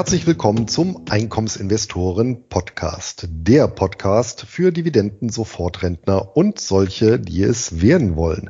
Herzlich 0.00 0.26
willkommen 0.26 0.66
zum 0.66 1.04
Einkommensinvestoren 1.10 2.48
Podcast, 2.48 3.28
der 3.30 3.68
Podcast 3.68 4.46
für 4.46 4.72
Dividenden-Sofortrentner 4.72 6.38
und 6.38 6.58
solche, 6.58 7.18
die 7.18 7.42
es 7.42 7.82
werden 7.82 8.16
wollen. 8.16 8.48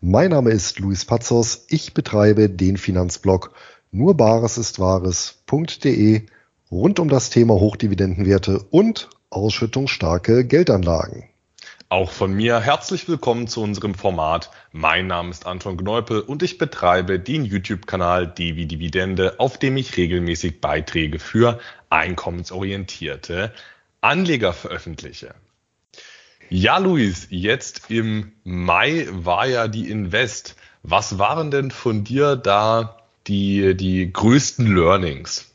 Mein 0.00 0.30
Name 0.30 0.50
ist 0.50 0.78
Luis 0.78 1.04
Pazos. 1.04 1.64
Ich 1.66 1.92
betreibe 1.92 2.48
den 2.48 2.76
Finanzblog 2.76 3.52
nur 3.90 4.16
Bares 4.16 4.58
ist 4.58 4.78
Wahres.de 4.78 6.22
rund 6.70 7.00
um 7.00 7.08
das 7.08 7.30
Thema 7.30 7.54
Hochdividendenwerte 7.54 8.60
und 8.70 9.10
ausschüttungsstarke 9.28 10.44
Geldanlagen. 10.44 11.24
Auch 11.92 12.10
von 12.10 12.32
mir 12.32 12.58
herzlich 12.58 13.06
willkommen 13.06 13.48
zu 13.48 13.60
unserem 13.60 13.94
Format. 13.94 14.50
Mein 14.72 15.08
Name 15.08 15.28
ist 15.28 15.44
Anton 15.44 15.76
Gneupel 15.76 16.22
und 16.22 16.42
ich 16.42 16.56
betreibe 16.56 17.20
den 17.20 17.44
YouTube-Kanal 17.44 18.28
Devi 18.28 18.64
Dividende, 18.64 19.38
auf 19.38 19.58
dem 19.58 19.76
ich 19.76 19.94
regelmäßig 19.98 20.62
Beiträge 20.62 21.18
für 21.18 21.60
einkommensorientierte 21.90 23.52
Anleger 24.00 24.54
veröffentliche. 24.54 25.34
Ja, 26.48 26.78
Luis, 26.78 27.26
jetzt 27.28 27.90
im 27.90 28.32
Mai 28.42 29.06
war 29.10 29.46
ja 29.46 29.68
die 29.68 29.90
Invest. 29.90 30.56
Was 30.82 31.18
waren 31.18 31.50
denn 31.50 31.70
von 31.70 32.04
dir 32.04 32.36
da 32.36 33.02
die, 33.26 33.76
die 33.76 34.10
größten 34.10 34.74
Learnings? 34.74 35.51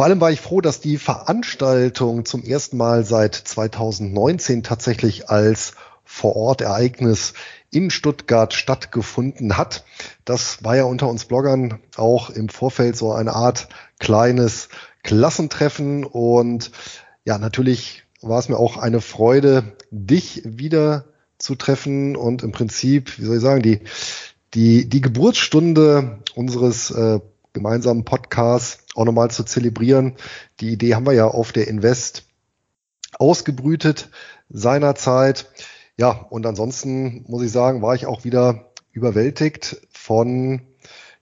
Vor 0.00 0.06
allem 0.06 0.22
war 0.22 0.30
ich 0.30 0.40
froh, 0.40 0.62
dass 0.62 0.80
die 0.80 0.96
Veranstaltung 0.96 2.24
zum 2.24 2.42
ersten 2.42 2.78
Mal 2.78 3.04
seit 3.04 3.34
2019 3.34 4.62
tatsächlich 4.62 5.28
als 5.28 5.74
Vorortereignis 6.04 7.34
in 7.70 7.90
Stuttgart 7.90 8.54
stattgefunden 8.54 9.58
hat. 9.58 9.84
Das 10.24 10.64
war 10.64 10.74
ja 10.74 10.84
unter 10.84 11.06
uns 11.06 11.26
Bloggern 11.26 11.80
auch 11.96 12.30
im 12.30 12.48
Vorfeld 12.48 12.96
so 12.96 13.12
eine 13.12 13.34
Art 13.34 13.68
kleines 13.98 14.70
Klassentreffen 15.02 16.04
und 16.04 16.70
ja, 17.26 17.36
natürlich 17.36 18.04
war 18.22 18.38
es 18.38 18.48
mir 18.48 18.56
auch 18.56 18.78
eine 18.78 19.02
Freude, 19.02 19.64
dich 19.90 20.40
wieder 20.46 21.04
zu 21.36 21.56
treffen 21.56 22.16
und 22.16 22.42
im 22.42 22.52
Prinzip, 22.52 23.18
wie 23.18 23.26
soll 23.26 23.36
ich 23.36 23.42
sagen, 23.42 23.60
die, 23.60 23.80
die, 24.54 24.88
die 24.88 25.02
Geburtsstunde 25.02 26.20
unseres 26.34 26.90
äh, 26.90 27.20
gemeinsamen 27.52 28.06
Podcasts 28.06 28.79
auch 28.94 29.04
nochmal 29.04 29.30
zu 29.30 29.44
zelebrieren. 29.44 30.16
Die 30.60 30.72
Idee 30.72 30.94
haben 30.94 31.06
wir 31.06 31.12
ja 31.12 31.26
auf 31.26 31.52
der 31.52 31.68
Invest 31.68 32.24
ausgebrütet 33.18 34.10
seinerzeit. 34.48 35.50
Ja, 35.96 36.10
und 36.10 36.46
ansonsten 36.46 37.24
muss 37.28 37.42
ich 37.42 37.52
sagen, 37.52 37.82
war 37.82 37.94
ich 37.94 38.06
auch 38.06 38.24
wieder 38.24 38.72
überwältigt 38.92 39.86
von 39.90 40.62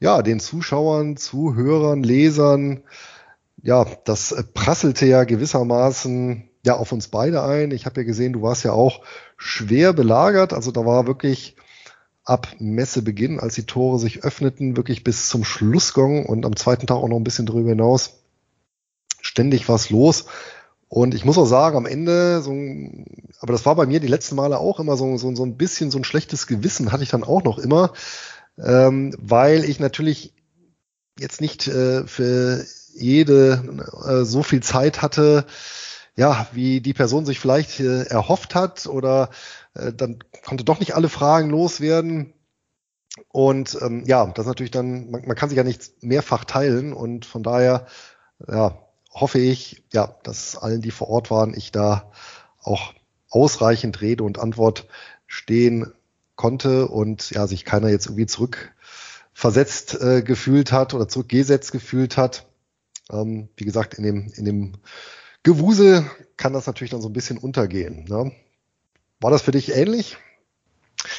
ja, 0.01 0.23
den 0.23 0.41
Zuschauern, 0.41 1.17
Zuhörern, 1.17 2.03
Lesern. 2.03 2.83
Ja, 3.63 3.85
das 4.05 4.45
prasselte 4.55 5.07
ja 5.07 5.25
gewissermaßen 5.25 6.49
ja 6.65 6.77
auf 6.77 6.93
uns 6.93 7.09
beide 7.09 7.43
ein. 7.43 7.73
Ich 7.73 7.87
habe 7.87 8.01
ja 8.01 8.07
gesehen, 8.07 8.33
du 8.33 8.43
warst 8.43 8.65
ja 8.65 8.73
auch 8.73 9.03
schwer 9.37 9.93
belagert. 9.93 10.53
Also 10.53 10.71
da 10.71 10.87
war 10.87 11.07
wirklich 11.07 11.57
ab 12.29 12.48
Messebeginn, 12.59 13.41
als 13.41 13.55
die 13.55 13.65
Tore 13.65 13.98
sich 13.98 14.23
öffneten, 14.23 14.77
wirklich 14.77 15.03
bis 15.03 15.29
zum 15.29 15.45
Schlussgong 15.45 16.27
und 16.27 16.45
am 16.45 16.57
zweiten 16.57 16.87
Tag 16.87 16.97
auch 16.97 17.09
noch 17.09 17.17
ein 17.17 17.25
bisschen 17.25 17.47
darüber 17.47 17.71
hinaus. 17.71 18.19
Ständig 19.21 19.69
was 19.69 19.91
los. 19.91 20.27
Und 20.89 21.15
ich 21.15 21.25
muss 21.25 21.39
auch 21.39 21.47
sagen, 21.47 21.77
am 21.77 21.87
Ende, 21.87 22.43
so 22.43 22.51
ein, 22.51 23.06
aber 23.41 23.53
das 23.53 23.67
war 23.67 23.77
bei 23.77 23.87
mir 23.87 24.01
die 24.01 24.09
letzten 24.09 24.37
Male 24.37 24.59
auch 24.59 24.79
immer 24.81 24.97
so, 24.97 25.17
so, 25.17 25.34
so 25.34 25.45
ein 25.45 25.56
bisschen 25.56 25.91
so 25.91 25.99
ein 25.99 26.05
schlechtes 26.05 26.47
Gewissen 26.47 26.93
hatte 26.93 27.03
ich 27.03 27.11
dann 27.11 27.25
auch 27.25 27.44
noch 27.44 27.59
immer, 27.59 27.93
ähm, 28.59 29.15
weil 29.19 29.65
ich 29.65 29.81
natürlich 29.81 30.34
jetzt 31.19 31.41
nicht 31.41 31.66
äh, 31.66 32.06
für 32.06 32.65
jede 32.95 33.62
äh, 34.06 34.25
so 34.25 34.43
viel 34.43 34.62
Zeit 34.62 35.03
hatte, 35.03 35.47
ja, 36.16 36.47
wie 36.53 36.81
die 36.81 36.95
Person 36.95 37.25
sich 37.25 37.39
vielleicht 37.39 37.81
äh, 37.81 38.05
erhofft 38.05 38.55
hat 38.55 38.87
oder 38.87 39.31
äh, 39.78 39.93
dann 39.93 40.19
konnte 40.44 40.65
doch 40.65 40.81
nicht 40.81 40.94
alle 40.94 41.09
Fragen 41.09 41.50
loswerden. 41.50 42.33
Und 43.28 43.78
ähm, 43.83 44.05
ja, 44.06 44.27
das 44.27 44.44
ist 44.44 44.49
natürlich 44.49 44.71
dann, 44.71 45.11
man, 45.11 45.27
man 45.27 45.37
kann 45.37 45.49
sich 45.49 45.56
ja 45.56 45.65
nicht 45.65 46.03
mehrfach 46.03 46.44
teilen 46.44 46.93
und 46.93 47.27
von 47.27 47.43
daher 47.43 47.87
ja, 48.47 48.78
hoffe 49.12 49.39
ich, 49.39 49.83
ja, 49.93 50.15
dass 50.22 50.56
allen, 50.56 50.83
die 50.83 50.91
vor 50.91 51.09
Ort 51.09 51.31
waren, 51.31 51.55
ich 51.55 51.72
da 51.72 52.12
auch 52.62 52.93
ausreichend 53.31 54.00
Rede 54.00 54.25
und 54.25 54.39
Antwort 54.39 54.87
stehen 55.27 55.93
konnte 56.37 56.87
und 56.89 57.31
ja, 57.31 57.47
sich 57.47 57.65
keiner 57.65 57.89
jetzt 57.89 58.06
irgendwie 58.06 58.27
zurückversetzt 58.27 60.00
äh, 60.00 60.22
gefühlt 60.22 60.72
hat 60.72 60.95
oder 60.95 61.09
zurückgesetzt 61.09 61.72
gefühlt 61.72 62.16
hat. 62.16 62.47
Ähm, 63.10 63.49
wie 63.56 63.65
gesagt, 63.65 63.95
in 63.95 64.05
dem, 64.05 64.33
in 64.34 64.45
dem 64.45 64.75
Gewusel 65.43 66.09
kann 66.37 66.53
das 66.53 66.66
natürlich 66.66 66.91
dann 66.91 67.03
so 67.03 67.09
ein 67.09 67.15
bisschen 67.15 67.39
untergehen. 67.39 68.05
Ne? 68.05 68.33
War 69.21 69.31
das 69.31 69.43
für 69.43 69.51
dich 69.51 69.73
ähnlich? 69.73 70.17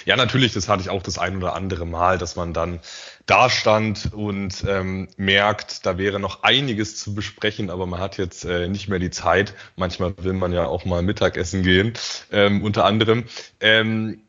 Ja, 0.05 0.15
natürlich, 0.15 0.53
das 0.53 0.67
hatte 0.67 0.81
ich 0.81 0.89
auch 0.89 1.01
das 1.01 1.17
ein 1.17 1.37
oder 1.37 1.55
andere 1.55 1.85
Mal, 1.85 2.17
dass 2.17 2.35
man 2.35 2.53
dann 2.53 2.79
da 3.25 3.49
stand 3.49 4.13
und 4.13 4.63
ähm, 4.67 5.07
merkt, 5.17 5.85
da 5.85 5.97
wäre 5.97 6.19
noch 6.19 6.43
einiges 6.43 6.97
zu 6.97 7.13
besprechen, 7.13 7.69
aber 7.69 7.85
man 7.85 7.99
hat 7.99 8.17
jetzt 8.17 8.43
äh, 8.45 8.67
nicht 8.67 8.89
mehr 8.89 8.99
die 8.99 9.09
Zeit. 9.09 9.53
Manchmal 9.75 10.13
will 10.17 10.33
man 10.33 10.51
ja 10.51 10.65
auch 10.65 10.85
mal 10.85 11.01
Mittagessen 11.01 11.63
gehen, 11.63 11.93
ähm, 12.31 12.63
unter 12.63 12.85
anderem. 12.85 13.25
Ähm, 13.61 14.21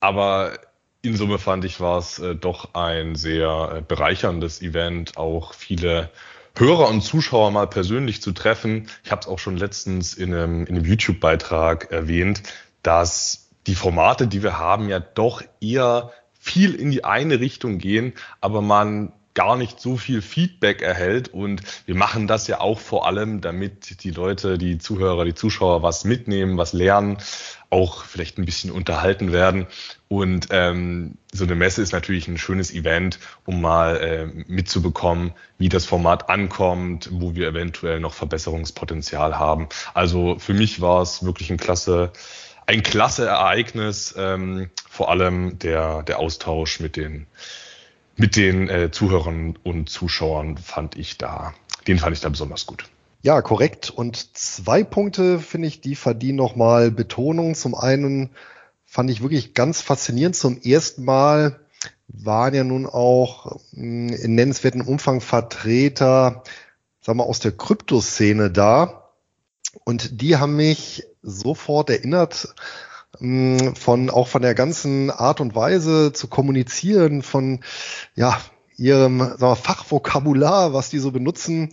aber 0.00 0.58
in 1.02 1.16
Summe 1.16 1.38
fand 1.38 1.64
ich, 1.64 1.80
war 1.80 1.98
es 1.98 2.18
äh, 2.20 2.36
doch 2.36 2.74
ein 2.74 3.16
sehr 3.16 3.76
äh, 3.76 3.82
bereicherndes 3.82 4.62
Event, 4.62 5.16
auch 5.16 5.54
viele 5.54 6.10
Hörer 6.56 6.88
und 6.88 7.02
Zuschauer 7.02 7.50
mal 7.50 7.66
persönlich 7.66 8.22
zu 8.22 8.32
treffen. 8.32 8.88
Ich 9.04 9.10
habe 9.10 9.22
es 9.22 9.26
auch 9.26 9.38
schon 9.38 9.56
letztens 9.56 10.14
in 10.14 10.34
einem, 10.34 10.66
in 10.66 10.76
einem 10.76 10.84
YouTube-Beitrag 10.84 11.90
erwähnt 11.90 12.42
dass 12.82 13.50
die 13.66 13.74
Formate, 13.74 14.26
die 14.26 14.42
wir 14.42 14.58
haben, 14.58 14.88
ja 14.88 15.00
doch 15.00 15.42
eher 15.60 16.10
viel 16.38 16.74
in 16.74 16.90
die 16.90 17.04
eine 17.04 17.40
Richtung 17.40 17.78
gehen, 17.78 18.14
aber 18.40 18.62
man 18.62 19.12
gar 19.34 19.56
nicht 19.56 19.80
so 19.80 19.96
viel 19.96 20.20
Feedback 20.20 20.82
erhält. 20.82 21.28
Und 21.28 21.62
wir 21.86 21.94
machen 21.94 22.26
das 22.26 22.46
ja 22.48 22.60
auch 22.60 22.78
vor 22.78 23.06
allem, 23.06 23.40
damit 23.40 24.04
die 24.04 24.10
Leute, 24.10 24.58
die 24.58 24.78
Zuhörer, 24.78 25.24
die 25.24 25.34
Zuschauer 25.34 25.82
was 25.82 26.04
mitnehmen, 26.04 26.58
was 26.58 26.72
lernen, 26.72 27.18
auch 27.70 28.04
vielleicht 28.04 28.38
ein 28.38 28.44
bisschen 28.44 28.70
unterhalten 28.70 29.32
werden. 29.32 29.66
Und 30.08 30.48
ähm, 30.50 31.16
so 31.32 31.44
eine 31.44 31.54
Messe 31.54 31.80
ist 31.80 31.92
natürlich 31.92 32.28
ein 32.28 32.36
schönes 32.36 32.74
Event, 32.74 33.18
um 33.46 33.62
mal 33.62 33.96
äh, 33.96 34.26
mitzubekommen, 34.26 35.32
wie 35.56 35.70
das 35.70 35.86
Format 35.86 36.28
ankommt, 36.28 37.08
wo 37.12 37.34
wir 37.34 37.48
eventuell 37.48 38.00
noch 38.00 38.12
Verbesserungspotenzial 38.12 39.38
haben. 39.38 39.68
Also 39.94 40.38
für 40.38 40.52
mich 40.52 40.82
war 40.82 41.00
es 41.00 41.24
wirklich 41.24 41.50
ein 41.50 41.56
klasse 41.56 42.12
ein 42.66 42.82
klasse 42.82 43.26
Ereignis, 43.26 44.14
ähm, 44.16 44.70
vor 44.88 45.10
allem 45.10 45.58
der, 45.58 46.02
der 46.02 46.18
Austausch 46.18 46.80
mit 46.80 46.96
den, 46.96 47.26
mit 48.16 48.36
den 48.36 48.68
äh, 48.68 48.90
Zuhörern 48.90 49.58
und 49.62 49.88
Zuschauern 49.88 50.58
fand 50.58 50.96
ich 50.96 51.18
da, 51.18 51.54
den 51.86 51.98
fand 51.98 52.14
ich 52.16 52.20
da 52.20 52.28
besonders 52.28 52.66
gut. 52.66 52.84
Ja, 53.22 53.40
korrekt. 53.40 53.90
Und 53.90 54.36
zwei 54.36 54.82
Punkte 54.82 55.38
finde 55.38 55.68
ich, 55.68 55.80
die 55.80 55.94
verdienen 55.94 56.36
nochmal 56.36 56.90
Betonung. 56.90 57.54
Zum 57.54 57.76
einen 57.76 58.30
fand 58.84 59.10
ich 59.10 59.22
wirklich 59.22 59.54
ganz 59.54 59.80
faszinierend. 59.80 60.34
Zum 60.34 60.60
ersten 60.60 61.04
Mal 61.04 61.60
waren 62.08 62.54
ja 62.54 62.64
nun 62.64 62.86
auch 62.86 63.60
mh, 63.72 64.16
in 64.16 64.34
nennenswerten 64.34 64.82
Umfang 64.82 65.20
Vertreter, 65.20 66.42
sagen 67.00 67.18
wir, 67.18 67.26
aus 67.26 67.38
der 67.38 67.52
Kryptoszene 67.52 68.50
da. 68.50 69.08
Und 69.84 70.20
die 70.20 70.36
haben 70.36 70.56
mich 70.56 71.04
sofort 71.22 71.90
erinnert 71.90 72.54
mm, 73.20 73.74
von 73.74 74.10
auch 74.10 74.28
von 74.28 74.42
der 74.42 74.54
ganzen 74.54 75.10
Art 75.10 75.40
und 75.40 75.54
Weise 75.54 76.12
zu 76.12 76.28
kommunizieren, 76.28 77.22
von 77.22 77.60
ja 78.14 78.40
ihrem 78.76 79.20
wir, 79.20 79.56
Fachvokabular, 79.56 80.72
was 80.72 80.90
die 80.90 80.98
so 80.98 81.12
benutzen, 81.12 81.70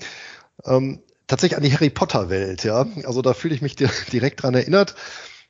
ähm, 0.66 1.02
tatsächlich 1.28 1.58
an 1.58 1.64
die 1.64 1.74
Harry 1.74 1.90
Potter 1.90 2.30
Welt. 2.30 2.64
Ja, 2.64 2.86
also 3.06 3.22
da 3.22 3.34
fühle 3.34 3.56
ich 3.56 3.62
mich 3.62 3.76
direkt 4.12 4.44
dran 4.44 4.56
erinnert. 4.56 4.96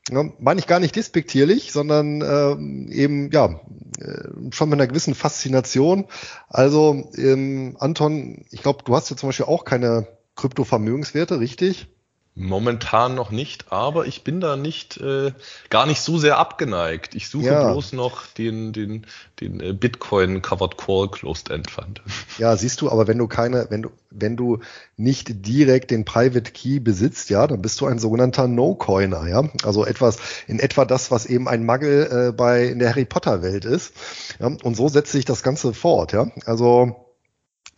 Ja, 0.09 0.25
meine 0.39 0.59
ich 0.59 0.67
gar 0.67 0.79
nicht 0.79 0.95
despektierlich, 0.95 1.71
sondern 1.71 2.21
ähm, 2.21 2.89
eben 2.91 3.29
ja 3.31 3.59
äh, 3.99 4.51
schon 4.51 4.69
mit 4.69 4.79
einer 4.79 4.87
gewissen 4.87 5.13
Faszination. 5.13 6.05
Also 6.47 7.11
ähm, 7.15 7.75
Anton, 7.79 8.45
ich 8.49 8.63
glaube, 8.63 8.83
du 8.85 8.95
hast 8.95 9.09
ja 9.09 9.17
zum 9.17 9.29
Beispiel 9.29 9.45
auch 9.45 9.65
keine 9.65 10.07
Kryptovermögenswerte, 10.35 11.39
richtig? 11.39 11.87
Momentan 12.41 13.15
noch 13.15 13.31
nicht, 13.31 13.69
aber 13.69 14.05
ich 14.07 14.23
bin 14.23 14.39
da 14.39 14.55
nicht 14.55 14.95
äh, 14.95 15.33
gar 15.69 15.85
nicht 15.85 15.99
so 15.99 16.17
sehr 16.17 16.37
abgeneigt. 16.37 17.13
Ich 17.13 17.27
suche 17.27 17.47
ja. 17.47 17.69
bloß 17.69 17.91
noch 17.91 18.27
den 18.27 18.71
den 18.71 19.05
den 19.41 19.59
äh, 19.59 19.73
Bitcoin 19.73 20.41
Covered 20.41 20.77
Call 20.77 21.09
Closed 21.09 21.49
End 21.51 21.69
Fund. 21.69 22.01
Ja, 22.37 22.55
siehst 22.55 22.79
du, 22.79 22.89
aber 22.89 23.07
wenn 23.07 23.17
du 23.17 23.27
keine, 23.27 23.67
wenn 23.69 23.81
du 23.81 23.89
wenn 24.09 24.37
du 24.37 24.59
nicht 24.95 25.45
direkt 25.45 25.91
den 25.91 26.05
Private 26.05 26.51
Key 26.51 26.79
besitzt, 26.79 27.29
ja, 27.29 27.45
dann 27.45 27.61
bist 27.61 27.81
du 27.81 27.85
ein 27.87 27.99
sogenannter 27.99 28.47
No-Coiner, 28.47 29.27
ja, 29.27 29.43
also 29.63 29.85
etwas 29.85 30.19
in 30.47 30.59
etwa 30.59 30.85
das, 30.85 31.11
was 31.11 31.25
eben 31.25 31.49
ein 31.49 31.65
Muggle 31.65 32.29
äh, 32.29 32.31
bei 32.31 32.67
in 32.67 32.79
der 32.79 32.91
Harry 32.91 33.03
Potter 33.03 33.41
Welt 33.41 33.65
ist. 33.65 33.93
Ja? 34.39 34.47
Und 34.47 34.77
so 34.77 34.87
setzt 34.87 35.11
sich 35.11 35.25
das 35.25 35.43
Ganze 35.43 35.73
fort, 35.73 36.13
ja. 36.13 36.31
Also 36.45 37.08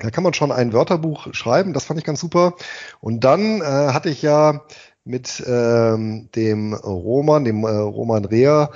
Da 0.01 0.09
kann 0.09 0.23
man 0.23 0.33
schon 0.33 0.51
ein 0.51 0.73
Wörterbuch 0.73 1.33
schreiben, 1.33 1.73
das 1.73 1.85
fand 1.85 1.99
ich 1.99 2.05
ganz 2.05 2.19
super. 2.19 2.55
Und 2.99 3.23
dann 3.23 3.61
äh, 3.61 3.63
hatte 3.63 4.09
ich 4.09 4.21
ja 4.23 4.61
mit 5.03 5.43
ähm, 5.45 6.29
dem 6.35 6.73
Roman, 6.73 7.45
dem 7.45 7.63
äh, 7.63 7.69
Roman 7.69 8.25
Rea 8.25 8.71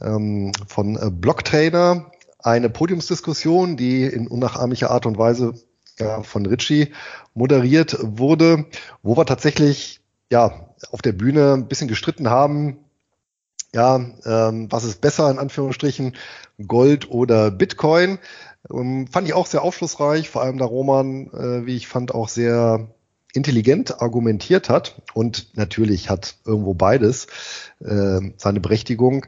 ähm, 0.00 0.52
von 0.66 0.96
äh, 0.96 1.10
Blocktrainer 1.10 2.10
eine 2.38 2.68
Podiumsdiskussion, 2.68 3.76
die 3.76 4.04
in 4.04 4.28
unnachahmlicher 4.28 4.90
Art 4.90 5.06
und 5.06 5.18
Weise 5.18 5.54
ja, 5.98 6.22
von 6.22 6.44
Ritchie 6.44 6.92
moderiert 7.34 7.96
wurde, 8.02 8.66
wo 9.02 9.16
wir 9.16 9.24
tatsächlich 9.24 10.00
ja 10.30 10.68
auf 10.92 11.00
der 11.00 11.12
Bühne 11.12 11.54
ein 11.54 11.68
bisschen 11.68 11.88
gestritten 11.88 12.28
haben, 12.28 12.78
ja, 13.74 13.96
ähm, 14.24 14.70
was 14.70 14.84
ist 14.84 15.00
besser 15.00 15.30
in 15.30 15.38
Anführungsstrichen, 15.38 16.14
Gold 16.66 17.10
oder 17.10 17.50
Bitcoin. 17.50 18.18
Ähm, 18.72 19.06
fand 19.06 19.28
ich 19.28 19.34
auch 19.34 19.46
sehr 19.46 19.62
aufschlussreich, 19.62 20.28
vor 20.28 20.42
allem 20.42 20.58
da 20.58 20.64
Roman, 20.64 21.28
äh, 21.32 21.66
wie 21.66 21.76
ich 21.76 21.88
fand, 21.88 22.14
auch 22.14 22.28
sehr 22.28 22.88
intelligent 23.32 24.00
argumentiert 24.00 24.68
hat. 24.68 25.02
Und 25.14 25.56
natürlich 25.56 26.10
hat 26.10 26.36
irgendwo 26.44 26.74
beides 26.74 27.26
äh, 27.80 28.20
seine 28.36 28.60
Berechtigung. 28.60 29.26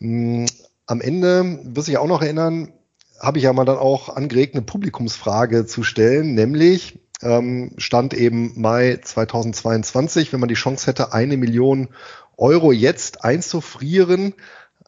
Ähm, 0.00 0.46
am 0.86 1.00
Ende 1.00 1.60
wirst 1.64 1.86
sich 1.86 1.98
auch 1.98 2.06
noch 2.06 2.22
erinnern, 2.22 2.72
habe 3.20 3.38
ich 3.38 3.44
ja 3.44 3.52
mal 3.52 3.64
dann 3.64 3.78
auch 3.78 4.08
angeregt, 4.08 4.54
eine 4.54 4.64
Publikumsfrage 4.64 5.66
zu 5.66 5.82
stellen, 5.82 6.34
nämlich 6.34 7.00
ähm, 7.22 7.72
stand 7.78 8.12
eben 8.12 8.52
Mai 8.60 8.98
2022, 9.02 10.32
wenn 10.32 10.40
man 10.40 10.48
die 10.48 10.54
Chance 10.54 10.86
hätte, 10.86 11.12
eine 11.12 11.36
Million 11.36 11.88
Euro 12.36 12.72
jetzt 12.72 13.24
einzufrieren, 13.24 14.34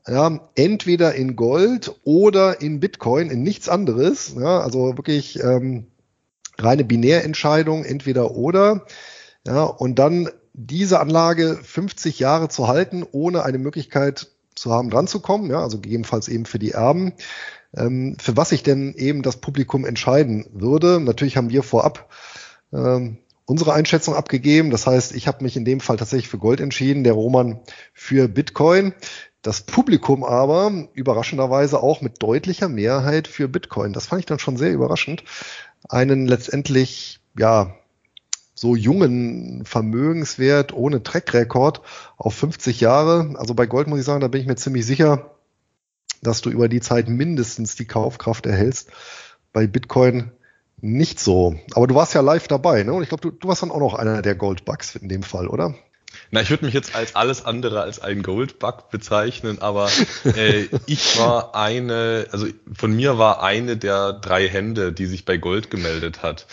ja, 0.08 0.40
entweder 0.54 1.14
in 1.14 1.36
Gold 1.36 1.96
oder 2.04 2.60
in 2.60 2.80
Bitcoin, 2.80 3.30
in 3.30 3.42
nichts 3.42 3.68
anderes. 3.68 4.34
Ja, 4.38 4.60
also 4.60 4.96
wirklich 4.96 5.42
ähm, 5.42 5.88
reine 6.58 6.84
Binärentscheidung, 6.84 7.84
entweder 7.84 8.32
oder. 8.32 8.86
Ja, 9.46 9.64
und 9.64 9.98
dann 9.98 10.28
diese 10.52 11.00
Anlage 11.00 11.58
50 11.62 12.18
Jahre 12.18 12.48
zu 12.48 12.68
halten, 12.68 13.04
ohne 13.10 13.42
eine 13.42 13.58
Möglichkeit 13.58 14.28
zu 14.54 14.72
haben, 14.72 14.90
dran 14.90 15.06
zu 15.06 15.20
kommen, 15.20 15.50
ja, 15.50 15.62
also 15.62 15.80
gegebenenfalls 15.80 16.28
eben 16.28 16.46
für 16.46 16.58
die 16.58 16.72
Erben. 16.72 17.12
Ähm, 17.76 18.16
für 18.20 18.36
was 18.36 18.50
sich 18.50 18.62
denn 18.62 18.94
eben 18.94 19.22
das 19.22 19.36
Publikum 19.36 19.84
entscheiden 19.84 20.46
würde. 20.52 21.00
Natürlich 21.00 21.36
haben 21.36 21.50
wir 21.50 21.62
vorab 21.62 22.08
ähm, 22.72 23.18
unsere 23.44 23.74
Einschätzung 23.74 24.14
abgegeben. 24.14 24.70
Das 24.70 24.86
heißt, 24.86 25.14
ich 25.14 25.26
habe 25.28 25.44
mich 25.44 25.56
in 25.56 25.64
dem 25.64 25.80
Fall 25.80 25.96
tatsächlich 25.96 26.28
für 26.28 26.38
Gold 26.38 26.60
entschieden, 26.60 27.04
der 27.04 27.12
Roman 27.12 27.60
für 27.92 28.28
Bitcoin. 28.28 28.94
Das 29.46 29.60
Publikum 29.60 30.24
aber 30.24 30.88
überraschenderweise 30.94 31.80
auch 31.80 32.00
mit 32.00 32.20
deutlicher 32.20 32.68
Mehrheit 32.68 33.28
für 33.28 33.46
Bitcoin. 33.46 33.92
Das 33.92 34.06
fand 34.06 34.18
ich 34.18 34.26
dann 34.26 34.40
schon 34.40 34.56
sehr 34.56 34.72
überraschend. 34.72 35.22
Einen 35.88 36.26
letztendlich, 36.26 37.20
ja, 37.38 37.76
so 38.56 38.74
jungen 38.74 39.64
Vermögenswert 39.64 40.72
ohne 40.72 41.04
Track-Rekord 41.04 41.80
auf 42.16 42.34
50 42.34 42.80
Jahre. 42.80 43.36
Also 43.36 43.54
bei 43.54 43.66
Gold 43.66 43.86
muss 43.86 44.00
ich 44.00 44.04
sagen, 44.04 44.20
da 44.20 44.26
bin 44.26 44.40
ich 44.40 44.48
mir 44.48 44.56
ziemlich 44.56 44.84
sicher, 44.84 45.30
dass 46.22 46.40
du 46.40 46.50
über 46.50 46.68
die 46.68 46.80
Zeit 46.80 47.08
mindestens 47.08 47.76
die 47.76 47.86
Kaufkraft 47.86 48.46
erhältst. 48.46 48.90
Bei 49.52 49.68
Bitcoin 49.68 50.32
nicht 50.80 51.20
so. 51.20 51.54
Aber 51.72 51.86
du 51.86 51.94
warst 51.94 52.14
ja 52.14 52.20
live 52.20 52.48
dabei, 52.48 52.82
ne? 52.82 52.92
Und 52.92 53.04
ich 53.04 53.10
glaube, 53.10 53.22
du, 53.22 53.30
du 53.30 53.46
warst 53.46 53.62
dann 53.62 53.70
auch 53.70 53.78
noch 53.78 53.94
einer 53.94 54.22
der 54.22 54.34
Goldbugs 54.34 54.96
in 54.96 55.08
dem 55.08 55.22
Fall, 55.22 55.46
oder? 55.46 55.76
Na, 56.30 56.40
ich 56.40 56.50
würde 56.50 56.64
mich 56.64 56.74
jetzt 56.74 56.94
als 56.94 57.14
alles 57.14 57.44
andere 57.44 57.82
als 57.82 58.00
ein 58.00 58.22
Goldbug 58.22 58.90
bezeichnen, 58.90 59.60
aber 59.60 59.90
äh, 60.24 60.66
ich 60.86 61.18
war 61.18 61.54
eine, 61.54 62.26
also 62.32 62.46
von 62.72 62.94
mir 62.94 63.18
war 63.18 63.42
eine 63.42 63.76
der 63.76 64.12
drei 64.12 64.48
Hände, 64.48 64.92
die 64.92 65.06
sich 65.06 65.24
bei 65.24 65.36
Gold 65.36 65.70
gemeldet 65.70 66.22
hat. 66.22 66.46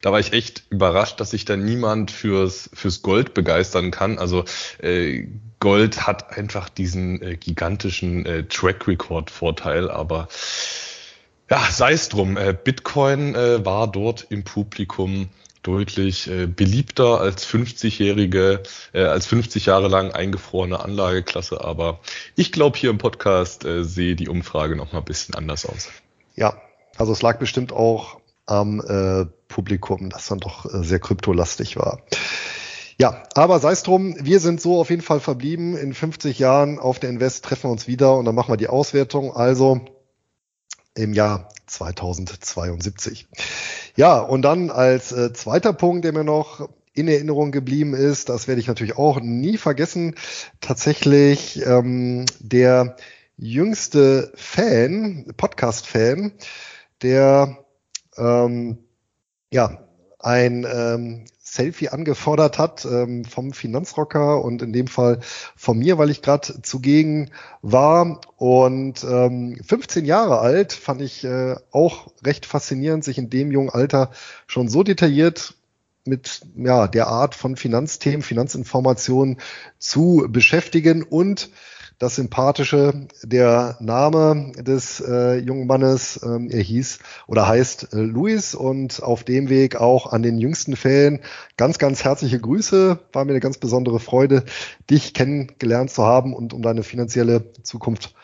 Da 0.00 0.12
war 0.12 0.20
ich 0.20 0.32
echt 0.32 0.62
überrascht, 0.70 1.20
dass 1.20 1.30
sich 1.30 1.44
da 1.44 1.56
niemand 1.56 2.10
fürs, 2.10 2.70
fürs 2.72 3.02
Gold 3.02 3.34
begeistern 3.34 3.90
kann. 3.90 4.18
Also 4.18 4.44
äh, 4.80 5.26
Gold 5.60 6.06
hat 6.06 6.36
einfach 6.36 6.68
diesen 6.68 7.20
äh, 7.20 7.36
gigantischen 7.36 8.24
äh, 8.24 8.44
Track 8.44 8.86
Record 8.86 9.30
Vorteil, 9.30 9.90
aber 9.90 10.28
ja, 11.50 11.66
sei 11.70 11.92
es 11.92 12.08
drum. 12.08 12.36
Äh, 12.36 12.54
Bitcoin 12.62 13.34
äh, 13.34 13.64
war 13.64 13.90
dort 13.90 14.26
im 14.30 14.44
Publikum 14.44 15.30
deutlich 15.62 16.28
äh, 16.28 16.46
beliebter 16.46 17.20
als 17.20 17.46
50-jährige, 17.46 18.62
äh, 18.92 19.02
als 19.02 19.26
50 19.26 19.66
Jahre 19.66 19.88
lang 19.88 20.12
eingefrorene 20.12 20.80
Anlageklasse. 20.80 21.62
Aber 21.62 22.00
ich 22.36 22.52
glaube, 22.52 22.78
hier 22.78 22.90
im 22.90 22.98
Podcast 22.98 23.64
äh, 23.64 23.84
sehe 23.84 24.16
die 24.16 24.28
Umfrage 24.28 24.76
noch 24.76 24.92
mal 24.92 25.00
ein 25.00 25.04
bisschen 25.04 25.34
anders 25.34 25.66
aus. 25.66 25.88
Ja, 26.34 26.60
also 26.96 27.12
es 27.12 27.22
lag 27.22 27.38
bestimmt 27.38 27.72
auch 27.72 28.20
am 28.46 28.80
äh, 28.80 29.26
Publikum, 29.48 30.10
das 30.10 30.26
dann 30.28 30.38
doch 30.38 30.64
äh, 30.66 30.82
sehr 30.82 31.00
kryptolastig 31.00 31.76
war. 31.76 32.00
Ja, 33.00 33.22
aber 33.34 33.60
sei 33.60 33.72
es 33.72 33.84
drum, 33.84 34.16
wir 34.18 34.40
sind 34.40 34.60
so 34.60 34.80
auf 34.80 34.90
jeden 34.90 35.02
Fall 35.02 35.20
verblieben. 35.20 35.76
In 35.76 35.94
50 35.94 36.38
Jahren 36.38 36.80
auf 36.80 36.98
der 36.98 37.10
Invest 37.10 37.44
treffen 37.44 37.64
wir 37.64 37.70
uns 37.70 37.86
wieder 37.86 38.16
und 38.16 38.24
dann 38.24 38.34
machen 38.34 38.52
wir 38.52 38.56
die 38.56 38.68
Auswertung. 38.68 39.36
Also 39.36 39.80
im 40.96 41.12
Jahr 41.12 41.48
2072. 41.70 43.28
Ja, 43.96 44.18
und 44.18 44.42
dann 44.42 44.70
als 44.70 45.12
äh, 45.12 45.32
zweiter 45.32 45.72
Punkt, 45.72 46.04
der 46.04 46.12
mir 46.12 46.24
noch 46.24 46.68
in 46.94 47.08
Erinnerung 47.08 47.52
geblieben 47.52 47.94
ist, 47.94 48.28
das 48.28 48.48
werde 48.48 48.60
ich 48.60 48.66
natürlich 48.66 48.96
auch 48.96 49.20
nie 49.20 49.56
vergessen, 49.56 50.16
tatsächlich 50.60 51.64
ähm, 51.64 52.26
der 52.40 52.96
jüngste 53.36 54.32
Fan, 54.34 55.32
Podcast-Fan, 55.36 56.32
der 57.02 57.58
ähm, 58.16 58.78
ja 59.52 59.84
ein 60.18 60.66
ähm, 60.70 61.24
Selfie 61.52 61.88
angefordert 61.88 62.58
hat 62.58 62.84
ähm, 62.84 63.24
vom 63.24 63.52
Finanzrocker 63.52 64.44
und 64.44 64.62
in 64.62 64.72
dem 64.72 64.86
Fall 64.86 65.20
von 65.56 65.78
mir, 65.78 65.98
weil 65.98 66.10
ich 66.10 66.22
gerade 66.22 66.60
zugegen 66.62 67.30
war. 67.62 68.20
Und 68.36 69.04
ähm, 69.04 69.58
15 69.66 70.04
Jahre 70.04 70.40
alt 70.40 70.72
fand 70.72 71.00
ich 71.00 71.24
äh, 71.24 71.56
auch 71.70 72.08
recht 72.24 72.46
faszinierend, 72.46 73.04
sich 73.04 73.18
in 73.18 73.30
dem 73.30 73.50
jungen 73.50 73.70
Alter 73.70 74.10
schon 74.46 74.68
so 74.68 74.82
detailliert 74.82 75.54
mit 76.04 76.40
ja, 76.56 76.86
der 76.86 77.08
Art 77.08 77.34
von 77.34 77.56
Finanzthemen, 77.56 78.22
Finanzinformationen 78.22 79.38
zu 79.78 80.26
beschäftigen 80.28 81.02
und 81.02 81.50
das 81.98 82.14
Sympathische, 82.14 83.08
der 83.22 83.76
Name 83.80 84.52
des 84.56 85.00
äh, 85.00 85.38
jungen 85.38 85.66
Mannes, 85.66 86.20
ähm, 86.22 86.48
er 86.48 86.62
hieß 86.62 87.00
oder 87.26 87.48
heißt 87.48 87.92
äh, 87.92 87.96
Luis 88.00 88.54
und 88.54 89.02
auf 89.02 89.24
dem 89.24 89.48
Weg 89.48 89.76
auch 89.76 90.12
an 90.12 90.22
den 90.22 90.38
jüngsten 90.38 90.76
Fällen 90.76 91.20
ganz, 91.56 91.78
ganz 91.78 92.04
herzliche 92.04 92.38
Grüße. 92.38 93.00
War 93.12 93.24
mir 93.24 93.32
eine 93.32 93.40
ganz 93.40 93.58
besondere 93.58 93.98
Freude, 93.98 94.44
dich 94.88 95.12
kennengelernt 95.12 95.90
zu 95.90 96.04
haben 96.04 96.34
und 96.34 96.52
um 96.52 96.62
deine 96.62 96.84
finanzielle 96.84 97.52
Zukunft 97.64 98.14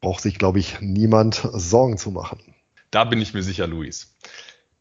braucht 0.00 0.22
sich, 0.22 0.38
glaube 0.38 0.60
ich, 0.60 0.80
niemand 0.80 1.48
Sorgen 1.52 1.96
zu 1.96 2.12
machen. 2.12 2.38
Da 2.90 3.04
bin 3.04 3.20
ich 3.20 3.34
mir 3.34 3.42
sicher, 3.42 3.66
Luis. 3.66 4.14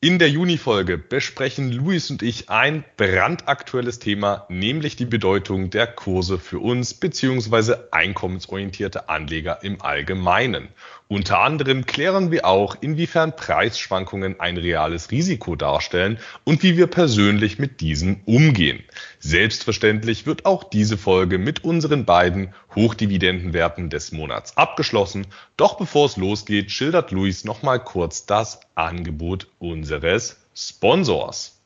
In 0.04 0.20
der 0.20 0.30
Juni-Folge 0.30 0.98
besprechen 0.98 1.72
Luis 1.72 2.12
und 2.12 2.24
ich 2.24 2.50
ein 2.50 2.84
brandaktuelles 2.98 4.00
Thema, 4.00 4.46
nämlich 4.50 4.98
die 4.98 5.06
Bedeutung 5.06 5.70
der 5.70 5.88
Kurse 5.88 6.40
für 6.40 6.60
uns 6.60 6.94
bzw. 6.94 7.76
einkommensorientierte 7.92 9.08
Anleger 9.08 9.64
im 9.64 9.82
Allgemeinen. 9.82 10.68
Unter 11.08 11.40
anderem 11.40 11.86
klären 11.86 12.32
wir 12.32 12.46
auch, 12.46 12.76
inwiefern 12.80 13.36
Preisschwankungen 13.36 14.40
ein 14.40 14.58
reales 14.58 15.12
Risiko 15.12 15.56
darstellen 15.56 16.18
und 16.44 16.64
wie 16.64 16.78
wir 16.78 16.88
persönlich 16.88 17.60
mit 17.60 17.82
diesen 17.82 18.22
umgehen. 18.26 18.84
Selbstverständlich 19.20 20.26
wird 20.26 20.46
auch 20.46 20.64
diese 20.64 20.98
Folge 20.98 21.38
mit 21.38 21.64
unseren 21.64 22.06
beiden 22.06 22.54
Hochdividendenwerten 22.74 23.90
des 23.90 24.12
Monats 24.12 24.58
abgeschlossen. 24.58 25.28
Doch 25.58 25.78
bevor 25.78 26.08
es 26.08 26.18
losgeht, 26.18 26.72
schildert 26.72 27.12
Luis 27.12 27.44
nochmal 27.44 27.84
kurz 27.84 28.26
das 28.26 28.62
Angebot 28.76 29.48
unseres 29.60 30.38
Sponsors. 30.56 31.60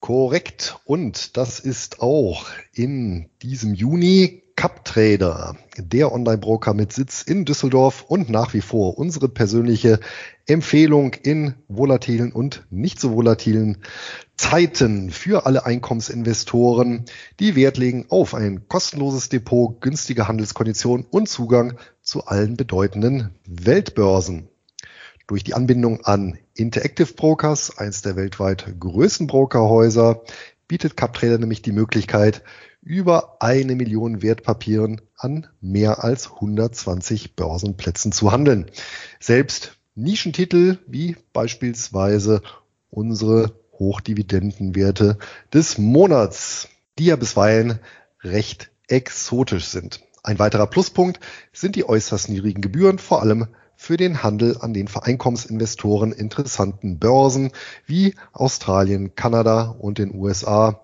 Korrekt. 0.00 0.78
Und 0.84 1.36
das 1.36 1.60
ist 1.60 2.00
auch 2.00 2.46
in 2.72 3.28
diesem 3.42 3.74
Juni 3.74 4.42
CupTrader, 4.58 5.54
der 5.76 6.10
Online-Broker 6.10 6.74
mit 6.74 6.92
Sitz 6.92 7.22
in 7.22 7.44
Düsseldorf 7.44 8.04
und 8.08 8.28
nach 8.28 8.54
wie 8.54 8.60
vor 8.60 8.98
unsere 8.98 9.28
persönliche 9.28 10.00
Empfehlung 10.46 11.14
in 11.14 11.54
volatilen 11.68 12.32
und 12.32 12.66
nicht 12.68 12.98
so 12.98 13.12
volatilen 13.12 13.78
Zeiten 14.36 15.10
für 15.10 15.46
alle 15.46 15.64
Einkommensinvestoren, 15.64 17.04
die 17.38 17.54
Wert 17.54 17.78
legen 17.78 18.06
auf 18.08 18.34
ein 18.34 18.66
kostenloses 18.66 19.28
Depot, 19.28 19.80
günstige 19.80 20.26
Handelskonditionen 20.26 21.06
und 21.08 21.28
Zugang 21.28 21.78
zu 22.02 22.26
allen 22.26 22.56
bedeutenden 22.56 23.30
Weltbörsen. 23.46 24.48
Durch 25.28 25.44
die 25.44 25.54
Anbindung 25.54 26.04
an 26.04 26.36
Interactive 26.56 27.14
Brokers, 27.14 27.78
eins 27.78 28.02
der 28.02 28.16
weltweit 28.16 28.74
größten 28.80 29.28
Brokerhäuser, 29.28 30.22
bietet 30.66 30.96
CupTrader 30.96 31.38
nämlich 31.38 31.62
die 31.62 31.70
Möglichkeit, 31.70 32.42
über 32.88 33.36
eine 33.40 33.76
Million 33.76 34.22
Wertpapieren 34.22 35.02
an 35.14 35.46
mehr 35.60 36.02
als 36.04 36.32
120 36.32 37.36
Börsenplätzen 37.36 38.12
zu 38.12 38.32
handeln. 38.32 38.64
Selbst 39.20 39.76
Nischentitel 39.94 40.78
wie 40.86 41.14
beispielsweise 41.34 42.40
unsere 42.88 43.52
Hochdividendenwerte 43.78 45.18
des 45.52 45.76
Monats, 45.76 46.68
die 46.98 47.06
ja 47.06 47.16
bisweilen 47.16 47.78
recht 48.22 48.70
exotisch 48.88 49.66
sind. 49.66 50.00
Ein 50.22 50.38
weiterer 50.38 50.66
Pluspunkt 50.66 51.20
sind 51.52 51.76
die 51.76 51.86
äußerst 51.86 52.30
niedrigen 52.30 52.62
Gebühren, 52.62 52.98
vor 52.98 53.20
allem 53.20 53.48
für 53.76 53.98
den 53.98 54.22
Handel 54.22 54.56
an 54.60 54.72
den 54.72 54.88
für 54.88 55.04
Einkommensinvestoren 55.04 56.12
interessanten 56.12 56.98
Börsen 56.98 57.52
wie 57.86 58.14
Australien, 58.32 59.14
Kanada 59.14 59.76
und 59.78 59.98
den 59.98 60.14
USA 60.14 60.82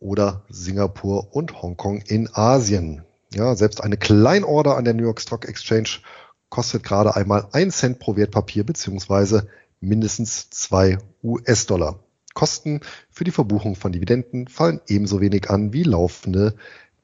oder 0.00 0.44
Singapur 0.48 1.34
und 1.34 1.62
Hongkong 1.62 2.02
in 2.02 2.28
Asien. 2.32 3.02
Ja, 3.34 3.54
selbst 3.54 3.82
eine 3.82 3.96
Kleinorder 3.96 4.76
an 4.76 4.84
der 4.84 4.94
New 4.94 5.02
York 5.02 5.20
Stock 5.20 5.46
Exchange 5.46 6.00
kostet 6.48 6.84
gerade 6.84 7.16
einmal 7.16 7.48
ein 7.52 7.70
Cent 7.70 7.98
pro 7.98 8.16
Wertpapier 8.16 8.64
beziehungsweise 8.64 9.48
mindestens 9.80 10.50
zwei 10.50 10.98
US-Dollar. 11.22 12.00
Kosten 12.34 12.80
für 13.10 13.24
die 13.24 13.30
Verbuchung 13.30 13.76
von 13.76 13.92
Dividenden 13.92 14.46
fallen 14.48 14.80
ebenso 14.86 15.20
wenig 15.20 15.50
an 15.50 15.72
wie 15.72 15.82
laufende 15.82 16.54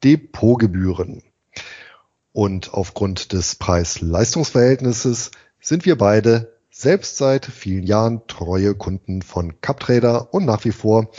Depotgebühren. 0.05 1.23
Und 2.33 2.73
aufgrund 2.73 3.33
des 3.33 3.57
Preis-Leistungs-Verhältnisses 3.57 5.31
sind 5.61 5.85
wir 5.85 5.97
beide 5.99 6.53
selbst 6.71 7.17
seit 7.19 7.47
vielen 7.47 7.85
Jahren 7.85 8.27
treue 8.27 8.75
Kunden 8.75 9.23
von 9.23 9.61
CupTrader 9.61 10.33
und 10.33 10.47
nach 10.47 10.65
wie 10.65 10.73
vor 10.73 11.11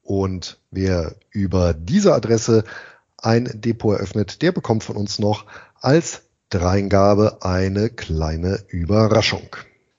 Und 0.03 0.59
wer 0.71 1.15
über 1.31 1.75
diese 1.75 2.15
Adresse 2.15 2.65
ein 3.19 3.51
Depot 3.53 3.97
eröffnet, 3.97 4.41
der 4.41 4.53
bekommt 4.53 4.83
von 4.83 4.97
uns 4.97 5.19
noch 5.19 5.45
als 5.83 6.23
Dreingabe 6.49 7.43
eine 7.43 7.91
kleine 7.91 8.65
Überraschung. 8.69 9.57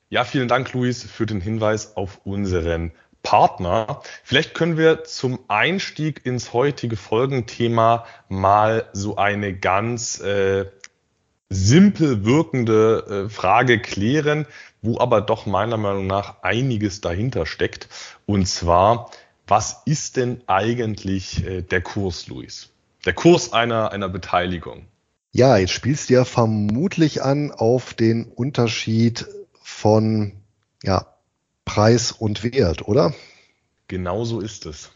Ja, 0.09 0.23
vielen 0.23 0.47
Dank, 0.47 0.73
Luis, 0.73 1.03
für 1.03 1.27
den 1.27 1.39
Hinweis 1.39 1.95
auf 1.95 2.21
unseren 2.25 2.93
Partner. 3.23 4.01
Vielleicht 4.23 4.53
können 4.53 4.77
wir 4.77 5.03
zum 5.03 5.39
Einstieg 5.47 6.25
ins 6.25 6.53
heutige 6.53 6.95
Folgenthema 6.97 8.05
mal 8.29 8.89
so 8.93 9.15
eine 9.17 9.55
ganz 9.55 10.19
äh, 10.19 10.65
simpel 11.49 12.25
wirkende 12.25 13.25
äh, 13.25 13.29
Frage 13.29 13.79
klären, 13.79 14.47
wo 14.81 14.99
aber 14.99 15.21
doch 15.21 15.45
meiner 15.45 15.77
Meinung 15.77 16.07
nach 16.07 16.41
einiges 16.41 17.01
dahinter 17.01 17.45
steckt. 17.45 17.89
Und 18.25 18.47
zwar, 18.47 19.11
was 19.47 19.81
ist 19.85 20.17
denn 20.17 20.41
eigentlich 20.47 21.45
äh, 21.45 21.61
der 21.61 21.81
Kurs, 21.81 22.27
Luis? 22.27 22.69
Der 23.05 23.13
Kurs 23.13 23.53
einer, 23.53 23.91
einer 23.91 24.09
Beteiligung. 24.09 24.85
Ja, 25.31 25.57
jetzt 25.57 25.71
spielst 25.71 26.09
du 26.09 26.15
ja 26.15 26.25
vermutlich 26.25 27.21
an 27.21 27.51
auf 27.51 27.93
den 27.93 28.25
Unterschied 28.25 29.27
von 29.61 30.33
ja, 30.83 31.10
Preis 31.71 32.11
und 32.11 32.43
Wert, 32.43 32.85
oder? 32.89 33.13
Genau 33.87 34.25
so 34.25 34.41
ist 34.41 34.65
es. 34.65 34.91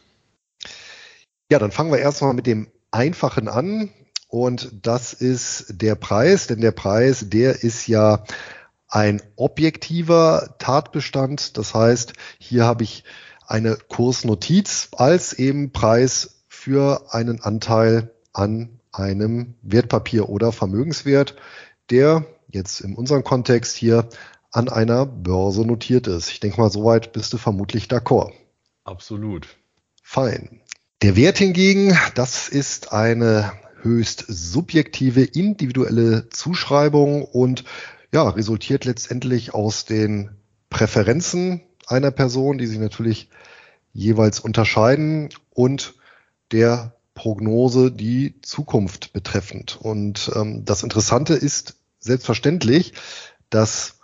Ja, 1.50 1.58
dann 1.58 1.72
fangen 1.72 1.89
wir 1.89 2.00
erstmal 2.00 2.34
mit 2.34 2.48
dem 2.48 2.67
Einfachen 2.91 3.48
an. 3.48 3.91
Und 4.27 4.86
das 4.86 5.13
ist 5.13 5.67
der 5.70 5.96
Preis, 5.96 6.48
denn 6.48 6.60
der 6.60 6.74
Preis, 6.74 7.29
der 7.29 7.63
ist 7.63 7.88
ja 7.88 8.25
ein 8.89 9.22
objektiver 9.38 10.55
Tatbestand. 10.60 11.58
Das 11.58 11.74
heißt, 11.74 12.12
hier 12.39 12.65
habe 12.65 12.84
ich 12.84 13.05
eine 13.48 13.77
Kursnotiz 13.77 14.89
als 14.98 15.32
eben 15.32 15.72
Preis 15.72 16.44
für 16.50 17.13
einen 17.13 17.39
Anteil 17.39 18.13
an 18.34 18.82
einem 18.91 19.53
Wertpapier 19.62 20.27
oder 20.27 20.51
Vermögenswert, 20.51 21.38
der 21.89 22.25
jetzt 22.50 22.82
in 22.82 22.96
unserem 22.96 23.24
Kontext 23.24 23.77
hier 23.77 24.10
an 24.55 24.69
einer 24.69 25.05
Börse 25.05 25.65
notiert 25.65 26.07
ist. 26.07 26.29
Ich 26.31 26.39
denke 26.39 26.62
mal, 26.62 26.71
soweit 26.71 27.12
bist 27.12 27.33
du 27.33 27.38
vermutlich 27.38 27.88
d'accord. 27.88 28.31
Absolut. 28.85 29.47
Fein. 30.01 30.62
Der 31.01 31.17
Wert 31.17 31.39
hingegen, 31.39 31.97
das 32.15 32.47
ist 32.47 32.93
eine 32.93 33.51
höchst 33.81 34.25
subjektive, 34.27 35.24
individuelle 35.24 36.29
Zuschreibung 36.29 37.24
und 37.25 37.65
ja, 38.13 38.29
resultiert 38.29 38.85
letztendlich 38.85 39.53
aus 39.53 39.83
den 39.83 40.29
Präferenzen 40.69 41.62
einer 41.88 42.12
Person, 42.12 42.57
die 42.57 42.67
sich 42.67 42.79
natürlich 42.79 43.29
jeweils 43.91 44.39
unterscheiden 44.39 45.29
und 45.50 45.95
der 46.51 46.95
Prognose 47.13 47.91
die 47.91 48.39
Zukunft 48.41 49.12
betreffend. 49.12 49.77
Und 49.81 50.31
ähm, 50.33 50.63
das 50.63 50.83
Interessante 50.83 51.33
ist 51.33 51.75
selbstverständlich, 52.00 52.93
dass 53.50 53.95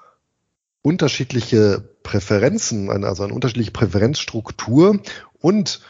unterschiedliche 0.82 1.84
Präferenzen, 2.04 2.90
also 3.04 3.24
eine 3.24 3.34
unterschiedliche 3.34 3.72
Präferenzstruktur 3.72 5.00
und 5.40 5.82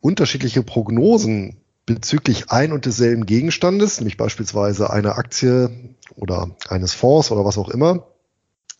unterschiedliche 0.00 0.62
Prognosen 0.62 1.58
bezüglich 1.86 2.50
ein 2.50 2.72
und 2.72 2.86
desselben 2.86 3.26
Gegenstandes, 3.26 3.98
nämlich 3.98 4.16
beispielsweise 4.16 4.90
einer 4.90 5.18
Aktie 5.18 5.94
oder 6.16 6.56
eines 6.68 6.94
Fonds 6.94 7.30
oder 7.30 7.44
was 7.44 7.58
auch 7.58 7.68
immer, 7.68 8.06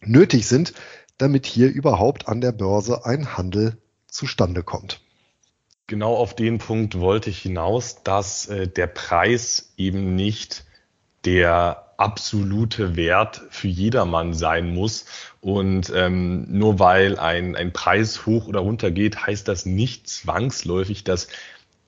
nötig 0.00 0.47
sind, 0.47 0.75
damit 1.19 1.47
hier 1.47 1.69
überhaupt 1.69 2.29
an 2.29 2.41
der 2.41 2.53
Börse 2.53 3.05
ein 3.05 3.37
Handel 3.37 3.77
zustande 4.09 4.62
kommt. 4.62 5.00
Genau 5.87 6.15
auf 6.15 6.35
den 6.35 6.59
Punkt 6.59 7.00
wollte 7.00 7.31
ich 7.31 7.39
hinaus, 7.39 8.03
dass 8.05 8.47
äh, 8.47 8.69
der 8.69 8.87
Preis 8.87 9.73
eben 9.77 10.15
nicht 10.15 10.65
der 11.25 11.89
absolute 12.00 12.97
Wert 12.97 13.42
für 13.50 13.69
jedermann 13.69 14.33
sein 14.35 14.75
muss. 14.75 15.04
Und 15.40 15.92
ähm, 15.95 16.47
nur 16.49 16.78
weil 16.78 17.19
ein, 17.19 17.57
ein 17.57 17.73
Preis 17.73 18.26
hoch 18.26 18.47
oder 18.47 18.61
runter 18.61 18.90
geht, 18.90 19.26
heißt 19.26 19.47
das 19.47 19.66
nicht 19.66 20.09
zwangsläufig, 20.09 21.04
dass 21.04 21.28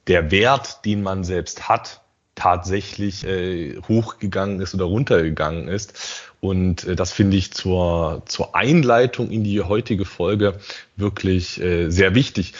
der 0.06 0.30
Wert, 0.30 0.84
den 0.84 1.02
man 1.02 1.24
selbst 1.24 1.68
hat, 1.68 2.02
tatsächlich 2.34 3.26
äh, 3.26 3.76
hochgegangen 3.88 4.60
ist 4.60 4.74
oder 4.74 4.84
runtergegangen 4.84 5.68
ist. 5.68 6.32
Und 6.40 6.84
äh, 6.84 6.96
das 6.96 7.12
finde 7.12 7.36
ich 7.36 7.52
zur, 7.52 8.22
zur 8.26 8.54
Einleitung 8.54 9.30
in 9.30 9.44
die 9.44 9.60
heutige 9.60 10.04
Folge 10.04 10.58
wirklich 10.96 11.60
äh, 11.60 11.90
sehr 11.90 12.14
wichtig. 12.14 12.54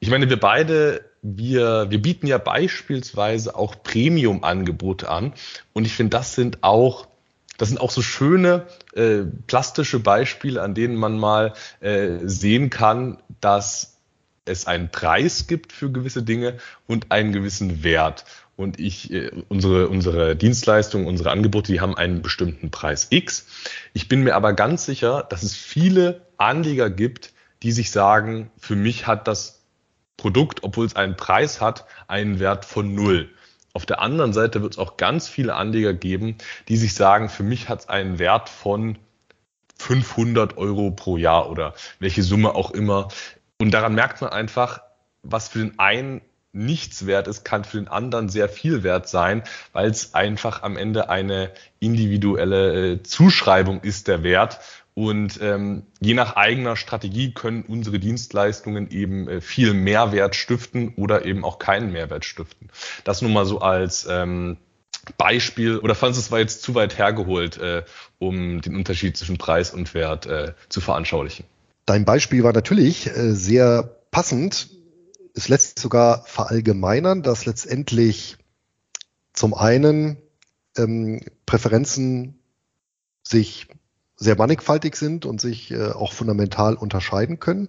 Ich 0.00 0.10
meine, 0.10 0.28
wir 0.28 0.38
beide, 0.38 1.04
wir, 1.22 1.90
wir 1.90 2.02
bieten 2.02 2.26
ja 2.26 2.38
beispielsweise 2.38 3.54
auch 3.54 3.76
Premium-Angebote 3.82 5.08
an. 5.08 5.32
Und 5.72 5.86
ich 5.86 5.94
finde, 5.94 6.16
das 6.16 6.34
sind 6.34 6.58
auch 6.62 7.06
das 7.58 7.68
sind 7.68 7.78
auch 7.78 7.92
so 7.92 8.02
schöne 8.02 8.66
äh, 8.94 9.18
plastische 9.46 10.00
Beispiele, 10.00 10.62
an 10.62 10.74
denen 10.74 10.96
man 10.96 11.16
mal 11.16 11.52
äh, 11.78 12.18
sehen 12.24 12.70
kann, 12.70 13.18
dass 13.40 13.98
es 14.44 14.66
einen 14.66 14.90
Preis 14.90 15.46
gibt 15.46 15.72
für 15.72 15.92
gewisse 15.92 16.24
Dinge 16.24 16.58
und 16.88 17.12
einen 17.12 17.32
gewissen 17.32 17.84
Wert. 17.84 18.24
Und 18.56 18.80
ich, 18.80 19.12
äh, 19.12 19.30
unsere, 19.48 19.88
unsere 19.88 20.34
Dienstleistungen, 20.34 21.06
unsere 21.06 21.30
Angebote, 21.30 21.70
die 21.70 21.80
haben 21.80 21.96
einen 21.96 22.22
bestimmten 22.22 22.70
Preis 22.70 23.08
X. 23.10 23.46
Ich 23.92 24.08
bin 24.08 24.24
mir 24.24 24.34
aber 24.34 24.54
ganz 24.54 24.84
sicher, 24.84 25.24
dass 25.28 25.44
es 25.44 25.54
viele 25.54 26.22
Anleger 26.38 26.90
gibt, 26.90 27.32
die 27.62 27.70
sich 27.70 27.92
sagen, 27.92 28.50
für 28.58 28.74
mich 28.74 29.06
hat 29.06 29.28
das 29.28 29.61
Produkt, 30.22 30.62
obwohl 30.62 30.86
es 30.86 30.94
einen 30.94 31.16
Preis 31.16 31.60
hat, 31.60 31.84
einen 32.06 32.38
Wert 32.38 32.64
von 32.64 32.94
null. 32.94 33.28
Auf 33.72 33.86
der 33.86 34.00
anderen 34.00 34.32
Seite 34.32 34.62
wird 34.62 34.74
es 34.74 34.78
auch 34.78 34.96
ganz 34.96 35.28
viele 35.28 35.56
Anleger 35.56 35.94
geben, 35.94 36.36
die 36.68 36.76
sich 36.76 36.94
sagen, 36.94 37.28
für 37.28 37.42
mich 37.42 37.68
hat 37.68 37.80
es 37.80 37.88
einen 37.88 38.20
Wert 38.20 38.48
von 38.48 38.98
500 39.80 40.58
Euro 40.58 40.92
pro 40.92 41.16
Jahr 41.16 41.50
oder 41.50 41.74
welche 41.98 42.22
Summe 42.22 42.54
auch 42.54 42.70
immer. 42.70 43.08
Und 43.58 43.72
daran 43.72 43.96
merkt 43.96 44.20
man 44.20 44.30
einfach, 44.30 44.82
was 45.24 45.48
für 45.48 45.58
den 45.58 45.80
einen 45.80 46.20
nichts 46.52 47.04
wert 47.06 47.26
ist, 47.26 47.44
kann 47.44 47.64
für 47.64 47.78
den 47.78 47.88
anderen 47.88 48.28
sehr 48.28 48.48
viel 48.48 48.84
wert 48.84 49.08
sein, 49.08 49.42
weil 49.72 49.90
es 49.90 50.14
einfach 50.14 50.62
am 50.62 50.76
Ende 50.76 51.08
eine 51.08 51.50
individuelle 51.80 52.92
äh, 52.92 53.02
Zuschreibung 53.02 53.80
ist, 53.80 54.06
der 54.06 54.22
Wert. 54.22 54.60
Und 54.94 55.40
ähm, 55.40 55.84
je 56.00 56.12
nach 56.12 56.36
eigener 56.36 56.76
Strategie 56.76 57.32
können 57.32 57.62
unsere 57.62 57.98
Dienstleistungen 57.98 58.90
eben 58.90 59.26
äh, 59.26 59.40
viel 59.40 59.72
Mehrwert 59.72 60.36
stiften 60.36 60.94
oder 60.96 61.24
eben 61.24 61.44
auch 61.44 61.58
keinen 61.58 61.92
Mehrwert 61.92 62.26
stiften. 62.26 62.68
Das 63.04 63.22
nun 63.22 63.32
mal 63.32 63.46
so 63.46 63.60
als 63.60 64.06
ähm, 64.08 64.58
Beispiel, 65.16 65.78
oder 65.78 65.94
fandest 65.94 66.20
du 66.20 66.26
es 66.26 66.30
war 66.30 66.38
jetzt 66.40 66.62
zu 66.62 66.74
weit 66.74 66.98
hergeholt, 66.98 67.56
äh, 67.58 67.84
um 68.18 68.60
den 68.60 68.76
Unterschied 68.76 69.16
zwischen 69.16 69.38
Preis 69.38 69.72
und 69.72 69.94
Wert 69.94 70.26
äh, 70.26 70.52
zu 70.68 70.80
veranschaulichen? 70.80 71.46
Dein 71.86 72.04
Beispiel 72.04 72.44
war 72.44 72.52
natürlich 72.52 73.08
äh, 73.08 73.32
sehr 73.32 73.96
passend. 74.10 74.68
Es 75.34 75.48
lässt 75.48 75.76
sich 75.76 75.82
sogar 75.82 76.24
verallgemeinern, 76.26 77.22
dass 77.22 77.46
letztendlich 77.46 78.36
zum 79.32 79.54
einen 79.54 80.18
ähm, 80.76 81.20
Präferenzen 81.46 82.38
sich 83.26 83.68
sehr 84.22 84.36
mannigfaltig 84.36 84.96
sind 84.96 85.26
und 85.26 85.40
sich 85.40 85.70
äh, 85.70 85.90
auch 85.90 86.12
fundamental 86.12 86.74
unterscheiden 86.74 87.38
können. 87.38 87.68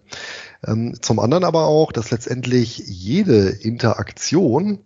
Ähm, 0.65 0.95
zum 1.01 1.19
anderen 1.19 1.43
aber 1.43 1.65
auch, 1.65 1.91
dass 1.91 2.11
letztendlich 2.11 2.77
jede 2.77 3.49
Interaktion 3.49 4.79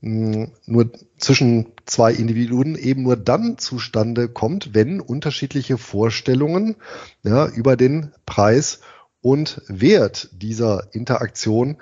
mh, 0.00 0.48
nur 0.66 0.90
zwischen 1.18 1.72
zwei 1.86 2.12
Individuen 2.12 2.76
eben 2.76 3.02
nur 3.02 3.16
dann 3.16 3.58
zustande 3.58 4.28
kommt, 4.28 4.74
wenn 4.74 5.00
unterschiedliche 5.00 5.78
Vorstellungen 5.78 6.76
ja, 7.22 7.46
über 7.46 7.76
den 7.76 8.12
Preis 8.26 8.80
und 9.20 9.62
Wert 9.68 10.30
dieser 10.32 10.88
Interaktion 10.92 11.76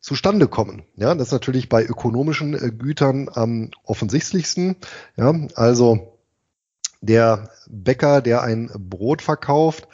zustande 0.00 0.48
kommen. 0.48 0.82
Ja, 0.96 1.14
das 1.14 1.28
ist 1.28 1.32
natürlich 1.32 1.68
bei 1.68 1.84
ökonomischen 1.84 2.54
äh, 2.54 2.70
Gütern 2.70 3.28
am 3.32 3.70
offensichtlichsten. 3.84 4.76
Ja, 5.16 5.32
also 5.54 6.11
der 7.02 7.50
Bäcker, 7.68 8.22
der 8.22 8.42
ein 8.42 8.70
Brot 8.78 9.20
verkauft, 9.20 9.88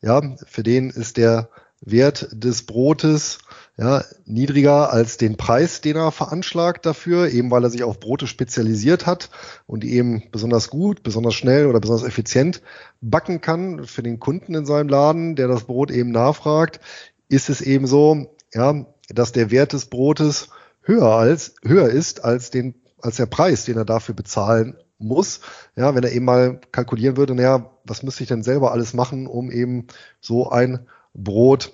ja, 0.00 0.20
für 0.46 0.62
den 0.62 0.90
ist 0.90 1.16
der 1.16 1.48
Wert 1.80 2.28
des 2.32 2.64
Brotes 2.66 3.38
ja, 3.76 4.04
niedriger 4.24 4.92
als 4.92 5.16
den 5.16 5.36
Preis, 5.36 5.80
den 5.80 5.96
er 5.96 6.12
veranschlagt 6.12 6.86
dafür, 6.86 7.28
eben 7.28 7.50
weil 7.50 7.64
er 7.64 7.70
sich 7.70 7.82
auf 7.82 8.00
Brote 8.00 8.26
spezialisiert 8.26 9.04
hat 9.06 9.30
und 9.66 9.82
die 9.82 9.94
eben 9.94 10.30
besonders 10.30 10.70
gut, 10.70 11.02
besonders 11.02 11.34
schnell 11.34 11.66
oder 11.66 11.80
besonders 11.80 12.06
effizient 12.06 12.62
backen 13.00 13.40
kann 13.40 13.84
für 13.84 14.02
den 14.02 14.20
Kunden 14.20 14.54
in 14.54 14.64
seinem 14.64 14.88
Laden, 14.88 15.36
der 15.36 15.48
das 15.48 15.64
Brot 15.64 15.90
eben 15.90 16.10
nachfragt, 16.10 16.80
ist 17.28 17.50
es 17.50 17.60
eben 17.60 17.86
so, 17.86 18.34
ja, 18.52 18.86
dass 19.08 19.32
der 19.32 19.50
Wert 19.50 19.72
des 19.72 19.86
Brotes 19.86 20.48
höher 20.82 21.08
als 21.08 21.54
höher 21.62 21.88
ist 21.88 22.24
als 22.24 22.50
den 22.50 22.74
als 23.00 23.16
der 23.16 23.26
Preis, 23.26 23.66
den 23.66 23.76
er 23.76 23.84
dafür 23.84 24.14
bezahlen 24.14 24.76
muss. 24.98 25.40
Ja, 25.76 25.94
wenn 25.94 26.04
er 26.04 26.12
eben 26.12 26.24
mal 26.24 26.60
kalkulieren 26.72 27.16
würde, 27.16 27.34
naja, 27.34 27.70
was 27.84 28.02
müsste 28.02 28.22
ich 28.22 28.28
denn 28.28 28.42
selber 28.42 28.72
alles 28.72 28.94
machen, 28.94 29.26
um 29.26 29.50
eben 29.50 29.86
so 30.20 30.50
ein 30.50 30.86
Brot 31.14 31.72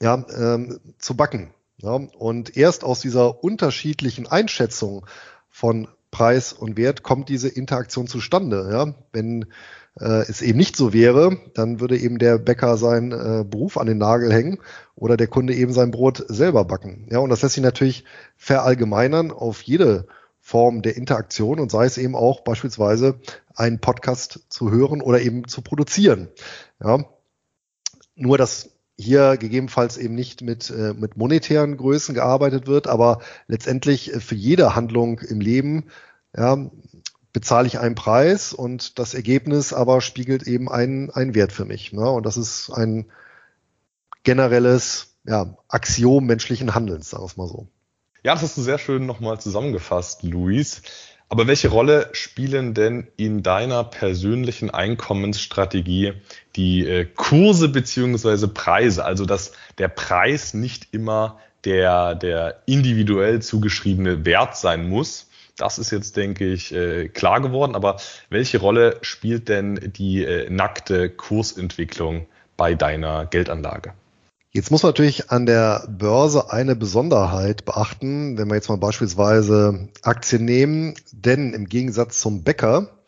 ja, 0.00 0.24
ähm, 0.36 0.80
zu 0.98 1.16
backen. 1.16 1.52
Ja, 1.78 1.92
und 1.94 2.56
erst 2.56 2.84
aus 2.84 3.00
dieser 3.00 3.42
unterschiedlichen 3.42 4.26
Einschätzung 4.26 5.06
von 5.48 5.88
Preis 6.10 6.52
und 6.52 6.76
Wert 6.76 7.02
kommt 7.02 7.28
diese 7.28 7.48
Interaktion 7.48 8.06
zustande. 8.06 8.68
Ja? 8.70 8.94
Wenn 9.12 9.46
äh, 9.98 10.22
es 10.28 10.42
eben 10.42 10.58
nicht 10.58 10.76
so 10.76 10.92
wäre, 10.92 11.38
dann 11.54 11.80
würde 11.80 11.96
eben 11.96 12.18
der 12.18 12.38
Bäcker 12.38 12.76
seinen 12.76 13.12
äh, 13.12 13.44
Beruf 13.44 13.78
an 13.78 13.86
den 13.86 13.98
Nagel 13.98 14.32
hängen 14.32 14.58
oder 14.94 15.16
der 15.16 15.28
Kunde 15.28 15.54
eben 15.54 15.72
sein 15.72 15.90
Brot 15.90 16.24
selber 16.28 16.64
backen. 16.64 17.06
Ja, 17.10 17.18
und 17.18 17.30
das 17.30 17.42
lässt 17.42 17.54
sich 17.54 17.64
natürlich 17.64 18.04
verallgemeinern 18.36 19.30
auf 19.30 19.62
jede 19.62 20.06
Form 20.50 20.82
der 20.82 20.96
Interaktion 20.96 21.60
und 21.60 21.70
sei 21.70 21.84
es 21.84 21.96
eben 21.96 22.16
auch 22.16 22.40
beispielsweise 22.40 23.20
einen 23.54 23.78
Podcast 23.78 24.40
zu 24.48 24.72
hören 24.72 25.00
oder 25.00 25.20
eben 25.20 25.46
zu 25.46 25.62
produzieren. 25.62 26.26
Ja, 26.82 27.04
nur 28.16 28.36
dass 28.36 28.70
hier 28.98 29.36
gegebenenfalls 29.36 29.96
eben 29.96 30.16
nicht 30.16 30.42
mit, 30.42 30.68
äh, 30.70 30.92
mit 30.92 31.16
monetären 31.16 31.76
Größen 31.76 32.16
gearbeitet 32.16 32.66
wird, 32.66 32.88
aber 32.88 33.20
letztendlich 33.46 34.10
für 34.18 34.34
jede 34.34 34.74
Handlung 34.74 35.20
im 35.20 35.40
Leben 35.40 35.84
ja, 36.36 36.68
bezahle 37.32 37.68
ich 37.68 37.78
einen 37.78 37.94
Preis 37.94 38.52
und 38.52 38.98
das 38.98 39.14
Ergebnis 39.14 39.72
aber 39.72 40.00
spiegelt 40.00 40.42
eben 40.42 40.68
einen, 40.68 41.10
einen 41.10 41.36
Wert 41.36 41.52
für 41.52 41.64
mich. 41.64 41.92
Ne? 41.92 42.10
Und 42.10 42.26
das 42.26 42.36
ist 42.36 42.70
ein 42.70 43.06
generelles 44.24 45.14
ja, 45.22 45.56
Axiom 45.68 46.26
menschlichen 46.26 46.74
Handelns, 46.74 47.10
sagen 47.10 47.22
wir 47.22 47.26
es 47.26 47.36
mal 47.36 47.46
so. 47.46 47.68
Ja, 48.22 48.34
das 48.34 48.42
hast 48.42 48.56
du 48.58 48.62
sehr 48.62 48.78
schön 48.78 49.06
nochmal 49.06 49.40
zusammengefasst, 49.40 50.22
Luis. 50.22 50.82
Aber 51.30 51.46
welche 51.46 51.68
Rolle 51.68 52.08
spielen 52.12 52.74
denn 52.74 53.06
in 53.16 53.42
deiner 53.42 53.84
persönlichen 53.84 54.68
Einkommensstrategie 54.68 56.14
die 56.56 56.86
äh, 56.86 57.04
Kurse 57.04 57.68
beziehungsweise 57.68 58.48
Preise? 58.48 59.04
Also 59.04 59.24
dass 59.24 59.52
der 59.78 59.88
Preis 59.88 60.54
nicht 60.54 60.88
immer 60.92 61.38
der, 61.64 62.14
der 62.14 62.62
individuell 62.66 63.40
zugeschriebene 63.40 64.24
Wert 64.24 64.56
sein 64.56 64.88
muss, 64.88 65.28
das 65.56 65.78
ist 65.78 65.90
jetzt, 65.90 66.16
denke 66.16 66.46
ich, 66.46 66.74
äh, 66.74 67.08
klar 67.08 67.40
geworden. 67.40 67.74
Aber 67.74 67.96
welche 68.28 68.58
Rolle 68.58 68.98
spielt 69.02 69.48
denn 69.48 69.92
die 69.96 70.24
äh, 70.24 70.50
nackte 70.50 71.10
Kursentwicklung 71.10 72.26
bei 72.56 72.74
deiner 72.74 73.26
Geldanlage? 73.26 73.94
Jetzt 74.52 74.70
muss 74.70 74.82
man 74.82 74.90
natürlich 74.90 75.30
an 75.30 75.46
der 75.46 75.86
Börse 75.88 76.50
eine 76.50 76.74
Besonderheit 76.74 77.64
beachten, 77.64 78.36
wenn 78.36 78.48
wir 78.48 78.56
jetzt 78.56 78.68
mal 78.68 78.78
beispielsweise 78.78 79.88
Aktien 80.02 80.44
nehmen, 80.44 80.94
denn 81.12 81.54
im 81.54 81.66
Gegensatz 81.66 82.20
zum 82.20 82.42
Bäcker, 82.42 82.98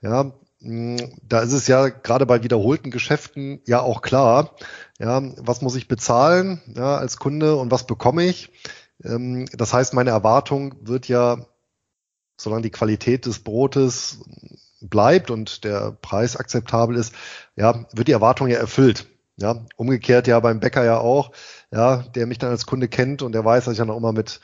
ja, 0.00 0.32
da 0.60 1.40
ist 1.40 1.52
es 1.52 1.66
ja 1.66 1.88
gerade 1.88 2.24
bei 2.24 2.42
wiederholten 2.42 2.90
Geschäften 2.90 3.60
ja 3.66 3.80
auch 3.82 4.00
klar, 4.00 4.56
ja, 4.98 5.22
was 5.36 5.60
muss 5.60 5.76
ich 5.76 5.86
bezahlen 5.86 6.62
ja, 6.74 6.96
als 6.96 7.18
Kunde 7.18 7.56
und 7.56 7.70
was 7.70 7.86
bekomme 7.86 8.24
ich. 8.24 8.50
Ähm, 9.04 9.46
das 9.52 9.74
heißt, 9.74 9.92
meine 9.92 10.10
Erwartung 10.10 10.74
wird 10.80 11.08
ja 11.08 11.46
solange 12.36 12.62
die 12.62 12.70
Qualität 12.70 13.26
des 13.26 13.40
Brotes 13.40 14.20
bleibt 14.80 15.30
und 15.30 15.64
der 15.64 15.92
Preis 15.92 16.36
akzeptabel 16.36 16.96
ist, 16.96 17.14
ja, 17.56 17.86
wird 17.92 18.08
die 18.08 18.12
Erwartung 18.12 18.48
ja 18.48 18.58
erfüllt. 18.58 19.06
Ja, 19.38 19.66
umgekehrt 19.76 20.26
ja 20.26 20.40
beim 20.40 20.60
Bäcker 20.60 20.84
ja 20.84 20.98
auch, 20.98 21.32
ja, 21.70 21.98
der 22.14 22.26
mich 22.26 22.38
dann 22.38 22.50
als 22.50 22.64
Kunde 22.64 22.88
kennt 22.88 23.20
und 23.22 23.32
der 23.32 23.44
weiß, 23.44 23.66
dass 23.66 23.72
ich 23.72 23.78
dann 23.78 23.90
auch 23.90 23.98
immer 23.98 24.12
mit 24.12 24.40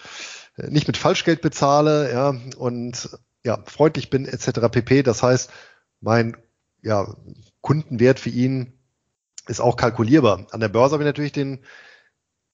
äh, 0.57 0.69
nicht 0.69 0.87
mit 0.87 0.97
Falschgeld 0.97 1.41
bezahle, 1.41 2.13
ja, 2.13 2.35
und 2.59 3.19
ja, 3.45 3.59
freundlich 3.67 4.11
bin 4.11 4.27
etc. 4.27 4.69
pp. 4.71 5.03
Das 5.03 5.23
heißt, 5.23 5.51
mein 6.01 6.37
ja, 6.83 7.15
Kundenwert 7.61 8.21
für 8.21 8.31
ihn 8.31 8.73
ist 9.47 9.61
auch 9.61 9.77
kalkulierbar. 9.77 10.47
An 10.51 10.61
der 10.61 10.69
Börse 10.69 10.95
habe 10.95 11.05
ich 11.05 11.09
natürlich 11.09 11.33
den 11.33 11.65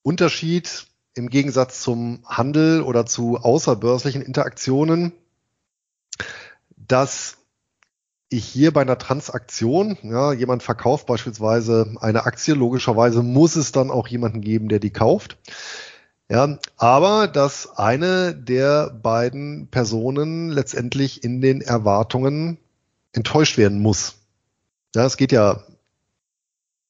Unterschied 0.03 0.87
im 1.14 1.29
Gegensatz 1.29 1.83
zum 1.83 2.22
Handel 2.27 2.83
oder 2.83 3.05
zu 3.05 3.38
außerbörslichen 3.38 4.22
Interaktionen, 4.22 5.12
dass 6.77 7.38
ich 8.31 8.45
hier 8.45 8.73
bei 8.73 8.83
einer 8.83 8.99
Transaktion, 8.99 9.97
ja, 10.03 10.33
jemand 10.33 10.62
verkauft 10.62 11.07
beispielsweise 11.07 11.95
eine 12.01 12.27
Aktie, 12.27 12.55
logischerweise 12.55 13.23
muss 13.23 13.57
es 13.57 13.73
dann 13.73 13.91
auch 13.91 14.09
jemanden 14.09 14.41
geben, 14.41 14.69
der 14.69 14.81
die 14.81 14.91
kauft. 14.91 15.38
Ja, 16.31 16.59
aber 16.77 17.27
dass 17.27 17.79
eine 17.79 18.35
der 18.35 18.91
beiden 18.91 19.69
Personen 19.69 20.51
letztendlich 20.51 21.25
in 21.25 21.41
den 21.41 21.62
Erwartungen 21.62 22.59
enttäuscht 23.12 23.57
werden 23.57 23.81
muss. 23.81 24.17
Ja, 24.95 25.07
es 25.07 25.17
geht 25.17 25.33
ja, 25.33 25.62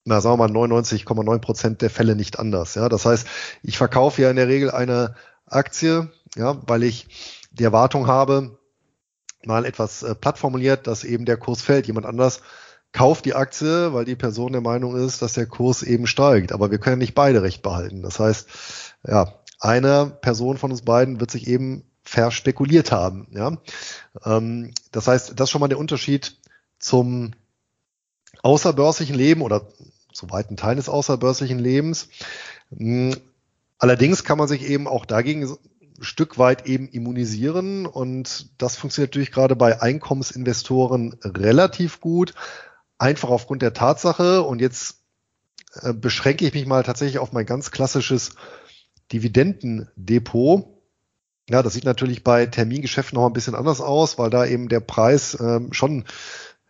na, 0.05 0.21
sagen 0.21 0.41
wir 0.41 0.49
mal 0.49 0.57
99,9 0.57 1.39
Prozent 1.39 1.83
der 1.83 1.91
Fälle 1.91 2.17
nicht 2.17 2.41
anders. 2.41 2.75
Ja, 2.75 2.89
das 2.89 3.07
heißt, 3.07 3.29
ich 3.63 3.79
verkaufe 3.79 4.23
ja 4.23 4.31
in 4.31 4.37
der 4.37 4.49
Regel 4.49 4.73
eine 4.73 5.15
Aktie, 5.47 6.11
ja, 6.35 6.61
weil 6.67 6.83
ich 6.83 7.47
die 7.53 7.65
Erwartung 7.65 8.09
habe, 8.09 8.59
mal 9.45 9.65
etwas 9.65 10.03
äh, 10.03 10.15
platt 10.15 10.39
formuliert, 10.39 10.87
dass 10.87 11.05
eben 11.05 11.25
der 11.25 11.37
Kurs 11.37 11.63
fällt. 11.63 11.87
Jemand 11.87 12.07
anders 12.07 12.43
kauft 12.93 13.25
die 13.25 13.35
Aktie, 13.35 13.93
weil 13.93 14.05
die 14.05 14.17
Person 14.17 14.53
der 14.53 14.61
Meinung 14.61 14.97
ist, 14.97 15.23
dass 15.23 15.35
der 15.35 15.47
Kurs 15.47 15.83
eben 15.83 16.07
steigt. 16.07 16.53
Aber 16.53 16.71
wir 16.71 16.79
können 16.79 16.99
nicht 16.99 17.15
beide 17.15 17.43
recht 17.43 17.63
behalten. 17.63 18.03
Das 18.03 18.19
heißt, 18.19 18.49
ja, 19.07 19.35
eine 19.61 20.07
Person 20.21 20.59
von 20.59 20.71
uns 20.71 20.83
beiden 20.83 21.21
wird 21.21 21.31
sich 21.31 21.47
eben 21.47 21.85
verspekuliert 22.03 22.91
haben. 22.91 23.29
Ja? 23.33 23.59
Ähm, 24.25 24.73
das 24.93 25.09
heißt, 25.09 25.39
das 25.39 25.45
ist 25.47 25.51
schon 25.51 25.61
mal 25.61 25.69
der 25.69 25.79
Unterschied 25.79 26.39
zum 26.79 27.33
außerbörslichen 28.43 29.17
Leben 29.17 29.43
oder 29.43 29.69
zu 30.13 30.31
weiten 30.31 30.57
Teilen 30.57 30.77
des 30.79 30.89
außerbörslichen 30.89 31.59
Lebens. 31.59 32.09
Hm, 32.77 33.15
allerdings 33.79 34.25
kann 34.25 34.39
man 34.39 34.49
sich 34.49 34.63
eben 34.63 34.89
auch 34.89 35.05
dagegen 35.05 35.57
Stück 36.01 36.39
weit 36.39 36.67
eben 36.67 36.89
immunisieren. 36.89 37.87
Und 37.87 38.51
das 38.59 38.77
funktioniert 38.77 39.13
natürlich 39.13 39.33
gerade 39.33 39.57
bei 39.57 39.81
Einkommensinvestoren 39.81 41.17
relativ 41.23 42.01
gut. 42.01 42.35
Einfach 42.99 43.31
aufgrund 43.31 43.63
der 43.63 43.73
Tatsache. 43.73 44.43
Und 44.43 44.61
jetzt 44.61 45.03
äh, 45.83 45.93
beschränke 45.93 46.47
ich 46.47 46.55
mich 46.55 46.67
mal 46.67 46.83
tatsächlich 46.83 47.19
auf 47.19 47.33
mein 47.33 47.47
ganz 47.47 47.71
klassisches 47.71 48.35
Dividendendepot. 49.13 50.67
Ja, 51.51 51.63
das 51.63 51.73
sieht 51.73 51.85
natürlich 51.85 52.25
bei 52.25 52.47
Termingeschäften 52.47 53.19
noch 53.19 53.27
ein 53.27 53.33
bisschen 53.33 53.55
anders 53.55 53.81
aus, 53.81 54.19
weil 54.19 54.31
da 54.31 54.45
eben 54.45 54.69
der 54.69 54.81
Preis 54.81 55.37
ähm, 55.41 55.73
schon 55.73 56.05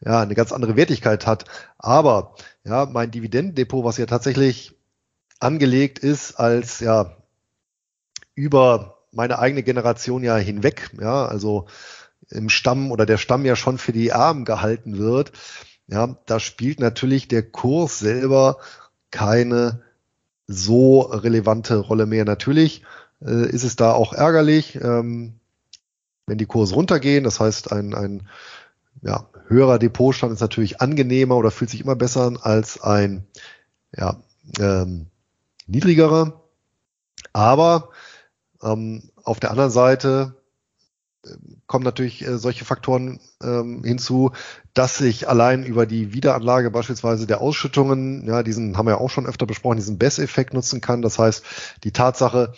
ja, 0.00 0.20
eine 0.20 0.34
ganz 0.34 0.52
andere 0.52 0.76
Wertigkeit 0.76 1.26
hat. 1.26 1.44
Aber 1.78 2.36
ja, 2.64 2.86
mein 2.86 3.10
Dividendendepot, 3.10 3.84
was 3.84 3.98
ja 3.98 4.06
tatsächlich 4.06 4.76
angelegt 5.40 5.98
ist 5.98 6.38
als 6.38 6.80
ja 6.80 7.16
über 8.34 8.97
meine 9.12 9.38
eigene 9.38 9.62
Generation 9.62 10.22
ja 10.22 10.36
hinweg, 10.36 10.90
ja, 11.00 11.26
also 11.26 11.66
im 12.30 12.48
Stamm 12.48 12.92
oder 12.92 13.06
der 13.06 13.16
Stamm 13.16 13.44
ja 13.44 13.56
schon 13.56 13.78
für 13.78 13.92
die 13.92 14.12
Armen 14.12 14.44
gehalten 14.44 14.98
wird, 14.98 15.32
ja, 15.86 16.16
da 16.26 16.38
spielt 16.38 16.80
natürlich 16.80 17.28
der 17.28 17.42
Kurs 17.42 17.98
selber 17.98 18.58
keine 19.10 19.82
so 20.46 21.00
relevante 21.00 21.76
Rolle 21.76 22.06
mehr. 22.06 22.24
Natürlich 22.24 22.82
äh, 23.24 23.48
ist 23.48 23.64
es 23.64 23.76
da 23.76 23.92
auch 23.92 24.12
ärgerlich, 24.12 24.76
ähm, 24.76 25.40
wenn 26.26 26.38
die 26.38 26.46
Kurse 26.46 26.74
runtergehen. 26.74 27.24
Das 27.24 27.40
heißt, 27.40 27.72
ein, 27.72 27.94
ein 27.94 28.28
ja, 29.02 29.28
höherer 29.46 29.78
Depotstand 29.78 30.32
ist 30.32 30.40
natürlich 30.40 30.80
angenehmer 30.80 31.36
oder 31.36 31.50
fühlt 31.50 31.70
sich 31.70 31.80
immer 31.80 31.96
besser 31.96 32.26
an 32.26 32.36
als 32.36 32.80
ein 32.80 33.26
ja, 33.96 34.20
ähm, 34.58 35.06
niedrigerer. 35.66 36.42
Aber 37.32 37.90
ähm, 38.62 39.10
auf 39.22 39.40
der 39.40 39.50
anderen 39.50 39.70
Seite 39.70 40.34
äh, 41.24 41.30
kommen 41.66 41.84
natürlich 41.84 42.26
äh, 42.26 42.38
solche 42.38 42.64
Faktoren 42.64 43.20
ähm, 43.42 43.82
hinzu, 43.84 44.32
dass 44.74 45.00
ich 45.00 45.28
allein 45.28 45.64
über 45.64 45.86
die 45.86 46.12
Wiederanlage 46.12 46.70
beispielsweise 46.70 47.26
der 47.26 47.40
Ausschüttungen, 47.40 48.26
ja, 48.26 48.42
diesen 48.42 48.76
haben 48.76 48.86
wir 48.86 48.92
ja 48.92 49.00
auch 49.00 49.10
schon 49.10 49.26
öfter 49.26 49.46
besprochen, 49.46 49.76
diesen 49.76 49.98
BES-Effekt 49.98 50.54
nutzen 50.54 50.80
kann. 50.80 51.02
Das 51.02 51.18
heißt, 51.18 51.44
die 51.84 51.92
Tatsache, 51.92 52.52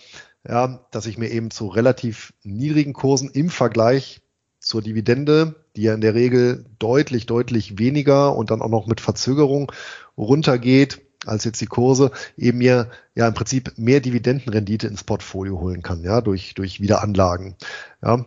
ja, 0.48 0.86
dass 0.90 1.06
ich 1.06 1.18
mir 1.18 1.30
eben 1.30 1.50
zu 1.50 1.68
relativ 1.68 2.32
niedrigen 2.42 2.92
Kursen 2.92 3.30
im 3.30 3.50
Vergleich 3.50 4.22
zur 4.58 4.82
Dividende, 4.82 5.54
die 5.74 5.82
ja 5.82 5.94
in 5.94 6.00
der 6.02 6.14
Regel 6.14 6.66
deutlich, 6.78 7.26
deutlich 7.26 7.78
weniger 7.78 8.36
und 8.36 8.50
dann 8.50 8.62
auch 8.62 8.68
noch 8.68 8.86
mit 8.86 9.00
Verzögerung 9.00 9.72
runtergeht, 10.16 11.00
als 11.26 11.44
jetzt 11.44 11.60
die 11.60 11.66
Kurse, 11.66 12.10
eben 12.36 12.58
mir 12.58 12.90
ja 13.14 13.28
im 13.28 13.34
Prinzip 13.34 13.72
mehr 13.76 14.00
Dividendenrendite 14.00 14.86
ins 14.86 15.04
Portfolio 15.04 15.60
holen 15.60 15.82
kann, 15.82 16.02
ja, 16.02 16.20
durch, 16.20 16.54
durch 16.54 16.80
Wiederanlagen. 16.80 17.56
Ja, 18.02 18.24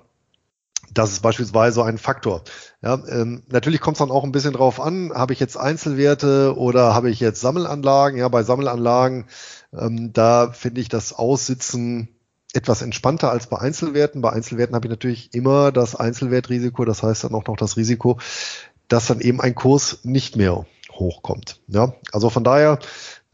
das 0.93 1.11
ist 1.11 1.21
beispielsweise 1.21 1.83
ein 1.83 1.97
Faktor. 1.97 2.43
Ja, 2.81 3.01
ähm, 3.07 3.43
natürlich 3.49 3.81
kommt 3.81 3.95
es 3.95 3.99
dann 3.99 4.11
auch 4.11 4.23
ein 4.23 4.31
bisschen 4.31 4.53
drauf 4.53 4.79
an, 4.79 5.11
habe 5.13 5.33
ich 5.33 5.39
jetzt 5.39 5.57
Einzelwerte 5.57 6.55
oder 6.57 6.93
habe 6.93 7.09
ich 7.09 7.19
jetzt 7.19 7.41
Sammelanlagen? 7.41 8.19
Ja, 8.19 8.27
bei 8.27 8.43
Sammelanlagen, 8.43 9.25
ähm, 9.73 10.13
da 10.13 10.51
finde 10.51 10.81
ich 10.81 10.89
das 10.89 11.13
Aussitzen 11.13 12.09
etwas 12.53 12.83
entspannter 12.83 13.31
als 13.31 13.47
bei 13.47 13.57
Einzelwerten. 13.57 14.21
Bei 14.21 14.31
Einzelwerten 14.31 14.75
habe 14.75 14.85
ich 14.85 14.91
natürlich 14.91 15.33
immer 15.33 15.71
das 15.71 15.95
Einzelwertrisiko, 15.95 16.85
das 16.85 17.01
heißt 17.01 17.23
dann 17.23 17.33
auch 17.33 17.47
noch 17.47 17.57
das 17.57 17.77
Risiko, 17.77 18.19
dass 18.87 19.07
dann 19.07 19.21
eben 19.21 19.41
ein 19.41 19.55
Kurs 19.55 19.99
nicht 20.03 20.35
mehr 20.35 20.65
hochkommt. 20.95 21.61
Ja, 21.67 21.93
also 22.11 22.29
von 22.29 22.43
daher, 22.43 22.79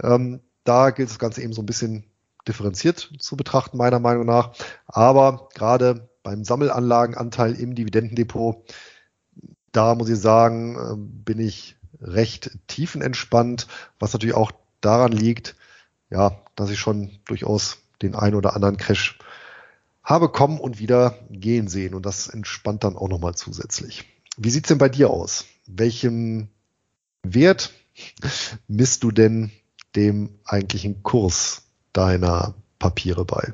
ähm, 0.01 0.41
da 0.63 0.91
gilt 0.91 1.09
das 1.09 1.19
Ganze 1.19 1.41
eben 1.41 1.53
so 1.53 1.61
ein 1.61 1.65
bisschen 1.65 2.05
differenziert 2.47 3.11
zu 3.19 3.37
betrachten, 3.37 3.77
meiner 3.77 3.99
Meinung 3.99 4.25
nach. 4.25 4.53
Aber 4.87 5.49
gerade 5.53 6.09
beim 6.23 6.43
Sammelanlagenanteil 6.43 7.53
im 7.53 7.75
Dividendendepot, 7.75 8.57
da 9.71 9.95
muss 9.95 10.09
ich 10.09 10.19
sagen, 10.19 10.75
äh, 10.75 10.95
bin 10.97 11.39
ich 11.39 11.77
recht 12.01 12.51
tiefenentspannt, 12.67 13.67
was 13.99 14.13
natürlich 14.13 14.35
auch 14.35 14.51
daran 14.81 15.11
liegt, 15.11 15.55
ja, 16.09 16.39
dass 16.55 16.69
ich 16.69 16.79
schon 16.79 17.19
durchaus 17.25 17.77
den 18.01 18.15
ein 18.15 18.35
oder 18.35 18.55
anderen 18.55 18.77
Crash 18.77 19.19
habe 20.03 20.29
kommen 20.29 20.59
und 20.59 20.79
wieder 20.79 21.15
gehen 21.29 21.67
sehen 21.67 21.93
und 21.93 22.05
das 22.05 22.27
entspannt 22.27 22.83
dann 22.83 22.95
auch 22.95 23.09
nochmal 23.09 23.35
zusätzlich. 23.35 24.05
Wie 24.37 24.49
sieht's 24.49 24.69
denn 24.69 24.77
bei 24.77 24.89
dir 24.89 25.09
aus? 25.09 25.45
Welchem 25.67 26.49
Wert 27.23 27.71
misst 28.67 29.03
du 29.03 29.11
denn 29.11 29.51
dem 29.95 30.39
eigentlichen 30.45 31.03
Kurs 31.03 31.63
deiner 31.93 32.55
Papiere 32.77 33.25
bei? 33.25 33.53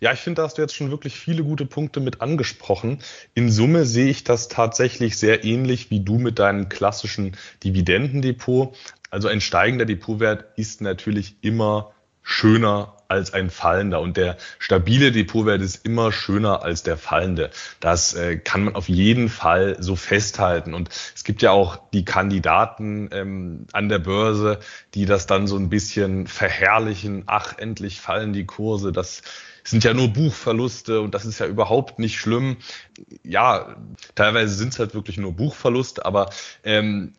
Ja, 0.00 0.12
ich 0.12 0.20
finde, 0.20 0.42
da 0.42 0.44
hast 0.44 0.58
du 0.58 0.62
jetzt 0.62 0.74
schon 0.74 0.90
wirklich 0.90 1.14
viele 1.18 1.42
gute 1.44 1.64
Punkte 1.64 2.00
mit 2.00 2.20
angesprochen. 2.20 2.98
In 3.34 3.50
Summe 3.50 3.86
sehe 3.86 4.10
ich 4.10 4.22
das 4.22 4.48
tatsächlich 4.48 5.16
sehr 5.16 5.44
ähnlich 5.44 5.90
wie 5.90 6.00
du 6.00 6.18
mit 6.18 6.38
deinem 6.38 6.68
klassischen 6.68 7.36
Dividendendepot. 7.62 8.76
Also 9.10 9.28
ein 9.28 9.40
steigender 9.40 9.86
Depotwert 9.86 10.58
ist 10.58 10.82
natürlich 10.82 11.36
immer 11.40 11.92
schöner 12.22 12.96
als 13.14 13.32
ein 13.32 13.48
fallender 13.48 14.00
und 14.00 14.16
der 14.16 14.36
stabile 14.58 15.12
Depotwert 15.12 15.62
ist 15.62 15.86
immer 15.86 16.12
schöner 16.12 16.62
als 16.62 16.82
der 16.82 16.96
fallende. 16.96 17.50
Das 17.80 18.14
äh, 18.14 18.36
kann 18.36 18.64
man 18.64 18.74
auf 18.74 18.88
jeden 18.88 19.28
Fall 19.28 19.76
so 19.78 19.96
festhalten 19.96 20.74
und 20.74 20.90
es 21.14 21.24
gibt 21.24 21.42
ja 21.42 21.52
auch 21.52 21.78
die 21.92 22.04
Kandidaten 22.04 23.08
ähm, 23.12 23.66
an 23.72 23.88
der 23.88 24.00
Börse, 24.00 24.58
die 24.94 25.06
das 25.06 25.26
dann 25.26 25.46
so 25.46 25.56
ein 25.56 25.70
bisschen 25.70 26.26
verherrlichen. 26.26 27.22
Ach, 27.26 27.56
endlich 27.56 28.00
fallen 28.00 28.32
die 28.32 28.46
Kurse. 28.46 28.92
Das 28.92 29.22
sind 29.62 29.84
ja 29.84 29.94
nur 29.94 30.08
Buchverluste 30.08 31.00
und 31.00 31.14
das 31.14 31.24
ist 31.24 31.38
ja 31.38 31.46
überhaupt 31.46 31.98
nicht 31.98 32.18
schlimm. 32.18 32.58
Ja, 33.22 33.76
teilweise 34.14 34.54
sind 34.54 34.72
es 34.72 34.78
halt 34.78 34.94
wirklich 34.94 35.16
nur 35.16 35.32
Buchverluste, 35.32 36.04
aber 36.04 36.30
ähm, 36.64 37.14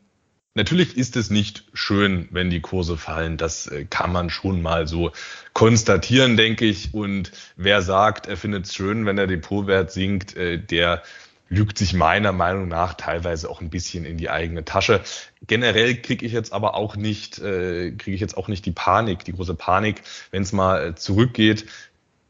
Natürlich 0.57 0.95
ist 0.95 1.17
es 1.17 1.29
nicht 1.29 1.65
schön, 1.73 2.29
wenn 2.31 2.49
die 2.49 2.61
Kurse 2.61 2.95
fallen. 2.95 3.35
Das 3.35 3.67
äh, 3.67 3.83
kann 3.83 4.13
man 4.13 4.29
schon 4.29 4.61
mal 4.61 4.87
so 4.87 5.11
konstatieren, 5.51 6.37
denke 6.37 6.63
ich. 6.63 6.93
Und 6.93 7.33
wer 7.57 7.81
sagt, 7.81 8.25
er 8.27 8.37
findet 8.37 8.65
es 8.65 8.73
schön, 8.73 9.05
wenn 9.05 9.17
der 9.17 9.27
Depotwert 9.27 9.91
sinkt, 9.91 10.37
äh, 10.37 10.57
der 10.57 11.03
lügt 11.49 11.77
sich 11.77 11.93
meiner 11.93 12.31
Meinung 12.31 12.69
nach 12.69 12.93
teilweise 12.93 13.49
auch 13.49 13.59
ein 13.59 13.69
bisschen 13.69 14.05
in 14.05 14.17
die 14.17 14.29
eigene 14.29 14.63
Tasche. 14.63 15.01
Generell 15.45 15.95
kriege 15.95 16.25
ich 16.25 16.31
jetzt 16.31 16.53
aber 16.53 16.75
auch 16.75 16.95
nicht, 16.95 17.37
äh, 17.39 17.91
kriege 17.91 18.15
ich 18.15 18.21
jetzt 18.21 18.37
auch 18.37 18.47
nicht 18.47 18.65
die 18.65 18.71
Panik, 18.71 19.25
die 19.25 19.33
große 19.33 19.55
Panik, 19.55 20.03
wenn 20.31 20.41
es 20.41 20.53
mal 20.53 20.95
zurückgeht 20.95 21.65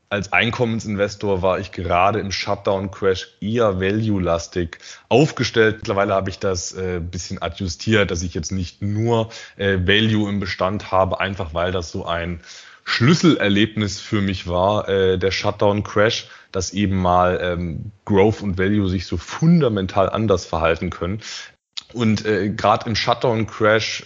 als 0.10 0.32
Einkommensinvestor 0.32 1.42
war 1.42 1.60
ich 1.60 1.72
gerade 1.72 2.20
im 2.20 2.32
Shutdown-Crash 2.32 3.38
eher 3.42 3.80
value-lastig 3.80 4.78
aufgestellt. 5.10 5.78
Mittlerweile 5.78 6.14
habe 6.14 6.30
ich 6.30 6.40
das 6.40 6.74
äh, 6.74 7.00
bisschen 7.00 7.42
adjustiert, 7.42 8.12
dass 8.12 8.22
ich 8.22 8.34
jetzt 8.34 8.52
nicht 8.52 8.82
nur 8.82 9.30
äh, 9.58 9.80
Value 9.80 10.30
im 10.30 10.40
Bestand 10.40 10.92
habe, 10.92 11.20
einfach 11.20 11.54
weil 11.54 11.72
das 11.72 11.92
so 11.92 12.06
ein 12.06 12.42
Schlüsselerlebnis 12.84 14.00
für 14.00 14.22
mich 14.22 14.48
war, 14.48 14.88
äh, 14.88 15.18
der 15.18 15.32
Shutdown-Crash, 15.32 16.28
dass 16.52 16.72
eben 16.74 16.98
mal 16.98 17.40
ähm, 17.42 17.92
Growth 18.06 18.42
und 18.42 18.60
Value 18.60 18.88
sich 18.90 19.08
so 19.08 19.18
fundamental 19.18 20.10
anders 20.10 20.46
verhalten 20.46 20.92
können. 20.92 21.22
Und 21.94 22.26
äh, 22.26 22.50
gerade 22.50 22.88
im 22.88 22.96
Shutdown-Crash 22.96 24.04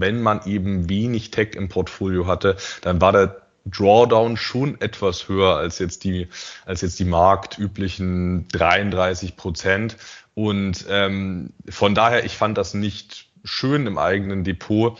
wenn 0.00 0.22
man 0.22 0.40
eben 0.46 0.88
wenig 0.88 1.30
Tech 1.30 1.54
im 1.54 1.68
Portfolio 1.68 2.26
hatte, 2.26 2.56
dann 2.82 3.00
war 3.00 3.12
der 3.12 3.43
Drawdown 3.66 4.36
schon 4.36 4.80
etwas 4.80 5.28
höher 5.28 5.56
als 5.56 5.78
jetzt 5.78 6.04
die, 6.04 6.28
als 6.66 6.82
jetzt 6.82 6.98
die 6.98 7.04
marktüblichen 7.04 8.46
33 8.48 9.36
Prozent. 9.36 9.96
Und 10.34 10.84
ähm, 10.88 11.50
von 11.68 11.94
daher, 11.94 12.24
ich 12.24 12.36
fand 12.36 12.58
das 12.58 12.74
nicht 12.74 13.28
schön 13.44 13.86
im 13.86 13.98
eigenen 13.98 14.44
Depot, 14.44 14.98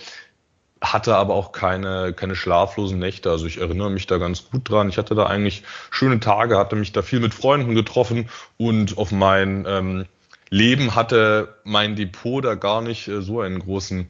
hatte 0.80 1.16
aber 1.16 1.34
auch 1.34 1.52
keine, 1.52 2.12
keine 2.12 2.36
schlaflosen 2.36 2.98
Nächte. 2.98 3.30
Also 3.30 3.46
ich 3.46 3.58
erinnere 3.58 3.90
mich 3.90 4.06
da 4.06 4.18
ganz 4.18 4.50
gut 4.50 4.68
dran. 4.68 4.88
Ich 4.88 4.98
hatte 4.98 5.14
da 5.14 5.26
eigentlich 5.26 5.62
schöne 5.90 6.20
Tage, 6.20 6.58
hatte 6.58 6.76
mich 6.76 6.92
da 6.92 7.02
viel 7.02 7.20
mit 7.20 7.34
Freunden 7.34 7.74
getroffen 7.74 8.28
und 8.58 8.98
auf 8.98 9.10
mein 9.10 9.64
ähm, 9.66 10.06
Leben 10.50 10.94
hatte 10.94 11.56
mein 11.64 11.96
Depot 11.96 12.44
da 12.44 12.54
gar 12.54 12.82
nicht 12.82 13.08
äh, 13.08 13.22
so 13.22 13.40
einen 13.40 13.58
großen 13.58 14.08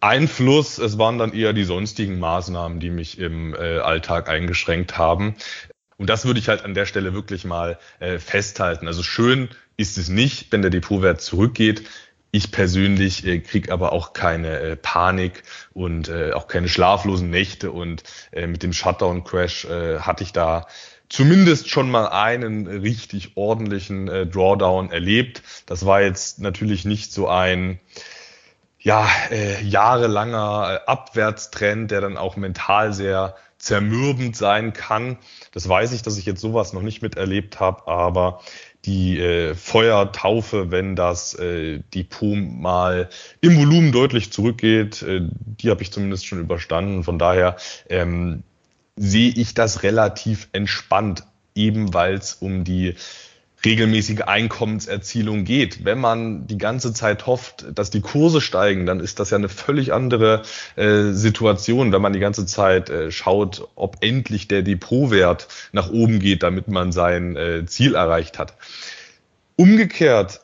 Einfluss, 0.00 0.78
es 0.78 0.98
waren 0.98 1.18
dann 1.18 1.32
eher 1.32 1.52
die 1.52 1.64
sonstigen 1.64 2.18
Maßnahmen, 2.18 2.80
die 2.80 2.90
mich 2.90 3.18
im 3.18 3.54
äh, 3.54 3.78
Alltag 3.78 4.28
eingeschränkt 4.28 4.96
haben. 4.96 5.34
Und 5.98 6.08
das 6.08 6.24
würde 6.24 6.40
ich 6.40 6.48
halt 6.48 6.64
an 6.64 6.72
der 6.72 6.86
Stelle 6.86 7.12
wirklich 7.12 7.44
mal 7.44 7.78
äh, 7.98 8.18
festhalten. 8.18 8.86
Also 8.86 9.02
schön 9.02 9.50
ist 9.76 9.98
es 9.98 10.08
nicht, 10.08 10.50
wenn 10.50 10.62
der 10.62 10.70
Depotwert 10.70 11.20
zurückgeht. 11.20 11.82
Ich 12.32 12.52
persönlich 12.52 13.26
äh, 13.26 13.40
kriege 13.40 13.72
aber 13.72 13.92
auch 13.92 14.14
keine 14.14 14.60
äh, 14.60 14.76
Panik 14.76 15.42
und 15.74 16.08
äh, 16.08 16.32
auch 16.32 16.46
keine 16.48 16.68
schlaflosen 16.68 17.28
Nächte. 17.28 17.70
Und 17.70 18.02
äh, 18.30 18.46
mit 18.46 18.62
dem 18.62 18.72
Shutdown-Crash 18.72 19.66
äh, 19.66 19.98
hatte 19.98 20.24
ich 20.24 20.32
da 20.32 20.66
zumindest 21.10 21.68
schon 21.68 21.90
mal 21.90 22.06
einen 22.06 22.66
richtig 22.66 23.36
ordentlichen 23.36 24.08
äh, 24.08 24.26
Drawdown 24.26 24.90
erlebt. 24.90 25.42
Das 25.66 25.84
war 25.84 26.00
jetzt 26.00 26.38
natürlich 26.38 26.86
nicht 26.86 27.12
so 27.12 27.28
ein 27.28 27.80
ja, 28.80 29.08
äh, 29.30 29.62
jahrelanger 29.62 30.80
äh, 30.86 30.90
Abwärtstrend, 30.90 31.90
der 31.90 32.00
dann 32.00 32.16
auch 32.16 32.36
mental 32.36 32.92
sehr 32.92 33.36
zermürbend 33.58 34.36
sein 34.36 34.72
kann. 34.72 35.18
Das 35.52 35.68
weiß 35.68 35.92
ich, 35.92 36.02
dass 36.02 36.16
ich 36.16 36.24
jetzt 36.24 36.40
sowas 36.40 36.72
noch 36.72 36.80
nicht 36.80 37.02
miterlebt 37.02 37.60
habe, 37.60 37.86
aber 37.86 38.40
die 38.86 39.20
äh, 39.20 39.54
Feuertaufe, 39.54 40.70
wenn 40.70 40.96
das 40.96 41.34
äh, 41.34 41.80
Depot 41.94 42.38
mal 42.38 43.10
im 43.42 43.58
Volumen 43.58 43.92
deutlich 43.92 44.32
zurückgeht, 44.32 45.02
äh, 45.02 45.20
die 45.44 45.68
habe 45.68 45.82
ich 45.82 45.92
zumindest 45.92 46.26
schon 46.26 46.40
überstanden. 46.40 47.04
Von 47.04 47.18
daher 47.18 47.56
ähm, 47.90 48.42
sehe 48.96 49.30
ich 49.30 49.52
das 49.52 49.82
relativ 49.82 50.48
entspannt, 50.52 51.24
eben 51.54 51.92
weil 51.92 52.14
es 52.14 52.34
um 52.34 52.64
die 52.64 52.94
regelmäßige 53.64 54.22
Einkommenserzielung 54.22 55.44
geht. 55.44 55.84
Wenn 55.84 55.98
man 55.98 56.46
die 56.46 56.58
ganze 56.58 56.92
Zeit 56.92 57.26
hofft, 57.26 57.66
dass 57.74 57.90
die 57.90 58.00
Kurse 58.00 58.40
steigen, 58.40 58.86
dann 58.86 59.00
ist 59.00 59.20
das 59.20 59.30
ja 59.30 59.38
eine 59.38 59.48
völlig 59.48 59.92
andere 59.92 60.42
äh, 60.76 61.12
Situation, 61.12 61.92
wenn 61.92 62.02
man 62.02 62.12
die 62.12 62.20
ganze 62.20 62.46
Zeit 62.46 62.88
äh, 62.90 63.10
schaut, 63.10 63.68
ob 63.74 63.98
endlich 64.00 64.48
der 64.48 64.62
Depotwert 64.62 65.48
nach 65.72 65.90
oben 65.90 66.20
geht, 66.20 66.42
damit 66.42 66.68
man 66.68 66.92
sein 66.92 67.36
äh, 67.36 67.66
Ziel 67.66 67.94
erreicht 67.94 68.38
hat. 68.38 68.54
Umgekehrt 69.56 70.40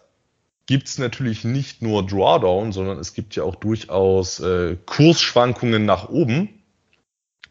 gibt 0.66 0.88
es 0.88 0.98
natürlich 0.98 1.44
nicht 1.44 1.80
nur 1.80 2.04
Drawdown, 2.04 2.72
sondern 2.72 2.98
es 2.98 3.14
gibt 3.14 3.36
ja 3.36 3.44
auch 3.44 3.54
durchaus 3.54 4.40
äh, 4.40 4.76
Kursschwankungen 4.84 5.86
nach 5.86 6.08
oben. 6.08 6.55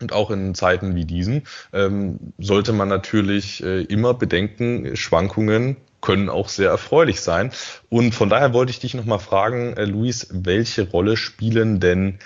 Und 0.02 0.14
auch 0.14 0.32
in 0.32 0.56
Zeiten 0.56 0.96
wie 0.96 1.06
diesen 1.06 1.44
ähm, 1.74 2.20
sollte 2.38 2.74
man 2.74 2.90
natürlich 2.90 3.64
äh, 3.64 3.82
immer 3.84 4.14
bedenken, 4.14 4.96
Schwankungen 4.96 5.78
können 6.02 6.30
auch 6.30 6.50
sehr 6.50 6.70
erfreulich 6.70 7.22
sein. 7.22 7.52
Und 7.90 8.14
von 8.14 8.30
daher 8.30 8.54
wollte 8.54 8.70
ich 8.70 8.80
dich 8.80 8.94
nochmal 8.94 9.20
fragen, 9.20 9.76
äh, 9.76 9.86
Luis, 9.86 10.28
welche 10.32 10.90
Rolle 10.90 11.18
spielen 11.18 11.80
denn 11.80 12.20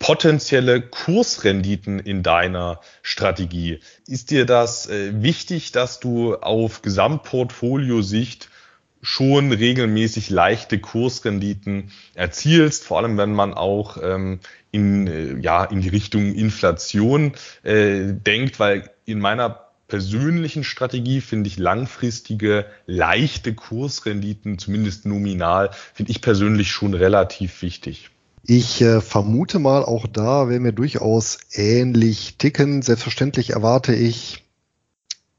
potenzielle 0.00 0.80
Kursrenditen 0.80 2.00
in 2.00 2.22
deiner 2.22 2.80
Strategie? 3.02 3.80
Ist 4.06 4.30
dir 4.30 4.46
das 4.46 4.88
äh, 4.88 5.22
wichtig, 5.22 5.72
dass 5.72 6.00
du 6.00 6.36
auf 6.36 6.82
Gesamtportfoliosicht 6.82 8.48
schon 9.02 9.52
regelmäßig 9.52 10.28
leichte 10.30 10.78
Kursrenditen 10.78 11.90
erzielst, 12.14 12.84
vor 12.84 12.98
allem 12.98 13.16
wenn 13.16 13.32
man 13.32 13.54
auch 13.54 13.96
ähm, 14.02 14.40
in, 14.72 15.06
äh, 15.06 15.38
ja, 15.40 15.64
in 15.64 15.80
die 15.80 15.88
Richtung 15.88 16.34
Inflation 16.34 17.32
äh, 17.62 18.12
denkt, 18.12 18.60
weil 18.60 18.90
in 19.04 19.18
meiner 19.18 19.70
persönlichen 19.88 20.64
Strategie 20.64 21.20
finde 21.20 21.48
ich 21.48 21.58
langfristige, 21.58 22.64
leichte 22.86 23.54
Kursrenditen, 23.54 24.58
zumindest 24.58 25.04
nominal, 25.04 25.70
finde 25.92 26.12
ich 26.12 26.20
persönlich 26.22 26.70
schon 26.70 26.94
relativ 26.94 27.60
wichtig. 27.62 28.10
Ich 28.42 28.80
äh, 28.80 29.00
vermute 29.00 29.58
mal, 29.58 29.84
auch 29.84 30.06
da 30.06 30.48
werden 30.48 30.64
wir 30.64 30.72
durchaus 30.72 31.38
ähnlich 31.52 32.36
ticken. 32.38 32.80
Selbstverständlich 32.80 33.50
erwarte 33.50 33.94
ich 33.94 34.44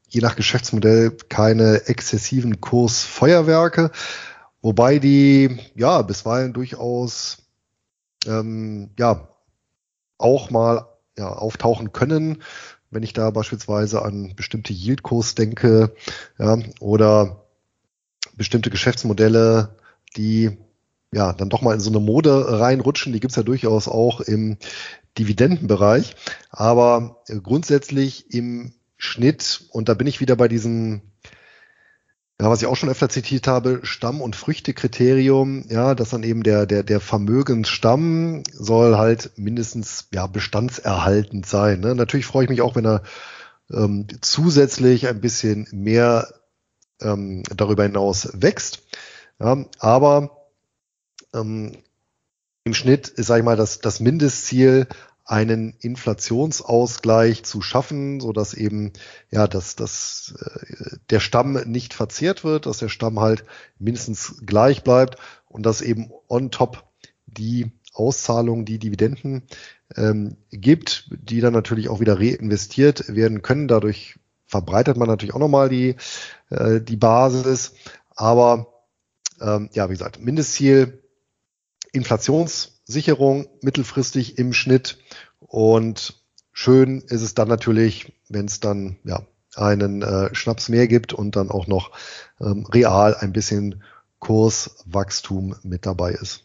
je 0.08 0.20
nach 0.20 0.36
Geschäftsmodell 0.36 1.16
keine 1.28 1.86
exzessiven 1.86 2.60
Kursfeuerwerke, 2.60 3.90
wobei 4.60 4.98
die 4.98 5.58
ja 5.74 6.02
bisweilen 6.02 6.52
durchaus 6.52 7.38
ähm, 8.26 8.90
ja 8.98 9.28
auch 10.18 10.50
mal 10.50 10.86
ja, 11.18 11.28
auftauchen 11.28 11.92
können, 11.92 12.42
wenn 12.90 13.02
ich 13.02 13.12
da 13.12 13.30
beispielsweise 13.30 14.02
an 14.02 14.34
bestimmte 14.36 14.72
Yieldkurs 14.72 15.34
denke 15.34 15.94
ja, 16.38 16.58
oder 16.80 17.46
bestimmte 18.36 18.70
Geschäftsmodelle, 18.70 19.76
die 20.16 20.58
ja 21.12 21.32
dann 21.32 21.48
doch 21.48 21.62
mal 21.62 21.74
in 21.74 21.80
so 21.80 21.90
eine 21.90 22.00
Mode 22.00 22.60
reinrutschen. 22.60 23.12
Die 23.12 23.20
gibt's 23.20 23.36
ja 23.36 23.42
durchaus 23.42 23.88
auch 23.88 24.20
im 24.20 24.56
Dividendenbereich. 25.18 26.16
Aber 26.50 27.22
grundsätzlich 27.42 28.32
im 28.32 28.72
Schnitt, 28.96 29.64
und 29.70 29.88
da 29.88 29.94
bin 29.94 30.06
ich 30.06 30.20
wieder 30.20 30.36
bei 30.36 30.48
diesem, 30.48 31.02
ja, 32.40 32.50
was 32.50 32.60
ich 32.60 32.66
auch 32.66 32.76
schon 32.76 32.88
öfter 32.88 33.08
zitiert 33.08 33.46
habe, 33.46 33.80
Stamm- 33.84 34.20
und 34.20 34.34
Früchtekriterium, 34.34 35.64
ja, 35.68 35.94
dass 35.94 36.10
dann 36.10 36.22
eben 36.22 36.42
der, 36.42 36.66
der, 36.66 36.82
der 36.82 37.00
Vermögensstamm 37.00 38.42
soll 38.52 38.96
halt 38.96 39.32
mindestens, 39.36 40.08
ja, 40.12 40.26
bestandserhaltend 40.26 41.46
sein. 41.46 41.80
Ne? 41.80 41.94
Natürlich 41.94 42.26
freue 42.26 42.44
ich 42.44 42.50
mich 42.50 42.62
auch, 42.62 42.74
wenn 42.74 42.86
er 42.86 43.02
ähm, 43.70 44.06
zusätzlich 44.20 45.06
ein 45.06 45.20
bisschen 45.20 45.68
mehr 45.72 46.34
ähm, 47.00 47.42
darüber 47.54 47.84
hinaus 47.84 48.28
wächst. 48.32 48.82
Ja, 49.38 49.64
aber 49.78 50.48
ähm, 51.34 51.78
im 52.64 52.74
Schnitt 52.74 53.08
ist, 53.08 53.26
sage 53.26 53.40
ich 53.40 53.44
mal, 53.44 53.56
das, 53.56 53.80
das 53.80 54.00
Mindestziel 54.00 54.86
einen 55.24 55.74
Inflationsausgleich 55.78 57.44
zu 57.44 57.62
schaffen, 57.62 58.20
so 58.20 58.32
dass 58.32 58.54
eben 58.54 58.92
ja, 59.30 59.46
dass, 59.46 59.76
dass 59.76 60.34
äh, 60.40 60.96
der 61.10 61.20
Stamm 61.20 61.52
nicht 61.66 61.94
verzehrt 61.94 62.44
wird, 62.44 62.66
dass 62.66 62.78
der 62.78 62.88
Stamm 62.88 63.20
halt 63.20 63.44
mindestens 63.78 64.42
gleich 64.44 64.82
bleibt 64.82 65.16
und 65.46 65.64
dass 65.64 65.80
eben 65.80 66.10
on 66.28 66.50
top 66.50 66.84
die 67.26 67.70
Auszahlungen, 67.92 68.64
die 68.64 68.78
Dividenden 68.78 69.44
ähm, 69.96 70.36
gibt, 70.50 71.10
die 71.10 71.40
dann 71.40 71.52
natürlich 71.52 71.88
auch 71.88 72.00
wieder 72.00 72.18
reinvestiert 72.18 73.14
werden 73.14 73.42
können. 73.42 73.68
Dadurch 73.68 74.18
verbreitet 74.46 74.96
man 74.96 75.08
natürlich 75.08 75.34
auch 75.34 75.40
nochmal 75.40 75.68
die, 75.68 75.96
äh, 76.50 76.80
die 76.80 76.96
Basis. 76.96 77.74
Aber 78.10 78.84
ähm, 79.40 79.70
ja, 79.72 79.88
wie 79.88 79.94
gesagt, 79.94 80.20
Mindestziel 80.20 81.02
Inflationssicherung 81.92 83.48
mittelfristig 83.60 84.38
im 84.38 84.52
Schnitt 84.52 84.98
und 85.46 86.14
schön 86.52 87.00
ist 87.00 87.22
es 87.22 87.34
dann 87.34 87.48
natürlich, 87.48 88.12
wenn 88.28 88.46
es 88.46 88.60
dann 88.60 88.98
ja 89.04 89.22
einen 89.54 90.02
äh, 90.02 90.34
Schnaps 90.34 90.68
mehr 90.68 90.88
gibt 90.88 91.12
und 91.12 91.36
dann 91.36 91.50
auch 91.50 91.66
noch 91.66 91.90
ähm, 92.40 92.66
real 92.66 93.14
ein 93.14 93.32
bisschen 93.32 93.82
Kurswachstum 94.18 95.56
mit 95.62 95.84
dabei 95.84 96.12
ist. 96.12 96.44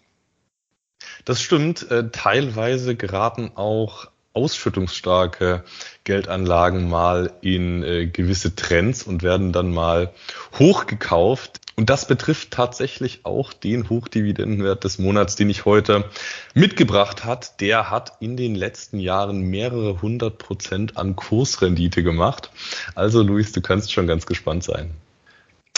Das 1.26 1.42
stimmt. 1.42 1.90
Äh, 1.92 2.10
teilweise 2.12 2.96
geraten 2.96 3.52
auch 3.56 4.10
ausschüttungsstarke 4.38 5.64
Geldanlagen 6.04 6.88
mal 6.88 7.34
in 7.42 7.84
äh, 7.84 8.06
gewisse 8.06 8.56
Trends 8.56 9.04
und 9.04 9.24
werden 9.24 9.52
dann 9.52 9.74
mal 9.74 10.14
hochgekauft. 10.60 11.60
Und 11.76 11.90
das 11.90 12.08
betrifft 12.08 12.52
tatsächlich 12.52 13.22
auch 13.24 13.52
den 13.54 13.90
Hochdividendenwert 13.90 14.84
des 14.84 15.00
Monats, 15.00 15.36
den 15.36 15.50
ich 15.50 15.66
heute 15.66 16.06
mitgebracht 16.54 17.26
hat. 17.26 17.60
Der 17.62 17.90
hat 17.90 18.14
in 18.20 18.38
den 18.38 18.56
letzten 18.56 19.00
Jahren 19.00 19.42
mehrere 19.42 20.02
hundert 20.02 20.38
Prozent 20.38 20.98
an 20.98 21.16
Kursrendite 21.16 22.04
gemacht. 22.04 22.52
Also 22.96 23.22
Luis, 23.22 23.52
du 23.52 23.62
kannst 23.62 23.92
schon 23.92 24.08
ganz 24.08 24.26
gespannt 24.26 24.64
sein. 24.64 24.92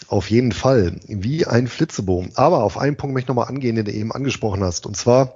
Auf 0.08 0.30
jeden 0.30 0.52
Fall, 0.52 1.00
wie 1.08 1.46
ein 1.46 1.68
Flitzebogen. 1.68 2.32
Aber 2.36 2.64
auf 2.64 2.78
einen 2.78 2.96
Punkt 2.96 3.14
möchte 3.14 3.26
ich 3.26 3.36
nochmal 3.36 3.50
angehen, 3.50 3.76
den 3.76 3.86
du 3.86 3.92
eben 3.92 4.12
angesprochen 4.12 4.64
hast. 4.64 4.86
Und 4.86 4.96
zwar, 4.96 5.36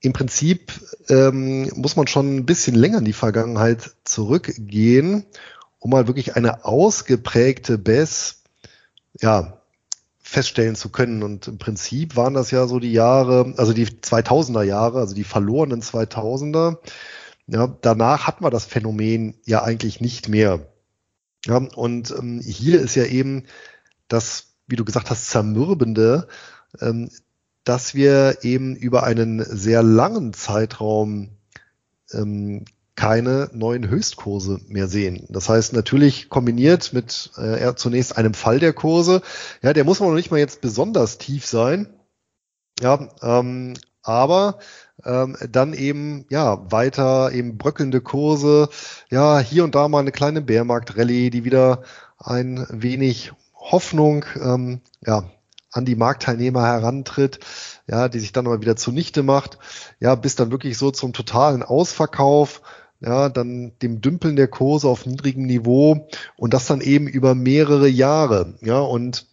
im 0.00 0.12
Prinzip 0.12 0.72
ähm, 1.08 1.70
muss 1.74 1.96
man 1.96 2.06
schon 2.06 2.36
ein 2.36 2.46
bisschen 2.46 2.74
länger 2.74 2.98
in 2.98 3.04
die 3.04 3.12
Vergangenheit 3.12 3.96
zurückgehen, 4.04 5.24
um 5.78 5.90
mal 5.90 6.06
wirklich 6.06 6.36
eine 6.36 6.64
ausgeprägte 6.64 7.78
BES 7.78 8.42
ja, 9.20 9.60
feststellen 10.20 10.76
zu 10.76 10.90
können. 10.90 11.22
Und 11.22 11.48
im 11.48 11.58
Prinzip 11.58 12.16
waren 12.16 12.34
das 12.34 12.50
ja 12.50 12.66
so 12.66 12.78
die 12.78 12.92
Jahre, 12.92 13.54
also 13.56 13.72
die 13.72 13.86
2000er 13.86 14.62
Jahre, 14.62 14.98
also 14.98 15.14
die 15.14 15.24
verlorenen 15.24 15.82
2000er. 15.82 16.78
Ja, 17.46 17.66
danach 17.80 18.26
hatten 18.26 18.44
wir 18.44 18.50
das 18.50 18.64
Phänomen 18.64 19.34
ja 19.46 19.62
eigentlich 19.62 20.00
nicht 20.00 20.28
mehr. 20.28 20.66
Ja, 21.46 21.58
und 21.58 22.10
ähm, 22.10 22.40
hier 22.40 22.80
ist 22.80 22.96
ja 22.96 23.04
eben 23.04 23.44
das, 24.08 24.56
wie 24.66 24.76
du 24.76 24.84
gesagt 24.84 25.10
hast, 25.10 25.30
zermürbende, 25.30 26.26
ähm, 26.80 27.08
dass 27.66 27.96
wir 27.96 28.38
eben 28.42 28.76
über 28.76 29.02
einen 29.02 29.44
sehr 29.44 29.82
langen 29.82 30.32
Zeitraum 30.32 31.30
ähm, 32.12 32.64
keine 32.94 33.50
neuen 33.52 33.90
Höchstkurse 33.90 34.60
mehr 34.68 34.86
sehen. 34.86 35.26
Das 35.30 35.48
heißt 35.48 35.72
natürlich 35.72 36.28
kombiniert 36.28 36.92
mit 36.92 37.32
äh, 37.36 37.74
zunächst 37.74 38.16
einem 38.16 38.34
Fall 38.34 38.60
der 38.60 38.72
Kurse. 38.72 39.20
Ja, 39.62 39.72
der 39.72 39.82
muss 39.82 39.98
man 39.98 40.08
noch 40.08 40.14
nicht 40.14 40.30
mal 40.30 40.38
jetzt 40.38 40.60
besonders 40.60 41.18
tief 41.18 41.44
sein. 41.44 41.88
Ja, 42.80 43.08
ähm, 43.20 43.74
aber 44.00 44.60
ähm, 45.04 45.36
dann 45.50 45.74
eben 45.74 46.24
ja 46.30 46.70
weiter 46.70 47.32
eben 47.32 47.58
bröckelnde 47.58 48.00
Kurse. 48.00 48.68
Ja, 49.10 49.40
hier 49.40 49.64
und 49.64 49.74
da 49.74 49.88
mal 49.88 49.98
eine 49.98 50.12
kleine 50.12 50.40
Bärmarkt-Rallye, 50.40 51.30
die 51.30 51.44
wieder 51.44 51.82
ein 52.16 52.64
wenig 52.70 53.32
Hoffnung 53.54 54.24
ähm, 54.40 54.80
ja 55.04 55.24
an 55.76 55.84
die 55.84 55.96
Marktteilnehmer 55.96 56.64
herantritt 56.64 57.40
ja, 57.86 58.08
die 58.08 58.18
sich 58.18 58.32
dann 58.32 58.46
aber 58.46 58.60
wieder 58.60 58.76
zunichte 58.76 59.22
macht, 59.22 59.58
ja, 60.00 60.14
bis 60.14 60.34
dann 60.34 60.50
wirklich 60.50 60.76
so 60.78 60.90
zum 60.90 61.12
totalen 61.12 61.62
Ausverkauf 61.62 62.62
ja, 63.00 63.28
dann 63.28 63.72
dem 63.82 64.00
Dümpeln 64.00 64.36
der 64.36 64.48
Kurse 64.48 64.88
auf 64.88 65.06
niedrigem 65.06 65.44
Niveau 65.44 66.08
und 66.36 66.54
das 66.54 66.66
dann 66.66 66.80
eben 66.80 67.06
über 67.06 67.34
mehrere 67.34 67.88
Jahre, 67.88 68.54
ja, 68.62 68.80
und 68.80 69.26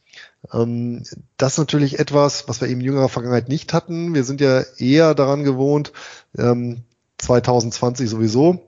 ähm, 0.53 1.03
das 1.37 1.53
ist 1.53 1.57
natürlich 1.59 1.99
etwas, 1.99 2.47
was 2.47 2.59
wir 2.59 2.67
eben 2.67 2.81
in 2.81 2.87
jüngerer 2.87 3.09
Vergangenheit 3.09 3.47
nicht 3.47 3.71
hatten. 3.71 4.13
Wir 4.13 4.25
sind 4.25 4.41
ja 4.41 4.61
eher 4.77 5.15
daran 5.15 5.45
gewohnt, 5.45 5.93
ähm, 6.37 6.83
2020 7.19 8.09
sowieso, 8.09 8.59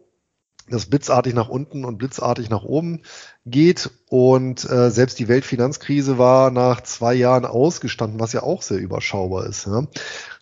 dass 0.70 0.86
blitzartig 0.86 1.34
nach 1.34 1.50
unten 1.50 1.84
und 1.84 1.98
blitzartig 1.98 2.50
nach 2.50 2.64
oben 2.64 3.02
geht 3.46 3.92
und 4.10 4.70
äh, 4.70 4.90
selbst 4.90 5.20
die 5.20 5.28
Weltfinanzkrise 5.28 6.18
war 6.18 6.52
nach 6.52 6.82
zwei 6.82 7.14
Jahren 7.14 7.46
ausgestanden, 7.46 8.20
was 8.20 8.34
ja 8.34 8.44
auch 8.44 8.62
sehr 8.62 8.80
überschaubar 8.80 9.46
ist. 9.46 9.68
Ja. 9.68 9.86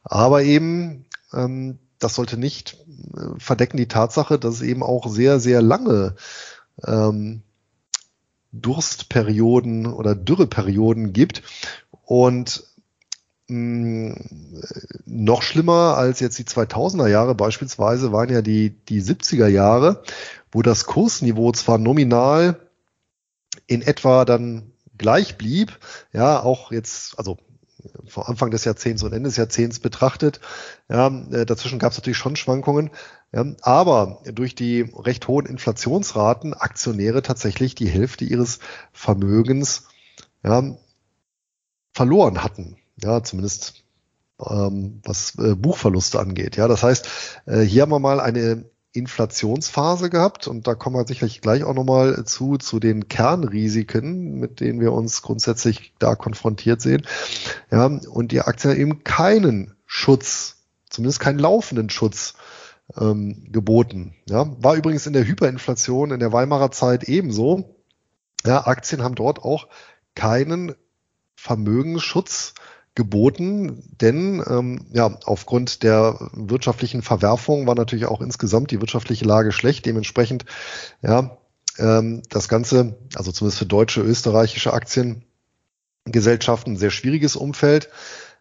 Aber 0.03 0.43
eben 0.43 1.05
ähm, 1.33 1.79
das 2.03 2.15
sollte 2.15 2.37
nicht 2.37 2.77
äh, 3.15 3.39
verdecken 3.39 3.77
die 3.77 3.87
Tatsache, 3.87 4.37
dass 4.37 4.55
es 4.55 4.61
eben 4.61 4.83
auch 4.83 5.07
sehr, 5.07 5.39
sehr 5.39 5.61
lange 5.61 6.15
ähm, 6.85 7.41
Durstperioden 8.51 9.87
oder 9.87 10.15
Dürreperioden 10.15 11.13
gibt. 11.13 11.43
Und 12.03 12.63
mh, 13.47 14.15
mm, 14.15 14.61
noch 15.05 15.41
schlimmer 15.41 15.95
als 15.97 16.19
jetzt 16.19 16.37
die 16.37 16.43
2000er 16.43 17.07
Jahre 17.07 17.35
beispielsweise 17.35 18.11
waren 18.11 18.29
ja 18.29 18.41
die, 18.41 18.71
die 18.89 19.01
70er 19.01 19.47
Jahre, 19.47 20.03
wo 20.51 20.61
das 20.61 20.85
Kursniveau 20.85 21.51
zwar 21.53 21.77
nominal 21.77 22.59
in 23.67 23.81
etwa 23.81 24.25
dann 24.25 24.71
gleich 24.97 25.37
blieb, 25.37 25.79
ja, 26.11 26.41
auch 26.41 26.71
jetzt, 26.71 27.17
also 27.17 27.37
vor 28.07 28.29
Anfang 28.29 28.51
des 28.51 28.65
Jahrzehnts 28.65 29.03
und 29.03 29.13
Ende 29.13 29.29
des 29.29 29.37
Jahrzehnts 29.37 29.79
betrachtet. 29.79 30.39
Ja, 30.89 31.07
äh, 31.31 31.45
dazwischen 31.45 31.79
gab 31.79 31.91
es 31.91 31.97
natürlich 31.97 32.17
schon 32.17 32.35
Schwankungen. 32.35 32.91
Ja, 33.33 33.45
aber 33.61 34.21
durch 34.25 34.55
die 34.55 34.81
recht 34.95 35.27
hohen 35.27 35.45
Inflationsraten 35.45 36.53
Aktionäre 36.53 37.21
tatsächlich 37.21 37.75
die 37.75 37.89
Hälfte 37.89 38.25
ihres 38.25 38.59
Vermögens 38.91 39.87
ja, 40.43 40.77
verloren 41.93 42.43
hatten. 42.43 42.77
Ja, 43.01 43.23
zumindest 43.23 43.83
ähm, 44.39 45.01
was 45.03 45.35
äh, 45.37 45.55
Buchverluste 45.55 46.19
angeht. 46.19 46.55
Ja, 46.55 46.67
das 46.67 46.83
heißt, 46.83 47.09
äh, 47.45 47.61
hier 47.61 47.83
haben 47.83 47.91
wir 47.91 47.99
mal 47.99 48.19
eine 48.19 48.65
Inflationsphase 48.93 50.11
gehabt 50.11 50.47
und 50.47 50.67
da 50.67 50.75
kommen 50.75 50.95
wir 50.95 51.07
sicherlich 51.07 51.41
gleich 51.41 51.63
auch 51.63 51.73
nochmal 51.73 52.23
zu, 52.25 52.57
zu 52.57 52.79
den 52.79 53.07
Kernrisiken, 53.09 54.39
mit 54.39 54.59
denen 54.59 54.79
wir 54.79 54.93
uns 54.93 55.23
grundsätzlich 55.23 55.93
da 55.97 56.15
konfrontiert 56.15 56.79
sehen. 56.81 57.05
Ja, 57.71 57.85
und 57.85 58.31
die 58.31 58.41
Aktien 58.41 58.77
eben 58.77 59.03
keinen 59.03 59.75
Schutz, 59.87 60.57
zumindest 60.89 61.19
keinen 61.19 61.39
laufenden 61.39 61.89
Schutz 61.89 62.35
ähm, 62.95 63.47
geboten. 63.51 64.13
Ja, 64.29 64.55
war 64.59 64.75
übrigens 64.75 65.07
in 65.07 65.13
der 65.13 65.25
Hyperinflation 65.25 66.11
in 66.11 66.19
der 66.19 66.31
Weimarer 66.31 66.69
Zeit 66.69 67.03
ebenso. 67.05 67.75
Ja, 68.45 68.67
Aktien 68.67 69.01
haben 69.01 69.15
dort 69.15 69.39
auch 69.39 69.67
keinen 70.13 70.75
Vermögensschutz 71.35 72.53
geboten, 72.95 73.83
denn 74.01 74.43
ähm, 74.47 74.85
ja, 74.91 75.17
aufgrund 75.25 75.83
der 75.83 76.29
wirtschaftlichen 76.33 77.01
Verwerfung 77.01 77.65
war 77.65 77.75
natürlich 77.75 78.05
auch 78.05 78.21
insgesamt 78.21 78.71
die 78.71 78.81
wirtschaftliche 78.81 79.25
Lage 79.25 79.51
schlecht. 79.51 79.85
Dementsprechend, 79.85 80.45
ja, 81.01 81.37
ähm, 81.79 82.21
das 82.29 82.47
Ganze, 82.47 82.97
also 83.15 83.31
zumindest 83.31 83.59
für 83.59 83.65
deutsche, 83.65 84.01
österreichische 84.01 84.73
Aktiengesellschaften, 84.73 86.77
sehr 86.77 86.91
schwieriges 86.91 87.35
Umfeld. 87.35 87.89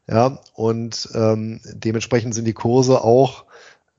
Ja, 0.07 0.41
und 0.55 1.09
ähm, 1.15 1.61
dementsprechend 1.65 2.35
sind 2.35 2.45
die 2.45 2.53
Kurse 2.53 3.03
auch 3.03 3.45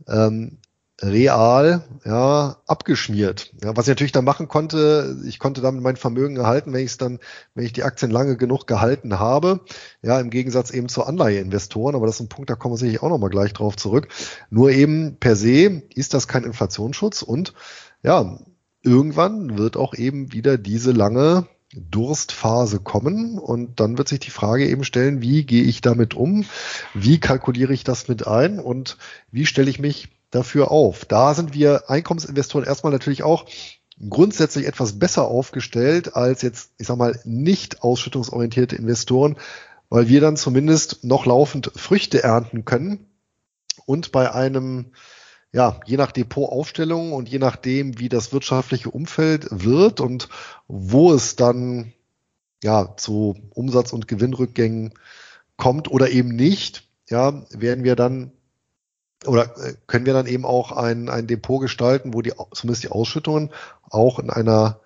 ähm, 0.08 0.58
real 1.04 1.84
ja, 2.06 2.58
abgeschmiert. 2.66 3.54
Ja, 3.64 3.76
was 3.76 3.86
ich 3.86 3.90
natürlich 3.90 4.12
dann 4.12 4.26
machen 4.26 4.48
konnte, 4.48 5.18
ich 5.26 5.40
konnte 5.40 5.62
damit 5.62 5.82
mein 5.82 5.96
Vermögen 5.96 6.38
erhalten, 6.38 6.74
wenn 6.74 6.82
ich 6.82 6.92
es 6.92 6.98
dann, 6.98 7.20
wenn 7.56 7.66
ich 7.66 7.74
die 7.74 7.84
Aktien 7.84 8.12
lange 8.12 8.38
genug 8.38 8.68
gehalten 8.68 9.20
habe. 9.20 9.62
Ja, 10.02 10.20
im 10.20 10.30
Gegensatz 10.30 10.72
eben 10.72 10.90
zu 10.90 11.04
Anleiheinvestoren, 11.04 11.96
aber 11.96 12.06
das 12.06 12.16
ist 12.16 12.22
ein 12.22 12.30
Punkt, 12.30 12.50
da 12.50 12.56
kommen 12.56 12.74
wir 12.74 12.78
sicherlich 12.78 13.04
auch 13.04 13.10
nochmal 13.10 13.30
gleich 13.30 13.54
drauf 13.54 13.76
zurück. 13.76 14.08
Nur 14.50 14.72
eben 14.72 15.18
per 15.20 15.36
se 15.36 15.84
ist 15.94 16.14
das 16.14 16.28
kein 16.28 16.44
Inflationsschutz 16.44 17.22
und 17.22 17.54
ja, 18.02 18.40
irgendwann 18.82 19.58
wird 19.58 19.78
auch 19.78 19.94
eben 19.94 20.32
wieder 20.34 20.58
diese 20.58 20.92
lange 20.92 21.48
Durstphase 21.76 22.80
kommen 22.80 23.40
und 23.40 23.80
dann 23.80 23.98
wird 23.98 24.08
sich 24.08 24.20
die 24.20 24.30
Frage 24.30 24.68
eben 24.68 24.84
stellen, 24.84 25.22
wie 25.22 25.44
gehe 25.44 25.64
ich 25.64 25.82
damit 25.82 26.14
um? 26.14 26.46
Wie 26.94 27.20
kalkuliere 27.20 27.74
ich 27.74 27.84
das 27.84 28.08
mit 28.08 28.28
ein 28.28 28.60
und 28.60 28.98
wie 29.32 29.46
stelle 29.46 29.70
ich 29.70 29.80
mich 29.80 30.10
dafür 30.34 30.72
auf. 30.72 31.06
Da 31.06 31.34
sind 31.34 31.54
wir 31.54 31.90
Einkommensinvestoren 31.90 32.66
erstmal 32.66 32.92
natürlich 32.92 33.24
auch 33.24 33.46
grundsätzlich 34.10 34.66
etwas 34.68 35.00
besser 35.00 35.28
aufgestellt 35.28 36.16
als 36.16 36.42
jetzt, 36.42 36.72
ich 36.78 36.88
sag 36.88 36.98
mal, 36.98 37.20
nicht 37.26 37.84
ausschüttungsorientierte 37.84 38.76
Investoren, 38.76 39.38
weil 39.90 40.08
wir 40.08 40.22
dann 40.22 40.38
zumindest 40.38 41.04
noch 41.04 41.26
laufend 41.26 41.72
Früchte 41.76 42.24
ernten 42.24 42.66
können 42.66 43.06
und 43.86 44.12
bei 44.12 44.34
einem 44.34 44.92
ja, 45.52 45.80
je 45.86 45.98
nach 45.98 46.12
Depotaufstellung 46.12 47.14
und 47.14 47.30
je 47.30 47.38
nachdem, 47.38 48.00
wie 48.00 48.10
das 48.10 48.34
wirtschaftliche 48.34 48.90
Umfeld 48.90 49.48
wird 49.52 50.02
und 50.02 50.28
wo 50.68 51.14
es 51.14 51.36
dann 51.36 51.94
ja 52.64 52.96
zu 52.98 53.36
Umsatz- 53.52 53.94
und 53.94 54.08
Gewinnrückgängen 54.08 54.96
kommt 55.56 55.92
oder 55.92 56.10
eben 56.10 56.30
nicht, 56.30 56.88
ja, 57.08 57.46
werden 57.52 57.84
wir 57.84 57.96
dann 57.96 58.32
oder 59.28 59.58
äh, 59.58 59.74
können 59.88 60.06
wir 60.06 60.14
dann 60.14 60.28
eben 60.28 60.46
auch 60.46 60.72
ein, 60.72 61.10
ein 61.10 61.28
Depot 61.28 61.62
gestalten, 61.62 62.14
wo 62.14 62.22
die 62.22 62.34
zumindest 62.54 62.84
die 62.84 62.90
Ausschüttungen 62.90 63.50
auch 63.90 64.20
in 64.20 64.30
einer 64.30 64.80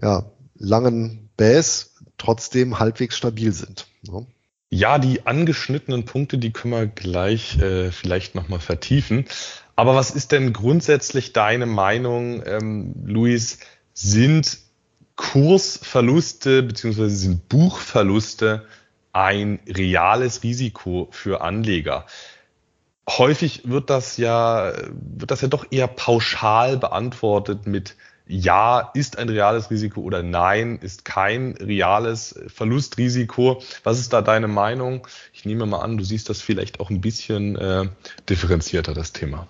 ja, 0.00 0.24
langen 0.56 1.28
Base 1.36 1.86
trotzdem 2.18 2.78
halbwegs 2.78 3.16
stabil 3.16 3.52
sind. 3.52 3.86
Ja. 4.02 4.22
Ja, 4.70 4.98
die 4.98 5.26
angeschnittenen 5.26 6.04
Punkte, 6.04 6.36
die 6.36 6.52
können 6.52 6.74
wir 6.74 6.86
gleich 6.86 7.58
äh, 7.58 7.90
vielleicht 7.90 8.34
nochmal 8.34 8.60
vertiefen. 8.60 9.24
Aber 9.76 9.94
was 9.94 10.10
ist 10.10 10.32
denn 10.32 10.52
grundsätzlich 10.52 11.32
deine 11.32 11.64
Meinung, 11.64 12.42
ähm, 12.44 12.94
Luis? 13.06 13.60
Sind 13.94 14.58
Kursverluste 15.16 16.62
beziehungsweise 16.62 17.16
sind 17.16 17.48
Buchverluste 17.48 18.66
ein 19.12 19.58
reales 19.66 20.42
Risiko 20.42 21.08
für 21.12 21.40
Anleger? 21.40 22.04
Häufig 23.08 23.62
wird 23.64 23.90
das 23.90 24.16
ja, 24.16 24.72
wird 24.90 25.30
das 25.30 25.40
ja 25.40 25.48
doch 25.48 25.66
eher 25.70 25.88
pauschal 25.88 26.76
beantwortet 26.76 27.66
mit 27.66 27.96
ja, 28.30 28.90
ist 28.92 29.16
ein 29.16 29.30
reales 29.30 29.70
Risiko 29.70 30.02
oder 30.02 30.22
nein, 30.22 30.78
ist 30.82 31.06
kein 31.06 31.52
reales 31.52 32.38
Verlustrisiko. 32.48 33.62
Was 33.84 33.98
ist 33.98 34.12
da 34.12 34.20
deine 34.20 34.48
Meinung? 34.48 35.06
Ich 35.32 35.46
nehme 35.46 35.64
mal 35.64 35.80
an, 35.80 35.96
du 35.96 36.04
siehst 36.04 36.28
das 36.28 36.42
vielleicht 36.42 36.78
auch 36.78 36.90
ein 36.90 37.00
bisschen 37.00 37.56
äh, 37.56 37.88
differenzierter, 38.28 38.92
das 38.92 39.14
Thema. 39.14 39.48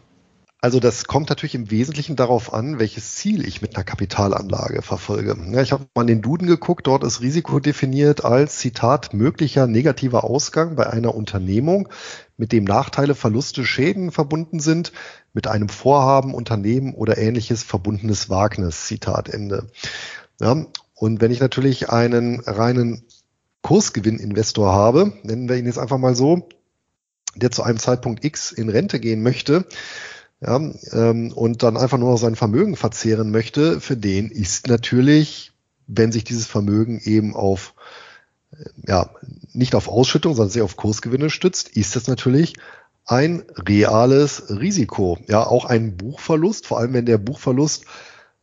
Also 0.61 0.81
das 0.81 1.05
kommt 1.05 1.29
natürlich 1.29 1.55
im 1.55 1.71
Wesentlichen 1.71 2.17
darauf 2.17 2.53
an, 2.53 2.81
welches 2.81 3.15
Ziel 3.15 3.47
ich 3.47 3.63
mit 3.63 3.77
einer 3.77 3.85
Kapitalanlage 3.85 4.83
verfolge. 4.83 5.37
Ja, 5.53 5.63
ich 5.63 5.71
habe 5.71 5.87
mal 5.95 6.03
in 6.03 6.09
den 6.09 6.23
Duden 6.23 6.49
geguckt, 6.49 6.89
dort 6.89 7.05
ist 7.05 7.21
Risiko 7.21 7.61
definiert 7.61 8.25
als 8.25 8.59
Zitat 8.59 9.15
möglicher 9.15 9.69
negativer 9.69 10.25
Ausgang 10.25 10.75
bei 10.75 10.89
einer 10.89 11.15
Unternehmung, 11.15 11.89
mit 12.37 12.51
dem 12.51 12.65
Nachteile, 12.65 13.15
Verluste, 13.15 13.65
Schäden 13.65 14.11
verbunden 14.11 14.59
sind, 14.59 14.91
mit 15.33 15.47
einem 15.47 15.69
Vorhaben, 15.69 16.35
Unternehmen 16.35 16.93
oder 16.93 17.19
ähnliches 17.19 17.63
verbundenes 17.63 18.29
Wagnis. 18.29 18.87
Zitat 18.87 19.29
Ende. 19.29 19.71
Ja, 20.41 20.67
und 20.95 21.21
wenn 21.21 21.31
ich 21.31 21.39
natürlich 21.39 21.91
einen 21.91 22.41
reinen 22.41 23.05
Kursgewinninvestor 23.63 24.73
habe, 24.73 25.13
nennen 25.23 25.49
wir 25.49 25.57
ihn 25.57 25.67
jetzt 25.67 25.79
einfach 25.79 25.99
mal 25.99 26.17
so, 26.17 26.49
der 27.37 27.53
zu 27.53 27.63
einem 27.63 27.79
Zeitpunkt 27.79 28.25
X 28.25 28.51
in 28.51 28.69
Rente 28.69 28.99
gehen 28.99 29.23
möchte, 29.23 29.65
ja, 30.41 30.57
ähm, 30.93 31.33
und 31.33 31.63
dann 31.63 31.77
einfach 31.77 31.99
nur 31.99 32.13
noch 32.13 32.19
sein 32.19 32.37
Vermögen 32.37 32.77
verzehren 32.77 33.31
möchte, 33.31 33.81
für 33.81 33.97
den 33.97 34.31
ist 34.31 34.69
natürlich, 34.69 35.53
wenn 35.87 36.13
sich 36.13 36.25
dieses 36.25 36.47
Vermögen 36.47 37.01
eben 37.03 37.35
auf 37.35 37.75
äh, 38.53 38.65
ja, 38.87 39.11
nicht 39.53 39.75
auf 39.75 39.89
Ausschüttung, 39.89 40.35
sondern 40.35 40.53
sehr 40.53 40.65
auf 40.65 40.77
Kursgewinne 40.77 41.31
stützt, 41.31 41.71
ist 41.71 41.97
das 41.97 42.07
natürlich 42.07 42.55
ein 43.05 43.43
reales 43.57 44.51
Risiko. 44.51 45.19
Ja, 45.27 45.45
auch 45.45 45.65
ein 45.65 45.97
Buchverlust, 45.97 46.67
vor 46.67 46.79
allem 46.79 46.93
wenn 46.93 47.07
der 47.07 47.19
Buchverlust 47.19 47.87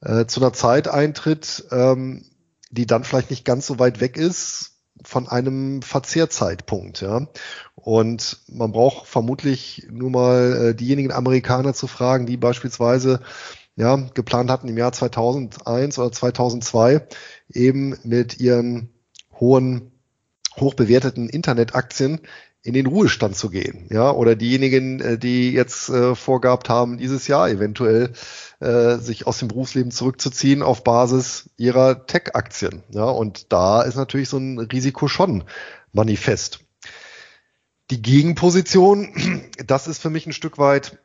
äh, 0.02 0.26
zu 0.26 0.42
einer 0.42 0.54
Zeit 0.54 0.88
eintritt, 0.88 1.66
ähm, 1.72 2.26
die 2.72 2.88
dann 2.88 3.04
vielleicht 3.04 3.30
nicht 3.30 3.46
ganz 3.46 3.68
so 3.68 3.80
weit 3.80 4.02
weg 4.02 4.18
ist 4.18 4.72
von 5.04 5.28
einem 5.28 5.82
Verzehrzeitpunkt. 5.82 7.02
Ja. 7.02 7.28
Und 7.86 8.40
man 8.48 8.72
braucht 8.72 9.06
vermutlich 9.06 9.86
nur 9.92 10.10
mal 10.10 10.70
äh, 10.70 10.76
diejenigen 10.76 11.12
Amerikaner 11.12 11.76
zu 11.76 11.86
fragen, 11.86 12.26
die 12.26 12.36
beispielsweise 12.36 13.20
ja, 13.76 13.96
geplant 14.16 14.50
hatten 14.50 14.68
im 14.68 14.76
Jahr 14.76 14.92
2001 14.92 16.00
oder 16.00 16.12
2002 16.12 17.08
eben 17.48 17.96
mit 18.04 18.40
ihren 18.40 18.90
hohen, 19.40 19.92
hochbewerteten 20.60 21.30
Internetaktien 21.30 22.22
in 22.64 22.74
den 22.74 22.88
Ruhestand 22.88 23.36
zu 23.36 23.52
gehen, 23.52 23.86
ja, 23.92 24.10
oder 24.12 24.36
diejenigen, 24.36 25.00
äh, 25.02 25.20
die 25.20 25.52
jetzt 25.52 25.90
äh, 25.90 26.16
vorgehabt 26.16 26.70
haben, 26.70 26.98
dieses 26.98 27.28
Jahr 27.28 27.52
eventuell 27.52 28.14
äh, 28.62 28.96
sich 28.96 29.28
aus 29.28 29.38
dem 29.38 29.50
Berufsleben 29.50 29.92
zurückzuziehen 29.92 30.64
auf 30.64 30.84
Basis 30.84 31.52
ihrer 31.56 32.08
Tech-Aktien, 32.08 32.82
ja, 32.90 33.06
und 33.06 33.54
da 33.54 33.84
ist 33.84 33.96
natürlich 33.96 34.30
so 34.30 34.40
ein 34.40 34.58
Risiko 34.58 35.08
schon 35.08 35.44
manifest. 35.94 36.65
Die 37.92 38.02
Gegenposition, 38.02 39.52
das 39.66 39.88
ist 39.88 40.02
für 40.02 40.10
mich 40.10 40.26
ein 40.26 40.34
Stück 40.34 40.58
weit 40.58 40.98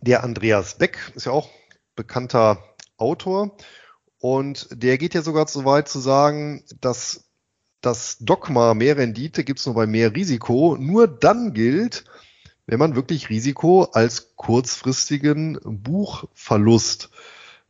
der 0.00 0.22
Andreas 0.22 0.78
Beck, 0.78 1.12
ist 1.14 1.26
ja 1.26 1.32
auch 1.32 1.50
bekannter 1.96 2.62
Autor. 2.96 3.56
Und 4.18 4.68
der 4.70 4.98
geht 4.98 5.14
ja 5.14 5.22
sogar 5.22 5.48
so 5.48 5.64
weit 5.64 5.88
zu 5.88 5.98
sagen, 6.00 6.64
dass 6.80 7.24
das 7.80 8.18
Dogma 8.18 8.74
mehr 8.74 8.96
Rendite 8.96 9.44
gibt's 9.44 9.66
nur 9.66 9.74
bei 9.74 9.86
mehr 9.86 10.14
Risiko 10.14 10.76
nur 10.78 11.06
dann 11.06 11.52
gilt, 11.52 12.04
wenn 12.66 12.78
man 12.78 12.96
wirklich 12.96 13.30
Risiko 13.30 13.84
als 13.84 14.34
kurzfristigen 14.36 15.58
Buchverlust 15.62 17.10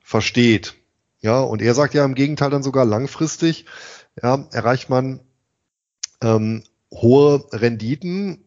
versteht. 0.00 0.74
Ja, 1.20 1.40
und 1.40 1.60
er 1.60 1.74
sagt 1.74 1.94
ja 1.94 2.04
im 2.04 2.14
Gegenteil 2.14 2.50
dann 2.50 2.62
sogar 2.62 2.84
langfristig, 2.84 3.66
ja, 4.22 4.48
erreicht 4.52 4.88
man 4.88 5.20
ähm, 6.22 6.64
hohe 6.92 7.44
Renditen 7.52 8.44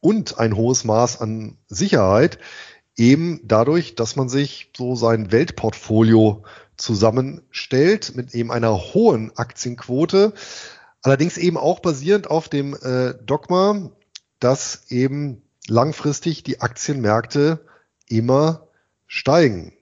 und 0.00 0.38
ein 0.38 0.56
hohes 0.56 0.84
Maß 0.84 1.20
an 1.20 1.58
Sicherheit, 1.66 2.38
eben 2.96 3.40
dadurch, 3.44 3.94
dass 3.94 4.16
man 4.16 4.28
sich 4.28 4.72
so 4.76 4.94
sein 4.96 5.32
Weltportfolio 5.32 6.44
zusammenstellt 6.76 8.16
mit 8.16 8.34
eben 8.34 8.50
einer 8.50 8.72
hohen 8.94 9.36
Aktienquote, 9.36 10.32
Allerdings 11.02 11.38
eben 11.38 11.56
auch 11.56 11.80
basierend 11.80 12.30
auf 12.30 12.48
dem 12.48 12.74
äh, 12.74 13.14
Dogma, 13.24 13.90
dass 14.38 14.90
eben 14.90 15.42
langfristig 15.66 16.42
die 16.42 16.60
Aktienmärkte 16.60 17.64
immer 18.06 18.68
steigen. 19.06 19.72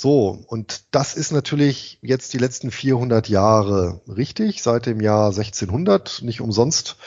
So, 0.00 0.44
und 0.46 0.84
das 0.92 1.16
ist 1.16 1.32
natürlich 1.32 1.98
jetzt 2.02 2.32
die 2.32 2.38
letzten 2.38 2.70
400 2.70 3.28
Jahre 3.28 4.00
richtig, 4.06 4.62
seit 4.62 4.86
dem 4.86 5.00
Jahr 5.00 5.30
1600. 5.30 6.22
Nicht 6.22 6.40
umsonst 6.40 6.98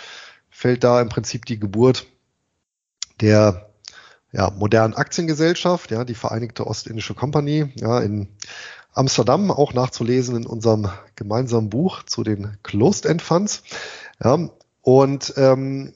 fällt 0.49 0.83
da 0.83 0.99
im 0.99 1.07
Prinzip 1.07 1.45
die 1.45 1.57
Geburt 1.57 2.05
der 3.21 3.69
ja, 4.33 4.51
modernen 4.51 4.93
Aktiengesellschaft, 4.93 5.89
ja, 5.91 6.03
die 6.03 6.15
Vereinigte 6.15 6.67
Ostindische 6.67 7.13
Company, 7.13 7.71
ja, 7.75 8.01
in 8.01 8.27
Amsterdam, 8.91 9.51
auch 9.51 9.73
nachzulesen 9.73 10.35
in 10.35 10.45
unserem 10.45 10.89
gemeinsamen 11.15 11.69
Buch 11.69 12.03
zu 12.03 12.23
den 12.23 12.57
Closed 12.61 13.05
End 13.05 13.21
Funds. 13.21 13.63
Ja, 14.21 14.49
und 14.81 15.33
ähm, 15.37 15.93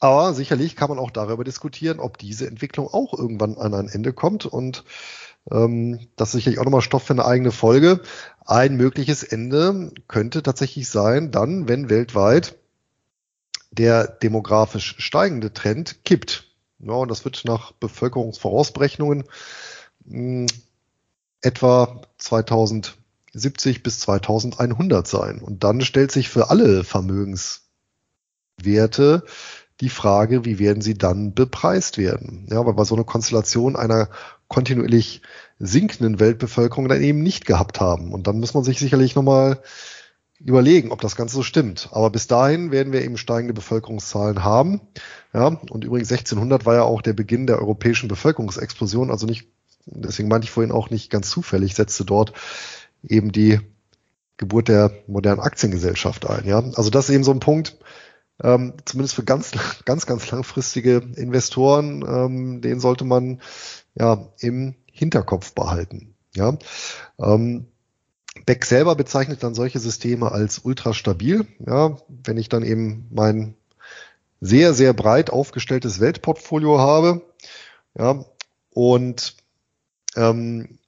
aber 0.00 0.32
sicherlich 0.32 0.76
kann 0.76 0.88
man 0.88 0.98
auch 0.98 1.10
darüber 1.10 1.44
diskutieren, 1.44 2.00
ob 2.00 2.16
diese 2.16 2.46
Entwicklung 2.46 2.88
auch 2.88 3.12
irgendwann 3.12 3.58
an 3.58 3.74
ein 3.74 3.88
Ende 3.88 4.14
kommt. 4.14 4.46
Und 4.46 4.84
das 5.50 6.28
ist 6.28 6.32
sicherlich 6.32 6.58
auch 6.58 6.64
nochmal 6.64 6.82
Stoff 6.82 7.04
für 7.04 7.14
eine 7.14 7.24
eigene 7.24 7.52
Folge. 7.52 8.00
Ein 8.44 8.76
mögliches 8.76 9.22
Ende 9.22 9.92
könnte 10.06 10.42
tatsächlich 10.42 10.88
sein, 10.88 11.30
dann, 11.30 11.68
wenn 11.68 11.88
weltweit 11.88 12.56
der 13.70 14.06
demografisch 14.06 14.96
steigende 14.98 15.52
Trend 15.52 16.04
kippt. 16.04 16.44
Ja, 16.78 16.92
und 16.92 17.10
das 17.10 17.24
wird 17.24 17.44
nach 17.44 17.72
Bevölkerungsvorausberechnungen 17.72 19.24
hm, 20.06 20.46
etwa 21.40 22.02
2070 22.18 23.82
bis 23.82 24.00
2100 24.00 25.06
sein. 25.06 25.40
Und 25.40 25.64
dann 25.64 25.80
stellt 25.80 26.12
sich 26.12 26.28
für 26.28 26.50
alle 26.50 26.84
Vermögenswerte 26.84 29.24
die 29.80 29.88
Frage, 29.88 30.44
wie 30.44 30.58
werden 30.58 30.82
sie 30.82 30.94
dann 30.94 31.34
bepreist 31.34 31.98
werden? 31.98 32.46
Ja, 32.50 32.64
weil 32.66 32.76
wir 32.76 32.84
so 32.84 32.94
eine 32.94 33.04
Konstellation 33.04 33.76
einer 33.76 34.08
kontinuierlich 34.48 35.22
sinkenden 35.58 36.20
Weltbevölkerung 36.20 36.88
dann 36.88 37.02
eben 37.02 37.22
nicht 37.22 37.46
gehabt 37.46 37.80
haben. 37.80 38.12
Und 38.12 38.26
dann 38.26 38.40
muss 38.40 38.54
man 38.54 38.64
sich 38.64 38.78
sicherlich 38.78 39.14
nochmal 39.14 39.60
überlegen, 40.40 40.92
ob 40.92 41.00
das 41.00 41.16
Ganze 41.16 41.36
so 41.36 41.42
stimmt. 41.42 41.88
Aber 41.92 42.10
bis 42.10 42.26
dahin 42.26 42.70
werden 42.70 42.92
wir 42.92 43.02
eben 43.02 43.16
steigende 43.16 43.54
Bevölkerungszahlen 43.54 44.44
haben. 44.44 44.80
Ja, 45.32 45.46
und 45.46 45.84
übrigens 45.84 46.10
1600 46.10 46.64
war 46.64 46.74
ja 46.74 46.82
auch 46.82 47.02
der 47.02 47.12
Beginn 47.12 47.46
der 47.46 47.58
europäischen 47.58 48.08
Bevölkerungsexplosion, 48.08 49.10
also 49.10 49.26
nicht, 49.26 49.48
deswegen 49.86 50.28
meinte 50.28 50.44
ich 50.44 50.50
vorhin 50.50 50.72
auch 50.72 50.90
nicht 50.90 51.10
ganz 51.10 51.28
zufällig, 51.28 51.74
setzte 51.74 52.04
dort 52.04 52.32
eben 53.06 53.32
die 53.32 53.60
Geburt 54.36 54.68
der 54.68 54.92
modernen 55.08 55.40
Aktiengesellschaft 55.40 56.28
ein. 56.28 56.46
Ja, 56.46 56.58
also 56.58 56.90
das 56.90 57.08
ist 57.08 57.14
eben 57.14 57.24
so 57.24 57.32
ein 57.32 57.40
Punkt, 57.40 57.76
ähm, 58.42 58.74
zumindest 58.84 59.14
für 59.14 59.24
ganz, 59.24 59.52
ganz, 59.84 60.06
ganz 60.06 60.30
langfristige 60.30 60.96
Investoren, 61.16 62.04
ähm, 62.06 62.60
den 62.60 62.80
sollte 62.80 63.04
man 63.04 63.40
ja 63.94 64.28
im 64.40 64.74
Hinterkopf 64.90 65.52
behalten. 65.52 66.14
Ja, 66.34 66.56
ähm, 67.18 67.66
Beck 68.46 68.64
selber 68.64 68.94
bezeichnet 68.94 69.42
dann 69.42 69.54
solche 69.54 69.78
Systeme 69.78 70.30
als 70.30 70.60
ultra 70.60 70.94
stabil. 70.94 71.46
Ja, 71.66 71.98
wenn 72.08 72.36
ich 72.36 72.48
dann 72.48 72.62
eben 72.62 73.06
mein 73.10 73.54
sehr, 74.40 74.74
sehr 74.74 74.92
breit 74.92 75.30
aufgestelltes 75.30 76.00
Weltportfolio 76.00 76.78
habe, 76.78 77.22
ja, 77.98 78.24
und 78.70 79.36
ähm, 80.14 80.78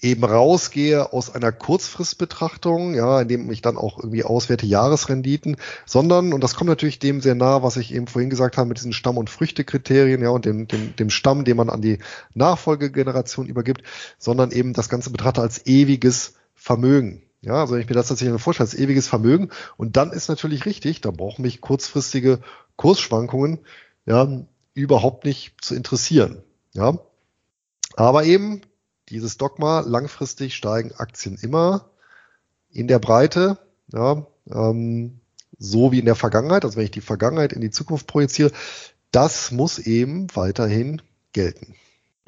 eben 0.00 0.24
rausgehe 0.24 1.12
aus 1.12 1.34
einer 1.34 1.52
Kurzfristbetrachtung, 1.52 2.94
ja, 2.94 3.22
indem 3.22 3.50
ich 3.50 3.62
dann 3.62 3.78
auch 3.78 3.98
irgendwie 3.98 4.24
auswerte 4.24 4.66
Jahresrenditen, 4.66 5.56
sondern, 5.86 6.32
und 6.32 6.44
das 6.44 6.54
kommt 6.54 6.68
natürlich 6.68 6.98
dem 6.98 7.20
sehr 7.22 7.34
nah, 7.34 7.62
was 7.62 7.78
ich 7.78 7.94
eben 7.94 8.06
vorhin 8.06 8.28
gesagt 8.28 8.58
habe, 8.58 8.68
mit 8.68 8.76
diesen 8.76 8.92
Stamm- 8.92 9.16
und 9.16 9.30
Früchtekriterien, 9.30 10.22
ja, 10.22 10.28
und 10.28 10.44
dem, 10.44 10.68
dem, 10.68 10.94
dem 10.96 11.10
Stamm, 11.10 11.44
den 11.44 11.56
man 11.56 11.70
an 11.70 11.80
die 11.80 11.98
Nachfolgegeneration 12.34 13.46
übergibt, 13.46 13.82
sondern 14.18 14.50
eben 14.50 14.74
das 14.74 14.88
Ganze 14.88 15.10
betrachte 15.10 15.40
als 15.40 15.64
ewiges 15.66 16.34
Vermögen. 16.54 17.22
Ja, 17.40 17.60
also 17.60 17.74
wenn 17.74 17.80
ich 17.80 17.88
mir 17.88 17.94
das 17.94 18.08
tatsächlich 18.08 18.40
vorstelle, 18.40 18.68
als 18.68 18.76
ewiges 18.76 19.06
Vermögen. 19.06 19.50
Und 19.76 19.96
dann 19.96 20.10
ist 20.10 20.28
natürlich 20.28 20.66
richtig, 20.66 21.00
da 21.00 21.10
brauchen 21.10 21.42
mich 21.42 21.60
kurzfristige 21.60 22.40
Kursschwankungen, 22.76 23.60
ja, 24.04 24.28
überhaupt 24.74 25.24
nicht 25.24 25.54
zu 25.62 25.74
interessieren. 25.74 26.42
Ja, 26.74 26.98
aber 27.94 28.24
eben, 28.24 28.60
dieses 29.08 29.38
Dogma, 29.38 29.80
langfristig 29.80 30.54
steigen 30.54 30.92
Aktien 30.92 31.38
immer 31.40 31.90
in 32.70 32.88
der 32.88 32.98
Breite, 32.98 33.58
ja, 33.92 34.26
ähm, 34.50 35.20
so 35.58 35.92
wie 35.92 36.00
in 36.00 36.04
der 36.04 36.14
Vergangenheit, 36.14 36.64
also 36.64 36.76
wenn 36.76 36.84
ich 36.84 36.90
die 36.90 37.00
Vergangenheit 37.00 37.52
in 37.52 37.60
die 37.60 37.70
Zukunft 37.70 38.06
projiziere, 38.06 38.52
das 39.10 39.50
muss 39.50 39.78
eben 39.78 40.26
weiterhin 40.34 41.00
gelten. 41.32 41.74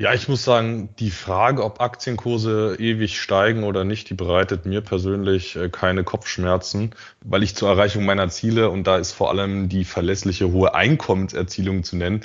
Ja, 0.01 0.15
ich 0.15 0.29
muss 0.29 0.45
sagen, 0.45 0.91
die 1.01 1.11
Frage, 1.11 1.65
ob 1.65 1.81
Aktienkurse 1.81 2.77
ewig 2.79 3.21
steigen 3.21 3.65
oder 3.65 3.83
nicht, 3.83 4.09
die 4.09 4.15
bereitet 4.15 4.65
mir 4.65 4.81
persönlich 4.81 5.57
äh, 5.57 5.71
keine 5.71 6.05
Kopfschmerzen, 6.05 6.95
weil 7.25 7.43
ich 7.43 7.57
zur 7.57 7.69
Erreichung 7.69 8.05
meiner 8.05 8.29
Ziele, 8.29 8.71
und 8.71 8.87
da 8.87 8.97
ist 8.97 9.11
vor 9.11 9.29
allem 9.29 9.69
die 9.69 9.85
verlässliche 9.85 10.53
hohe 10.53 10.73
Einkommenserzielung 10.73 11.83
zu 11.83 11.97
nennen, 11.97 12.21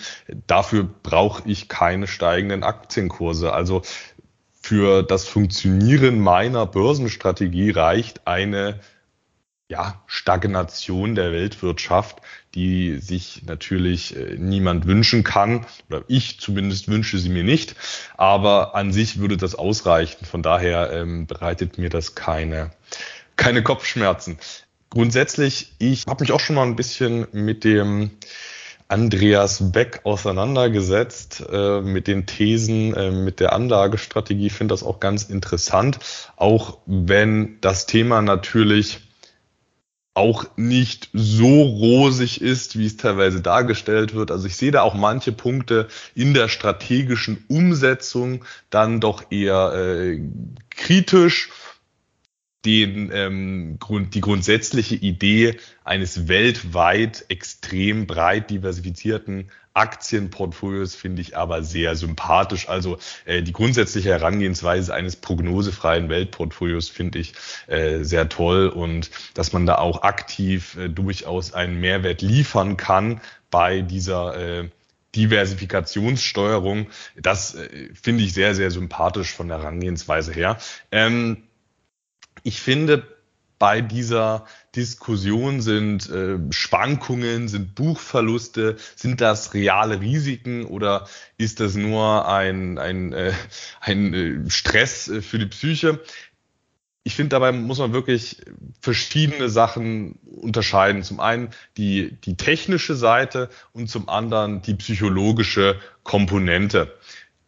dafür 0.46 0.88
brauche 1.02 1.50
ich 1.50 1.68
keine 1.68 2.06
steigenden 2.06 2.62
Aktienkurse. 2.62 3.54
Also 3.54 3.82
für 4.64 5.04
das 5.04 5.28
Funktionieren 5.28 6.20
meiner 6.20 6.66
Börsenstrategie 6.66 7.72
reicht 7.72 8.26
eine 8.26 8.80
ja, 9.68 10.02
Stagnation 10.08 11.16
der 11.16 11.32
Weltwirtschaft, 11.32 12.22
die 12.56 13.00
sich 13.00 13.44
natürlich 13.46 14.16
äh, 14.16 14.38
niemand 14.38 14.88
wünschen 14.88 15.24
kann, 15.24 15.66
oder 15.90 16.04
ich 16.08 16.40
zumindest 16.40 16.88
wünsche 16.88 17.18
sie 17.18 17.30
mir 17.30 17.44
nicht, 17.44 17.76
aber 18.16 18.76
an 18.76 18.94
sich 18.94 19.20
würde 19.20 19.36
das 19.36 19.56
ausreichen. 19.56 20.26
Von 20.26 20.44
daher 20.44 20.92
ähm, 20.94 21.28
bereitet 21.28 21.78
mir 21.78 21.90
das 21.90 22.16
keine, 22.16 22.72
keine 23.36 23.64
Kopfschmerzen. 23.64 24.38
Grundsätzlich, 24.90 25.74
ich 25.80 26.06
habe 26.08 26.24
mich 26.24 26.32
auch 26.32 26.40
schon 26.40 26.56
mal 26.56 26.68
ein 26.68 26.76
bisschen 26.76 27.28
mit 27.32 27.64
dem 27.64 28.12
Andreas 28.94 29.72
Beck 29.72 30.02
auseinandergesetzt 30.04 31.44
äh, 31.52 31.82
mit 31.82 32.06
den 32.06 32.28
Thesen, 32.28 32.94
äh, 32.94 33.10
mit 33.10 33.40
der 33.40 33.54
Anlagestrategie. 33.54 34.46
Ich 34.46 34.54
finde 34.54 34.74
das 34.74 34.84
auch 34.84 35.00
ganz 35.00 35.24
interessant, 35.24 35.98
auch 36.36 36.78
wenn 36.86 37.58
das 37.60 37.88
Thema 37.88 38.22
natürlich 38.22 39.00
auch 40.14 40.46
nicht 40.58 41.10
so 41.12 41.64
rosig 41.64 42.40
ist, 42.40 42.78
wie 42.78 42.86
es 42.86 42.98
teilweise 42.98 43.42
dargestellt 43.42 44.14
wird. 44.14 44.30
Also 44.30 44.46
ich 44.46 44.58
sehe 44.58 44.70
da 44.70 44.84
auch 44.84 44.94
manche 44.94 45.32
Punkte 45.32 45.88
in 46.14 46.36
der 46.36 46.48
strategischen 46.48 47.44
Umsetzung 47.48 48.46
dann 48.70 49.00
doch 49.00 49.32
eher 49.32 49.74
äh, 49.74 50.22
kritisch 50.70 51.50
den, 52.66 53.12
ähm, 53.14 53.78
Grund, 53.80 54.16
die 54.16 54.22
grundsätzliche 54.22 54.96
Idee 54.96 55.58
eines 55.84 56.28
weltweit 56.28 57.26
extrem 57.28 58.08
breit 58.08 58.50
diversifizierten 58.50 59.50
Aktienportfolios 59.74 60.94
finde 60.94 61.22
ich 61.22 61.36
aber 61.36 61.64
sehr 61.64 61.96
sympathisch. 61.96 62.70
Also 62.70 63.00
äh, 63.26 63.42
die 63.42 63.54
grundsätzliche 63.54 64.10
Herangehensweise 64.10 64.94
eines 64.94 65.16
prognosefreien 65.16 66.10
Weltportfolios 66.10 66.90
finde 66.90 67.20
ich 67.20 67.34
äh, 67.68 68.04
sehr 68.04 68.30
toll 68.30 68.68
und 68.68 69.10
dass 69.34 69.52
man 69.52 69.66
da 69.66 69.76
auch 69.80 70.04
aktiv 70.04 70.78
äh, 70.78 70.90
durchaus 70.90 71.54
einen 71.54 71.80
Mehrwert 71.80 72.22
liefern 72.22 72.78
kann 72.78 73.20
bei 73.50 73.82
dieser 73.82 74.38
äh, 74.38 74.70
Diversifikationssteuerung. 75.16 76.88
Das 77.16 77.56
äh, 77.56 77.90
finde 78.00 78.24
ich 78.24 78.34
sehr, 78.34 78.54
sehr 78.54 78.70
sympathisch 78.70 79.34
von 79.34 79.48
der 79.48 79.60
Herangehensweise 79.60 80.34
her. 80.34 80.58
Ähm, 80.92 81.44
ich 82.44 82.62
finde, 82.62 83.08
bei 83.64 83.80
dieser 83.80 84.46
Diskussion 84.76 85.62
sind 85.62 86.10
äh, 86.10 86.38
Schwankungen, 86.50 87.48
sind 87.48 87.76
Buchverluste, 87.76 88.76
sind 88.96 89.22
das 89.22 89.54
reale 89.54 90.02
Risiken 90.02 90.66
oder 90.66 91.08
ist 91.38 91.62
das 91.62 91.76
nur 91.76 92.28
ein, 92.28 92.78
ein, 92.78 93.14
äh, 93.14 93.32
ein 93.80 94.14
äh, 94.14 94.50
Stress 94.50 95.10
für 95.22 95.40
die 95.40 95.46
Psyche? 95.46 96.02
Ich 97.06 97.16
finde, 97.16 97.30
dabei 97.30 97.54
muss 97.54 97.80
man 97.80 97.94
wirklich 97.94 98.42
verschiedene 98.82 99.48
Sachen 99.48 100.16
unterscheiden. 100.26 101.04
Zum 101.04 101.22
einen 101.22 101.50
die, 101.78 102.18
die 102.26 102.36
technische 102.36 102.96
Seite 102.96 103.50
und 103.72 103.90
zum 103.90 104.10
anderen 104.10 104.62
die 104.62 104.76
psychologische 104.76 105.80
Komponente. 106.04 106.94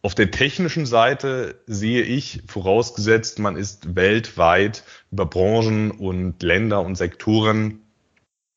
Auf 0.06 0.14
der 0.14 0.30
technischen 0.30 0.86
Seite 0.86 1.60
sehe 1.66 2.02
ich, 2.02 2.44
vorausgesetzt, 2.46 3.40
man 3.40 3.56
ist 3.56 3.96
weltweit 3.96 4.84
über 5.10 5.26
Branchen 5.26 5.90
und 5.90 6.44
Länder 6.44 6.82
und 6.82 6.94
Sektoren 6.94 7.80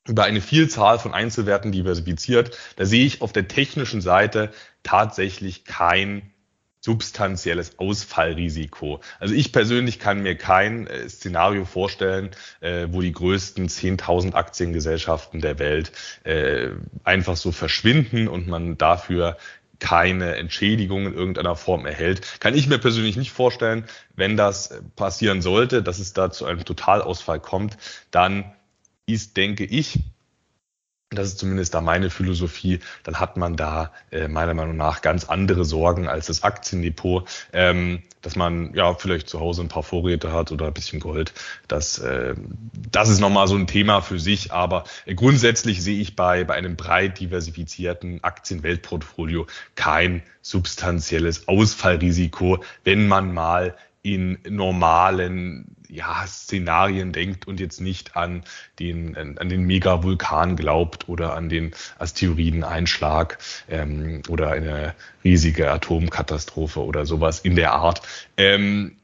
über 0.07 0.25
eine 0.25 0.41
Vielzahl 0.41 0.99
von 0.99 1.11
Einzelwerten 1.11 1.71
diversifiziert, 1.71 2.55
da 2.75 2.85
sehe 2.85 3.03
ich 3.03 3.23
auf 3.23 3.33
der 3.33 3.47
technischen 3.47 3.99
Seite 3.99 4.51
tatsächlich 4.83 5.65
kein 5.65 6.31
substanzielles 6.81 7.77
Ausfallrisiko. 7.77 9.01
Also 9.19 9.33
ich 9.33 9.51
persönlich 9.51 9.99
kann 9.99 10.21
mir 10.21 10.37
kein 10.37 10.87
äh, 10.87 11.09
Szenario 11.09 11.65
vorstellen, 11.65 12.29
äh, 12.61 12.87
wo 12.91 13.01
die 13.01 13.11
größten 13.11 13.67
10.000 13.67 14.33
Aktiengesellschaften 14.33 15.41
der 15.41 15.59
Welt 15.59 15.91
äh, 16.23 16.69
einfach 17.03 17.35
so 17.35 17.51
verschwinden 17.51 18.27
und 18.27 18.47
man 18.47 18.77
dafür 18.77 19.37
keine 19.79 20.35
Entschädigung 20.35 21.07
in 21.07 21.13
irgendeiner 21.13 21.55
Form 21.55 21.85
erhält. 21.85 22.39
Kann 22.39 22.55
ich 22.55 22.67
mir 22.67 22.77
persönlich 22.77 23.17
nicht 23.17 23.31
vorstellen. 23.31 23.85
Wenn 24.15 24.37
das 24.37 24.81
passieren 24.95 25.41
sollte, 25.41 25.81
dass 25.81 25.99
es 25.99 26.13
da 26.13 26.31
zu 26.31 26.45
einem 26.45 26.63
Totalausfall 26.65 27.39
kommt, 27.39 27.77
dann 28.11 28.53
ist, 29.05 29.37
denke 29.37 29.65
ich, 29.65 29.99
das 31.11 31.29
ist 31.29 31.39
zumindest 31.39 31.73
da 31.73 31.81
meine 31.81 32.11
Philosophie, 32.11 32.79
dann 33.03 33.19
hat 33.19 33.35
man 33.35 33.55
da 33.55 33.91
äh, 34.11 34.27
meiner 34.27 34.53
Meinung 34.53 34.77
nach 34.77 35.01
ganz 35.01 35.25
andere 35.25 35.65
Sorgen 35.65 36.07
als 36.07 36.27
das 36.27 36.43
Aktiendepot, 36.43 37.27
ähm, 37.51 38.03
dass 38.21 38.35
man 38.35 38.75
ja 38.75 38.93
vielleicht 38.93 39.27
zu 39.27 39.39
Hause 39.39 39.63
ein 39.63 39.69
paar 39.69 39.81
Vorräte 39.81 40.31
hat 40.31 40.51
oder 40.51 40.67
ein 40.67 40.73
bisschen 40.73 40.99
Gold. 40.99 41.33
Das, 41.67 41.97
äh, 41.97 42.35
das 42.91 43.09
ist 43.09 43.21
nochmal 43.21 43.47
so 43.47 43.55
ein 43.55 43.65
Thema 43.65 44.01
für 44.01 44.19
sich, 44.19 44.51
aber 44.51 44.83
äh, 45.05 45.15
grundsätzlich 45.15 45.81
sehe 45.81 45.99
ich 45.99 46.15
bei, 46.15 46.43
bei 46.43 46.53
einem 46.53 46.75
breit 46.75 47.19
diversifizierten 47.19 48.23
Aktienweltportfolio 48.23 49.47
kein 49.73 50.21
substanzielles 50.43 51.47
Ausfallrisiko, 51.47 52.63
wenn 52.83 53.07
man 53.07 53.33
mal 53.33 53.75
in 54.03 54.37
normalen 54.47 55.75
ja, 55.89 56.25
Szenarien 56.27 57.11
denkt 57.11 57.47
und 57.47 57.59
jetzt 57.59 57.81
nicht 57.81 58.15
an 58.15 58.43
den, 58.77 59.17
an 59.17 59.49
den 59.49 59.63
Megavulkan 59.63 60.55
glaubt 60.55 61.09
oder 61.09 61.35
an 61.35 61.49
den 61.49 61.73
Asteroideneinschlag 61.97 63.39
ähm, 63.67 64.21
oder 64.29 64.51
eine 64.51 64.95
riesige 65.23 65.71
Atomkatastrophe 65.71 66.81
oder 66.81 67.05
sowas 67.05 67.39
in 67.39 67.55
der 67.55 67.73
Art. 67.73 68.01
Ähm, 68.37 68.97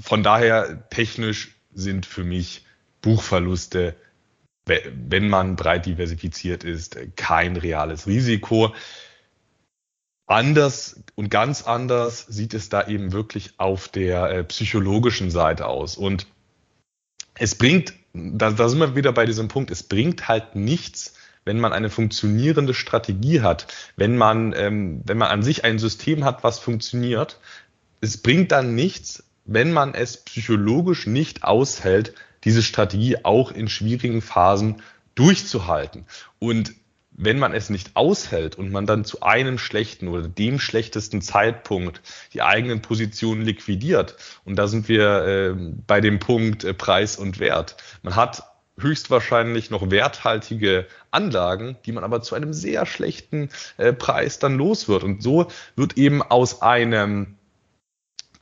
von 0.00 0.22
daher 0.22 0.88
technisch 0.88 1.54
sind 1.74 2.06
für 2.06 2.24
mich 2.24 2.64
Buchverluste, 3.02 3.94
wenn 4.64 5.28
man 5.28 5.56
breit 5.56 5.86
diversifiziert 5.86 6.64
ist, 6.64 6.96
kein 7.16 7.56
reales 7.56 8.06
Risiko. 8.06 8.74
Anders 10.26 11.02
und 11.14 11.30
ganz 11.30 11.62
anders 11.62 12.26
sieht 12.28 12.54
es 12.54 12.68
da 12.68 12.86
eben 12.86 13.12
wirklich 13.12 13.54
auf 13.58 13.88
der 13.88 14.30
äh, 14.30 14.44
psychologischen 14.44 15.30
Seite 15.30 15.66
aus. 15.66 15.96
Und 15.96 16.26
es 17.34 17.54
bringt, 17.56 17.94
da, 18.12 18.50
da 18.50 18.68
sind 18.68 18.78
wir 18.78 18.94
wieder 18.94 19.12
bei 19.12 19.26
diesem 19.26 19.48
Punkt, 19.48 19.70
es 19.70 19.82
bringt 19.82 20.28
halt 20.28 20.54
nichts, 20.54 21.14
wenn 21.44 21.58
man 21.58 21.72
eine 21.72 21.90
funktionierende 21.90 22.72
Strategie 22.72 23.40
hat, 23.40 23.66
wenn 23.96 24.16
man, 24.16 24.52
ähm, 24.56 25.02
wenn 25.04 25.18
man 25.18 25.28
an 25.28 25.42
sich 25.42 25.64
ein 25.64 25.78
System 25.78 26.24
hat, 26.24 26.44
was 26.44 26.58
funktioniert. 26.58 27.40
Es 28.00 28.16
bringt 28.16 28.52
dann 28.52 28.74
nichts, 28.74 29.24
wenn 29.44 29.72
man 29.72 29.94
es 29.94 30.18
psychologisch 30.18 31.06
nicht 31.06 31.42
aushält, 31.42 32.14
diese 32.44 32.62
Strategie 32.62 33.24
auch 33.24 33.50
in 33.50 33.68
schwierigen 33.68 34.22
Phasen 34.22 34.82
durchzuhalten. 35.14 36.06
Und 36.38 36.74
wenn 37.24 37.38
man 37.38 37.54
es 37.54 37.70
nicht 37.70 37.94
aushält 37.94 38.56
und 38.56 38.72
man 38.72 38.86
dann 38.86 39.04
zu 39.04 39.22
einem 39.22 39.58
schlechten 39.58 40.08
oder 40.08 40.26
dem 40.26 40.58
schlechtesten 40.58 41.22
Zeitpunkt 41.22 42.02
die 42.34 42.42
eigenen 42.42 42.82
Positionen 42.82 43.42
liquidiert, 43.42 44.16
und 44.44 44.56
da 44.56 44.66
sind 44.66 44.88
wir 44.88 45.24
äh, 45.24 45.54
bei 45.86 46.00
dem 46.00 46.18
Punkt 46.18 46.64
äh, 46.64 46.74
Preis 46.74 47.16
und 47.16 47.38
Wert. 47.38 47.76
Man 48.02 48.16
hat 48.16 48.42
höchstwahrscheinlich 48.78 49.70
noch 49.70 49.90
werthaltige 49.90 50.86
Anlagen, 51.10 51.76
die 51.86 51.92
man 51.92 52.04
aber 52.04 52.22
zu 52.22 52.34
einem 52.34 52.52
sehr 52.52 52.86
schlechten 52.86 53.50
äh, 53.76 53.92
Preis 53.92 54.38
dann 54.38 54.56
los 54.56 54.88
wird. 54.88 55.04
Und 55.04 55.22
so 55.22 55.48
wird 55.76 55.96
eben 55.98 56.22
aus 56.22 56.62
einem 56.62 57.36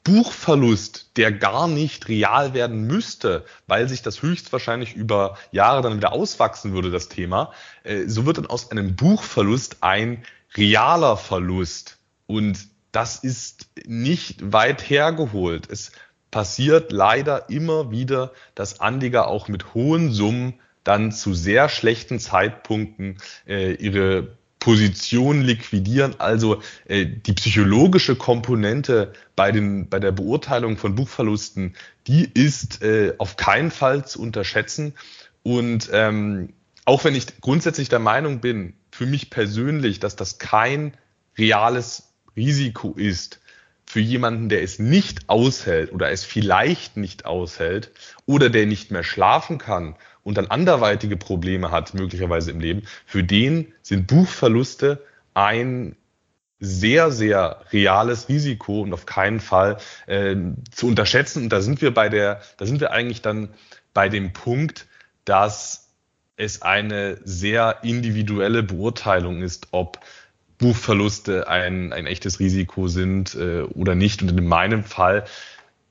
Buchverlust, 0.05 1.11
der 1.17 1.31
gar 1.31 1.69
nicht 1.69 2.09
real 2.09 2.55
werden 2.55 2.87
müsste, 2.87 3.45
weil 3.67 3.89
sich 3.89 4.03
das 4.03 4.23
höchstwahrscheinlich 4.23 4.95
über 4.95 5.37
Jahre 5.53 5.83
dann 5.83 5.97
wieder 5.97 6.13
auswachsen 6.13 6.73
würde, 6.73 6.91
das 6.91 7.09
Thema, 7.09 7.53
äh, 7.85 8.07
so 8.07 8.27
wird 8.27 8.39
dann 8.39 8.47
aus 8.47 8.71
einem 8.71 8.97
Buchverlust 8.97 9.79
ein 9.83 10.25
realer 10.57 11.17
Verlust. 11.17 11.99
Und 12.27 12.69
das 12.93 13.17
ist 13.19 13.69
nicht 13.87 14.53
weit 14.53 14.89
hergeholt. 14.89 15.69
Es 15.71 15.93
passiert 16.31 16.93
leider 16.93 17.51
immer 17.51 17.91
wieder, 17.91 18.33
dass 18.55 18.81
Anleger 18.81 19.29
auch 19.29 19.49
mit 19.49 19.75
hohen 19.75 20.13
Summen 20.13 20.55
dann 20.85 21.13
zu 21.13 21.35
sehr 21.35 21.69
schlechten 21.69 22.19
Zeitpunkten 22.19 23.19
äh, 23.47 23.75
ihre 23.75 24.39
Position 24.61 25.41
liquidieren. 25.41 26.15
Also 26.21 26.63
äh, 26.87 27.07
die 27.07 27.33
psychologische 27.33 28.15
Komponente 28.15 29.13
bei, 29.35 29.51
den, 29.51 29.89
bei 29.89 29.99
der 29.99 30.13
Beurteilung 30.13 30.77
von 30.77 30.95
Buchverlusten, 30.95 31.75
die 32.07 32.31
ist 32.33 32.83
äh, 32.83 33.15
auf 33.19 33.37
keinen 33.37 33.71
Fall 33.71 34.07
zu 34.07 34.21
unterschätzen. 34.21 34.95
Und 35.43 35.89
ähm, 35.93 36.53
auch 36.85 37.05
wenn 37.05 37.15
ich 37.15 37.41
grundsätzlich 37.41 37.89
der 37.89 37.99
Meinung 37.99 38.41
bin, 38.41 38.75
für 38.93 39.07
mich 39.07 39.31
persönlich, 39.31 39.99
dass 39.99 40.15
das 40.15 40.39
kein 40.39 40.95
reales 41.39 42.13
Risiko 42.37 42.93
ist, 42.93 43.41
für 43.87 44.01
jemanden, 44.01 44.49
der 44.49 44.63
es 44.63 44.79
nicht 44.79 45.29
aushält 45.29 45.93
oder 45.93 46.11
es 46.13 46.25
vielleicht 46.25 46.97
nicht 46.97 47.25
aushält 47.25 47.91
oder 48.25 48.49
der 48.49 48.67
nicht 48.67 48.93
mehr 48.93 49.03
schlafen 49.03 49.59
kann 49.59 49.97
und 50.23 50.37
dann 50.37 50.47
anderweitige 50.47 51.17
Probleme 51.17 51.71
hat, 51.71 51.95
möglicherweise 51.95 52.51
im 52.51 52.61
Leben, 52.61 52.83
für 53.07 53.25
den 53.25 53.73
sind 53.83 54.07
Buchverluste 54.07 55.03
ein 55.35 55.97
sehr, 56.61 57.11
sehr 57.11 57.63
reales 57.73 58.29
Risiko 58.29 58.83
und 58.83 58.93
auf 58.93 59.07
keinen 59.07 59.41
Fall 59.41 59.79
äh, 60.07 60.37
zu 60.71 60.87
unterschätzen. 60.87 61.45
Und 61.45 61.49
da 61.51 61.63
sind 61.63 61.81
wir 61.81 61.93
bei 61.93 62.09
der, 62.11 62.43
da 62.59 62.67
sind 62.67 62.81
wir 62.81 62.93
eigentlich 62.93 63.23
dann 63.23 63.49
bei 63.95 64.09
dem 64.09 64.33
Punkt, 64.33 64.87
dass 65.25 65.89
es 66.37 66.63
eine 66.63 67.19
sehr 67.25 67.79
individuelle 67.83 68.63
Beurteilung 68.63 69.43
ist, 69.43 69.69
ob 69.73 70.01
Buchverluste 70.59 71.49
ein, 71.49 71.93
ein 71.93 72.07
echtes 72.07 72.39
Risiko 72.39 72.89
sind 72.89 73.35
äh, 73.35 73.63
oder 73.63 73.95
nicht. 73.95 74.21
Und 74.23 74.29
in 74.29 74.47
meinem 74.47 74.85
Fall, 74.85 75.25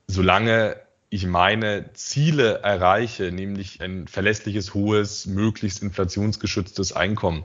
solange 0.06 0.76
ich 1.10 1.26
meine 1.26 1.92
Ziele 1.92 2.60
erreiche, 2.62 3.32
nämlich 3.32 3.82
ein 3.82 4.06
verlässliches, 4.06 4.74
hohes, 4.74 5.26
möglichst 5.26 5.82
inflationsgeschütztes 5.82 6.92
Einkommen, 6.92 7.44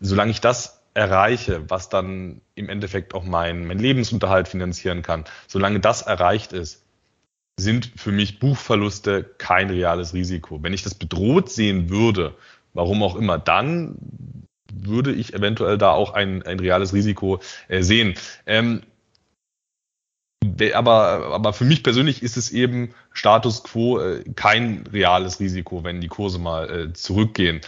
solange 0.00 0.32
ich 0.32 0.40
das 0.40 0.82
erreiche, 0.94 1.68
was 1.70 1.88
dann 1.88 2.40
im 2.56 2.68
Endeffekt 2.68 3.14
auch 3.14 3.24
mein, 3.24 3.66
mein 3.66 3.78
Lebensunterhalt 3.78 4.48
finanzieren 4.48 5.02
kann, 5.02 5.24
solange 5.46 5.80
das 5.80 6.02
erreicht 6.02 6.52
ist, 6.52 6.82
sind 7.56 7.92
für 7.96 8.10
mich 8.10 8.40
Buchverluste 8.40 9.22
kein 9.38 9.70
reales 9.70 10.12
Risiko. 10.12 10.62
Wenn 10.62 10.72
ich 10.72 10.82
das 10.82 10.94
bedroht 10.94 11.50
sehen 11.50 11.90
würde, 11.90 12.34
warum 12.72 13.02
auch 13.04 13.14
immer, 13.14 13.38
dann 13.38 13.96
würde 14.72 15.12
ich 15.12 15.34
eventuell 15.34 15.78
da 15.78 15.92
auch 15.92 16.14
ein, 16.14 16.42
ein 16.42 16.58
reales 16.58 16.92
Risiko 16.92 17.40
äh, 17.68 17.82
sehen. 17.82 18.14
Ähm, 18.44 18.82
aber, 20.74 21.32
aber 21.32 21.52
für 21.52 21.64
mich 21.64 21.82
persönlich 21.82 22.22
ist 22.22 22.36
es 22.36 22.50
eben 22.50 22.94
Status 23.12 23.62
quo 23.62 24.00
äh, 24.00 24.24
kein 24.34 24.84
reales 24.92 25.40
Risiko, 25.40 25.84
wenn 25.84 26.00
die 26.00 26.08
Kurse 26.08 26.38
mal 26.38 26.70
äh, 26.70 26.92
zurückgehen. 26.92 27.60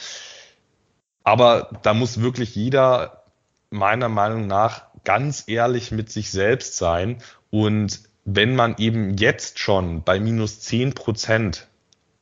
Aber 1.24 1.70
da 1.82 1.94
muss 1.94 2.20
wirklich 2.20 2.54
jeder 2.54 3.24
meiner 3.70 4.08
Meinung 4.08 4.46
nach 4.46 4.84
ganz 5.04 5.44
ehrlich 5.46 5.90
mit 5.90 6.10
sich 6.10 6.30
selbst 6.30 6.76
sein. 6.76 7.18
Und 7.50 8.00
wenn 8.24 8.56
man 8.56 8.76
eben 8.78 9.16
jetzt 9.16 9.58
schon 9.58 10.02
bei 10.02 10.20
minus 10.20 10.60
zehn 10.60 10.94
Prozent 10.94 11.68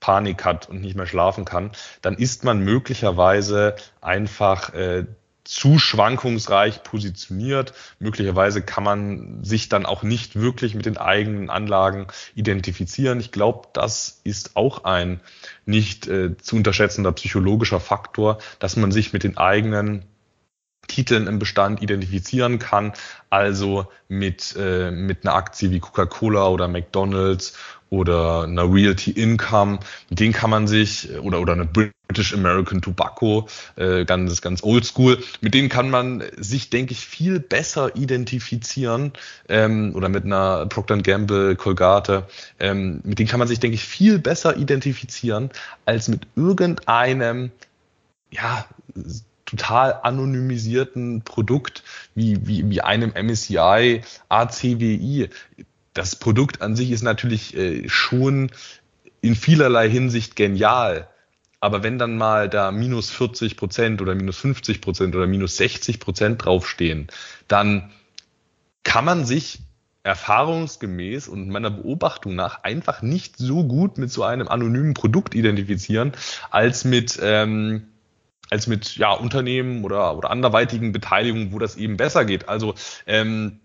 Panik 0.00 0.44
hat 0.44 0.68
und 0.68 0.82
nicht 0.82 0.96
mehr 0.96 1.06
schlafen 1.06 1.46
kann, 1.46 1.72
dann 2.02 2.14
ist 2.14 2.44
man 2.44 2.60
möglicherweise 2.60 3.74
einfach 4.02 4.74
äh, 4.74 5.06
zu 5.44 5.78
schwankungsreich 5.78 6.82
positioniert. 6.82 7.74
Möglicherweise 7.98 8.62
kann 8.62 8.82
man 8.82 9.44
sich 9.44 9.68
dann 9.68 9.86
auch 9.86 10.02
nicht 10.02 10.36
wirklich 10.36 10.74
mit 10.74 10.86
den 10.86 10.96
eigenen 10.96 11.50
Anlagen 11.50 12.06
identifizieren. 12.34 13.20
Ich 13.20 13.30
glaube, 13.30 13.68
das 13.74 14.20
ist 14.24 14.56
auch 14.56 14.84
ein 14.84 15.20
nicht 15.66 16.06
äh, 16.06 16.36
zu 16.38 16.56
unterschätzender 16.56 17.12
psychologischer 17.12 17.80
Faktor, 17.80 18.38
dass 18.58 18.76
man 18.76 18.90
sich 18.90 19.12
mit 19.12 19.22
den 19.22 19.36
eigenen 19.36 20.06
Titeln 20.86 21.26
im 21.26 21.38
Bestand 21.38 21.82
identifizieren 21.82 22.58
kann, 22.58 22.92
also 23.30 23.86
mit, 24.08 24.54
äh, 24.58 24.90
mit 24.90 25.24
einer 25.24 25.34
Aktie 25.34 25.70
wie 25.70 25.80
Coca-Cola 25.80 26.48
oder 26.48 26.68
McDonald's 26.68 27.56
oder 27.90 28.44
einer 28.44 28.72
Realty 28.72 29.12
Income, 29.12 29.78
mit 30.10 30.20
denen 30.20 30.32
kann 30.32 30.50
man 30.50 30.66
sich, 30.66 31.08
oder, 31.20 31.40
oder 31.40 31.52
eine 31.52 31.64
British 31.64 32.34
American 32.34 32.82
Tobacco, 32.82 33.48
äh, 33.76 34.04
ganz, 34.04 34.40
ganz 34.40 34.62
oldschool, 34.62 35.18
mit 35.40 35.54
denen 35.54 35.68
kann 35.68 35.90
man 35.90 36.22
sich, 36.36 36.70
denke 36.70 36.92
ich, 36.92 37.06
viel 37.06 37.40
besser 37.40 37.94
identifizieren, 37.96 39.12
ähm, 39.48 39.94
oder 39.94 40.08
mit 40.08 40.24
einer 40.24 40.66
Procter 40.66 40.96
Gamble, 40.98 41.56
Colgate, 41.56 42.26
ähm, 42.58 43.00
mit 43.04 43.18
denen 43.18 43.28
kann 43.28 43.38
man 43.38 43.48
sich, 43.48 43.60
denke 43.60 43.76
ich, 43.76 43.84
viel 43.84 44.18
besser 44.18 44.56
identifizieren, 44.56 45.50
als 45.84 46.08
mit 46.08 46.26
irgendeinem, 46.36 47.50
ja, 48.30 48.66
total 49.44 50.00
anonymisierten 50.02 51.22
Produkt 51.22 51.82
wie, 52.14 52.46
wie, 52.46 52.68
wie 52.70 52.80
einem 52.80 53.12
MSCI 53.14 54.00
ACWI. 54.28 55.28
Das 55.94 56.16
Produkt 56.16 56.60
an 56.60 56.76
sich 56.76 56.90
ist 56.90 57.02
natürlich 57.02 57.56
äh, 57.56 57.88
schon 57.88 58.50
in 59.20 59.36
vielerlei 59.36 59.88
Hinsicht 59.88 60.36
genial. 60.36 61.08
Aber 61.60 61.82
wenn 61.82 61.98
dann 61.98 62.18
mal 62.18 62.50
da 62.50 62.72
minus 62.72 63.10
40 63.10 63.56
Prozent 63.56 64.02
oder 64.02 64.14
minus 64.14 64.36
50 64.36 64.82
Prozent 64.82 65.16
oder 65.16 65.26
minus 65.26 65.56
60 65.56 65.98
Prozent 65.98 66.44
draufstehen, 66.44 67.06
dann 67.48 67.90
kann 68.82 69.06
man 69.06 69.24
sich 69.24 69.60
erfahrungsgemäß 70.02 71.28
und 71.28 71.48
meiner 71.48 71.70
Beobachtung 71.70 72.34
nach 72.34 72.62
einfach 72.62 73.00
nicht 73.00 73.38
so 73.38 73.64
gut 73.64 73.96
mit 73.96 74.10
so 74.10 74.22
einem 74.22 74.48
anonymen 74.48 74.92
Produkt 74.92 75.34
identifizieren, 75.34 76.12
als 76.50 76.84
mit, 76.84 77.18
ähm, 77.22 77.88
als 78.50 78.66
mit 78.66 78.96
ja, 78.96 79.12
Unternehmen 79.12 79.84
oder, 79.84 80.18
oder 80.18 80.30
anderweitigen 80.30 80.92
Beteiligungen, 80.92 81.52
wo 81.52 81.58
das 81.58 81.76
eben 81.76 81.96
besser 81.96 82.26
geht. 82.26 82.50
Also 82.50 82.74
ähm, 83.06 83.60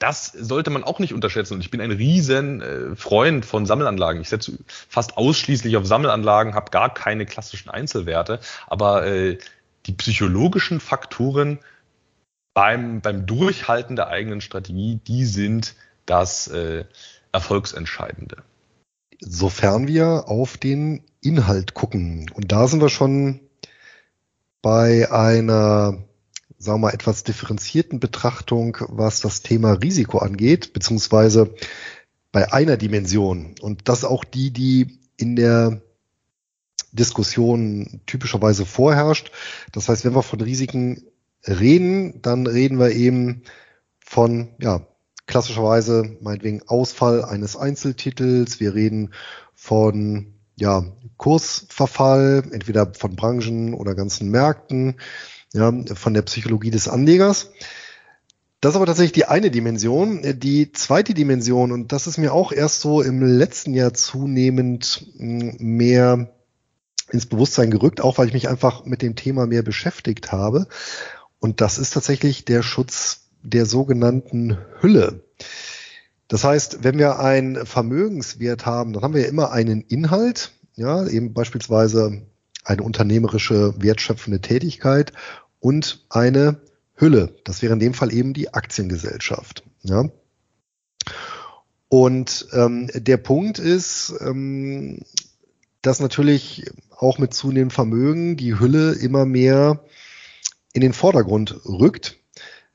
das 0.00 0.32
sollte 0.32 0.70
man 0.70 0.82
auch 0.82 0.98
nicht 0.98 1.12
unterschätzen. 1.12 1.54
Und 1.54 1.60
ich 1.60 1.70
bin 1.70 1.80
ein 1.80 1.92
riesen 1.92 2.62
äh, 2.62 2.96
Freund 2.96 3.44
von 3.44 3.66
Sammelanlagen. 3.66 4.20
Ich 4.22 4.30
setze 4.30 4.58
fast 4.66 5.16
ausschließlich 5.16 5.76
auf 5.76 5.86
Sammelanlagen, 5.86 6.54
habe 6.54 6.70
gar 6.70 6.92
keine 6.92 7.26
klassischen 7.26 7.68
Einzelwerte. 7.70 8.40
Aber 8.66 9.06
äh, 9.06 9.38
die 9.86 9.92
psychologischen 9.92 10.80
Faktoren 10.80 11.58
beim, 12.54 13.02
beim 13.02 13.26
Durchhalten 13.26 13.94
der 13.94 14.08
eigenen 14.08 14.40
Strategie, 14.40 15.00
die 15.06 15.26
sind 15.26 15.76
das 16.06 16.48
äh, 16.48 16.86
Erfolgsentscheidende. 17.32 18.38
Sofern 19.20 19.86
wir 19.86 20.24
auf 20.28 20.56
den 20.56 21.04
Inhalt 21.20 21.74
gucken. 21.74 22.30
Und 22.32 22.52
da 22.52 22.66
sind 22.68 22.80
wir 22.80 22.88
schon 22.88 23.40
bei 24.62 25.12
einer, 25.12 26.02
sagen 26.60 26.80
wir 26.80 26.88
mal, 26.88 26.94
etwas 26.94 27.24
differenzierten 27.24 28.00
Betrachtung, 28.00 28.76
was 28.88 29.20
das 29.20 29.40
Thema 29.40 29.72
Risiko 29.72 30.18
angeht, 30.18 30.74
beziehungsweise 30.74 31.54
bei 32.32 32.52
einer 32.52 32.76
Dimension. 32.76 33.54
Und 33.60 33.88
das 33.88 34.00
ist 34.00 34.04
auch 34.04 34.24
die, 34.24 34.52
die 34.52 35.00
in 35.16 35.36
der 35.36 35.80
Diskussion 36.92 38.02
typischerweise 38.04 38.66
vorherrscht. 38.66 39.32
Das 39.72 39.88
heißt, 39.88 40.04
wenn 40.04 40.14
wir 40.14 40.22
von 40.22 40.40
Risiken 40.40 41.02
reden, 41.46 42.20
dann 42.20 42.46
reden 42.46 42.78
wir 42.78 42.90
eben 42.90 43.42
von, 43.98 44.48
ja, 44.60 44.86
klassischerweise 45.26 46.18
meinetwegen 46.20 46.62
Ausfall 46.66 47.24
eines 47.24 47.56
Einzeltitels. 47.56 48.60
Wir 48.60 48.74
reden 48.74 49.14
von, 49.54 50.34
ja, 50.56 50.84
Kursverfall, 51.16 52.44
entweder 52.50 52.92
von 52.92 53.16
Branchen 53.16 53.72
oder 53.72 53.94
ganzen 53.94 54.30
Märkten, 54.30 54.96
ja, 55.52 55.72
von 55.94 56.14
der 56.14 56.22
Psychologie 56.22 56.70
des 56.70 56.88
Anlegers. 56.88 57.50
Das 58.60 58.72
ist 58.72 58.76
aber 58.76 58.86
tatsächlich 58.86 59.12
die 59.12 59.24
eine 59.24 59.50
Dimension. 59.50 60.38
Die 60.38 60.72
zweite 60.72 61.14
Dimension, 61.14 61.72
und 61.72 61.92
das 61.92 62.06
ist 62.06 62.18
mir 62.18 62.34
auch 62.34 62.52
erst 62.52 62.80
so 62.80 63.00
im 63.00 63.22
letzten 63.22 63.72
Jahr 63.72 63.94
zunehmend 63.94 65.06
hm, 65.16 65.56
mehr 65.58 66.30
ins 67.10 67.26
Bewusstsein 67.26 67.70
gerückt, 67.70 68.00
auch 68.00 68.18
weil 68.18 68.28
ich 68.28 68.34
mich 68.34 68.48
einfach 68.48 68.84
mit 68.84 69.02
dem 69.02 69.16
Thema 69.16 69.46
mehr 69.46 69.62
beschäftigt 69.62 70.30
habe. 70.30 70.66
Und 71.38 71.60
das 71.60 71.78
ist 71.78 71.94
tatsächlich 71.94 72.44
der 72.44 72.62
Schutz 72.62 73.22
der 73.42 73.64
sogenannten 73.64 74.58
Hülle. 74.80 75.24
Das 76.28 76.44
heißt, 76.44 76.84
wenn 76.84 76.98
wir 76.98 77.18
einen 77.18 77.66
Vermögenswert 77.66 78.66
haben, 78.66 78.92
dann 78.92 79.02
haben 79.02 79.14
wir 79.14 79.22
ja 79.22 79.28
immer 79.28 79.50
einen 79.50 79.80
Inhalt, 79.80 80.52
ja, 80.76 81.06
eben 81.06 81.32
beispielsweise 81.32 82.22
eine 82.64 82.82
unternehmerische 82.82 83.74
wertschöpfende 83.78 84.40
Tätigkeit 84.40 85.12
und 85.60 86.04
eine 86.08 86.60
Hülle. 86.94 87.34
Das 87.44 87.62
wäre 87.62 87.72
in 87.72 87.80
dem 87.80 87.94
Fall 87.94 88.12
eben 88.12 88.34
die 88.34 88.52
Aktiengesellschaft. 88.52 89.64
Ja. 89.82 90.10
Und 91.88 92.46
ähm, 92.52 92.88
der 92.94 93.16
Punkt 93.16 93.58
ist, 93.58 94.14
ähm, 94.20 95.00
dass 95.82 96.00
natürlich 96.00 96.70
auch 96.96 97.18
mit 97.18 97.34
zunehmendem 97.34 97.70
Vermögen 97.70 98.36
die 98.36 98.58
Hülle 98.58 98.92
immer 98.92 99.24
mehr 99.24 99.80
in 100.72 100.82
den 100.82 100.92
Vordergrund 100.92 101.60
rückt. 101.66 102.18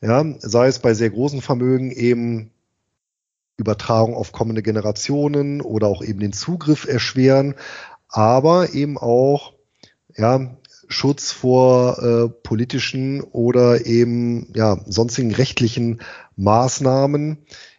Ja, 0.02 0.24
sei 0.40 0.68
es 0.68 0.80
bei 0.80 0.94
sehr 0.94 1.10
großen 1.10 1.42
Vermögen 1.42 1.92
eben 1.92 2.52
Übertragung 3.58 4.16
auf 4.16 4.32
kommende 4.32 4.62
Generationen 4.62 5.62
oder 5.62 5.88
auch 5.88 6.04
eben 6.04 6.20
den 6.20 6.34
Zugriff 6.34 6.86
erschweren, 6.86 7.56
aber 8.10 8.74
eben 8.74 8.98
auch 8.98 9.55
ja, 10.18 10.58
Schutz 10.88 11.32
vor 11.32 12.00
äh, 12.00 12.30
politischen 12.30 13.22
oder 13.22 13.86
eben 13.86 14.52
ja, 14.56 14.80
sonstigen 14.86 15.34
rechtlichen 15.34 16.02
Maßnahmen, 16.36 17.38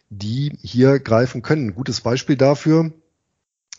die 0.09 0.57
hier 0.61 0.99
greifen 0.99 1.41
können. 1.41 1.73
Gutes 1.73 2.01
Beispiel 2.01 2.35
dafür 2.35 2.91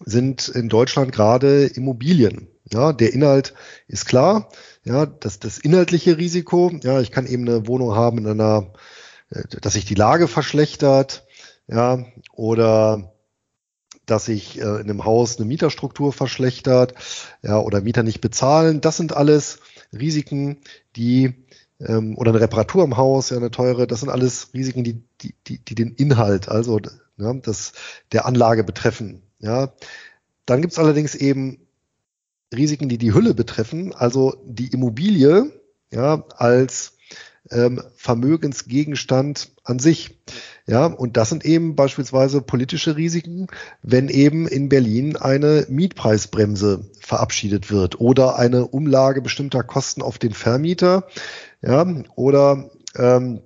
sind 0.04 0.48
in 0.48 0.68
Deutschland 0.68 1.12
gerade 1.12 1.66
Immobilien. 1.66 2.48
Ja, 2.70 2.92
der 2.92 3.12
Inhalt 3.12 3.54
ist 3.86 4.06
klar. 4.06 4.50
Ja, 4.84 5.06
das, 5.06 5.38
das 5.38 5.58
inhaltliche 5.58 6.18
Risiko. 6.18 6.70
Ja, 6.82 7.00
ich 7.00 7.10
kann 7.10 7.26
eben 7.26 7.48
eine 7.48 7.66
Wohnung 7.66 7.94
haben 7.94 8.18
in 8.18 8.26
einer, 8.26 8.72
äh, 9.30 9.42
dass 9.60 9.74
sich 9.74 9.84
die 9.84 9.94
Lage 9.94 10.28
verschlechtert. 10.28 11.26
Ja, 11.66 12.06
oder 12.32 13.12
dass 14.10 14.26
sich 14.26 14.58
äh, 14.58 14.62
in 14.62 14.90
einem 14.90 15.04
Haus 15.04 15.36
eine 15.36 15.46
Mieterstruktur 15.46 16.12
verschlechtert. 16.12 16.94
Ja, 17.42 17.58
oder 17.58 17.80
Mieter 17.80 18.02
nicht 18.02 18.20
bezahlen. 18.20 18.80
Das 18.80 18.96
sind 18.96 19.16
alles 19.16 19.60
Risiken, 19.92 20.58
die 20.96 21.34
ähm, 21.80 22.16
oder 22.16 22.32
eine 22.32 22.40
Reparatur 22.40 22.84
im 22.84 22.96
Haus, 22.96 23.30
ja, 23.30 23.36
eine 23.36 23.50
teure, 23.50 23.86
das 23.86 24.00
sind 24.00 24.08
alles 24.08 24.50
Risiken, 24.54 24.84
die, 24.84 25.02
die, 25.20 25.34
die, 25.46 25.58
die 25.58 25.74
den 25.74 25.94
Inhalt, 25.94 26.48
also 26.48 26.80
ja, 27.16 27.32
das 27.34 27.72
der 28.12 28.26
Anlage 28.26 28.64
betreffen. 28.64 29.22
Ja. 29.38 29.72
Dann 30.46 30.60
gibt's 30.62 30.78
allerdings 30.78 31.14
eben 31.14 31.58
Risiken, 32.54 32.88
die 32.88 32.98
die 32.98 33.12
Hülle 33.12 33.34
betreffen, 33.34 33.94
also 33.94 34.42
die 34.44 34.68
Immobilie 34.68 35.52
ja, 35.90 36.24
als 36.36 36.96
ähm, 37.50 37.82
Vermögensgegenstand 37.96 39.52
an 39.64 39.78
sich. 39.78 40.18
Ja, 40.68 40.84
und 40.84 41.16
das 41.16 41.30
sind 41.30 41.46
eben 41.46 41.76
beispielsweise 41.76 42.42
politische 42.42 42.94
Risiken, 42.94 43.46
wenn 43.82 44.10
eben 44.10 44.46
in 44.46 44.68
Berlin 44.68 45.16
eine 45.16 45.64
Mietpreisbremse 45.70 46.84
verabschiedet 47.00 47.70
wird 47.70 48.00
oder 48.00 48.38
eine 48.38 48.66
Umlage 48.66 49.22
bestimmter 49.22 49.62
Kosten 49.62 50.02
auf 50.02 50.18
den 50.18 50.34
Vermieter, 50.34 51.06
ja, 51.62 51.86
oder 52.16 52.68
ähm, 52.96 53.40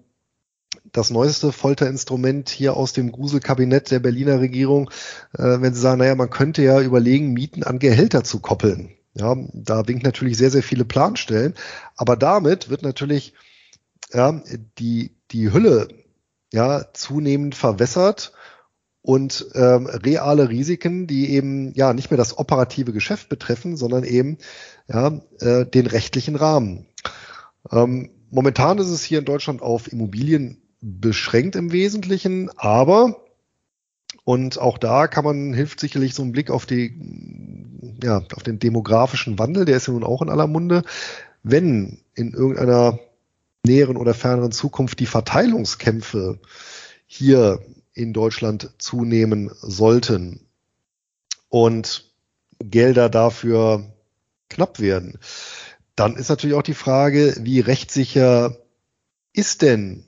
das 0.90 1.10
neueste 1.10 1.52
Folterinstrument 1.52 2.48
hier 2.48 2.76
aus 2.76 2.92
dem 2.92 3.12
Gruselkabinett 3.12 3.92
der 3.92 4.00
Berliner 4.00 4.40
Regierung, 4.40 4.90
äh, 5.38 5.60
wenn 5.60 5.74
sie 5.74 5.80
sagen, 5.80 6.00
naja, 6.00 6.16
man 6.16 6.28
könnte 6.28 6.62
ja 6.62 6.80
überlegen, 6.80 7.32
Mieten 7.32 7.62
an 7.62 7.78
Gehälter 7.78 8.24
zu 8.24 8.40
koppeln. 8.40 8.96
Ja, 9.14 9.36
da 9.52 9.86
winkt 9.86 10.02
natürlich 10.02 10.38
sehr, 10.38 10.50
sehr 10.50 10.64
viele 10.64 10.84
Planstellen, 10.84 11.54
aber 11.94 12.16
damit 12.16 12.68
wird 12.68 12.82
natürlich 12.82 13.32
ja, 14.12 14.42
die, 14.80 15.14
die 15.30 15.52
Hülle 15.52 16.01
ja, 16.52 16.84
zunehmend 16.92 17.54
verwässert 17.54 18.32
und 19.00 19.46
ähm, 19.54 19.86
reale 19.86 20.48
Risiken, 20.48 21.06
die 21.06 21.30
eben 21.30 21.72
ja 21.74 21.92
nicht 21.92 22.10
mehr 22.10 22.18
das 22.18 22.38
operative 22.38 22.92
Geschäft 22.92 23.28
betreffen, 23.28 23.76
sondern 23.76 24.04
eben 24.04 24.38
ja, 24.86 25.20
äh, 25.40 25.66
den 25.66 25.86
rechtlichen 25.86 26.36
Rahmen. 26.36 26.86
Ähm, 27.70 28.10
momentan 28.30 28.78
ist 28.78 28.90
es 28.90 29.02
hier 29.02 29.18
in 29.18 29.24
Deutschland 29.24 29.62
auf 29.62 29.90
Immobilien 29.90 30.62
beschränkt 30.80 31.56
im 31.56 31.72
Wesentlichen, 31.72 32.50
aber 32.56 33.16
und 34.24 34.58
auch 34.58 34.78
da 34.78 35.08
kann 35.08 35.24
man, 35.24 35.52
hilft 35.52 35.80
sicherlich 35.80 36.14
so 36.14 36.22
ein 36.22 36.32
Blick 36.32 36.50
auf 36.50 36.66
die, 36.66 37.96
ja, 38.02 38.22
auf 38.34 38.42
den 38.44 38.60
demografischen 38.60 39.38
Wandel, 39.38 39.64
der 39.64 39.78
ist 39.78 39.88
ja 39.88 39.94
nun 39.94 40.04
auch 40.04 40.22
in 40.22 40.28
aller 40.28 40.46
Munde. 40.46 40.84
Wenn 41.42 42.02
in 42.14 42.32
irgendeiner 42.32 43.00
näheren 43.64 43.96
oder 43.96 44.14
ferneren 44.14 44.52
Zukunft 44.52 45.00
die 45.00 45.06
Verteilungskämpfe 45.06 46.38
hier 47.06 47.60
in 47.94 48.12
Deutschland 48.12 48.70
zunehmen 48.78 49.50
sollten 49.60 50.46
und 51.48 52.10
Gelder 52.58 53.08
dafür 53.08 53.92
knapp 54.48 54.80
werden, 54.80 55.18
dann 55.94 56.16
ist 56.16 56.28
natürlich 56.28 56.56
auch 56.56 56.62
die 56.62 56.74
Frage, 56.74 57.36
wie 57.40 57.60
rechtssicher 57.60 58.56
ist 59.32 59.62
denn 59.62 60.04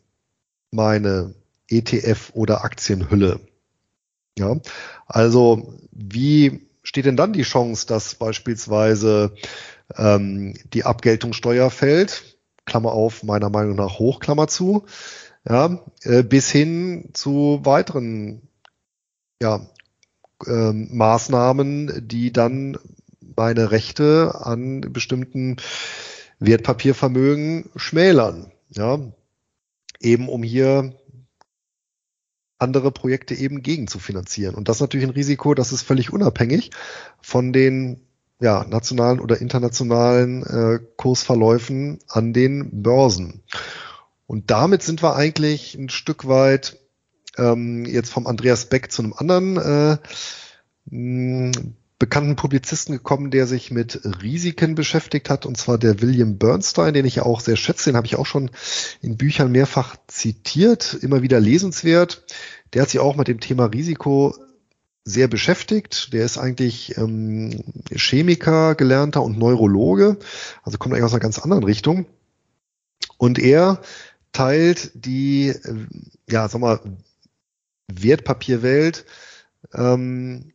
meine 0.70 1.34
ETF 1.68 2.30
oder 2.34 2.64
Aktienhülle? 2.64 3.40
Ja, 4.38 4.56
also 5.06 5.78
wie 5.92 6.66
steht 6.82 7.06
denn 7.06 7.16
dann 7.16 7.32
die 7.32 7.42
Chance, 7.42 7.86
dass 7.86 8.16
beispielsweise 8.16 9.34
ähm, 9.96 10.54
die 10.72 10.84
Abgeltungssteuer 10.84 11.70
fällt? 11.70 12.33
Klammer 12.66 12.92
auf, 12.92 13.22
meiner 13.22 13.50
Meinung 13.50 13.76
nach 13.76 13.98
hoch, 13.98 14.20
Klammer 14.20 14.48
zu, 14.48 14.84
ja, 15.48 15.80
äh, 16.02 16.22
bis 16.22 16.50
hin 16.50 17.10
zu 17.12 17.60
weiteren 17.62 18.48
ja, 19.42 19.66
äh, 20.46 20.72
Maßnahmen, 20.72 22.08
die 22.08 22.32
dann 22.32 22.78
meine 23.36 23.70
Rechte 23.70 24.40
an 24.40 24.80
bestimmten 24.80 25.56
Wertpapiervermögen 26.38 27.70
schmälern. 27.76 28.52
Ja, 28.70 28.98
eben 30.00 30.28
um 30.28 30.42
hier 30.42 30.94
andere 32.58 32.90
Projekte 32.90 33.34
eben 33.34 33.62
gegen 33.62 33.88
zu 33.88 33.98
finanzieren. 33.98 34.54
Und 34.54 34.68
das 34.68 34.76
ist 34.76 34.80
natürlich 34.80 35.06
ein 35.06 35.12
Risiko, 35.12 35.54
das 35.54 35.72
ist 35.72 35.82
völlig 35.82 36.12
unabhängig 36.12 36.70
von 37.20 37.52
den 37.52 38.00
ja, 38.40 38.64
nationalen 38.68 39.20
oder 39.20 39.40
internationalen 39.40 40.42
äh, 40.42 40.80
Kursverläufen 40.96 41.98
an 42.08 42.32
den 42.32 42.82
Börsen. 42.82 43.42
Und 44.26 44.50
damit 44.50 44.82
sind 44.82 45.02
wir 45.02 45.16
eigentlich 45.16 45.74
ein 45.74 45.88
Stück 45.88 46.26
weit 46.26 46.78
ähm, 47.36 47.84
jetzt 47.84 48.10
vom 48.10 48.26
Andreas 48.26 48.66
Beck 48.66 48.90
zu 48.90 49.02
einem 49.02 49.12
anderen 49.12 49.98
äh, 50.90 51.52
bekannten 51.98 52.36
Publizisten 52.36 52.94
gekommen, 52.94 53.30
der 53.30 53.46
sich 53.46 53.70
mit 53.70 54.00
Risiken 54.22 54.74
beschäftigt 54.74 55.30
hat, 55.30 55.46
und 55.46 55.56
zwar 55.56 55.78
der 55.78 56.02
William 56.02 56.38
Bernstein, 56.38 56.92
den 56.92 57.06
ich 57.06 57.16
ja 57.16 57.22
auch 57.22 57.40
sehr 57.40 57.56
schätze, 57.56 57.90
den 57.90 57.96
habe 57.96 58.06
ich 58.06 58.16
auch 58.16 58.26
schon 58.26 58.50
in 59.00 59.16
Büchern 59.16 59.52
mehrfach 59.52 59.96
zitiert, 60.06 60.98
immer 61.00 61.22
wieder 61.22 61.40
lesenswert. 61.40 62.24
Der 62.72 62.82
hat 62.82 62.90
sich 62.90 63.00
auch 63.00 63.16
mit 63.16 63.28
dem 63.28 63.40
Thema 63.40 63.66
Risiko 63.66 64.34
sehr 65.04 65.28
beschäftigt. 65.28 66.12
Der 66.12 66.24
ist 66.24 66.38
eigentlich 66.38 66.96
ähm, 66.96 67.64
Chemiker, 67.90 68.74
gelernter 68.74 69.22
und 69.22 69.38
Neurologe, 69.38 70.18
also 70.62 70.78
kommt 70.78 70.94
eigentlich 70.94 71.04
aus 71.04 71.12
einer 71.12 71.20
ganz 71.20 71.38
anderen 71.38 71.64
Richtung. 71.64 72.06
Und 73.18 73.38
er 73.38 73.80
teilt 74.32 74.90
die, 74.94 75.48
äh, 75.48 75.86
ja, 76.28 76.48
sag 76.48 76.60
mal, 76.60 76.80
Wertpapierwelt 77.88 79.04
ähm, 79.74 80.52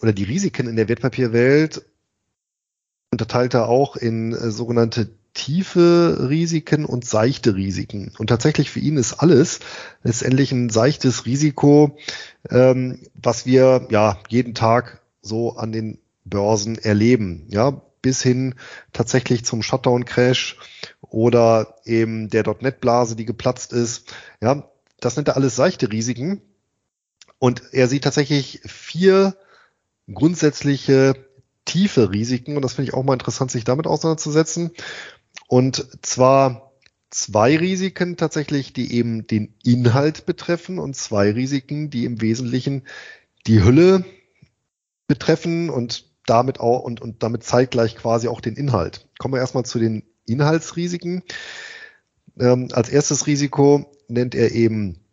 oder 0.00 0.12
die 0.12 0.24
Risiken 0.24 0.68
in 0.68 0.76
der 0.76 0.88
Wertpapierwelt 0.88 1.84
unterteilt 3.10 3.54
er 3.54 3.68
auch 3.68 3.96
in 3.96 4.32
äh, 4.32 4.50
sogenannte 4.50 5.08
tiefe 5.36 6.28
Risiken 6.30 6.86
und 6.86 7.04
seichte 7.04 7.54
Risiken. 7.54 8.12
Und 8.18 8.28
tatsächlich 8.28 8.70
für 8.70 8.80
ihn 8.80 8.96
ist 8.96 9.12
alles 9.12 9.60
letztendlich 10.02 10.50
ein 10.50 10.70
seichtes 10.70 11.26
Risiko, 11.26 11.98
ähm, 12.50 13.00
was 13.14 13.44
wir 13.44 13.86
ja 13.90 14.18
jeden 14.28 14.54
Tag 14.54 15.02
so 15.20 15.56
an 15.56 15.72
den 15.72 15.98
Börsen 16.24 16.78
erleben. 16.78 17.46
Ja, 17.50 17.82
bis 18.00 18.22
hin 18.22 18.54
tatsächlich 18.94 19.44
zum 19.44 19.62
Shutdown-Crash 19.62 20.56
oder 21.02 21.74
eben 21.84 22.30
der 22.30 22.44
.NET-Blase, 22.46 23.14
die 23.14 23.26
geplatzt 23.26 23.74
ist. 23.74 24.14
Ja, 24.40 24.70
das 25.00 25.16
nennt 25.16 25.28
er 25.28 25.36
alles 25.36 25.54
seichte 25.54 25.92
Risiken. 25.92 26.40
Und 27.38 27.62
er 27.72 27.88
sieht 27.88 28.04
tatsächlich 28.04 28.62
vier 28.64 29.36
grundsätzliche 30.10 31.14
tiefe 31.66 32.10
Risiken 32.10 32.56
und 32.56 32.62
das 32.62 32.74
finde 32.74 32.88
ich 32.88 32.94
auch 32.94 33.02
mal 33.02 33.12
interessant, 33.12 33.50
sich 33.50 33.64
damit 33.64 33.86
auseinanderzusetzen. 33.86 34.70
Und 35.48 35.86
zwar 36.02 36.72
zwei 37.10 37.56
Risiken 37.56 38.16
tatsächlich, 38.16 38.72
die 38.72 38.92
eben 38.92 39.26
den 39.26 39.54
Inhalt 39.64 40.26
betreffen 40.26 40.78
und 40.78 40.96
zwei 40.96 41.30
Risiken, 41.30 41.90
die 41.90 42.04
im 42.04 42.20
Wesentlichen 42.20 42.82
die 43.46 43.62
Hülle 43.62 44.04
betreffen 45.06 45.70
und 45.70 46.10
damit 46.26 46.58
auch 46.58 46.82
und, 46.82 47.00
und 47.00 47.22
damit 47.22 47.44
zeitgleich 47.44 47.96
quasi 47.96 48.28
auch 48.28 48.40
den 48.40 48.56
Inhalt. 48.56 49.08
Kommen 49.18 49.34
wir 49.34 49.40
erstmal 49.40 49.64
zu 49.64 49.78
den 49.78 50.02
Inhaltsrisiken. 50.26 51.22
Ähm, 52.38 52.68
als 52.72 52.88
erstes 52.88 53.26
Risiko 53.26 53.86
nennt 54.08 54.34
er 54.34 54.52
eben 54.52 55.05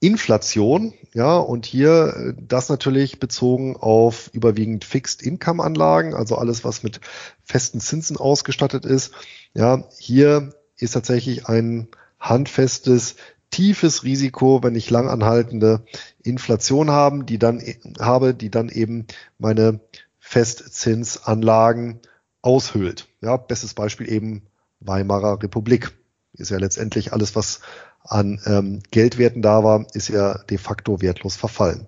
Inflation, 0.00 0.94
ja, 1.12 1.36
und 1.36 1.66
hier 1.66 2.14
äh, 2.16 2.34
das 2.40 2.70
natürlich 2.70 3.20
bezogen 3.20 3.76
auf 3.76 4.30
überwiegend 4.32 4.84
Fixed 4.84 5.22
Income 5.22 5.62
Anlagen, 5.62 6.14
also 6.14 6.36
alles, 6.36 6.64
was 6.64 6.82
mit 6.82 7.00
festen 7.44 7.80
Zinsen 7.80 8.16
ausgestattet 8.16 8.86
ist. 8.86 9.12
Ja, 9.54 9.84
hier 9.98 10.54
ist 10.78 10.92
tatsächlich 10.92 11.46
ein 11.46 11.88
handfestes, 12.18 13.16
tiefes 13.50 14.04
Risiko, 14.04 14.62
wenn 14.62 14.74
ich 14.74 14.88
langanhaltende 14.88 15.84
Inflation 16.22 16.90
haben, 16.90 17.26
die 17.26 17.38
dann 17.38 17.60
e, 17.60 17.76
habe, 17.98 18.32
die 18.32 18.50
dann 18.50 18.68
eben 18.70 19.06
meine 19.38 19.80
Festzinsanlagen 20.18 22.00
aushöhlt. 22.40 23.08
Ja, 23.20 23.36
bestes 23.36 23.74
Beispiel 23.74 24.10
eben 24.10 24.46
Weimarer 24.80 25.42
Republik. 25.42 25.92
Ist 26.32 26.50
ja 26.50 26.58
letztendlich 26.58 27.12
alles, 27.12 27.36
was 27.36 27.60
an 28.02 28.40
ähm, 28.46 28.80
Geldwerten 28.90 29.42
da 29.42 29.62
war, 29.62 29.86
ist 29.94 30.08
ja 30.08 30.38
de 30.38 30.58
facto 30.58 31.00
wertlos 31.00 31.36
verfallen. 31.36 31.86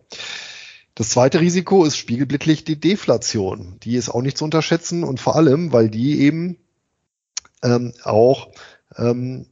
Das 0.95 1.09
zweite 1.09 1.41
Risiko 1.41 1.85
ist 1.85 1.97
spiegelbildlich 1.97 2.65
die 2.65 2.79
Deflation. 2.79 3.79
Die 3.83 3.97
ist 3.97 4.11
auch 4.11 4.21
nicht 4.21 4.37
zu 4.37 4.45
unterschätzen 4.45 5.05
und 5.05 5.21
vor 5.21 5.37
allem, 5.37 5.73
weil 5.73 5.89
die 5.89 6.21
eben 6.21 6.59
ähm, 7.63 7.93
auch 8.05 8.49
ähm, 8.97 9.47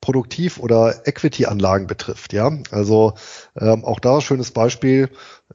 Produktiv- 0.00 0.58
oder 0.58 1.06
Equity-Anlagen 1.06 1.86
betrifft. 1.88 2.32
Ja, 2.32 2.56
also 2.70 3.14
ähm, 3.56 3.84
auch 3.84 3.98
da 3.98 4.20
schönes 4.20 4.52
Beispiel: 4.52 5.10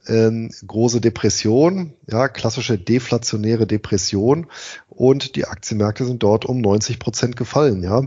ähm, 0.06 0.50
große 0.66 1.00
Depression, 1.00 1.94
ja, 2.06 2.28
klassische 2.28 2.78
deflationäre 2.78 3.66
Depression 3.66 4.46
und 4.88 5.36
die 5.36 5.46
Aktienmärkte 5.46 6.04
sind 6.04 6.22
dort 6.22 6.44
um 6.44 6.60
90 6.60 6.98
Prozent 6.98 7.36
gefallen. 7.36 7.82
Ja, 7.82 8.06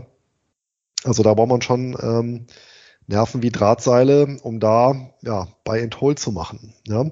also 1.04 1.22
da 1.22 1.34
braucht 1.34 1.48
man 1.48 1.62
schon 1.62 1.96
ähm, 2.00 2.46
Nerven 3.06 3.42
wie 3.42 3.50
Drahtseile, 3.50 4.38
um 4.42 4.58
da 4.58 5.10
ja 5.22 5.48
bei 5.64 5.82
and 5.82 6.00
hold 6.00 6.18
zu 6.18 6.32
machen. 6.32 6.74
Ja. 6.86 7.04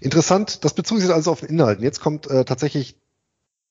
Interessant, 0.00 0.64
das 0.64 0.74
bezog 0.74 1.00
sich 1.00 1.10
also 1.10 1.30
auf 1.30 1.40
den 1.40 1.50
Inhalt. 1.50 1.78
Und 1.78 1.84
jetzt 1.84 2.00
kommt 2.00 2.28
äh, 2.28 2.44
tatsächlich 2.44 2.96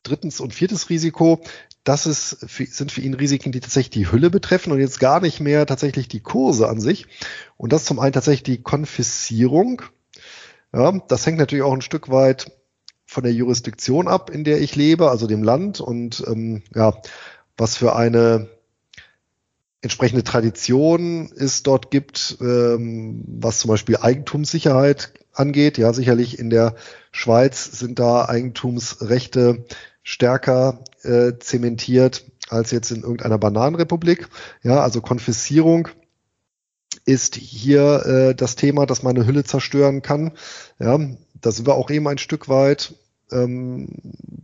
drittens 0.04 0.40
und 0.40 0.54
viertes 0.54 0.90
Risiko. 0.90 1.42
Das 1.84 2.06
ist 2.06 2.30
sind 2.40 2.92
für 2.92 3.02
ihn 3.02 3.14
Risiken, 3.14 3.52
die 3.52 3.60
tatsächlich 3.60 3.92
die 3.92 4.12
Hülle 4.12 4.30
betreffen 4.30 4.72
und 4.72 4.80
jetzt 4.80 5.00
gar 5.00 5.20
nicht 5.20 5.40
mehr 5.40 5.66
tatsächlich 5.66 6.08
die 6.08 6.22
Kurse 6.22 6.70
an 6.70 6.80
sich. 6.80 7.08
Und 7.58 7.74
das 7.74 7.86
zum 7.86 8.00
einen 8.00 8.14
tatsächlich 8.14 8.44
die 8.44 8.62
Konfissierung. 8.62 9.82
Ja, 10.74 10.92
das 11.08 11.26
hängt 11.26 11.38
natürlich 11.38 11.64
auch 11.64 11.74
ein 11.74 11.82
Stück 11.82 12.10
weit 12.10 12.52
von 13.06 13.24
der 13.24 13.34
Jurisdiktion 13.34 14.08
ab, 14.08 14.30
in 14.30 14.44
der 14.44 14.60
ich 14.62 14.76
lebe, 14.76 15.10
also 15.10 15.28
dem 15.28 15.44
Land 15.44 15.80
und 15.80 16.24
ähm, 16.28 16.64
ja, 16.76 16.94
was 17.56 17.78
für 17.78 17.96
eine 17.96 18.50
entsprechende 19.88 20.26
Tradition 20.26 21.32
es 21.38 21.64
dort 21.64 21.92
gibt, 21.92 22.40
ähm, 22.42 23.24
was 23.26 23.60
zum 23.60 23.70
Beispiel 23.70 23.96
Eigentumssicherheit 23.96 25.14
angeht. 25.32 25.78
Ja, 25.78 25.94
sicherlich 25.94 26.40
in 26.40 26.50
der 26.50 26.76
Schweiz 27.14 27.72
sind 27.72 27.98
da 27.98 28.28
Eigentumsrechte 28.28 29.64
stärker 30.04 30.84
äh, 31.04 31.34
zementiert 31.40 32.26
als 32.50 32.72
jetzt 32.72 32.92
in 32.92 33.04
irgendeiner 33.04 33.38
Bananenrepublik. 33.38 34.28
Ja, 34.62 34.82
also 34.82 35.00
Konfiszierung 35.00 35.88
ist 37.06 37.36
hier 37.36 38.06
äh, 38.06 38.36
das 38.36 38.58
Thema, 38.58 38.86
dass 38.86 39.04
man 39.04 39.16
eine 39.16 39.26
Hülle 39.26 39.46
zerstören 39.46 40.02
kann. 40.02 40.34
Ja, 40.80 41.00
da 41.40 41.52
sind 41.52 41.66
wir 41.66 41.76
auch 41.76 41.90
eben 41.90 42.10
ein 42.10 42.18
Stück 42.18 42.50
weit 42.50 42.94
ähm, 43.32 43.88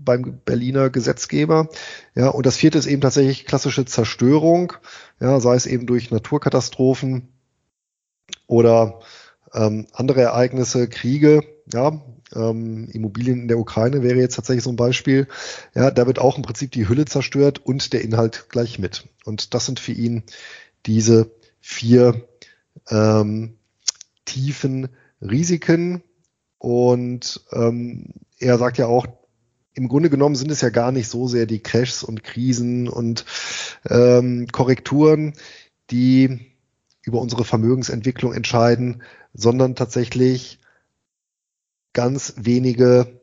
beim 0.04 0.40
Berliner 0.46 0.90
Gesetzgeber. 0.90 1.70
Ja, 2.16 2.30
und 2.30 2.46
das 2.46 2.58
vierte 2.58 2.78
ist 2.78 2.88
eben 2.88 3.02
tatsächlich 3.02 3.46
klassische 3.46 3.86
Zerstörung, 3.86 4.74
ja, 5.20 5.40
sei 5.40 5.56
es 5.56 5.66
eben 5.66 5.86
durch 5.86 6.12
Naturkatastrophen 6.12 7.30
oder 8.48 9.00
ähm, 9.54 9.88
andere 9.94 10.22
Ereignisse, 10.22 10.88
Kriege, 10.88 11.44
ja, 11.72 12.02
ähm, 12.36 12.90
Immobilien 12.92 13.42
in 13.42 13.48
der 13.48 13.60
Ukraine 13.60 14.02
wäre 14.04 14.20
jetzt 14.20 14.36
tatsächlich 14.36 14.64
so 14.64 14.72
ein 14.72 14.76
Beispiel. 14.76 15.28
Ja, 15.76 15.92
da 15.92 16.08
wird 16.08 16.20
auch 16.20 16.38
im 16.38 16.44
Prinzip 16.44 16.72
die 16.72 16.88
Hülle 16.88 17.06
zerstört 17.06 17.60
und 17.60 17.94
der 17.94 18.02
Inhalt 18.02 18.48
gleich 18.50 18.80
mit. 18.80 19.08
Und 19.26 19.54
das 19.54 19.66
sind 19.66 19.80
für 19.80 19.92
ihn 19.92 20.24
diese 20.86 21.32
vier 21.62 22.28
ähm, 22.90 23.58
tiefen 24.26 24.90
Risiken. 25.22 26.04
Und 26.58 27.42
ähm, 27.52 28.14
er 28.40 28.58
sagt 28.58 28.78
ja 28.78 28.88
auch, 28.88 29.06
im 29.76 29.88
Grunde 29.88 30.10
genommen 30.10 30.36
sind 30.36 30.52
es 30.52 30.62
ja 30.62 30.70
gar 30.70 30.92
nicht 30.92 31.08
so 31.08 31.28
sehr 31.28 31.46
die 31.46 31.62
Crashs 31.62 32.04
und 32.04 32.24
Krisen 32.24 32.88
und 32.88 33.26
ähm, 33.90 34.48
Korrekturen, 34.52 35.34
die 35.92 36.54
über 37.04 37.20
unsere 37.20 37.44
Vermögensentwicklung 37.44 38.34
entscheiden, 38.34 39.04
sondern 39.34 39.76
tatsächlich 39.76 40.60
ganz 41.92 42.34
wenige 42.38 43.22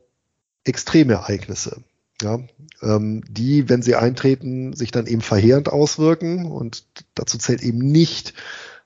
Extremereignisse, 0.63 1.83
ja, 2.21 2.39
ähm, 2.81 3.23
die, 3.27 3.67
wenn 3.69 3.81
sie 3.81 3.95
eintreten, 3.95 4.73
sich 4.73 4.91
dann 4.91 5.07
eben 5.07 5.21
verheerend 5.21 5.69
auswirken. 5.69 6.45
Und 6.45 6.85
dazu 7.15 7.37
zählt 7.37 7.63
eben 7.63 7.79
nicht 7.79 8.33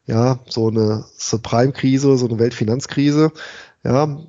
ja 0.06 0.40
so 0.48 0.70
eine 0.70 1.06
Subprime-Krise, 1.18 2.18
so 2.18 2.28
eine 2.28 2.40
Weltfinanzkrise, 2.40 3.32
ja, 3.84 4.20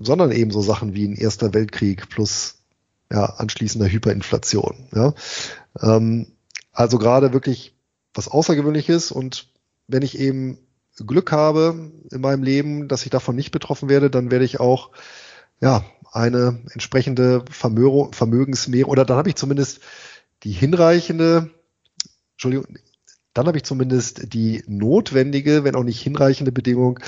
sondern 0.00 0.32
eben 0.32 0.50
so 0.50 0.62
Sachen 0.62 0.94
wie 0.94 1.06
ein 1.06 1.16
Erster 1.16 1.52
Weltkrieg 1.52 2.08
plus 2.08 2.56
ja, 3.12 3.24
anschließender 3.24 3.88
Hyperinflation. 3.88 4.88
Ja. 4.92 5.14
Ähm, 5.80 6.28
also 6.74 6.98
gerade 6.98 7.32
wirklich 7.32 7.74
was 8.12 8.28
Außergewöhnliches 8.28 9.10
und 9.10 9.48
wenn 9.88 10.02
ich 10.02 10.18
eben 10.18 10.58
Glück 11.06 11.32
habe 11.32 11.90
in 12.10 12.20
meinem 12.20 12.42
Leben, 12.42 12.88
dass 12.88 13.04
ich 13.04 13.10
davon 13.10 13.34
nicht 13.34 13.50
betroffen 13.50 13.88
werde, 13.88 14.10
dann 14.10 14.30
werde 14.30 14.44
ich 14.44 14.60
auch 14.60 14.90
ja 15.60 15.84
eine 16.12 16.60
entsprechende 16.72 17.44
Vermögensmehr 17.50 18.88
oder 18.88 19.04
dann 19.04 19.16
habe 19.16 19.28
ich 19.28 19.34
zumindest 19.34 19.80
die 20.44 20.52
hinreichende, 20.52 21.50
Entschuldigung, 22.34 22.66
dann 23.32 23.48
habe 23.48 23.56
ich 23.56 23.64
zumindest 23.64 24.32
die 24.32 24.62
notwendige, 24.68 25.64
wenn 25.64 25.74
auch 25.74 25.82
nicht 25.82 26.00
hinreichende 26.00 26.52
Bedingung, 26.52 27.00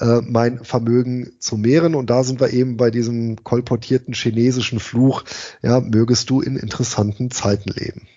äh, 0.00 0.20
mein 0.22 0.64
Vermögen 0.64 1.38
zu 1.38 1.56
mehren. 1.56 1.94
Und 1.94 2.10
da 2.10 2.24
sind 2.24 2.40
wir 2.40 2.52
eben 2.52 2.76
bei 2.76 2.90
diesem 2.90 3.44
kolportierten 3.44 4.12
chinesischen 4.12 4.80
Fluch, 4.80 5.22
ja, 5.62 5.80
mögest 5.80 6.30
du 6.30 6.40
in 6.40 6.56
interessanten 6.56 7.30
Zeiten 7.30 7.70
leben. 7.70 8.08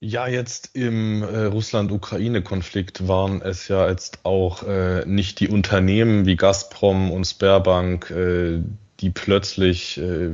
Ja, 0.00 0.28
jetzt 0.28 0.76
im 0.76 1.24
äh, 1.24 1.44
Russland-Ukraine-Konflikt 1.46 3.08
waren 3.08 3.42
es 3.42 3.66
ja 3.66 3.88
jetzt 3.88 4.24
auch 4.24 4.62
äh, 4.62 5.04
nicht 5.06 5.40
die 5.40 5.48
Unternehmen 5.48 6.24
wie 6.24 6.36
Gazprom 6.36 7.10
und 7.10 7.24
Sperrbank, 7.24 8.08
äh, 8.10 8.60
die 9.00 9.10
plötzlich 9.10 9.98
äh, 9.98 10.30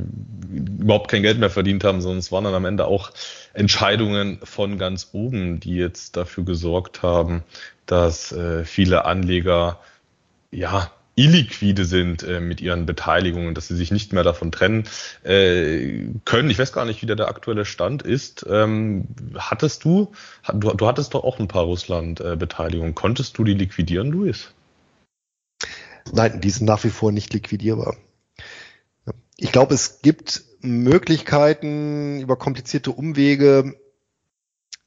überhaupt 0.51 1.09
kein 1.09 1.23
Geld 1.23 1.39
mehr 1.39 1.49
verdient 1.49 1.83
haben, 1.83 1.99
sondern 2.01 2.19
es 2.19 2.31
waren 2.31 2.43
dann 2.43 2.53
am 2.53 2.65
Ende 2.65 2.85
auch 2.85 3.11
Entscheidungen 3.53 4.39
von 4.43 4.77
ganz 4.77 5.09
oben, 5.13 5.59
die 5.59 5.75
jetzt 5.75 6.15
dafür 6.15 6.45
gesorgt 6.45 7.01
haben, 7.01 7.43
dass 7.87 8.31
äh, 8.31 8.65
viele 8.65 9.05
Anleger 9.05 9.79
ja 10.51 10.91
illiquide 11.15 11.85
sind 11.85 12.23
äh, 12.23 12.39
mit 12.39 12.61
ihren 12.61 12.85
Beteiligungen, 12.85 13.55
dass 13.55 13.67
sie 13.67 13.75
sich 13.75 13.91
nicht 13.91 14.13
mehr 14.13 14.23
davon 14.23 14.51
trennen 14.51 14.83
äh, 15.23 16.09
können. 16.25 16.49
Ich 16.49 16.59
weiß 16.59 16.73
gar 16.73 16.85
nicht, 16.85 17.01
wie 17.01 17.05
der, 17.05 17.15
der 17.15 17.29
aktuelle 17.29 17.65
Stand 17.65 18.03
ist. 18.03 18.45
Ähm, 18.49 19.07
hattest 19.35 19.83
du, 19.85 20.11
du, 20.53 20.73
du 20.73 20.87
hattest 20.87 21.13
doch 21.13 21.23
auch 21.23 21.39
ein 21.39 21.47
paar 21.47 21.63
Russland-Beteiligungen. 21.63 22.95
Konntest 22.95 23.37
du 23.37 23.43
die 23.43 23.53
liquidieren, 23.53 24.11
Luis? 24.11 24.51
Nein, 26.11 26.41
die 26.41 26.49
sind 26.49 26.67
nach 26.67 26.83
wie 26.83 26.89
vor 26.89 27.11
nicht 27.11 27.33
liquidierbar. 27.33 27.95
Ich 29.37 29.51
glaube, 29.51 29.73
es 29.73 30.01
gibt 30.01 30.43
Möglichkeiten 30.61 32.19
über 32.19 32.37
komplizierte 32.37 32.91
Umwege, 32.91 33.75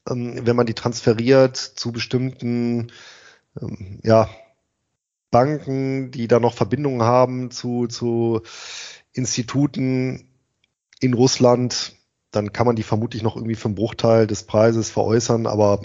ähm, 0.07 0.45
wenn 0.45 0.55
man 0.55 0.65
die 0.65 0.73
transferiert 0.73 1.57
zu 1.57 1.91
bestimmten 1.91 2.91
ähm, 3.59 3.99
ja, 4.03 4.29
Banken, 5.31 6.11
die 6.11 6.27
da 6.27 6.39
noch 6.39 6.53
Verbindungen 6.53 7.03
haben 7.03 7.51
zu, 7.51 7.87
zu 7.87 8.41
Instituten 9.13 10.29
in 10.99 11.13
Russland, 11.13 11.95
dann 12.31 12.53
kann 12.53 12.67
man 12.67 12.75
die 12.75 12.83
vermutlich 12.83 13.23
noch 13.23 13.35
irgendwie 13.35 13.55
für 13.55 13.65
einen 13.65 13.75
Bruchteil 13.75 14.27
des 14.27 14.43
Preises 14.43 14.91
veräußern, 14.91 15.47
aber 15.47 15.81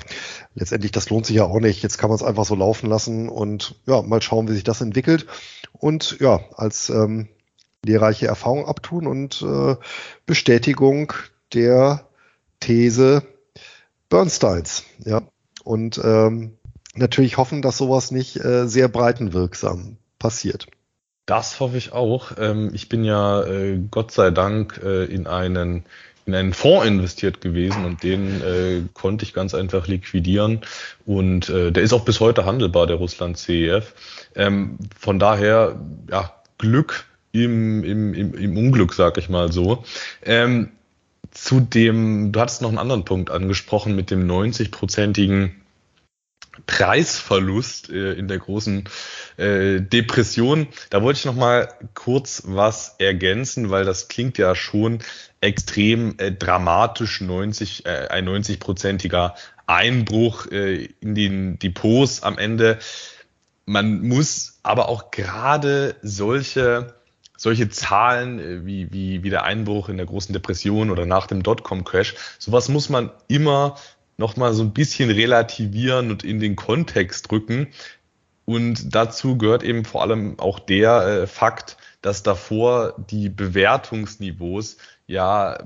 letztendlich, 0.55 0.93
das 0.93 1.09
lohnt 1.09 1.27
sich 1.27 1.37
ja 1.37 1.45
auch 1.45 1.61
nicht. 1.61 1.83
Jetzt 1.83 1.97
kann 1.97 2.11
man 2.11 2.17
es 2.17 2.23
einfach 2.23 2.45
so 2.45 2.55
laufen 2.55 2.89
lassen 2.89 3.29
und 3.29 3.81
ja, 3.87 4.03
mal 4.03 4.21
schauen, 4.21 4.49
wie 4.49 4.53
sich 4.53 4.65
das 4.65 4.83
entwickelt. 4.83 5.27
Und 5.73 6.19
ja, 6.21 6.41
als 6.55 6.91
ähm, 6.91 7.29
lehrreiche 7.85 8.27
Erfahrung 8.27 8.67
abtun 8.67 9.07
und 9.07 9.43
äh, 9.43 9.77
Bestätigung 10.27 11.13
der 11.55 12.09
These 12.61 13.23
Bernsteins. 14.09 14.85
Ja. 14.99 15.23
Und 15.65 16.01
ähm, 16.05 16.59
natürlich 16.95 17.37
hoffen, 17.37 17.63
dass 17.63 17.79
sowas 17.79 18.11
nicht 18.11 18.37
äh, 18.37 18.67
sehr 18.67 18.89
breitenwirksam 18.89 19.97
passiert. 20.19 20.67
Das 21.27 21.61
hoffe 21.61 21.77
ich 21.77 21.93
auch. 21.93 22.33
Ähm, 22.39 22.71
ich 22.75 22.89
bin 22.89 23.05
ja 23.05 23.43
äh, 23.45 23.79
Gott 23.91 24.11
sei 24.11 24.31
Dank 24.31 24.81
äh, 24.85 25.05
in 25.05 25.27
einen 25.27 25.85
in 26.27 26.35
einen 26.35 26.55
Fonds 26.55 26.87
investiert 26.87 27.41
gewesen 27.43 27.85
und 27.85 28.03
den 28.03 28.41
äh, 28.41 28.81
konnte 28.95 29.25
ich 29.25 29.35
ganz 29.35 29.55
einfach 29.55 29.87
liquidieren 29.87 30.63
und 31.05 31.51
äh, 31.51 31.71
der 31.71 31.83
ist 31.83 31.93
auch 31.93 32.05
bis 32.05 32.21
heute 32.21 32.47
handelbar, 32.47 32.87
der 32.87 32.97
Russland 32.97 33.37
CEF. 33.37 33.93
Ähm, 34.35 34.79
von 34.99 35.19
daher, 35.19 35.79
ja, 36.11 36.33
Glück 36.57 37.05
im, 37.33 37.85
im, 37.85 38.15
im, 38.15 38.35
im 38.35 38.57
Unglück, 38.57 38.95
sag 38.95 39.19
ich 39.19 39.29
mal 39.29 39.53
so. 39.53 39.85
Ähm, 40.23 40.71
zu 41.31 41.61
dem, 41.61 42.33
du 42.33 42.41
hattest 42.41 42.63
noch 42.63 42.69
einen 42.69 42.79
anderen 42.79 43.05
Punkt 43.05 43.31
angesprochen 43.31 43.95
mit 43.97 44.11
dem 44.11 44.27
90-prozentigen 44.31 45.51
Preisverlust 46.67 47.91
äh, 47.91 48.13
in 48.13 48.29
der 48.29 48.39
großen 48.39 48.85
äh, 49.37 49.81
Depression. 49.81 50.69
Da 50.91 51.03
wollte 51.03 51.19
ich 51.19 51.25
noch 51.25 51.35
mal 51.35 51.69
kurz 51.95 52.43
was 52.47 52.97
ergänzen, 52.99 53.71
weil 53.71 53.85
das 53.85 54.09
klingt 54.09 54.39
ja 54.39 54.55
schon 54.55 55.01
extrem 55.41 56.15
äh, 56.19 56.33
dramatisch, 56.33 57.21
90, 57.21 57.87
äh, 57.87 58.09
ein 58.09 58.29
90-prozentiger 58.29 59.35
Einbruch 59.67 60.47
äh, 60.51 60.89
in 61.01 61.15
den 61.15 61.59
Depots 61.59 62.23
am 62.23 62.39
Ende. 62.39 62.79
Man 63.67 64.03
muss 64.03 64.59
aber 64.63 64.89
auch 64.89 65.11
gerade 65.11 65.97
solche 66.03 66.95
solche 67.37 67.69
Zahlen 67.69 68.39
äh, 68.39 68.67
wie, 68.67 68.93
wie, 68.93 69.23
wie 69.23 69.31
der 69.31 69.45
Einbruch 69.45 69.89
in 69.89 69.97
der 69.97 70.07
großen 70.07 70.33
Depression 70.33 70.91
oder 70.91 71.07
nach 71.07 71.27
dem 71.27 71.43
Dotcom-Crash, 71.43 72.15
sowas 72.39 72.69
muss 72.69 72.89
man 72.89 73.11
immer 73.29 73.77
noch 74.17 74.37
mal 74.37 74.53
so 74.55 74.63
ein 74.63 74.73
bisschen 74.73 75.11
relativieren 75.11 76.11
und 76.11 76.25
in 76.25 76.41
den 76.41 76.57
Kontext 76.57 77.31
rücken. 77.33 77.69
Und 78.45 78.95
dazu 78.95 79.39
gehört 79.39 79.63
eben 79.63 79.85
vor 79.85 80.03
allem 80.03 80.39
auch 80.39 80.59
der 80.59 81.07
äh, 81.07 81.27
Fakt, 81.27 81.77
dass 82.03 82.23
davor 82.23 82.95
die 83.11 83.31
Bewertungsniveaus 83.31 84.77
ja 85.07 85.59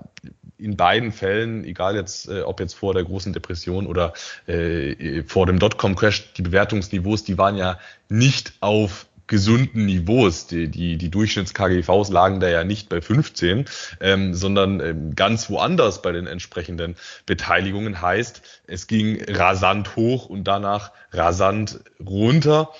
in 0.59 0.76
beiden 0.76 1.12
Fällen, 1.12 1.64
egal 1.64 1.94
jetzt, 1.94 2.28
äh, 2.28 2.42
ob 2.42 2.61
jetzt 2.61 2.74
vor 2.74 2.94
der 2.94 3.05
großen 3.05 3.32
Depression 3.32 3.86
oder 3.86 4.12
äh, 4.46 5.22
vor 5.24 5.46
dem 5.46 5.59
Dotcom-Crash, 5.59 6.32
die 6.34 6.42
Bewertungsniveaus, 6.42 7.24
die 7.24 7.38
waren 7.38 7.57
ja 7.57 7.78
nicht 8.09 8.53
auf 8.61 9.07
gesunden 9.29 9.87
Niveaus. 9.87 10.49
Die, 10.49 10.68
die, 10.68 10.97
die 10.97 11.11
Durchschnitts-KGVs 11.11 12.11
lagen 12.11 12.41
da 12.41 12.49
ja 12.49 12.64
nicht 12.64 12.89
bei 12.89 13.01
15, 13.01 13.66
ähm, 14.01 14.35
sondern 14.35 14.81
ähm, 14.81 15.14
ganz 15.14 15.49
woanders 15.49 16.03
bei 16.03 16.11
den 16.11 16.26
entsprechenden 16.26 16.97
Beteiligungen. 17.26 18.03
Heißt, 18.03 18.43
es 18.66 18.89
ging 18.89 19.22
rasant 19.29 19.95
hoch 19.95 20.26
und 20.26 20.45
danach 20.45 20.91
rasant 21.12 21.81
runter. 22.05 22.70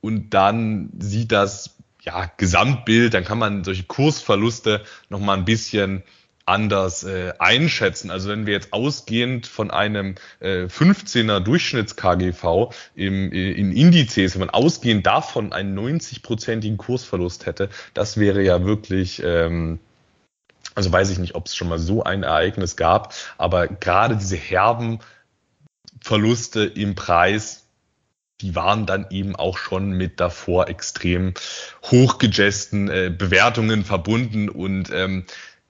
Und 0.00 0.30
dann 0.34 0.90
sieht 0.98 1.30
das 1.30 1.76
ja, 2.02 2.30
Gesamtbild, 2.36 3.14
dann 3.14 3.24
kann 3.24 3.38
man 3.38 3.62
solche 3.62 3.84
Kursverluste 3.84 4.82
noch 5.10 5.20
mal 5.20 5.36
ein 5.36 5.44
bisschen 5.44 6.02
anders 6.50 7.04
äh, 7.04 7.32
einschätzen. 7.38 8.10
Also 8.10 8.28
wenn 8.28 8.44
wir 8.44 8.52
jetzt 8.52 8.72
ausgehend 8.72 9.46
von 9.46 9.70
einem 9.70 10.16
äh, 10.40 10.64
15er 10.64 11.40
Durchschnitts-KGV 11.40 12.74
im, 12.94 13.32
äh, 13.32 13.52
in 13.52 13.72
Indizes, 13.72 14.34
wenn 14.34 14.40
man 14.40 14.50
ausgehend 14.50 15.06
davon 15.06 15.52
einen 15.52 15.78
90-prozentigen 15.78 16.76
Kursverlust 16.76 17.46
hätte, 17.46 17.70
das 17.94 18.16
wäre 18.16 18.42
ja 18.42 18.64
wirklich, 18.64 19.22
ähm, 19.24 19.78
also 20.74 20.92
weiß 20.92 21.10
ich 21.10 21.18
nicht, 21.18 21.34
ob 21.36 21.46
es 21.46 21.54
schon 21.54 21.68
mal 21.68 21.78
so 21.78 22.02
ein 22.02 22.24
Ereignis 22.24 22.76
gab, 22.76 23.14
aber 23.38 23.68
gerade 23.68 24.16
diese 24.16 24.36
herben 24.36 24.98
Verluste 26.02 26.64
im 26.64 26.94
Preis, 26.94 27.66
die 28.40 28.54
waren 28.54 28.86
dann 28.86 29.06
eben 29.10 29.36
auch 29.36 29.58
schon 29.58 29.92
mit 29.92 30.18
davor 30.18 30.68
extrem 30.68 31.34
hochgejesten 31.84 32.88
äh, 32.88 33.14
Bewertungen 33.16 33.84
verbunden 33.84 34.48
und 34.48 34.90
ähm, 34.90 35.26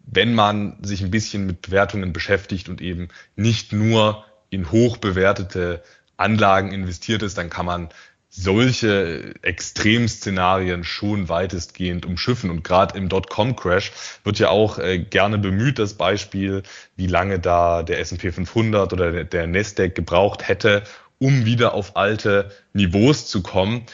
wenn 0.07 0.35
man 0.35 0.77
sich 0.83 1.03
ein 1.03 1.11
bisschen 1.11 1.47
mit 1.47 1.63
Bewertungen 1.63 2.13
beschäftigt 2.13 2.69
und 2.69 2.81
eben 2.81 3.09
nicht 3.37 3.73
nur 3.73 4.25
in 4.51 4.71
hoch 4.71 4.97
bewertete 4.97 5.83
Anlagen 6.17 6.73
investiert 6.73 7.23
ist, 7.23 7.39
dann 7.39 7.51
kann 7.51 7.67
man 7.67 7.89
solche 8.29 9.35
Extremszenarien 9.43 10.85
schon 10.85 11.29
weitestgehend 11.29 12.07
umschiffen. 12.07 12.51
Und 12.51 12.63
gerade 12.63 12.97
im 12.97 13.09
Dotcom-Crash 13.09 13.93
wird 14.23 14.39
ja 14.39 14.51
auch 14.51 14.79
äh, 14.79 15.01
gerne 15.01 15.39
bemüht, 15.39 15.81
das 15.81 15.95
Beispiel, 15.95 16.63
wie 16.97 17.09
lange 17.09 17.41
da 17.41 17.83
der 17.83 17.99
S&P 17.99 18.31
500 18.31 18.93
oder 18.93 19.11
der, 19.11 19.25
der 19.25 19.47
Nasdaq 19.49 19.97
gebraucht 19.97 20.47
hätte, 20.47 20.85
um 21.19 21.45
wieder 21.45 21.75
auf 21.75 21.97
alte 21.97 22.53
Niveaus 22.73 23.27
zu 23.27 23.43
kommen. 23.43 23.85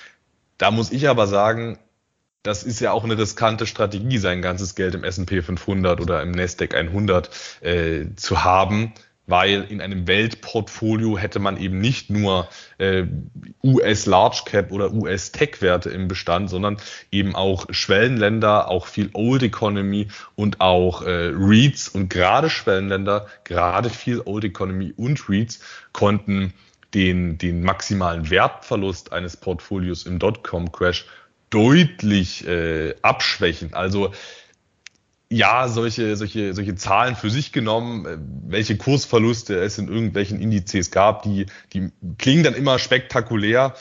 Da 0.58 0.70
muss 0.70 0.92
ich 0.92 1.08
aber 1.08 1.26
sagen, 1.26 1.78
das 2.46 2.62
ist 2.62 2.80
ja 2.80 2.92
auch 2.92 3.04
eine 3.04 3.18
riskante 3.18 3.66
Strategie, 3.66 4.18
sein 4.18 4.42
ganzes 4.42 4.74
Geld 4.74 4.94
im 4.94 5.04
S&P 5.04 5.42
500 5.42 6.00
oder 6.00 6.22
im 6.22 6.30
Nasdaq 6.30 6.74
100 6.74 7.30
äh, 7.62 8.04
zu 8.14 8.44
haben, 8.44 8.92
weil 9.26 9.64
in 9.68 9.80
einem 9.80 10.06
Weltportfolio 10.06 11.18
hätte 11.18 11.40
man 11.40 11.56
eben 11.56 11.80
nicht 11.80 12.10
nur 12.10 12.48
äh, 12.78 13.04
US 13.64 14.06
Large 14.06 14.42
Cap 14.46 14.70
oder 14.70 14.92
US 14.92 15.32
Tech 15.32 15.60
Werte 15.60 15.90
im 15.90 16.06
Bestand, 16.06 16.48
sondern 16.48 16.76
eben 17.10 17.34
auch 17.34 17.66
Schwellenländer, 17.70 18.70
auch 18.70 18.86
viel 18.86 19.10
Old 19.14 19.42
Economy 19.42 20.08
und 20.36 20.60
auch 20.60 21.02
äh, 21.02 21.32
REITs. 21.34 21.88
Und 21.88 22.08
gerade 22.08 22.48
Schwellenländer, 22.48 23.26
gerade 23.42 23.90
viel 23.90 24.22
Old 24.24 24.44
Economy 24.44 24.94
und 24.96 25.28
REITs 25.28 25.58
konnten 25.92 26.52
den, 26.94 27.36
den 27.36 27.62
maximalen 27.62 28.30
Wertverlust 28.30 29.12
eines 29.12 29.36
Portfolios 29.36 30.06
im 30.06 30.20
Dotcom 30.20 30.70
Crash 30.70 31.06
deutlich 31.50 32.46
äh, 32.46 32.94
abschwächen. 33.02 33.74
Also 33.74 34.12
ja, 35.28 35.66
solche, 35.68 36.16
solche, 36.16 36.54
solche 36.54 36.76
Zahlen 36.76 37.16
für 37.16 37.30
sich 37.30 37.52
genommen, 37.52 38.06
äh, 38.06 38.16
welche 38.48 38.76
Kursverluste 38.76 39.56
es 39.58 39.78
in 39.78 39.88
irgendwelchen 39.88 40.40
Indizes 40.40 40.90
gab, 40.90 41.22
die, 41.22 41.46
die 41.72 41.90
klingen 42.18 42.44
dann 42.44 42.54
immer 42.54 42.78
spektakulär. 42.78 43.74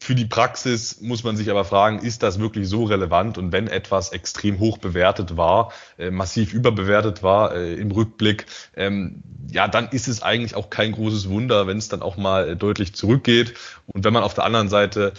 Für 0.00 0.14
die 0.14 0.26
Praxis 0.26 1.00
muss 1.00 1.24
man 1.24 1.36
sich 1.36 1.50
aber 1.50 1.64
fragen, 1.64 1.98
ist 1.98 2.22
das 2.22 2.38
wirklich 2.38 2.68
so 2.68 2.84
relevant? 2.84 3.36
Und 3.36 3.50
wenn 3.50 3.66
etwas 3.66 4.10
extrem 4.12 4.60
hoch 4.60 4.78
bewertet 4.78 5.36
war, 5.36 5.72
äh, 5.98 6.10
massiv 6.10 6.52
überbewertet 6.52 7.22
war 7.22 7.54
äh, 7.54 7.74
im 7.74 7.90
Rückblick, 7.90 8.46
ähm, 8.76 9.22
ja, 9.50 9.66
dann 9.66 9.88
ist 9.88 10.06
es 10.06 10.22
eigentlich 10.22 10.54
auch 10.54 10.70
kein 10.70 10.92
großes 10.92 11.28
Wunder, 11.30 11.66
wenn 11.66 11.78
es 11.78 11.88
dann 11.88 12.02
auch 12.02 12.16
mal 12.18 12.54
deutlich 12.54 12.94
zurückgeht. 12.94 13.54
Und 13.86 14.04
wenn 14.04 14.12
man 14.12 14.22
auf 14.22 14.34
der 14.34 14.44
anderen 14.44 14.68
Seite 14.68 15.14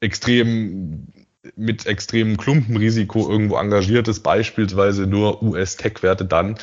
extrem 0.00 1.08
mit 1.54 1.86
extremem 1.86 2.36
Klumpenrisiko 2.36 3.30
irgendwo 3.30 3.56
engagiert 3.56 4.08
ist, 4.08 4.20
beispielsweise 4.20 5.06
nur 5.06 5.42
US-Tech-Werte, 5.42 6.24
dann 6.24 6.58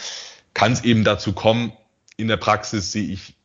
kann 0.53 0.73
es 0.73 0.84
eben 0.84 1.03
dazu 1.03 1.34
kommen. 1.34 1.71
In 2.17 2.27
der 2.27 2.38
Praxis 2.38 2.91
sehe 2.91 3.07
ich 3.07 3.36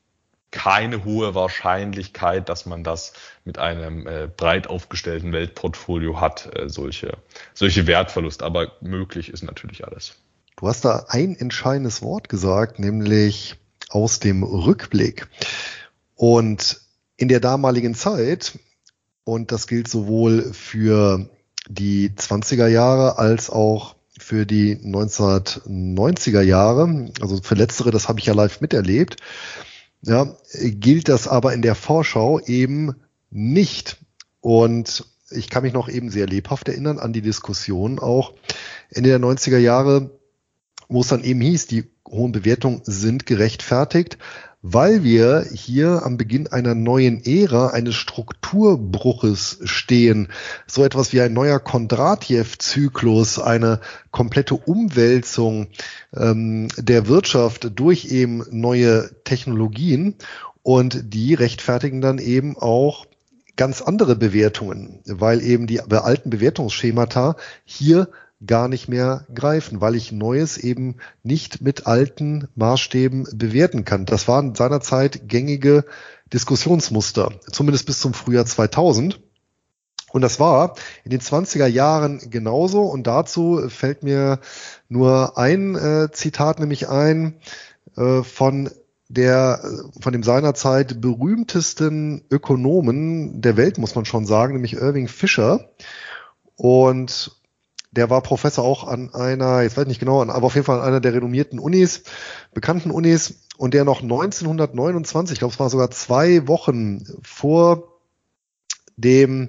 keine 0.50 1.04
hohe 1.04 1.34
Wahrscheinlichkeit, 1.34 2.48
dass 2.48 2.66
man 2.66 2.82
das 2.82 3.12
mit 3.44 3.58
einem 3.58 4.06
äh, 4.06 4.28
breit 4.34 4.66
aufgestellten 4.66 5.32
Weltportfolio 5.32 6.20
hat, 6.20 6.50
äh, 6.56 6.68
solche, 6.68 7.18
solche 7.54 7.86
Wertverlust. 7.86 8.42
Aber 8.42 8.72
möglich 8.80 9.28
ist 9.28 9.42
natürlich 9.42 9.86
alles. 9.86 10.14
Du 10.56 10.66
hast 10.66 10.84
da 10.84 11.06
ein 11.08 11.36
entscheidendes 11.36 12.02
Wort 12.02 12.28
gesagt, 12.28 12.78
nämlich 12.78 13.56
aus 13.90 14.20
dem 14.20 14.42
Rückblick. 14.42 15.28
Und 16.14 16.80
in 17.16 17.28
der 17.28 17.40
damaligen 17.40 17.94
Zeit, 17.94 18.58
und 19.28 19.52
das 19.52 19.66
gilt 19.66 19.88
sowohl 19.88 20.54
für 20.54 21.28
die 21.68 22.08
20er 22.08 22.66
Jahre 22.66 23.18
als 23.18 23.50
auch 23.50 23.94
für 24.18 24.46
die 24.46 24.76
1990er 24.76 26.40
Jahre, 26.40 27.12
also 27.20 27.38
für 27.42 27.54
letztere, 27.54 27.90
das 27.90 28.08
habe 28.08 28.20
ich 28.20 28.26
ja 28.26 28.32
live 28.32 28.62
miterlebt, 28.62 29.16
ja, 30.00 30.34
gilt 30.54 31.10
das 31.10 31.28
aber 31.28 31.52
in 31.52 31.60
der 31.60 31.74
Vorschau 31.74 32.40
eben 32.40 32.94
nicht. 33.30 33.98
Und 34.40 35.04
ich 35.30 35.50
kann 35.50 35.62
mich 35.62 35.74
noch 35.74 35.90
eben 35.90 36.10
sehr 36.10 36.26
lebhaft 36.26 36.66
erinnern 36.68 36.98
an 36.98 37.12
die 37.12 37.20
Diskussion 37.20 37.98
auch. 37.98 38.32
Ende 38.88 39.10
der 39.10 39.20
90er 39.20 39.58
Jahre, 39.58 40.10
wo 40.88 41.02
es 41.02 41.08
dann 41.08 41.22
eben 41.22 41.42
hieß, 41.42 41.66
die 41.66 41.84
hohen 42.08 42.32
Bewertungen 42.32 42.80
sind 42.84 43.26
gerechtfertigt, 43.26 44.16
weil 44.62 45.04
wir 45.04 45.46
hier 45.52 46.02
am 46.04 46.16
Beginn 46.16 46.48
einer 46.48 46.74
neuen 46.74 47.24
Ära 47.24 47.68
eines 47.68 47.94
Strukturbruches 47.94 49.60
stehen. 49.64 50.28
So 50.66 50.84
etwas 50.84 51.12
wie 51.12 51.20
ein 51.20 51.32
neuer 51.32 51.60
Kondratjew-Zyklus, 51.60 53.38
eine 53.38 53.80
komplette 54.10 54.54
Umwälzung 54.54 55.68
ähm, 56.14 56.68
der 56.76 57.06
Wirtschaft 57.06 57.70
durch 57.76 58.06
eben 58.06 58.44
neue 58.50 59.10
Technologien. 59.24 60.16
Und 60.62 61.14
die 61.14 61.34
rechtfertigen 61.34 62.00
dann 62.00 62.18
eben 62.18 62.56
auch 62.58 63.06
ganz 63.56 63.80
andere 63.80 64.16
Bewertungen, 64.16 65.00
weil 65.06 65.42
eben 65.42 65.66
die 65.66 65.80
alten 65.80 66.30
Bewertungsschemata 66.30 67.36
hier 67.64 68.08
gar 68.44 68.68
nicht 68.68 68.88
mehr 68.88 69.26
greifen, 69.34 69.80
weil 69.80 69.94
ich 69.94 70.12
Neues 70.12 70.58
eben 70.58 70.96
nicht 71.22 71.60
mit 71.60 71.86
alten 71.86 72.48
Maßstäben 72.54 73.26
bewerten 73.34 73.84
kann. 73.84 74.06
Das 74.06 74.28
waren 74.28 74.54
seinerzeit 74.54 75.28
gängige 75.28 75.84
Diskussionsmuster, 76.32 77.32
zumindest 77.50 77.86
bis 77.86 78.00
zum 78.00 78.14
Frühjahr 78.14 78.46
2000. 78.46 79.20
Und 80.10 80.22
das 80.22 80.40
war 80.40 80.74
in 81.04 81.10
den 81.10 81.20
20er 81.20 81.66
Jahren 81.66 82.30
genauso. 82.30 82.82
Und 82.82 83.06
dazu 83.06 83.68
fällt 83.68 84.02
mir 84.02 84.40
nur 84.88 85.36
ein 85.36 85.74
äh, 85.74 86.08
Zitat 86.12 86.60
nämlich 86.60 86.88
ein 86.88 87.34
äh, 87.96 88.22
von 88.22 88.70
der 89.10 89.62
von 90.00 90.12
dem 90.12 90.22
seinerzeit 90.22 91.00
berühmtesten 91.00 92.24
Ökonomen 92.30 93.40
der 93.40 93.56
Welt, 93.56 93.78
muss 93.78 93.94
man 93.94 94.04
schon 94.04 94.26
sagen, 94.26 94.52
nämlich 94.52 94.74
Irving 94.74 95.08
Fischer. 95.08 95.70
Und 96.56 97.37
der 97.98 98.10
war 98.10 98.22
Professor 98.22 98.64
auch 98.64 98.86
an 98.86 99.12
einer, 99.12 99.62
jetzt 99.62 99.76
weiß 99.76 99.82
ich 99.82 99.88
nicht 99.88 99.98
genau, 99.98 100.22
aber 100.22 100.46
auf 100.46 100.54
jeden 100.54 100.64
Fall 100.64 100.78
an 100.78 100.86
einer 100.86 101.00
der 101.00 101.14
renommierten 101.14 101.58
Unis, 101.58 102.04
bekannten 102.54 102.92
Unis, 102.92 103.40
und 103.56 103.74
der 103.74 103.84
noch 103.84 104.02
1929, 104.02 105.32
ich 105.32 105.38
glaube, 105.40 105.52
es 105.52 105.58
war 105.58 105.68
sogar 105.68 105.90
zwei 105.90 106.46
Wochen 106.46 107.04
vor 107.22 107.98
dem 108.96 109.48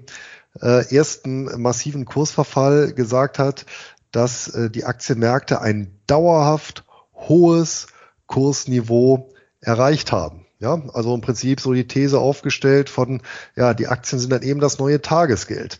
äh, 0.59 0.95
ersten 0.95 1.61
massiven 1.61 2.05
Kursverfall 2.05 2.93
gesagt 2.93 3.37
hat, 3.37 3.67
dass 4.11 4.47
äh, 4.47 4.71
die 4.71 4.85
Aktienmärkte 4.85 5.61
ein 5.61 5.99
dauerhaft 6.07 6.85
hohes 7.13 7.85
Kursniveau 8.25 9.29
erreicht 9.61 10.11
haben. 10.11 10.47
Ja, 10.57 10.81
also 10.93 11.13
im 11.13 11.21
Prinzip 11.21 11.61
so 11.61 11.73
die 11.73 11.87
These 11.87 12.19
aufgestellt 12.19 12.89
von, 12.89 13.21
ja, 13.55 13.75
die 13.75 13.87
Aktien 13.87 14.17
sind 14.17 14.31
dann 14.31 14.41
eben 14.41 14.59
das 14.59 14.79
neue 14.79 15.03
Tagesgeld. 15.03 15.79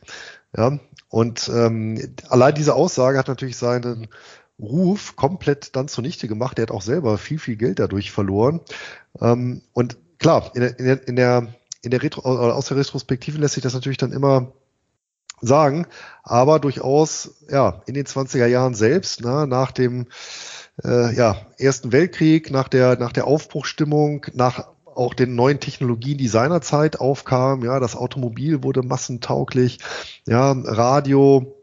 Ja, 0.56 0.80
und 1.10 1.50
ähm, 1.54 2.16
allein 2.30 2.56
diese 2.56 2.76
Aussage 2.76 3.18
hat 3.18 3.28
natürlich 3.28 3.58
seinen 3.58 4.08
Ruf 4.60 5.16
komplett 5.16 5.76
dann 5.76 5.88
zunichte 5.88 6.28
gemacht. 6.28 6.60
Er 6.60 6.64
hat 6.64 6.72
auch 6.72 6.82
selber 6.82 7.18
viel, 7.18 7.40
viel 7.40 7.56
Geld 7.56 7.80
dadurch 7.80 8.12
verloren. 8.12 8.62
Ähm, 9.22 9.62
und 9.74 9.98
klar, 10.18 10.52
in 10.56 10.62
der, 10.62 10.80
in 10.80 10.86
der, 10.86 11.08
in 11.08 11.16
der, 11.16 11.48
in 11.82 11.92
der 11.92 12.04
Retro, 12.04 12.22
aus 12.22 12.68
der 12.68 12.78
Retrospektive 12.78 13.38
lässt 13.38 13.54
sich 13.54 13.64
das 13.64 13.74
natürlich 13.74 13.98
dann 13.98 14.12
immer 14.12 14.52
sagen, 15.42 15.88
aber 16.24 16.60
durchaus 16.60 17.36
ja 17.50 17.82
in 17.86 17.94
den 17.94 18.06
20er 18.06 18.46
Jahren 18.48 18.74
selbst, 18.74 19.22
na, 19.24 19.46
nach 19.46 19.72
dem 19.72 20.08
äh, 20.84 21.16
ja, 21.16 21.38
Ersten 21.58 21.94
Weltkrieg, 21.94 22.52
nach 22.52 22.68
der 22.68 22.98
nach 22.98 23.14
der 23.14 23.26
Aufbruchstimmung, 23.26 24.26
nach 24.34 24.68
auch 24.96 25.14
den 25.14 25.36
neuen 25.36 25.60
Technologien, 25.60 26.18
die 26.18 26.28
seinerzeit 26.28 27.00
aufkamen. 27.00 27.66
Ja, 27.66 27.80
das 27.80 27.96
Automobil 27.96 28.64
wurde 28.64 28.84
massentauglich. 28.84 29.80
Ja, 30.28 30.52
Radio 30.52 31.56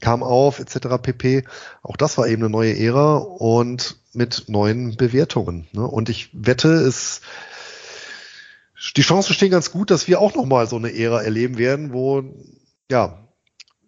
kam 0.00 0.22
auf, 0.22 0.60
etc. 0.60 1.00
pp. 1.02 1.44
Auch 1.82 1.96
das 1.96 2.18
war 2.18 2.28
eben 2.28 2.42
eine 2.42 2.50
neue 2.50 2.78
Ära 2.78 3.16
und 3.16 4.00
mit 4.12 4.44
neuen 4.48 4.96
Bewertungen. 4.96 5.66
Ne? 5.72 5.86
Und 5.86 6.08
ich 6.08 6.30
wette, 6.32 6.68
es 6.68 7.20
die 8.96 9.02
Chancen 9.02 9.34
stehen 9.34 9.50
ganz 9.50 9.72
gut, 9.72 9.90
dass 9.90 10.06
wir 10.06 10.20
auch 10.20 10.34
nochmal 10.34 10.68
so 10.68 10.76
eine 10.76 10.94
Ära 10.94 11.22
erleben 11.22 11.58
werden, 11.58 11.92
wo 11.92 12.22
ja 12.90 13.28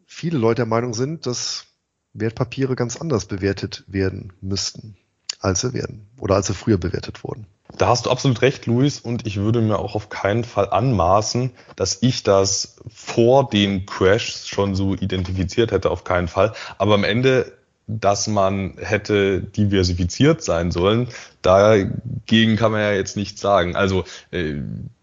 viele 0.05 0.39
Leute 0.39 0.57
der 0.57 0.67
Meinung 0.67 0.95
sind, 0.95 1.27
dass 1.27 1.67
Wertpapiere 2.13 2.75
ganz 2.75 2.97
anders 2.97 3.27
bewertet 3.27 3.85
werden 3.87 4.33
müssten, 4.41 4.97
als 5.41 5.61
sie 5.62 5.72
werden 5.74 6.07
oder 6.18 6.36
als 6.36 6.47
sie 6.47 6.55
früher 6.55 6.78
bewertet 6.78 7.24
wurden. 7.24 7.47
Da 7.76 7.88
hast 7.88 8.07
du 8.07 8.11
absolut 8.11 8.43
recht, 8.43 8.66
Luis, 8.66 9.01
und 9.01 9.26
ich 9.26 9.36
würde 9.36 9.61
mir 9.61 9.78
auch 9.78 9.95
auf 9.95 10.09
keinen 10.09 10.45
Fall 10.45 10.70
anmaßen, 10.70 11.53
dass 11.76 11.99
ich 12.03 12.22
das 12.22 12.76
vor 12.93 13.49
den 13.49 13.86
Crashs 13.86 14.49
schon 14.49 14.74
so 14.74 14.95
identifiziert 14.95 15.70
hätte, 15.70 15.91
auf 15.91 16.05
keinen 16.05 16.28
Fall. 16.28 16.53
Aber 16.78 16.95
am 16.95 17.05
Ende, 17.05 17.53
dass 17.86 18.26
man 18.26 18.76
hätte 18.78 19.41
diversifiziert 19.41 20.43
sein 20.43 20.70
sollen, 20.70 21.09
dagegen 21.43 22.57
kann 22.57 22.72
man 22.72 22.80
ja 22.80 22.93
jetzt 22.93 23.16
nichts 23.16 23.41
sagen. 23.41 23.76
Also 23.76 24.05
äh, 24.32 24.57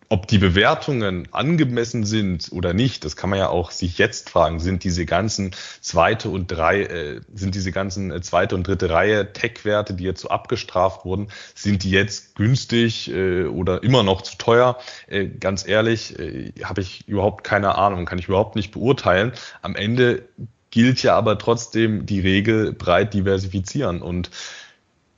ob 0.10 0.28
die 0.28 0.38
Bewertungen 0.38 1.28
angemessen 1.32 2.06
sind 2.06 2.50
oder 2.52 2.74
nicht, 2.74 3.04
das 3.04 3.16
kann 3.18 3.30
man 3.30 3.40
ja 3.40 3.50
auch 3.50 3.72
sich 3.72 3.98
jetzt 3.98 4.30
fragen. 4.30 4.60
Sind 4.60 4.84
diese 4.84 5.06
ganzen 5.06 5.52
zweite 5.82 6.30
und 6.30 6.48
drei, 6.48 6.84
äh, 6.84 7.22
sind 7.34 7.56
diese 7.56 7.72
ganzen 7.72 8.12
äh, 8.12 8.22
zweite 8.22 8.56
und 8.56 8.66
dritte 8.66 8.90
Reihe 8.90 9.34
Tech-Werte, 9.34 9.94
die 9.94 10.06
jetzt 10.06 10.22
so 10.22 10.30
abgestraft 10.30 11.04
wurden, 11.04 11.28
sind 11.56 11.84
die 11.84 11.92
jetzt 11.92 12.36
günstig 12.36 13.12
äh, 13.12 13.46
oder 13.46 13.84
immer 13.84 14.04
noch 14.04 14.22
zu 14.22 14.38
teuer? 14.38 14.78
Äh, 15.08 15.28
ganz 15.28 15.68
ehrlich, 15.68 16.18
äh, 16.18 16.54
habe 16.64 16.82
ich 16.82 17.08
überhaupt 17.08 17.44
keine 17.44 17.76
Ahnung, 17.76 18.06
kann 18.06 18.20
ich 18.20 18.30
überhaupt 18.30 18.56
nicht 18.56 18.72
beurteilen. 18.72 19.34
Am 19.62 19.76
Ende 19.76 20.24
gilt 20.72 21.04
ja 21.04 21.18
aber 21.18 21.38
trotzdem 21.38 22.06
die 22.06 22.22
Regel 22.22 22.72
breit 22.72 23.14
diversifizieren 23.14 24.02
und 24.02 24.30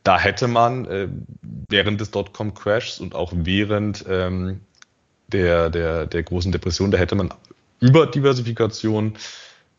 da 0.03 0.17
hätte 0.17 0.47
man 0.47 0.85
äh, 0.85 1.07
während 1.69 2.01
des 2.01 2.11
Dotcom-Crashs 2.11 2.99
und 2.99 3.13
auch 3.13 3.31
während 3.35 4.05
ähm, 4.09 4.61
der, 5.31 5.69
der, 5.69 6.05
der 6.05 6.23
großen 6.23 6.51
Depression, 6.51 6.91
da 6.91 6.97
hätte 6.97 7.15
man 7.15 7.33
über 7.79 8.07
Diversifikation 8.07 9.15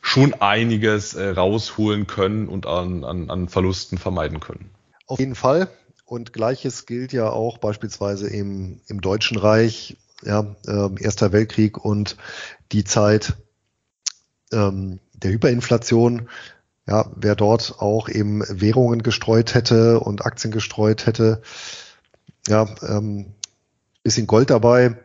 schon 0.01 0.35
einiges 0.35 1.15
äh, 1.15 1.29
rausholen 1.29 2.07
können 2.07 2.49
und 2.49 2.67
an, 2.67 3.05
an, 3.05 3.31
an 3.31 3.49
Verlusten 3.49 3.99
vermeiden 3.99 4.41
können. 4.41 4.71
Auf 5.07 5.19
jeden 5.19 5.35
Fall. 5.35 5.69
Und 6.07 6.33
gleiches 6.33 6.87
gilt 6.87 7.13
ja 7.13 7.31
auch 7.31 7.59
beispielsweise 7.59 8.29
im, 8.29 8.81
im 8.89 9.01
Deutschen 9.01 9.37
Reich, 9.37 9.97
ja, 10.23 10.57
äh, 10.67 10.89
Erster 11.03 11.33
Weltkrieg 11.33 11.79
und 11.79 12.17
die 12.73 12.85
Zeit 12.85 13.35
ähm, 14.53 14.99
der 15.13 15.33
Hyperinflation. 15.33 16.29
Ja, 16.87 17.11
wer 17.15 17.37
dort 17.37 17.77
auch 17.79 18.09
eben 18.09 18.43
Währungen 18.49 19.03
gestreut 19.03 19.55
hätte 19.55 20.01
und 20.01 20.25
Aktien 20.25 20.51
gestreut 20.51 21.07
hätte, 21.07 21.43
ja, 22.49 22.67
ähm, 22.83 23.35
bisschen 24.03 24.27
Gold 24.27 24.51
dabei, 24.51 24.97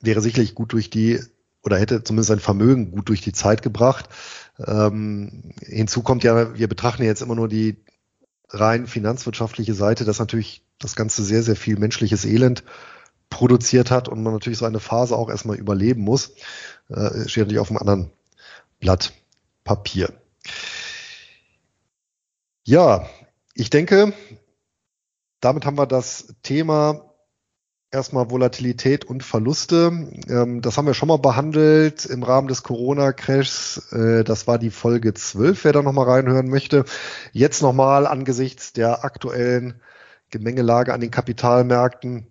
wäre 0.00 0.20
sicherlich 0.20 0.54
gut 0.54 0.72
durch 0.72 0.90
die 0.90 1.20
oder 1.62 1.78
hätte 1.78 2.04
zumindest 2.04 2.28
sein 2.28 2.40
Vermögen 2.40 2.92
gut 2.92 3.08
durch 3.08 3.20
die 3.20 3.32
Zeit 3.32 3.62
gebracht. 3.62 4.08
Ähm, 4.64 5.52
hinzu 5.58 6.02
kommt 6.02 6.22
ja, 6.22 6.56
wir 6.56 6.68
betrachten 6.68 7.02
jetzt 7.02 7.22
immer 7.22 7.34
nur 7.34 7.48
die 7.48 7.84
rein 8.48 8.86
finanzwirtschaftliche 8.86 9.74
Seite, 9.74 10.04
dass 10.04 10.20
natürlich 10.20 10.64
das 10.78 10.94
Ganze 10.94 11.24
sehr, 11.24 11.42
sehr 11.42 11.56
viel 11.56 11.78
menschliches 11.78 12.24
Elend 12.24 12.62
produziert 13.30 13.90
hat 13.90 14.08
und 14.08 14.22
man 14.22 14.32
natürlich 14.32 14.58
so 14.58 14.66
eine 14.66 14.78
Phase 14.78 15.16
auch 15.16 15.28
erstmal 15.28 15.56
überleben 15.56 16.02
muss. 16.02 16.32
Äh, 16.88 17.28
steht 17.28 17.44
natürlich 17.44 17.58
auf 17.58 17.70
einem 17.70 17.78
anderen 17.78 18.10
Blatt 18.78 19.12
Papier. 19.64 20.12
Ja, 22.64 23.08
ich 23.54 23.70
denke, 23.70 24.12
damit 25.40 25.66
haben 25.66 25.78
wir 25.78 25.86
das 25.86 26.34
Thema 26.42 27.05
erstmal 27.90 28.30
Volatilität 28.30 29.04
und 29.04 29.22
Verluste. 29.22 30.08
Ähm, 30.28 30.60
das 30.62 30.76
haben 30.76 30.86
wir 30.86 30.94
schon 30.94 31.08
mal 31.08 31.18
behandelt 31.18 32.04
im 32.06 32.22
Rahmen 32.22 32.48
des 32.48 32.62
Corona-Crashs. 32.62 33.92
Äh, 33.92 34.24
das 34.24 34.46
war 34.46 34.58
die 34.58 34.70
Folge 34.70 35.14
12, 35.14 35.64
wer 35.64 35.72
da 35.72 35.82
nochmal 35.82 36.06
reinhören 36.06 36.48
möchte. 36.48 36.84
Jetzt 37.32 37.62
nochmal 37.62 38.06
angesichts 38.06 38.72
der 38.72 39.04
aktuellen 39.04 39.80
Gemengelage 40.30 40.92
an 40.92 41.00
den 41.00 41.10
Kapitalmärkten 41.10 42.26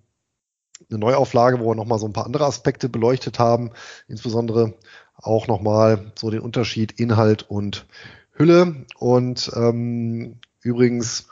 eine 0.90 1.00
Neuauflage, 1.00 1.60
wo 1.60 1.70
wir 1.70 1.76
nochmal 1.76 2.00
so 2.00 2.06
ein 2.06 2.14
paar 2.14 2.26
andere 2.26 2.46
Aspekte 2.46 2.90
beleuchtet 2.90 3.40
haben, 3.40 3.72
insbesondere 4.08 4.74
auch 5.16 5.48
nochmal 5.48 6.12
so 6.16 6.30
den 6.30 6.42
Unterschied 6.42 7.00
Inhalt 7.00 7.44
und 7.50 7.86
Hülle. 8.34 8.86
Und 9.00 9.52
ähm, 9.56 10.38
übrigens 10.62 11.28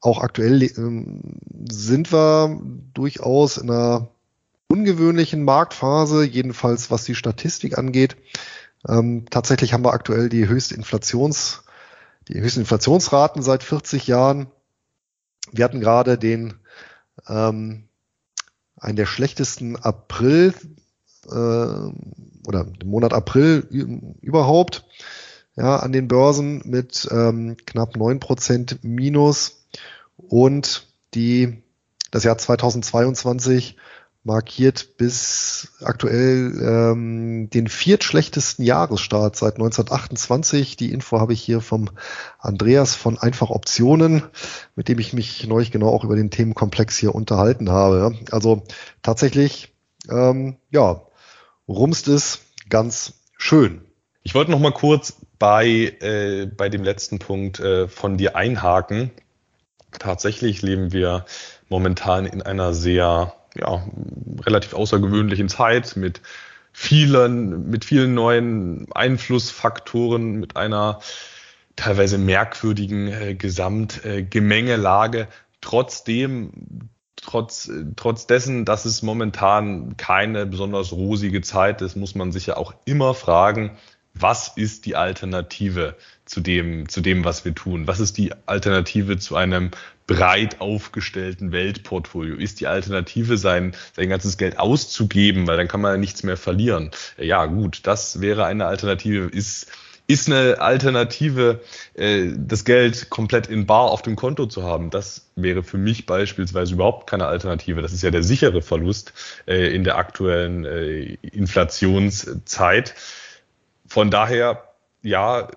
auch 0.00 0.20
aktuell 0.20 0.62
ähm, 0.62 1.40
sind 1.68 2.12
wir 2.12 2.60
durchaus 2.94 3.56
in 3.56 3.70
einer 3.70 4.08
ungewöhnlichen 4.68 5.44
Marktphase, 5.44 6.24
jedenfalls 6.24 6.90
was 6.90 7.04
die 7.04 7.14
Statistik 7.14 7.78
angeht. 7.78 8.16
Ähm, 8.86 9.26
tatsächlich 9.30 9.72
haben 9.72 9.84
wir 9.84 9.92
aktuell 9.92 10.28
die 10.28 10.48
höchste 10.48 10.74
Inflations, 10.74 11.62
die 12.28 12.40
höchsten 12.40 12.60
Inflationsraten 12.60 13.42
seit 13.42 13.62
40 13.62 14.06
Jahren. 14.06 14.46
Wir 15.50 15.64
hatten 15.64 15.80
gerade 15.80 16.18
den 16.18 16.54
ähm, 17.26 17.88
einen 18.76 18.96
der 18.96 19.06
schlechtesten 19.06 19.76
April 19.76 20.54
äh, 21.26 21.30
oder 21.30 22.64
den 22.64 22.88
Monat 22.88 23.12
April 23.12 23.66
überhaupt 24.20 24.84
ja, 25.56 25.76
an 25.76 25.92
den 25.92 26.06
Börsen 26.06 26.62
mit 26.64 27.08
ähm, 27.10 27.56
knapp 27.66 27.96
neun 27.96 28.20
Prozent 28.20 28.78
Minus. 28.82 29.57
Und 30.18 30.86
die, 31.14 31.62
das 32.10 32.24
Jahr 32.24 32.36
2022 32.36 33.76
markiert 34.24 34.98
bis 34.98 35.72
aktuell 35.80 36.52
ähm, 36.60 37.48
den 37.50 37.66
viertschlechtesten 37.66 38.64
Jahresstart 38.64 39.36
seit 39.36 39.54
1928. 39.54 40.76
Die 40.76 40.92
Info 40.92 41.18
habe 41.18 41.32
ich 41.32 41.40
hier 41.40 41.60
vom 41.62 41.88
Andreas 42.38 42.94
von 42.94 43.16
Einfach 43.16 43.48
Optionen, 43.48 44.22
mit 44.76 44.88
dem 44.88 44.98
ich 44.98 45.14
mich 45.14 45.46
neulich 45.46 45.70
genau 45.70 45.88
auch 45.88 46.04
über 46.04 46.16
den 46.16 46.30
Themenkomplex 46.30 46.98
hier 46.98 47.14
unterhalten 47.14 47.70
habe. 47.70 48.16
Also 48.30 48.64
tatsächlich, 49.02 49.72
ähm, 50.10 50.56
ja, 50.70 51.02
rumst 51.66 52.08
es 52.08 52.40
ganz 52.68 53.14
schön. 53.38 53.80
Ich 54.22 54.34
wollte 54.34 54.50
noch 54.50 54.60
mal 54.60 54.72
kurz 54.72 55.14
bei, 55.38 55.96
äh, 56.00 56.46
bei 56.46 56.68
dem 56.68 56.84
letzten 56.84 57.18
Punkt 57.18 57.60
äh, 57.60 57.88
von 57.88 58.18
dir 58.18 58.36
einhaken. 58.36 59.10
Tatsächlich 59.92 60.62
leben 60.62 60.92
wir 60.92 61.24
momentan 61.68 62.26
in 62.26 62.42
einer 62.42 62.74
sehr, 62.74 63.34
ja, 63.54 63.86
relativ 64.44 64.74
außergewöhnlichen 64.74 65.48
Zeit 65.48 65.96
mit 65.96 66.20
vielen, 66.72 67.70
mit 67.70 67.84
vielen 67.84 68.14
neuen 68.14 68.86
Einflussfaktoren, 68.92 70.34
mit 70.36 70.56
einer 70.56 71.00
teilweise 71.76 72.18
merkwürdigen 72.18 73.08
äh, 73.08 73.34
Gesamtgemengelage. 73.34 75.20
Äh, 75.20 75.26
Trotzdem, 75.60 76.52
trotz, 77.16 77.70
trotz 77.96 78.26
dessen, 78.26 78.64
dass 78.64 78.84
es 78.84 79.02
momentan 79.02 79.96
keine 79.96 80.46
besonders 80.46 80.92
rosige 80.92 81.40
Zeit 81.40 81.82
ist, 81.82 81.96
muss 81.96 82.14
man 82.14 82.30
sich 82.32 82.46
ja 82.46 82.56
auch 82.56 82.74
immer 82.84 83.12
fragen, 83.12 83.76
was 84.20 84.48
ist 84.56 84.86
die 84.86 84.96
Alternative 84.96 85.96
zu 86.24 86.40
dem, 86.40 86.88
zu 86.88 87.00
dem, 87.00 87.24
was 87.24 87.44
wir 87.44 87.54
tun? 87.54 87.86
Was 87.86 88.00
ist 88.00 88.18
die 88.18 88.32
Alternative 88.46 89.18
zu 89.18 89.36
einem 89.36 89.70
breit 90.06 90.60
aufgestellten 90.60 91.52
Weltportfolio? 91.52 92.36
Ist 92.36 92.60
die 92.60 92.66
Alternative, 92.66 93.38
sein, 93.38 93.74
sein 93.94 94.08
ganzes 94.08 94.36
Geld 94.36 94.58
auszugeben, 94.58 95.46
weil 95.46 95.56
dann 95.56 95.68
kann 95.68 95.80
man 95.80 95.92
ja 95.92 95.98
nichts 95.98 96.22
mehr 96.22 96.36
verlieren? 96.36 96.90
Ja, 97.16 97.46
gut, 97.46 97.80
das 97.84 98.20
wäre 98.20 98.44
eine 98.44 98.66
Alternative. 98.66 99.26
Ist, 99.26 99.70
ist 100.08 100.26
eine 100.26 100.58
Alternative, 100.60 101.60
äh, 101.94 102.28
das 102.34 102.64
Geld 102.64 103.10
komplett 103.10 103.46
in 103.46 103.66
Bar 103.66 103.90
auf 103.90 104.00
dem 104.00 104.16
Konto 104.16 104.46
zu 104.46 104.62
haben. 104.62 104.88
Das 104.88 105.26
wäre 105.36 105.62
für 105.62 105.76
mich 105.76 106.06
beispielsweise 106.06 106.74
überhaupt 106.74 107.08
keine 107.08 107.26
Alternative. 107.26 107.82
Das 107.82 107.92
ist 107.92 108.02
ja 108.02 108.10
der 108.10 108.22
sichere 108.22 108.62
Verlust 108.62 109.12
äh, 109.46 109.74
in 109.74 109.84
der 109.84 109.98
aktuellen 109.98 110.64
äh, 110.64 111.18
Inflationszeit. 111.20 112.94
Von 113.88 114.10
daher, 114.10 114.64
ja, 115.02 115.48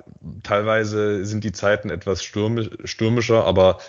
teilweise 0.44 1.26
sind 1.26 1.44
die 1.44 1.52
Zeiten 1.52 1.90
etwas 1.90 2.24
stürmischer, 2.24 3.46
aber 3.46 3.80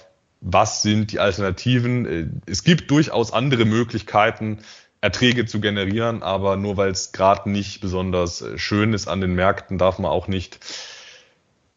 was 0.40 0.82
sind 0.82 1.12
die 1.12 1.20
Alternativen? 1.20 2.42
Es 2.46 2.64
gibt 2.64 2.90
durchaus 2.90 3.32
andere 3.32 3.64
Möglichkeiten, 3.64 4.58
Erträge 5.00 5.46
zu 5.46 5.60
generieren, 5.60 6.22
aber 6.22 6.56
nur 6.56 6.76
weil 6.76 6.90
es 6.90 7.12
gerade 7.12 7.50
nicht 7.50 7.80
besonders 7.80 8.44
schön 8.56 8.92
ist 8.92 9.08
an 9.08 9.20
den 9.20 9.34
Märkten, 9.34 9.78
darf 9.78 9.98
man 9.98 10.10
auch 10.10 10.28
nicht 10.28 10.60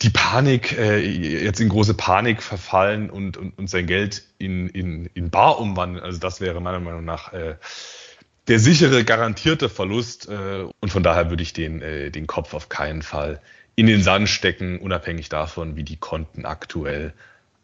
die 0.02 0.10
Panik, 0.10 0.78
äh, 0.78 1.00
jetzt 1.00 1.60
in 1.60 1.70
große 1.70 1.94
Panik 1.94 2.44
verfallen 2.44 3.10
und, 3.10 3.38
und, 3.38 3.58
und 3.58 3.70
sein 3.70 3.88
Geld 3.88 4.24
in, 4.38 4.68
in, 4.70 5.10
in 5.14 5.30
Bar 5.30 5.60
umwandeln. 5.60 6.04
Also 6.04 6.20
das 6.20 6.42
wäre 6.42 6.62
meiner 6.62 6.80
Meinung 6.80 7.06
nach 7.06 7.34
äh, 7.34 7.56
der 8.48 8.60
sichere, 8.60 9.04
garantierte 9.04 9.70
Verlust. 9.70 10.28
Äh, 10.30 10.66
und 10.80 10.90
von 10.90 11.04
daher 11.04 11.30
würde 11.30 11.44
ich 11.44 11.54
den, 11.54 11.82
äh, 11.82 12.12
den 12.12 12.28
Kopf 12.28 12.54
auf 12.54 12.70
keinen 12.70 13.02
Fall 13.02 13.42
in 13.76 13.88
den 13.88 14.04
Sand 14.04 14.30
stecken, 14.30 14.80
unabhängig 14.80 15.30
davon, 15.30 15.76
wie 15.76 15.84
die 15.84 15.98
Konten 15.98 16.46
aktuell 16.46 17.14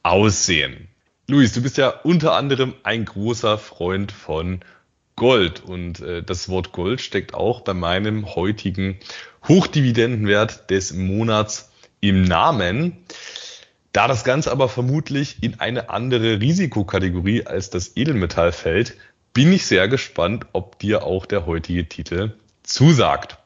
aussehen. 0.03 0.87
Luis, 1.27 1.53
du 1.53 1.61
bist 1.61 1.77
ja 1.77 1.89
unter 1.89 2.33
anderem 2.33 2.73
ein 2.83 3.05
großer 3.05 3.57
Freund 3.57 4.11
von 4.11 4.59
Gold 5.15 5.63
und 5.63 6.01
äh, 6.01 6.23
das 6.23 6.49
Wort 6.49 6.71
Gold 6.71 6.99
steckt 6.99 7.33
auch 7.33 7.61
bei 7.61 7.73
meinem 7.73 8.35
heutigen 8.35 8.97
Hochdividendenwert 9.47 10.69
des 10.69 10.93
Monats 10.93 11.71
im 12.01 12.23
Namen. 12.23 12.97
Da 13.93 14.07
das 14.07 14.23
Ganze 14.23 14.51
aber 14.51 14.69
vermutlich 14.69 15.43
in 15.43 15.59
eine 15.59 15.89
andere 15.89 16.39
Risikokategorie 16.39 17.45
als 17.45 17.69
das 17.69 17.95
Edelmetall 17.95 18.51
fällt, 18.51 18.95
bin 19.33 19.53
ich 19.53 19.65
sehr 19.65 19.87
gespannt, 19.87 20.45
ob 20.53 20.79
dir 20.79 21.03
auch 21.03 21.25
der 21.25 21.45
heutige 21.45 21.87
Titel 21.87 22.33
zusagt. 22.63 23.37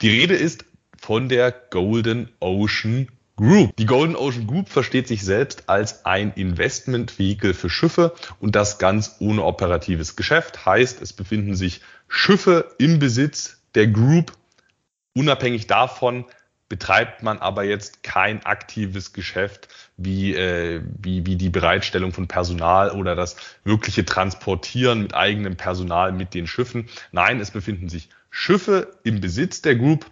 Die 0.00 0.10
Rede 0.10 0.34
ist 0.34 0.64
von 1.00 1.28
der 1.28 1.52
Golden 1.52 2.30
Ocean 2.40 3.08
Group. 3.36 3.76
Die 3.76 3.86
Golden 3.86 4.16
Ocean 4.16 4.46
Group 4.46 4.68
versteht 4.68 5.06
sich 5.06 5.22
selbst 5.22 5.68
als 5.68 6.04
ein 6.04 6.32
Investmentvehikel 6.32 7.54
für 7.54 7.70
Schiffe 7.70 8.14
und 8.40 8.56
das 8.56 8.78
ganz 8.78 9.16
ohne 9.20 9.44
operatives 9.44 10.16
Geschäft. 10.16 10.66
Heißt, 10.66 11.00
es 11.00 11.12
befinden 11.12 11.54
sich 11.54 11.80
Schiffe 12.08 12.74
im 12.78 12.98
Besitz 12.98 13.60
der 13.74 13.86
Group. 13.86 14.32
Unabhängig 15.14 15.68
davon, 15.68 16.24
betreibt 16.68 17.22
man 17.22 17.38
aber 17.38 17.64
jetzt 17.64 18.02
kein 18.02 18.44
aktives 18.44 19.12
Geschäft 19.12 19.68
wie, 19.96 20.34
äh, 20.34 20.82
wie, 20.98 21.24
wie 21.26 21.36
die 21.36 21.48
Bereitstellung 21.48 22.12
von 22.12 22.28
Personal 22.28 22.90
oder 22.90 23.14
das 23.14 23.36
wirkliche 23.64 24.04
Transportieren 24.04 25.02
mit 25.02 25.14
eigenem 25.14 25.56
Personal 25.56 26.12
mit 26.12 26.34
den 26.34 26.46
Schiffen. 26.46 26.88
Nein, 27.10 27.40
es 27.40 27.50
befinden 27.50 27.88
sich 27.88 28.10
Schiffe 28.30 28.98
im 29.02 29.20
Besitz 29.20 29.62
der 29.62 29.76
Group 29.76 30.06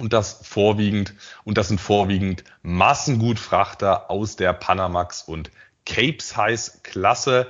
und 0.00 0.12
das 0.12 0.40
vorwiegend, 0.46 1.14
und 1.44 1.58
das 1.58 1.68
sind 1.68 1.80
vorwiegend 1.80 2.44
Massengutfrachter 2.62 4.10
aus 4.10 4.36
der 4.36 4.52
Panamax 4.52 5.22
und 5.22 5.50
Capesize 5.86 6.80
Klasse. 6.82 7.48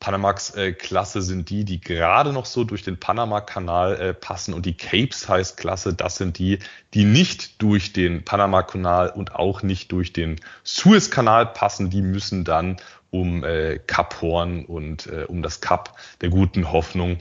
Panamax-Klasse 0.00 1.18
äh, 1.18 1.22
sind 1.22 1.48
die, 1.50 1.64
die 1.64 1.80
gerade 1.80 2.32
noch 2.32 2.44
so 2.44 2.64
durch 2.64 2.82
den 2.82 3.00
Panama-Kanal 3.00 4.00
äh, 4.00 4.14
passen 4.14 4.52
und 4.52 4.66
die 4.66 4.76
Cape-Size-Klasse, 4.76 5.94
das 5.94 6.16
sind 6.16 6.38
die, 6.38 6.58
die 6.94 7.04
nicht 7.04 7.62
durch 7.62 7.92
den 7.92 8.24
Panama-Kanal 8.24 9.10
und 9.10 9.34
auch 9.34 9.62
nicht 9.62 9.90
durch 9.92 10.12
den 10.12 10.36
Suez-Kanal 10.64 11.46
passen. 11.46 11.90
Die 11.90 12.02
müssen 12.02 12.44
dann 12.44 12.76
um 13.10 13.42
äh, 13.42 13.78
Kap 13.78 14.20
Horn 14.20 14.64
und 14.66 15.06
äh, 15.06 15.24
um 15.24 15.42
das 15.42 15.60
Kap 15.60 15.96
der 16.20 16.28
guten 16.28 16.70
Hoffnung 16.70 17.18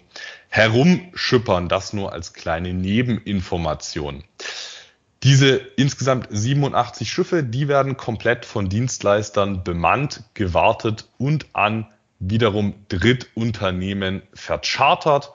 herumschippern. 0.49 1.69
Das 1.69 1.93
nur 1.93 2.11
als 2.11 2.33
kleine 2.33 2.73
Nebeninformation. 2.73 4.23
Diese 5.23 5.55
insgesamt 5.55 6.27
87 6.29 7.09
Schiffe, 7.09 7.43
die 7.43 7.67
werden 7.67 7.97
komplett 7.97 8.45
von 8.45 8.69
Dienstleistern 8.69 9.63
bemannt, 9.63 10.23
gewartet 10.33 11.07
und 11.17 11.47
an 11.53 11.87
wiederum 12.19 12.73
Drittunternehmen 12.89 14.21
verchartert. 14.33 15.33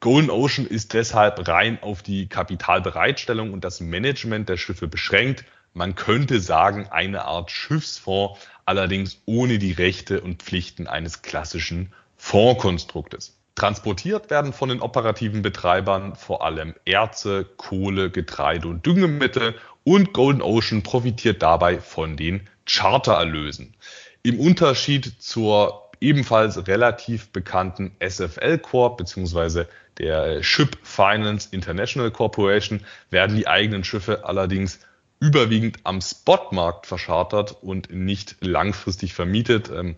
Golden 0.00 0.30
Ocean 0.30 0.66
ist 0.66 0.94
deshalb 0.94 1.48
rein 1.48 1.82
auf 1.82 2.02
die 2.02 2.28
Kapitalbereitstellung 2.28 3.52
und 3.52 3.64
das 3.64 3.80
Management 3.80 4.48
der 4.48 4.56
Schiffe 4.56 4.86
beschränkt. 4.86 5.44
Man 5.74 5.94
könnte 5.94 6.40
sagen, 6.40 6.86
eine 6.90 7.24
Art 7.24 7.50
Schiffsfonds, 7.50 8.40
allerdings 8.64 9.20
ohne 9.26 9.58
die 9.58 9.72
Rechte 9.72 10.20
und 10.20 10.42
Pflichten 10.42 10.86
eines 10.86 11.22
klassischen 11.22 11.92
Fondskonstruktes. 12.16 13.38
Transportiert 13.54 14.30
werden 14.30 14.52
von 14.52 14.68
den 14.68 14.80
operativen 14.80 15.42
Betreibern 15.42 16.14
vor 16.14 16.44
allem 16.44 16.74
Erze, 16.84 17.44
Kohle, 17.44 18.08
Getreide 18.08 18.68
und 18.68 18.86
Düngemittel 18.86 19.56
und 19.82 20.12
Golden 20.12 20.42
Ocean 20.42 20.84
profitiert 20.84 21.42
dabei 21.42 21.80
von 21.80 22.16
den 22.16 22.48
Chartererlösen. 22.66 23.74
Im 24.22 24.38
Unterschied 24.38 25.20
zur 25.20 25.87
ebenfalls 26.00 26.66
relativ 26.66 27.30
bekannten 27.30 27.92
SFL 28.00 28.58
Corp 28.58 28.98
beziehungsweise 28.98 29.68
der 29.98 30.42
Ship 30.42 30.76
Finance 30.82 31.48
International 31.50 32.10
Corporation 32.10 32.80
werden 33.10 33.36
die 33.36 33.48
eigenen 33.48 33.84
Schiffe 33.84 34.24
allerdings 34.24 34.80
überwiegend 35.20 35.78
am 35.82 36.00
Spotmarkt 36.00 36.86
verschartert 36.86 37.56
und 37.62 37.92
nicht 37.92 38.36
langfristig 38.40 39.14
vermietet. 39.14 39.70
Ähm, 39.70 39.96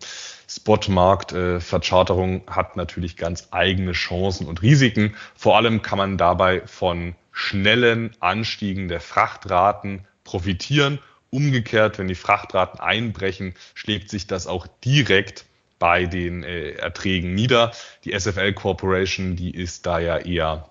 Spotmarkt 0.49 1.31
äh, 1.31 1.59
Vercharterung 1.59 2.41
hat 2.47 2.75
natürlich 2.75 3.17
ganz 3.17 3.49
eigene 3.51 3.91
Chancen 3.91 4.47
und 4.47 4.61
Risiken. 4.61 5.15
Vor 5.35 5.57
allem 5.57 5.81
kann 5.81 5.99
man 5.99 6.17
dabei 6.17 6.65
von 6.65 7.15
schnellen 7.31 8.15
Anstiegen 8.19 8.87
der 8.87 8.99
Frachtraten 8.99 10.05
profitieren. 10.23 10.99
Umgekehrt, 11.29 11.97
wenn 11.97 12.07
die 12.07 12.15
Frachtraten 12.15 12.79
einbrechen, 12.79 13.53
schlägt 13.73 14.09
sich 14.09 14.27
das 14.27 14.47
auch 14.47 14.67
direkt 14.83 15.45
bei 15.81 16.05
den 16.05 16.43
äh, 16.43 16.73
Erträgen 16.73 17.33
nieder. 17.33 17.71
Die 18.05 18.17
SFL 18.17 18.53
Corporation, 18.53 19.35
die 19.35 19.49
ist 19.49 19.87
da 19.87 19.97
ja 19.97 20.19
eher 20.19 20.69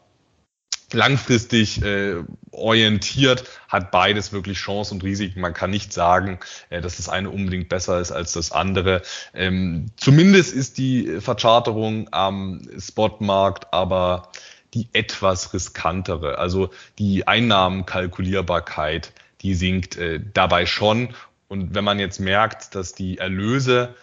langfristig 0.93 1.83
äh, 1.83 2.23
orientiert, 2.53 3.45
hat 3.69 3.91
beides 3.91 4.33
wirklich 4.33 4.59
Chancen 4.59 4.95
und 4.95 5.05
Risiken. 5.05 5.41
Man 5.41 5.53
kann 5.53 5.71
nicht 5.71 5.93
sagen, 5.93 6.39
äh, 6.69 6.81
dass 6.81 6.97
das 6.97 7.09
eine 7.09 7.29
unbedingt 7.29 7.69
besser 7.69 8.01
ist 8.01 8.13
als 8.13 8.33
das 8.35 8.53
andere. 8.53 9.03
Ähm, 9.35 9.87
zumindest 9.97 10.55
ist 10.55 10.79
die 10.79 11.21
Vercharterung 11.21 12.09
am 12.13 12.63
Spotmarkt 12.79 13.73
aber 13.75 14.31
die 14.75 14.89
etwas 14.93 15.53
riskantere. 15.53 16.39
Also 16.39 16.71
die 17.01 17.27
Einnahmenkalkulierbarkeit, 17.27 19.13
die 19.41 19.55
sinkt 19.55 19.97
äh, 19.97 20.21
dabei 20.33 20.67
schon. 20.67 21.15
Und 21.49 21.75
wenn 21.75 21.83
man 21.83 21.99
jetzt 21.99 22.21
merkt, 22.21 22.77
dass 22.77 22.95
die 22.95 23.19
Erlöse 23.19 23.97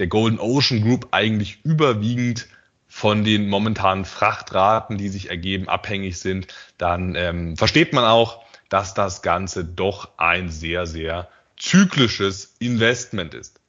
der 0.00 0.08
Golden 0.08 0.40
Ocean 0.40 0.82
Group 0.82 1.08
eigentlich 1.12 1.60
überwiegend 1.64 2.48
von 2.88 3.22
den 3.22 3.48
momentanen 3.48 4.04
Frachtraten, 4.04 4.98
die 4.98 5.08
sich 5.08 5.30
ergeben, 5.30 5.68
abhängig 5.68 6.18
sind, 6.18 6.48
dann 6.76 7.14
ähm, 7.14 7.56
versteht 7.56 7.92
man 7.92 8.04
auch, 8.04 8.42
dass 8.68 8.94
das 8.94 9.22
Ganze 9.22 9.64
doch 9.64 10.10
ein 10.16 10.48
sehr, 10.48 10.86
sehr 10.86 11.28
zyklisches 11.56 12.56
Investment 12.58 13.34
ist. 13.34 13.60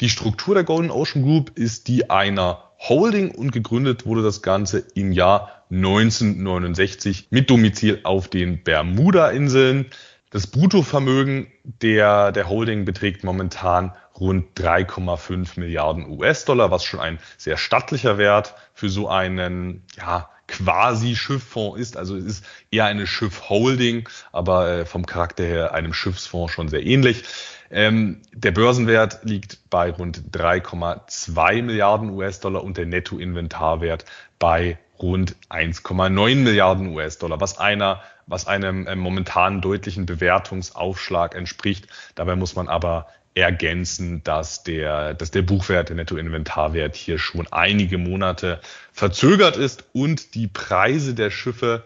Die 0.00 0.08
Struktur 0.08 0.54
der 0.54 0.64
Golden 0.64 0.90
Ocean 0.90 1.22
Group 1.22 1.52
ist 1.58 1.88
die 1.88 2.08
einer 2.08 2.70
Holding 2.78 3.30
und 3.32 3.52
gegründet 3.52 4.06
wurde 4.06 4.22
das 4.22 4.42
Ganze 4.42 4.84
im 4.94 5.12
Jahr 5.12 5.64
1969 5.70 7.28
mit 7.30 7.48
Domizil 7.50 8.00
auf 8.02 8.28
den 8.28 8.62
Bermuda-Inseln. 8.62 9.86
Das 10.32 10.46
Bruttovermögen 10.46 11.52
der, 11.62 12.32
der 12.32 12.48
Holding 12.48 12.86
beträgt 12.86 13.22
momentan 13.22 13.92
rund 14.18 14.58
3,5 14.58 15.60
Milliarden 15.60 16.08
US-Dollar, 16.08 16.70
was 16.70 16.84
schon 16.84 17.00
ein 17.00 17.18
sehr 17.36 17.58
stattlicher 17.58 18.16
Wert 18.16 18.54
für 18.72 18.88
so 18.88 19.08
einen 19.08 19.84
ja, 19.98 20.30
quasi 20.48 21.16
Schifffonds 21.16 21.78
ist. 21.78 21.98
Also 21.98 22.16
es 22.16 22.24
ist 22.24 22.44
eher 22.70 22.86
eine 22.86 23.06
Schiffholding, 23.06 24.08
aber 24.32 24.68
äh, 24.68 24.86
vom 24.86 25.04
Charakter 25.04 25.44
her 25.44 25.74
einem 25.74 25.92
Schiffsfonds 25.92 26.52
schon 26.52 26.68
sehr 26.68 26.84
ähnlich. 26.84 27.24
Ähm, 27.70 28.22
der 28.32 28.52
Börsenwert 28.52 29.24
liegt 29.24 29.68
bei 29.68 29.90
rund 29.90 30.22
3,2 30.32 31.62
Milliarden 31.62 32.08
US-Dollar 32.08 32.64
und 32.64 32.78
der 32.78 32.86
Nettoinventarwert 32.86 34.06
bei 34.38 34.78
rund 35.02 35.36
1,9 35.50 36.36
Milliarden 36.36 36.88
US-Dollar, 36.94 37.40
was 37.40 37.58
einer 37.58 38.00
was 38.26 38.46
einem 38.46 38.86
äh, 38.86 38.96
momentan 38.96 39.60
deutlichen 39.60 40.06
Bewertungsaufschlag 40.06 41.34
entspricht. 41.34 41.86
Dabei 42.14 42.36
muss 42.36 42.54
man 42.54 42.68
aber 42.68 43.08
ergänzen, 43.34 44.22
dass 44.24 44.62
der, 44.62 45.14
dass 45.14 45.30
der 45.30 45.42
Buchwert, 45.42 45.88
der 45.88 45.96
Nettoinventarwert 45.96 46.96
hier 46.96 47.18
schon 47.18 47.46
einige 47.50 47.96
Monate 47.96 48.60
verzögert 48.92 49.56
ist 49.56 49.84
und 49.92 50.34
die 50.34 50.48
Preise 50.48 51.14
der 51.14 51.30
Schiffe 51.30 51.84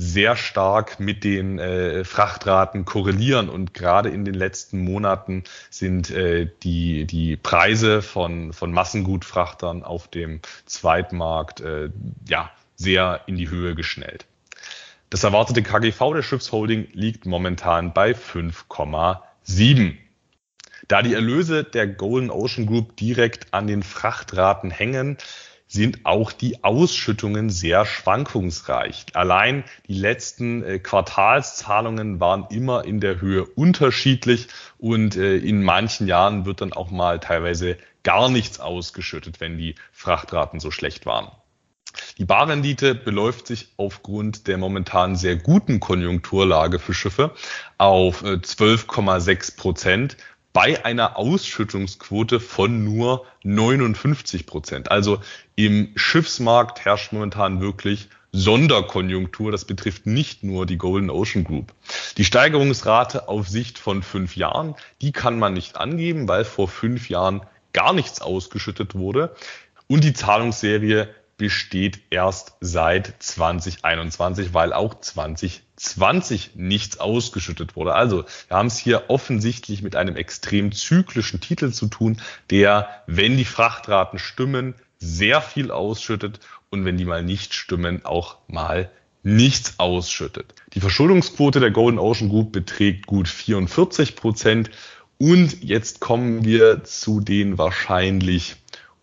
sehr 0.00 0.34
stark 0.34 0.98
mit 0.98 1.24
den 1.24 1.58
äh, 1.58 2.04
Frachtraten 2.04 2.86
korrelieren 2.86 3.50
und 3.50 3.74
gerade 3.74 4.08
in 4.08 4.24
den 4.24 4.32
letzten 4.32 4.82
Monaten 4.82 5.44
sind 5.68 6.10
äh, 6.10 6.48
die 6.62 7.04
die 7.04 7.36
Preise 7.36 8.00
von 8.00 8.54
von 8.54 8.72
Massengutfrachtern 8.72 9.82
auf 9.82 10.08
dem 10.08 10.40
Zweitmarkt 10.64 11.60
äh, 11.60 11.90
ja 12.26 12.50
sehr 12.76 13.20
in 13.26 13.36
die 13.36 13.50
Höhe 13.50 13.74
geschnellt. 13.74 14.24
Das 15.10 15.22
erwartete 15.22 15.62
KGV 15.62 16.14
der 16.14 16.22
Schiffsholding 16.22 16.88
liegt 16.92 17.26
momentan 17.26 17.92
bei 17.92 18.12
5,7. 18.12 19.96
Da 20.88 21.02
die 21.02 21.14
Erlöse 21.14 21.62
der 21.62 21.86
Golden 21.86 22.30
Ocean 22.30 22.66
Group 22.66 22.96
direkt 22.96 23.52
an 23.52 23.66
den 23.66 23.82
Frachtraten 23.82 24.70
hängen, 24.70 25.18
sind 25.70 26.04
auch 26.04 26.32
die 26.32 26.64
Ausschüttungen 26.64 27.48
sehr 27.48 27.86
schwankungsreich. 27.86 29.06
Allein 29.14 29.62
die 29.86 29.94
letzten 29.94 30.64
äh, 30.64 30.78
Quartalszahlungen 30.80 32.18
waren 32.18 32.46
immer 32.50 32.84
in 32.84 32.98
der 32.98 33.20
Höhe 33.20 33.44
unterschiedlich 33.44 34.48
und 34.78 35.14
äh, 35.16 35.36
in 35.36 35.62
manchen 35.62 36.08
Jahren 36.08 36.44
wird 36.44 36.60
dann 36.60 36.72
auch 36.72 36.90
mal 36.90 37.20
teilweise 37.20 37.76
gar 38.02 38.28
nichts 38.28 38.58
ausgeschüttet, 38.58 39.40
wenn 39.40 39.58
die 39.58 39.76
Frachtraten 39.92 40.58
so 40.58 40.72
schlecht 40.72 41.06
waren. 41.06 41.30
Die 42.18 42.24
Barrendite 42.24 42.94
beläuft 42.94 43.46
sich 43.46 43.68
aufgrund 43.76 44.48
der 44.48 44.58
momentan 44.58 45.16
sehr 45.16 45.36
guten 45.36 45.80
Konjunkturlage 45.80 46.78
für 46.78 46.94
Schiffe 46.94 47.32
auf 47.78 48.22
12,6 48.24 49.30
äh, 49.30 49.56
Prozent, 49.56 50.16
bei 50.52 50.84
einer 50.84 51.16
Ausschüttungsquote 51.16 52.40
von 52.40 52.84
nur 52.84 53.26
59 53.44 54.46
Prozent. 54.46 54.90
Also 54.90 55.20
im 55.54 55.92
Schiffsmarkt 55.94 56.84
herrscht 56.84 57.12
momentan 57.12 57.60
wirklich 57.60 58.08
Sonderkonjunktur. 58.32 59.52
Das 59.52 59.64
betrifft 59.64 60.06
nicht 60.06 60.42
nur 60.42 60.66
die 60.66 60.78
Golden 60.78 61.10
Ocean 61.10 61.44
Group. 61.44 61.72
Die 62.16 62.24
Steigerungsrate 62.24 63.28
auf 63.28 63.48
Sicht 63.48 63.78
von 63.78 64.02
fünf 64.02 64.36
Jahren, 64.36 64.74
die 65.00 65.12
kann 65.12 65.38
man 65.38 65.54
nicht 65.54 65.76
angeben, 65.76 66.28
weil 66.28 66.44
vor 66.44 66.68
fünf 66.68 67.08
Jahren 67.08 67.42
gar 67.72 67.92
nichts 67.92 68.20
ausgeschüttet 68.20 68.94
wurde. 68.94 69.34
Und 69.86 70.04
die 70.04 70.12
Zahlungsserie 70.12 71.08
besteht 71.40 72.00
erst 72.10 72.52
seit 72.60 73.14
2021, 73.18 74.52
weil 74.52 74.74
auch 74.74 75.00
2020 75.00 76.50
nichts 76.54 77.00
ausgeschüttet 77.00 77.76
wurde. 77.76 77.94
Also 77.94 78.26
wir 78.48 78.58
haben 78.58 78.66
es 78.66 78.76
hier 78.76 79.04
offensichtlich 79.08 79.80
mit 79.80 79.96
einem 79.96 80.16
extrem 80.16 80.70
zyklischen 80.70 81.40
Titel 81.40 81.72
zu 81.72 81.86
tun, 81.86 82.20
der, 82.50 82.90
wenn 83.06 83.38
die 83.38 83.46
Frachtraten 83.46 84.18
stimmen, 84.18 84.74
sehr 84.98 85.40
viel 85.40 85.70
ausschüttet 85.70 86.40
und 86.68 86.84
wenn 86.84 86.98
die 86.98 87.06
mal 87.06 87.22
nicht 87.22 87.54
stimmen, 87.54 88.04
auch 88.04 88.36
mal 88.46 88.90
nichts 89.22 89.78
ausschüttet. 89.78 90.52
Die 90.74 90.80
Verschuldungsquote 90.80 91.58
der 91.58 91.70
Golden 91.70 91.98
Ocean 91.98 92.28
Group 92.28 92.52
beträgt 92.52 93.06
gut 93.06 93.28
44 93.28 94.14
Prozent. 94.14 94.70
Und 95.16 95.64
jetzt 95.64 96.00
kommen 96.00 96.44
wir 96.44 96.84
zu 96.84 97.20
den 97.20 97.56
wahrscheinlich 97.56 98.56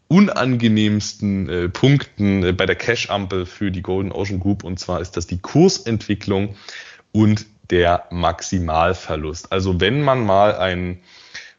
unangenehmsten 0.08 1.50
äh, 1.50 1.70
Punkten 1.70 2.44
äh, 2.44 2.54
bei 2.54 2.66
der 2.66 2.76
Cash-Ampel 2.76 3.46
für 3.46 3.72
die 3.72 3.82
Golden 3.82 4.12
Ocean 4.12 4.40
Group. 4.40 4.64
Und 4.64 4.80
zwar 4.80 5.02
ist 5.02 5.18
das 5.18 5.28
die 5.28 5.40
Kursentwicklung 5.40 6.56
und 7.12 7.46
der 7.70 8.06
Maximalverlust. 8.12 9.52
Also 9.52 9.82
wenn 9.82 10.02
man 10.02 10.26
mal 10.26 10.56
einen 10.56 11.00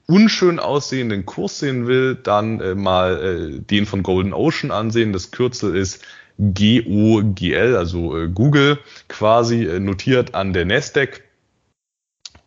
unschön 0.06 0.58
aussehenden 0.58 1.26
Kurs 1.26 1.58
sehen 1.58 1.86
will, 1.86 2.14
dann 2.14 2.60
äh, 2.60 2.74
mal 2.74 3.22
äh, 3.22 3.60
den 3.60 3.84
von 3.84 4.02
Golden 4.02 4.32
Ocean 4.32 4.70
ansehen. 4.70 5.12
Das 5.12 5.30
Kürzel 5.30 5.76
ist 5.76 6.02
GOGL, 6.38 7.76
also 7.76 8.16
äh, 8.16 8.28
Google, 8.28 8.78
quasi 9.08 9.64
äh, 9.64 9.80
notiert 9.80 10.34
an 10.34 10.52
der 10.52 10.64
Nasdaq. 10.64 11.22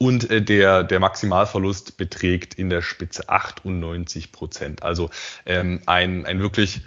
Und 0.02 0.32
äh, 0.32 0.42
der, 0.42 0.84
der 0.84 1.00
Maximalverlust 1.00 1.96
beträgt 1.96 2.56
in 2.56 2.72
der 2.72 2.82
Spitze 2.82 3.30
98 3.30 4.32
Prozent. 4.32 4.82
Also 4.82 5.12
ähm, 5.46 5.80
ein, 5.86 6.26
ein 6.26 6.40
wirklich 6.40 6.82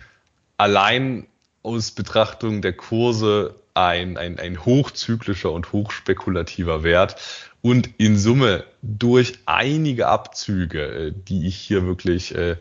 allein 0.57 1.29
aus 1.63 1.93
Betrachtung 1.93 2.61
der 2.61 2.73
Kurse 2.73 3.55
ein, 3.73 4.17
ein, 4.17 4.41
ein 4.41 4.65
hochzyklischer 4.65 5.53
und 5.53 5.71
hochspekulativer 5.71 6.83
Wert. 6.83 7.15
Und 7.63 7.89
in 7.99 8.19
Summe 8.19 8.65
durch 8.83 9.35
einige 9.47 10.09
Abzüge, 10.09 10.83
äh, 10.83 11.13
die 11.15 11.47
ich 11.47 11.55
hier 11.55 11.87
wirklich 11.87 12.35
äh, 12.35 12.57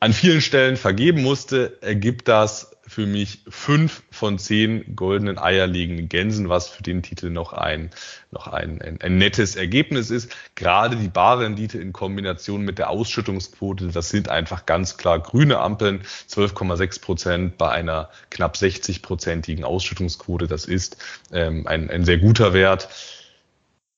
an 0.00 0.14
vielen 0.14 0.40
Stellen 0.40 0.78
vergeben 0.78 1.20
musste, 1.20 1.76
ergibt 1.82 2.28
das 2.28 2.73
für 2.86 3.06
mich 3.06 3.40
fünf 3.48 4.02
von 4.10 4.38
zehn 4.38 4.94
goldenen 4.94 5.38
eierlegenden 5.38 6.08
Gänsen, 6.08 6.48
was 6.48 6.68
für 6.68 6.82
den 6.82 7.02
Titel 7.02 7.30
noch 7.30 7.52
ein, 7.52 7.90
noch 8.30 8.46
ein, 8.48 8.82
ein, 8.82 9.00
ein 9.00 9.16
nettes 9.16 9.56
Ergebnis 9.56 10.10
ist. 10.10 10.34
Gerade 10.54 10.96
die 10.96 11.08
Barrendite 11.08 11.78
in 11.78 11.92
Kombination 11.92 12.62
mit 12.62 12.78
der 12.78 12.90
Ausschüttungsquote, 12.90 13.88
das 13.88 14.10
sind 14.10 14.28
einfach 14.28 14.66
ganz 14.66 14.96
klar 14.96 15.18
grüne 15.18 15.58
Ampeln. 15.58 16.02
12,6 16.28 17.00
Prozent 17.00 17.58
bei 17.58 17.70
einer 17.70 18.10
knapp 18.30 18.56
60-prozentigen 18.56 19.64
Ausschüttungsquote, 19.64 20.46
das 20.46 20.66
ist 20.66 20.98
ähm, 21.32 21.66
ein, 21.66 21.90
ein 21.90 22.04
sehr 22.04 22.18
guter 22.18 22.52
Wert. 22.52 22.88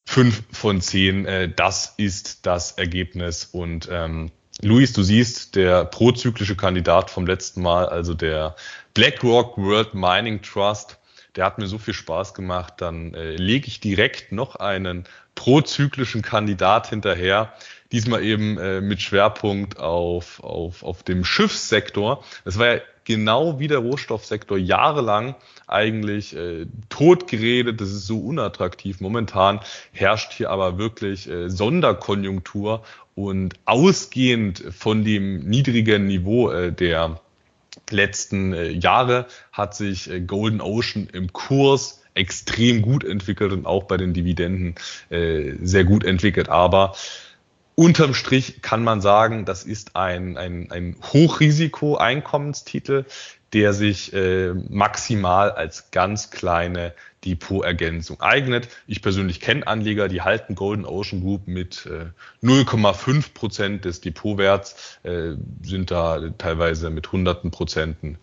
Fünf 0.08 0.44
von 0.52 0.80
zehn, 0.80 1.26
äh, 1.26 1.48
das 1.48 1.94
ist 1.96 2.46
das 2.46 2.72
Ergebnis 2.72 3.44
und 3.44 3.88
ähm, 3.90 4.30
Luis, 4.62 4.94
du 4.94 5.02
siehst, 5.02 5.54
der 5.54 5.84
prozyklische 5.84 6.56
Kandidat 6.56 7.10
vom 7.10 7.26
letzten 7.26 7.60
Mal, 7.60 7.86
also 7.86 8.14
der 8.14 8.56
BlackRock 8.94 9.58
World 9.58 9.92
Mining 9.92 10.40
Trust, 10.40 10.98
der 11.36 11.44
hat 11.44 11.58
mir 11.58 11.66
so 11.66 11.76
viel 11.76 11.92
Spaß 11.92 12.32
gemacht, 12.32 12.74
dann 12.78 13.12
äh, 13.12 13.36
lege 13.36 13.66
ich 13.66 13.80
direkt 13.80 14.32
noch 14.32 14.56
einen 14.56 15.04
prozyklischen 15.34 16.22
Kandidat 16.22 16.88
hinterher, 16.88 17.52
diesmal 17.92 18.24
eben 18.24 18.56
äh, 18.56 18.80
mit 18.80 19.02
Schwerpunkt 19.02 19.78
auf, 19.78 20.42
auf, 20.42 20.82
auf 20.82 21.02
dem 21.02 21.26
Schiffssektor. 21.26 22.24
Es 22.46 22.58
war 22.58 22.66
ja 22.76 22.80
genau 23.04 23.58
wie 23.58 23.68
der 23.68 23.78
Rohstoffsektor 23.78 24.56
jahrelang 24.56 25.34
eigentlich 25.66 26.34
äh, 26.34 26.66
tot 26.88 27.28
geredet, 27.28 27.80
das 27.80 27.90
ist 27.90 28.06
so 28.06 28.18
unattraktiv. 28.18 29.00
Momentan 29.00 29.60
herrscht 29.92 30.32
hier 30.32 30.50
aber 30.50 30.78
wirklich 30.78 31.28
äh, 31.28 31.50
Sonderkonjunktur 31.50 32.82
und 33.16 33.54
ausgehend 33.64 34.62
von 34.70 35.02
dem 35.02 35.40
niedrigen 35.40 36.06
Niveau 36.06 36.50
äh, 36.50 36.70
der 36.70 37.18
letzten 37.90 38.52
äh, 38.52 38.68
Jahre 38.68 39.26
hat 39.52 39.74
sich 39.74 40.10
äh, 40.10 40.20
Golden 40.20 40.60
Ocean 40.60 41.08
im 41.12 41.32
Kurs 41.32 42.02
extrem 42.12 42.82
gut 42.82 43.04
entwickelt 43.04 43.52
und 43.52 43.66
auch 43.66 43.84
bei 43.84 43.98
den 43.98 44.14
Dividenden 44.14 44.76
sehr 45.10 45.84
gut 45.84 46.02
entwickelt. 46.02 46.48
Aber 46.48 46.94
unterm 47.76 48.14
Strich 48.14 48.62
kann 48.62 48.82
man 48.82 49.00
sagen, 49.00 49.44
das 49.44 49.62
ist 49.62 49.94
ein, 49.94 50.36
ein, 50.36 50.72
ein 50.72 50.96
Hochrisiko-Einkommenstitel, 51.12 53.04
der 53.52 53.72
sich 53.72 54.12
äh, 54.12 54.52
maximal 54.68 55.52
als 55.52 55.92
ganz 55.92 56.30
kleine 56.30 56.92
Depotergänzung 57.24 58.20
eignet. 58.20 58.68
Ich 58.86 59.02
persönlich 59.02 59.40
kenne 59.40 59.66
Anleger, 59.66 60.08
die 60.08 60.22
halten 60.22 60.54
Golden 60.54 60.84
Ocean 60.84 61.20
Group 61.20 61.46
mit 61.46 61.86
äh, 61.86 62.06
0,5 62.44 63.34
Prozent 63.34 63.84
des 63.84 64.00
Depotwerts, 64.00 64.98
äh, 65.02 65.32
sind 65.62 65.90
da 65.90 66.30
teilweise 66.38 66.90
mit 66.90 67.12
hunderten 67.12 67.50
Prozenten, 67.50 68.18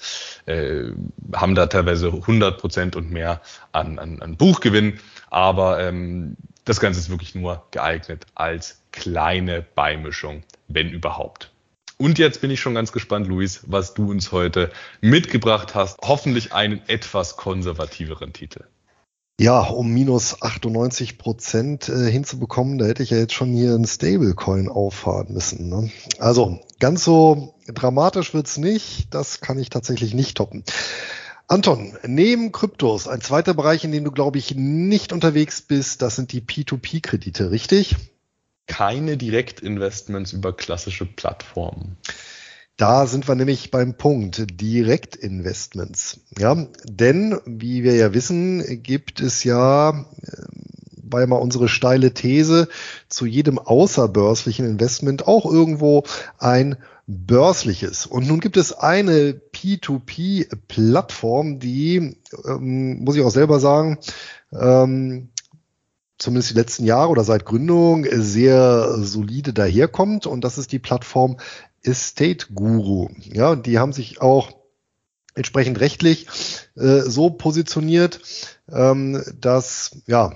äh, 0.45 0.91
haben 1.33 1.55
da 1.55 1.67
teilweise 1.67 2.07
100 2.07 2.59
Prozent 2.59 2.95
und 2.95 3.11
mehr 3.11 3.41
an, 3.71 3.99
an, 3.99 4.21
an 4.21 4.35
Buchgewinn. 4.35 4.99
Aber 5.29 5.79
ähm, 5.79 6.37
das 6.65 6.79
Ganze 6.79 6.99
ist 6.99 7.09
wirklich 7.09 7.35
nur 7.35 7.65
geeignet 7.71 8.25
als 8.35 8.81
kleine 8.91 9.61
Beimischung, 9.61 10.43
wenn 10.67 10.89
überhaupt. 10.89 11.51
Und 11.97 12.19
jetzt 12.19 12.41
bin 12.41 12.51
ich 12.51 12.59
schon 12.59 12.75
ganz 12.75 12.91
gespannt, 12.91 13.27
Luis, 13.27 13.61
was 13.67 13.93
du 13.93 14.09
uns 14.09 14.31
heute 14.31 14.71
mitgebracht 15.01 15.75
hast. 15.75 15.99
Hoffentlich 16.01 16.53
einen 16.53 16.81
etwas 16.87 17.37
konservativeren 17.37 18.33
Titel. 18.33 18.65
Ja, 19.39 19.61
um 19.61 19.89
minus 19.91 20.41
98 20.41 21.17
Prozent 21.17 21.89
äh, 21.89 22.09
hinzubekommen, 22.09 22.77
da 22.77 22.85
hätte 22.85 23.01
ich 23.01 23.09
ja 23.09 23.17
jetzt 23.17 23.33
schon 23.33 23.51
hier 23.51 23.73
einen 23.73 23.85
Stablecoin 23.85 24.69
auffahren 24.69 25.33
müssen. 25.33 25.69
Ne? 25.69 25.91
Also 26.19 26.59
ganz 26.79 27.03
so 27.03 27.55
dramatisch 27.67 28.33
wird's 28.33 28.57
nicht. 28.57 29.13
Das 29.13 29.41
kann 29.41 29.57
ich 29.57 29.69
tatsächlich 29.69 30.13
nicht 30.13 30.37
toppen. 30.37 30.63
Anton, 31.53 31.95
neben 32.03 32.51
Kryptos, 32.51 33.07
ein 33.07 33.21
zweiter 33.21 33.53
Bereich, 33.53 33.83
in 33.83 33.91
dem 33.91 34.03
du, 34.03 34.09
glaube 34.09 34.39
ich, 34.39 34.55
nicht 34.55 35.13
unterwegs 35.13 35.61
bist, 35.61 36.01
das 36.01 36.15
sind 36.15 36.31
die 36.31 36.41
P2P-Kredite, 36.41 37.51
richtig? 37.51 37.95
Keine 38.65 39.17
Direktinvestments 39.17 40.33
über 40.33 40.57
klassische 40.57 41.05
Plattformen. 41.05 41.97
Da 42.75 43.05
sind 43.05 43.27
wir 43.27 43.35
nämlich 43.35 43.69
beim 43.69 43.97
Punkt 43.97 44.59
Direktinvestments. 44.59 46.21
Ja, 46.39 46.55
denn 46.85 47.39
wie 47.45 47.83
wir 47.83 47.93
ja 47.93 48.15
wissen, 48.15 48.81
gibt 48.81 49.19
es 49.19 49.43
ja, 49.43 50.07
war 51.13 51.21
ja 51.21 51.27
mal 51.27 51.37
unsere 51.37 51.69
steile 51.69 52.13
These, 52.13 52.67
zu 53.07 53.25
jedem 53.25 53.59
außerbörslichen 53.59 54.65
Investment 54.65 55.27
auch 55.27 55.49
irgendwo 55.49 56.03
ein 56.39 56.77
börsliches. 57.07 58.05
Und 58.05 58.27
nun 58.27 58.39
gibt 58.39 58.57
es 58.57 58.73
eine 58.73 59.39
P2P-Plattform, 59.53 61.59
die, 61.59 62.17
ähm, 62.45 63.03
muss 63.03 63.15
ich 63.15 63.21
auch 63.21 63.31
selber 63.31 63.59
sagen, 63.59 63.99
ähm, 64.51 65.29
zumindest 66.17 66.51
die 66.51 66.55
letzten 66.55 66.85
Jahre 66.85 67.09
oder 67.09 67.23
seit 67.23 67.45
Gründung 67.45 68.05
sehr 68.09 68.97
solide 68.99 69.53
daherkommt. 69.53 70.25
Und 70.25 70.43
das 70.43 70.57
ist 70.57 70.71
die 70.71 70.79
Plattform 70.79 71.37
Estate 71.83 72.47
Guru. 72.53 73.09
Ja, 73.19 73.55
die 73.55 73.77
haben 73.77 73.93
sich 73.93 74.21
auch 74.21 74.51
entsprechend 75.35 75.79
rechtlich 75.79 76.27
äh, 76.75 76.99
so 76.99 77.29
positioniert, 77.29 78.21
ähm, 78.71 79.21
dass 79.39 79.97
ja 80.05 80.33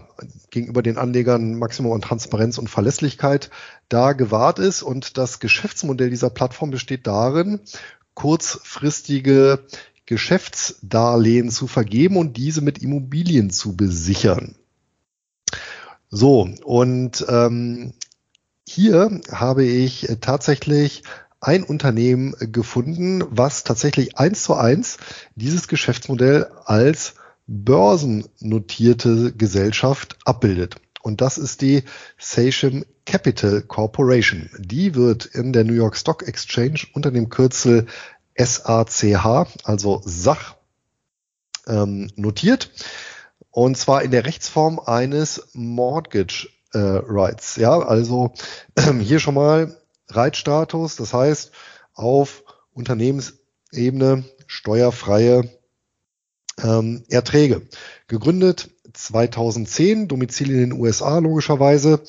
gegenüber 0.50 0.82
den 0.82 0.98
Anlegern 0.98 1.56
Maximum 1.56 1.94
an 1.94 2.02
Transparenz 2.02 2.58
und 2.58 2.70
Verlässlichkeit 2.70 3.50
da 3.90 4.14
gewahrt 4.14 4.60
ist. 4.60 4.82
Und 4.82 5.18
das 5.18 5.40
Geschäftsmodell 5.40 6.10
dieser 6.10 6.30
Plattform 6.30 6.72
besteht 6.72 7.08
darin, 7.08 7.60
kurzfristige 8.14 9.60
Geschäftsdarlehen 10.06 11.52
zu 11.52 11.68
vergeben 11.68 12.18
und 12.18 12.38
diese 12.38 12.62
mit 12.62 12.80
Immobilien 12.80 13.50
zu 13.50 13.76
besichern. 13.76 14.56
So, 16.10 16.50
und 16.64 17.26
ähm, 17.28 17.94
hier 18.66 19.22
habe 19.32 19.66
ich 19.66 20.08
tatsächlich 20.22 21.04
ein 21.40 21.64
Unternehmen 21.64 22.34
gefunden, 22.40 23.24
was 23.30 23.64
tatsächlich 23.64 24.18
eins 24.18 24.44
zu 24.44 24.56
eins 24.56 24.98
dieses 25.36 25.68
Geschäftsmodell 25.68 26.50
als 26.66 27.16
börsennotierte 27.48 29.34
Gesellschaft 29.34 30.18
abbildet. 30.26 30.78
Und 31.02 31.22
das 31.22 31.38
ist 31.38 31.62
die 31.62 31.84
Sachem 32.18 32.86
Capital 33.06 33.62
Corporation. 33.62 34.50
Die 34.58 34.96
wird 34.96 35.26
in 35.26 35.54
der 35.54 35.64
New 35.64 35.74
York 35.74 35.96
Stock 35.96 36.28
Exchange 36.28 36.82
unter 36.94 37.12
dem 37.12 37.30
Kürzel 37.30 37.88
SACH, 38.38 39.48
also 39.64 40.02
Sach, 40.04 40.56
ähm, 41.68 42.12
notiert. 42.16 42.72
Und 43.52 43.78
zwar 43.78 44.04
in 44.04 44.12
der 44.12 44.26
Rechtsform 44.26 44.80
eines 44.80 45.48
Mortgage 45.54 46.50
äh, 46.74 46.78
Rights. 46.78 47.56
Ja, 47.56 47.80
also 47.80 48.34
äh, 48.76 48.94
hier 49.00 49.20
schon 49.20 49.36
mal 49.36 49.78
Reitstatus, 50.10 50.96
das 50.96 51.14
heißt 51.14 51.52
auf 51.94 52.44
Unternehmensebene 52.74 54.24
steuerfreie 54.46 55.50
ähm, 56.62 57.04
Erträge. 57.10 57.62
Gegründet 58.08 58.70
2010, 58.94 60.08
Domizil 60.08 60.52
in 60.52 60.70
den 60.70 60.74
USA 60.74 61.20
logischerweise. 61.20 62.02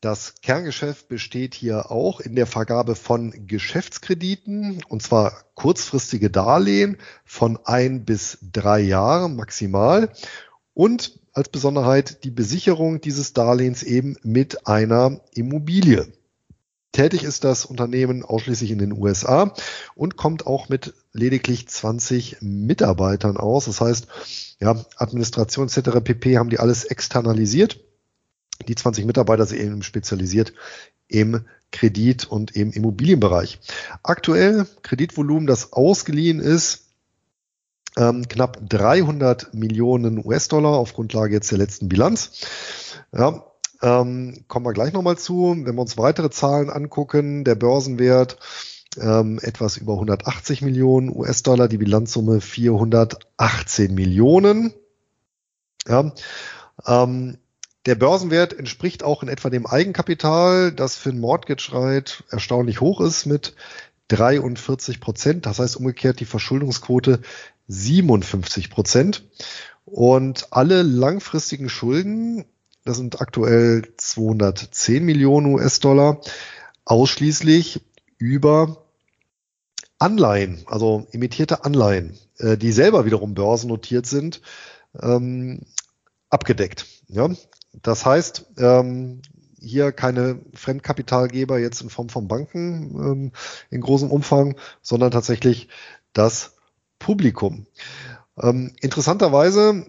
Das 0.00 0.36
Kerngeschäft 0.40 1.08
besteht 1.08 1.54
hier 1.54 1.90
auch 1.90 2.20
in 2.20 2.34
der 2.34 2.46
Vergabe 2.46 2.94
von 2.94 3.46
Geschäftskrediten, 3.46 4.82
und 4.88 5.02
zwar 5.02 5.44
kurzfristige 5.54 6.30
Darlehen 6.30 6.96
von 7.24 7.58
ein 7.64 8.06
bis 8.06 8.38
drei 8.40 8.80
Jahren 8.80 9.36
maximal 9.36 10.10
und 10.72 11.20
als 11.32 11.50
Besonderheit 11.50 12.24
die 12.24 12.30
Besicherung 12.30 13.02
dieses 13.02 13.34
Darlehens 13.34 13.82
eben 13.82 14.16
mit 14.22 14.66
einer 14.66 15.20
Immobilie. 15.34 16.10
Tätig 16.92 17.22
ist 17.22 17.44
das 17.44 17.64
Unternehmen 17.64 18.24
ausschließlich 18.24 18.70
in 18.72 18.78
den 18.78 18.92
USA 18.92 19.54
und 19.94 20.16
kommt 20.16 20.46
auch 20.46 20.68
mit 20.68 20.92
lediglich 21.12 21.68
20 21.68 22.38
Mitarbeitern 22.40 23.36
aus. 23.36 23.66
Das 23.66 23.80
heißt, 23.80 24.08
ja, 24.60 24.76
Administration 24.96 25.68
etc. 25.68 26.00
pp. 26.02 26.38
haben 26.38 26.50
die 26.50 26.58
alles 26.58 26.84
externalisiert. 26.84 27.80
Die 28.66 28.74
20 28.74 29.04
Mitarbeiter 29.04 29.46
sind 29.46 29.60
eben 29.60 29.82
spezialisiert 29.82 30.52
im 31.06 31.44
Kredit- 31.72 32.26
und 32.26 32.56
im 32.56 32.72
Immobilienbereich. 32.72 33.60
Aktuell 34.02 34.66
Kreditvolumen, 34.82 35.46
das 35.46 35.72
ausgeliehen 35.72 36.40
ist, 36.40 36.86
ähm, 37.96 38.28
knapp 38.28 38.58
300 38.68 39.54
Millionen 39.54 40.24
US-Dollar 40.24 40.72
auf 40.72 40.94
Grundlage 40.94 41.34
jetzt 41.34 41.50
der 41.50 41.58
letzten 41.58 41.88
Bilanz. 41.88 42.46
Ja, 43.12 43.49
ähm, 43.82 44.44
kommen 44.48 44.66
wir 44.66 44.72
gleich 44.72 44.92
nochmal 44.92 45.18
zu. 45.18 45.54
Wenn 45.56 45.74
wir 45.74 45.82
uns 45.82 45.98
weitere 45.98 46.30
Zahlen 46.30 46.70
angucken, 46.70 47.44
der 47.44 47.54
Börsenwert 47.54 48.38
ähm, 48.98 49.38
etwas 49.42 49.76
über 49.76 49.94
180 49.94 50.62
Millionen 50.62 51.14
US-Dollar, 51.14 51.68
die 51.68 51.78
Bilanzsumme 51.78 52.40
418 52.40 53.94
Millionen. 53.94 54.74
Ja, 55.86 56.12
ähm, 56.86 57.38
der 57.86 57.94
Börsenwert 57.94 58.52
entspricht 58.52 59.02
auch 59.02 59.22
in 59.22 59.28
etwa 59.28 59.48
dem 59.48 59.66
Eigenkapital, 59.66 60.72
das 60.72 60.96
für 60.96 61.10
ein 61.10 61.20
Mortgage 61.20 61.70
Rate 61.72 62.24
erstaunlich 62.28 62.80
hoch 62.80 63.00
ist 63.00 63.24
mit 63.24 63.54
43 64.08 65.00
Prozent. 65.00 65.46
Das 65.46 65.58
heißt 65.58 65.76
umgekehrt 65.76 66.20
die 66.20 66.26
Verschuldungsquote 66.26 67.20
57 67.68 68.68
Prozent. 68.70 69.24
Und 69.86 70.48
alle 70.50 70.82
langfristigen 70.82 71.68
Schulden 71.68 72.44
das 72.84 72.96
sind 72.96 73.20
aktuell 73.20 73.82
210 73.96 75.04
Millionen 75.04 75.54
US-Dollar, 75.54 76.20
ausschließlich 76.84 77.80
über 78.18 78.84
Anleihen, 79.98 80.62
also 80.66 81.06
imitierte 81.12 81.64
Anleihen, 81.64 82.18
äh, 82.38 82.56
die 82.56 82.72
selber 82.72 83.04
wiederum 83.04 83.34
börsennotiert 83.34 84.06
sind, 84.06 84.40
ähm, 85.00 85.60
abgedeckt. 86.30 86.86
Das 87.82 88.06
heißt, 88.06 88.46
ähm, 88.58 89.20
hier 89.60 89.92
keine 89.92 90.40
Fremdkapitalgeber 90.54 91.58
jetzt 91.58 91.82
in 91.82 91.90
Form 91.90 92.08
von 92.08 92.28
Banken 92.28 92.94
ähm, 92.96 93.32
in 93.68 93.82
großem 93.82 94.10
Umfang, 94.10 94.56
sondern 94.80 95.10
tatsächlich 95.10 95.68
das 96.12 96.56
Publikum. 96.98 97.66
Interessanterweise 98.80 99.84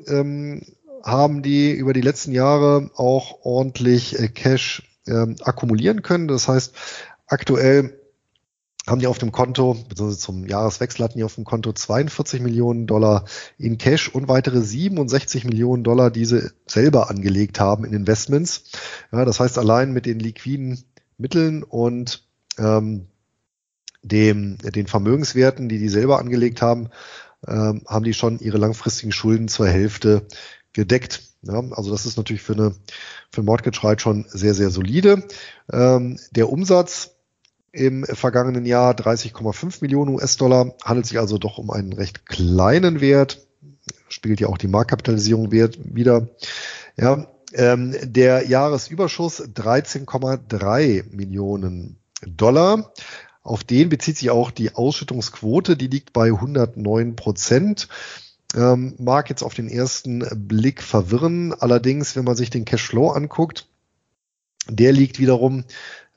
haben 1.03 1.41
die 1.41 1.71
über 1.71 1.93
die 1.93 2.01
letzten 2.01 2.31
Jahre 2.31 2.89
auch 2.95 3.39
ordentlich 3.43 4.19
äh, 4.19 4.27
Cash 4.27 4.83
ähm, 5.07 5.35
akkumulieren 5.41 6.01
können. 6.01 6.27
Das 6.27 6.47
heißt, 6.47 6.73
aktuell 7.27 7.97
haben 8.87 8.99
die 8.99 9.07
auf 9.07 9.19
dem 9.19 9.31
Konto, 9.31 9.75
beziehungsweise 9.87 10.19
zum 10.19 10.47
Jahreswechsel 10.47 11.03
hatten 11.03 11.17
die 11.17 11.23
auf 11.23 11.35
dem 11.35 11.45
Konto 11.45 11.71
42 11.71 12.41
Millionen 12.41 12.87
Dollar 12.87 13.25
in 13.57 13.77
Cash 13.77 14.09
und 14.09 14.27
weitere 14.27 14.61
67 14.61 15.45
Millionen 15.45 15.83
Dollar, 15.83 16.09
die 16.09 16.25
sie 16.25 16.49
selber 16.65 17.09
angelegt 17.09 17.59
haben 17.59 17.85
in 17.85 17.93
Investments. 17.93 18.71
Ja, 19.11 19.23
das 19.23 19.39
heißt, 19.39 19.59
allein 19.59 19.93
mit 19.93 20.07
den 20.07 20.19
liquiden 20.19 20.83
Mitteln 21.17 21.61
und 21.63 22.27
ähm, 22.57 23.07
dem, 24.01 24.57
den 24.57 24.87
Vermögenswerten, 24.87 25.69
die 25.69 25.77
die 25.77 25.89
selber 25.89 26.17
angelegt 26.17 26.63
haben, 26.63 26.89
ähm, 27.47 27.83
haben 27.87 28.03
die 28.03 28.15
schon 28.15 28.39
ihre 28.39 28.57
langfristigen 28.57 29.11
Schulden 29.11 29.47
zur 29.47 29.67
Hälfte 29.67 30.25
gedeckt. 30.73 31.23
Ja, 31.43 31.61
also 31.71 31.91
das 31.91 32.05
ist 32.05 32.17
natürlich 32.17 32.41
für 32.43 32.53
eine 32.53 32.75
für 33.31 33.43
Mortgage 33.43 33.83
Rate 33.83 34.01
schon 34.01 34.25
sehr, 34.27 34.53
sehr 34.53 34.69
solide. 34.69 35.23
Ähm, 35.71 36.19
der 36.31 36.49
Umsatz 36.49 37.11
im 37.71 38.03
vergangenen 38.05 38.65
Jahr 38.65 38.93
30,5 38.93 39.77
Millionen 39.81 40.15
US-Dollar, 40.15 40.75
handelt 40.83 41.05
sich 41.05 41.19
also 41.19 41.37
doch 41.37 41.57
um 41.57 41.71
einen 41.71 41.93
recht 41.93 42.25
kleinen 42.25 42.99
Wert, 43.01 43.47
spiegelt 44.09 44.41
ja 44.41 44.47
auch 44.47 44.57
die 44.57 44.67
Marktkapitalisierung 44.67 45.51
Wert 45.51 45.79
wieder. 45.83 46.27
Ja, 46.97 47.27
ähm, 47.53 47.95
der 48.03 48.47
Jahresüberschuss 48.47 49.41
13,3 49.41 51.15
Millionen 51.15 51.97
Dollar. 52.25 52.93
Auf 53.43 53.63
den 53.63 53.89
bezieht 53.89 54.17
sich 54.17 54.29
auch 54.29 54.51
die 54.51 54.75
Ausschüttungsquote, 54.75 55.75
die 55.75 55.87
liegt 55.87 56.13
bei 56.13 56.27
109 56.27 57.15
Prozent. 57.15 57.87
Ähm, 58.55 58.95
mag 58.97 59.29
jetzt 59.29 59.43
auf 59.43 59.53
den 59.53 59.69
ersten 59.69 60.25
Blick 60.47 60.81
verwirren. 60.81 61.53
Allerdings, 61.53 62.15
wenn 62.15 62.25
man 62.25 62.35
sich 62.35 62.49
den 62.49 62.65
Cashflow 62.65 63.09
anguckt, 63.09 63.67
der 64.67 64.91
liegt 64.91 65.19
wiederum 65.19 65.63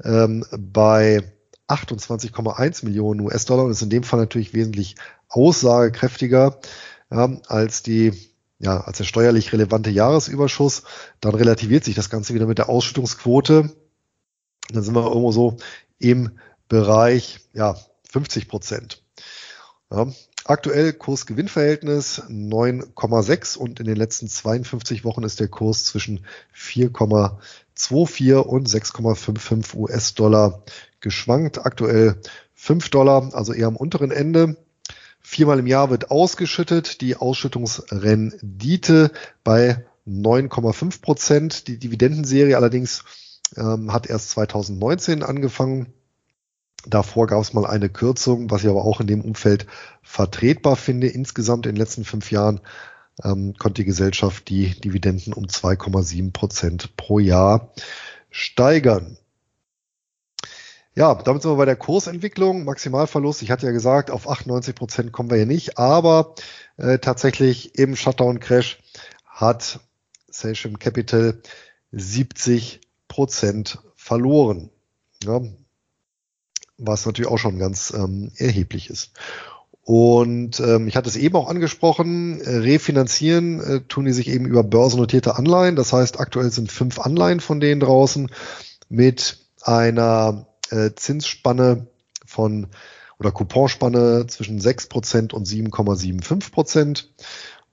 ähm, 0.03 0.45
bei 0.51 1.23
28,1 1.69 2.85
Millionen 2.85 3.21
US-Dollar 3.21 3.65
und 3.65 3.71
ist 3.71 3.83
in 3.83 3.91
dem 3.91 4.03
Fall 4.03 4.21
natürlich 4.21 4.53
wesentlich 4.53 4.97
aussagekräftiger 5.29 6.59
ja, 7.11 7.41
als 7.47 7.83
die 7.83 8.13
ja, 8.59 8.81
als 8.81 8.99
der 8.99 9.05
steuerlich 9.05 9.53
relevante 9.53 9.91
Jahresüberschuss. 9.91 10.85
Dann 11.21 11.35
relativiert 11.35 11.85
sich 11.85 11.95
das 11.95 12.11
Ganze 12.11 12.35
wieder 12.35 12.47
mit 12.47 12.59
der 12.59 12.69
Ausschüttungsquote. 12.69 13.75
Dann 14.71 14.83
sind 14.83 14.95
wir 14.95 15.07
irgendwo 15.07 15.33
so 15.33 15.57
im 15.99 16.39
Bereich 16.69 17.41
ja, 17.53 17.77
50 18.11 18.49
Prozent. 18.49 19.03
Ja, 19.91 20.07
aktuell 20.45 20.93
Kurs-Gewinn-Verhältnis 20.93 22.23
9,6 22.29 23.57
und 23.57 23.81
in 23.81 23.87
den 23.87 23.97
letzten 23.97 24.29
52 24.29 25.05
Wochen 25.05 25.23
ist 25.23 25.41
der 25.41 25.49
Kurs 25.49 25.85
zwischen 25.85 26.25
4,24 26.57 28.37
und 28.37 28.69
6,55 28.69 29.75
US-Dollar 29.75 30.63
geschwankt. 31.01 31.65
Aktuell 31.65 32.17
5 32.55 32.89
Dollar, 32.91 33.35
also 33.35 33.53
eher 33.53 33.67
am 33.67 33.77
unteren 33.77 34.11
Ende. 34.11 34.57
Viermal 35.21 35.59
im 35.59 35.67
Jahr 35.67 35.91
wird 35.91 36.11
ausgeschüttet. 36.11 37.01
Die 37.01 37.17
Ausschüttungsrendite 37.17 39.11
bei 39.43 39.85
9,5 40.07 41.01
Prozent. 41.01 41.67
Die 41.67 41.79
Dividendenserie 41.79 42.57
allerdings 42.57 43.05
ähm, 43.57 43.93
hat 43.93 44.07
erst 44.07 44.31
2019 44.31 45.23
angefangen. 45.23 45.95
Davor 46.87 47.27
gab 47.27 47.41
es 47.41 47.53
mal 47.53 47.67
eine 47.67 47.89
Kürzung, 47.89 48.51
was 48.51 48.63
ich 48.63 48.69
aber 48.69 48.85
auch 48.85 49.01
in 49.01 49.07
dem 49.07 49.23
Umfeld 49.23 49.67
vertretbar 50.03 50.77
finde. 50.77 51.09
Insgesamt 51.09 51.67
in 51.67 51.75
den 51.75 51.81
letzten 51.81 52.05
fünf 52.05 52.31
Jahren 52.31 52.61
ähm, 53.23 53.55
konnte 53.59 53.83
die 53.83 53.87
Gesellschaft 53.87 54.49
die 54.49 54.79
Dividenden 54.81 55.33
um 55.33 55.45
2,7 55.45 56.33
Prozent 56.33 56.97
pro 56.97 57.19
Jahr 57.19 57.73
steigern. 58.31 59.17
Ja, 60.97 61.15
damit 61.15 61.43
sind 61.43 61.51
wir 61.51 61.57
bei 61.57 61.65
der 61.65 61.77
Kursentwicklung. 61.77 62.65
Maximalverlust, 62.65 63.43
ich 63.43 63.51
hatte 63.51 63.67
ja 63.67 63.73
gesagt, 63.73 64.11
auf 64.11 64.29
98 64.29 64.75
Prozent 64.75 65.13
kommen 65.13 65.31
wir 65.31 65.37
hier 65.37 65.47
nicht, 65.47 65.77
aber 65.77 66.35
äh, 66.77 66.99
tatsächlich 66.99 67.77
im 67.77 67.97
Shutdown-Crash 67.97 68.79
hat 69.27 69.81
Seychelles 70.29 70.79
Capital 70.79 71.41
70 71.91 72.81
Prozent 73.09 73.81
verloren. 73.97 74.71
Ja, 75.25 75.41
was 76.87 77.07
natürlich 77.07 77.31
auch 77.31 77.39
schon 77.39 77.59
ganz 77.59 77.93
ähm, 77.97 78.31
erheblich 78.37 78.91
ist. 78.91 79.13
Und 79.85 80.61
ähm, 80.61 80.89
ich 80.89 80.97
hatte 80.97 81.11
es 81.11 81.17
eben 81.17 81.37
auch 81.37 81.49
angesprochen, 81.49 82.41
äh, 82.41 82.57
refinanzieren 82.57 83.61
äh, 83.61 83.81
tun 83.81 84.07
die 84.07 84.13
sich 84.13 84.29
eben 84.29 84.47
über 84.47 84.63
börsennotierte 84.65 85.37
Anleihen. 85.37 85.77
Das 85.77 85.93
heißt, 85.93 86.19
aktuell 86.21 86.51
sind 86.51 86.73
fünf 86.73 86.99
Anleihen 86.99 87.41
von 87.41 87.61
denen 87.61 87.81
draußen 87.81 88.31
mit 88.89 89.39
einer 89.63 90.47
äh, 90.71 90.91
Zinsspanne 90.95 91.87
von 92.25 92.69
oder 93.19 93.31
Couponspanne 93.31 94.27
zwischen 94.27 94.59
6% 94.59 95.35
und 95.35 95.47
7,75%. 95.47 97.05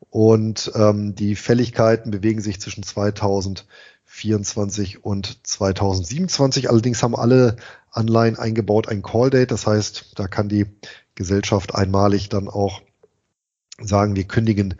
Und 0.09 0.71
ähm, 0.75 1.15
die 1.15 1.35
Fälligkeiten 1.35 2.11
bewegen 2.11 2.41
sich 2.41 2.59
zwischen 2.59 2.83
2024 4.21 5.03
und 5.03 5.39
2027. 5.43 6.69
Allerdings 6.69 7.01
haben 7.01 7.15
alle 7.15 7.57
Anleihen 7.91 8.37
eingebaut 8.37 8.87
ein 8.87 9.01
Call 9.01 9.29
Date. 9.29 9.51
Das 9.51 9.67
heißt, 9.67 10.13
da 10.15 10.27
kann 10.27 10.49
die 10.49 10.65
Gesellschaft 11.15 11.75
einmalig 11.75 12.29
dann 12.29 12.47
auch 12.47 12.81
sagen, 13.79 14.15
wir 14.15 14.25
kündigen 14.25 14.75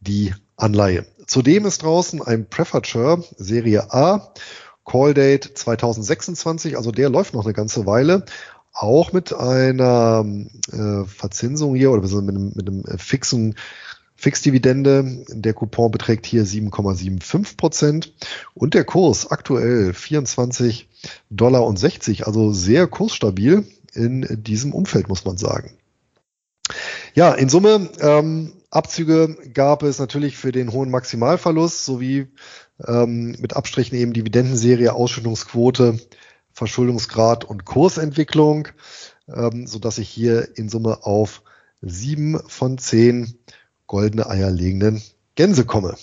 die 0.00 0.34
Anleihe. 0.56 1.06
Zudem 1.26 1.66
ist 1.66 1.82
draußen 1.82 2.20
ein 2.22 2.48
Prefature 2.48 3.22
Serie 3.36 3.92
A 3.92 4.32
Call 4.84 5.14
Date 5.14 5.56
2026, 5.56 6.76
also 6.76 6.90
der 6.90 7.10
läuft 7.10 7.34
noch 7.34 7.44
eine 7.44 7.52
ganze 7.52 7.86
Weile, 7.86 8.24
auch 8.72 9.12
mit 9.12 9.32
einer 9.32 10.24
äh, 10.72 11.04
Verzinsung 11.04 11.74
hier 11.76 11.92
oder 11.92 12.02
mit 12.02 12.12
einem, 12.12 12.52
mit 12.54 12.68
einem 12.68 12.84
fixen 12.98 13.54
Fixdividende. 14.20 15.24
Der 15.28 15.54
Coupon 15.54 15.90
beträgt 15.90 16.26
hier 16.26 16.44
7,75 16.44 17.56
Prozent 17.56 18.12
und 18.52 18.74
der 18.74 18.84
Kurs 18.84 19.30
aktuell 19.30 19.94
24 19.94 20.90
Dollar 21.30 21.64
und 21.64 21.78
60, 21.78 22.26
also 22.26 22.52
sehr 22.52 22.86
kursstabil 22.86 23.64
in 23.94 24.26
diesem 24.42 24.74
Umfeld, 24.74 25.08
muss 25.08 25.24
man 25.24 25.38
sagen. 25.38 25.72
Ja, 27.14 27.32
in 27.32 27.48
Summe 27.48 27.88
ähm, 28.00 28.52
Abzüge 28.70 29.38
gab 29.54 29.82
es 29.82 29.98
natürlich 29.98 30.36
für 30.36 30.52
den 30.52 30.70
hohen 30.70 30.90
Maximalverlust 30.90 31.86
sowie 31.86 32.28
ähm, 32.86 33.36
mit 33.40 33.56
Abstrichen 33.56 33.96
eben 33.96 34.12
Dividendenserie, 34.12 34.92
Ausschüttungsquote, 34.92 35.98
Verschuldungsgrad 36.52 37.44
und 37.44 37.64
Kursentwicklung, 37.64 38.68
ähm, 39.34 39.66
so 39.66 39.78
dass 39.78 39.96
ich 39.96 40.10
hier 40.10 40.58
in 40.58 40.68
Summe 40.68 41.04
auf 41.04 41.42
sieben 41.80 42.38
von 42.46 42.76
zehn 42.76 43.38
goldene 43.90 44.30
Eier 44.30 44.52
legenden 44.52 45.02
Gänse 45.34 45.64
komme. 45.64 45.96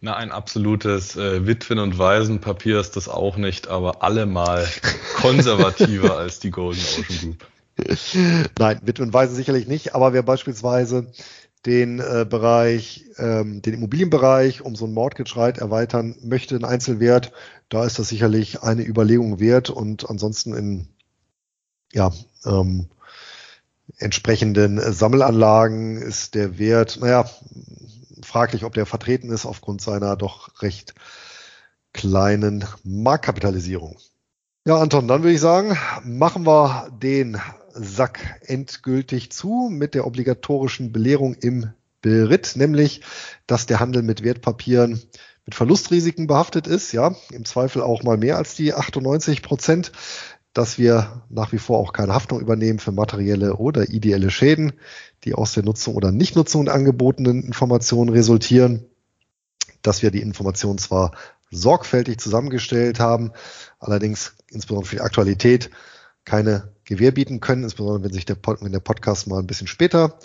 Na, 0.00 0.14
ein 0.14 0.30
absolutes 0.30 1.16
äh, 1.16 1.44
Witwen- 1.44 1.80
und 1.80 1.98
Waisenpapier 1.98 2.78
ist 2.78 2.94
das 2.94 3.08
auch 3.08 3.36
nicht, 3.36 3.66
aber 3.66 4.04
allemal 4.04 4.68
konservativer 5.16 6.16
als 6.16 6.38
die 6.38 6.52
Golden 6.52 6.80
Ocean 6.80 7.18
Group. 7.20 7.46
Nein, 8.60 8.80
Witwen 8.84 9.06
und 9.06 9.12
Waisen 9.12 9.34
sicherlich 9.34 9.66
nicht, 9.66 9.96
aber 9.96 10.12
wer 10.12 10.22
beispielsweise 10.22 11.10
den 11.66 11.98
äh, 11.98 12.24
Bereich, 12.30 13.06
ähm, 13.18 13.60
den 13.60 13.74
Immobilienbereich 13.74 14.62
um 14.62 14.76
so 14.76 14.86
ein 14.86 14.94
Mortgage 14.94 15.34
erweitern 15.36 16.14
möchte, 16.22 16.54
einen 16.54 16.64
Einzelwert, 16.64 17.32
da 17.70 17.84
ist 17.84 17.98
das 17.98 18.08
sicherlich 18.08 18.62
eine 18.62 18.86
Überlegung 18.86 19.40
wert 19.40 19.68
und 19.68 20.08
ansonsten 20.08 20.54
in 20.54 20.88
ja, 21.92 22.12
ähm, 22.44 22.88
entsprechenden 23.98 24.78
Sammelanlagen 24.92 25.96
ist 25.96 26.34
der 26.34 26.58
Wert, 26.58 26.98
naja, 27.00 27.28
fraglich, 28.22 28.64
ob 28.64 28.74
der 28.74 28.86
vertreten 28.86 29.30
ist 29.30 29.46
aufgrund 29.46 29.80
seiner 29.80 30.16
doch 30.16 30.62
recht 30.62 30.94
kleinen 31.92 32.64
Marktkapitalisierung. 32.84 33.98
Ja, 34.64 34.78
Anton, 34.78 35.08
dann 35.08 35.22
würde 35.22 35.34
ich 35.34 35.40
sagen, 35.40 35.76
machen 36.04 36.46
wir 36.46 36.88
den 37.02 37.40
Sack 37.74 38.40
endgültig 38.46 39.32
zu 39.32 39.68
mit 39.70 39.94
der 39.94 40.06
obligatorischen 40.06 40.92
Belehrung 40.92 41.34
im 41.34 41.70
Beritt, 42.00 42.52
nämlich, 42.56 43.02
dass 43.46 43.66
der 43.66 43.80
Handel 43.80 44.02
mit 44.02 44.22
Wertpapieren 44.22 45.02
mit 45.44 45.56
Verlustrisiken 45.56 46.28
behaftet 46.28 46.68
ist, 46.68 46.92
ja, 46.92 47.16
im 47.32 47.44
Zweifel 47.44 47.82
auch 47.82 48.04
mal 48.04 48.16
mehr 48.16 48.36
als 48.36 48.54
die 48.54 48.74
98 48.74 49.42
Prozent, 49.42 49.90
dass 50.52 50.78
wir 50.78 51.22
nach 51.30 51.52
wie 51.52 51.58
vor 51.58 51.78
auch 51.78 51.92
keine 51.92 52.14
Haftung 52.14 52.40
übernehmen 52.40 52.78
für 52.78 52.92
materielle 52.92 53.56
oder 53.56 53.88
ideelle 53.88 54.30
Schäden, 54.30 54.72
die 55.24 55.34
aus 55.34 55.52
der 55.52 55.62
Nutzung 55.62 55.94
oder 55.94 56.12
Nichtnutzung 56.12 56.66
der 56.66 56.74
angebotenen 56.74 57.42
Informationen 57.42 58.10
resultieren, 58.10 58.84
dass 59.82 60.02
wir 60.02 60.10
die 60.10 60.20
Informationen 60.20 60.78
zwar 60.78 61.12
sorgfältig 61.50 62.18
zusammengestellt 62.18 63.00
haben, 63.00 63.32
allerdings 63.78 64.34
insbesondere 64.48 64.88
für 64.88 64.96
die 64.96 65.02
Aktualität 65.02 65.70
keine 66.24 66.72
Gewähr 66.84 67.12
bieten 67.12 67.40
können, 67.40 67.64
insbesondere 67.64 68.04
wenn 68.04 68.12
sich 68.12 68.24
der, 68.24 68.34
Pod, 68.34 68.58
wenn 68.62 68.72
der 68.72 68.80
Podcast 68.80 69.26
mal 69.26 69.38
ein 69.38 69.46
bisschen 69.46 69.66
später 69.66 70.18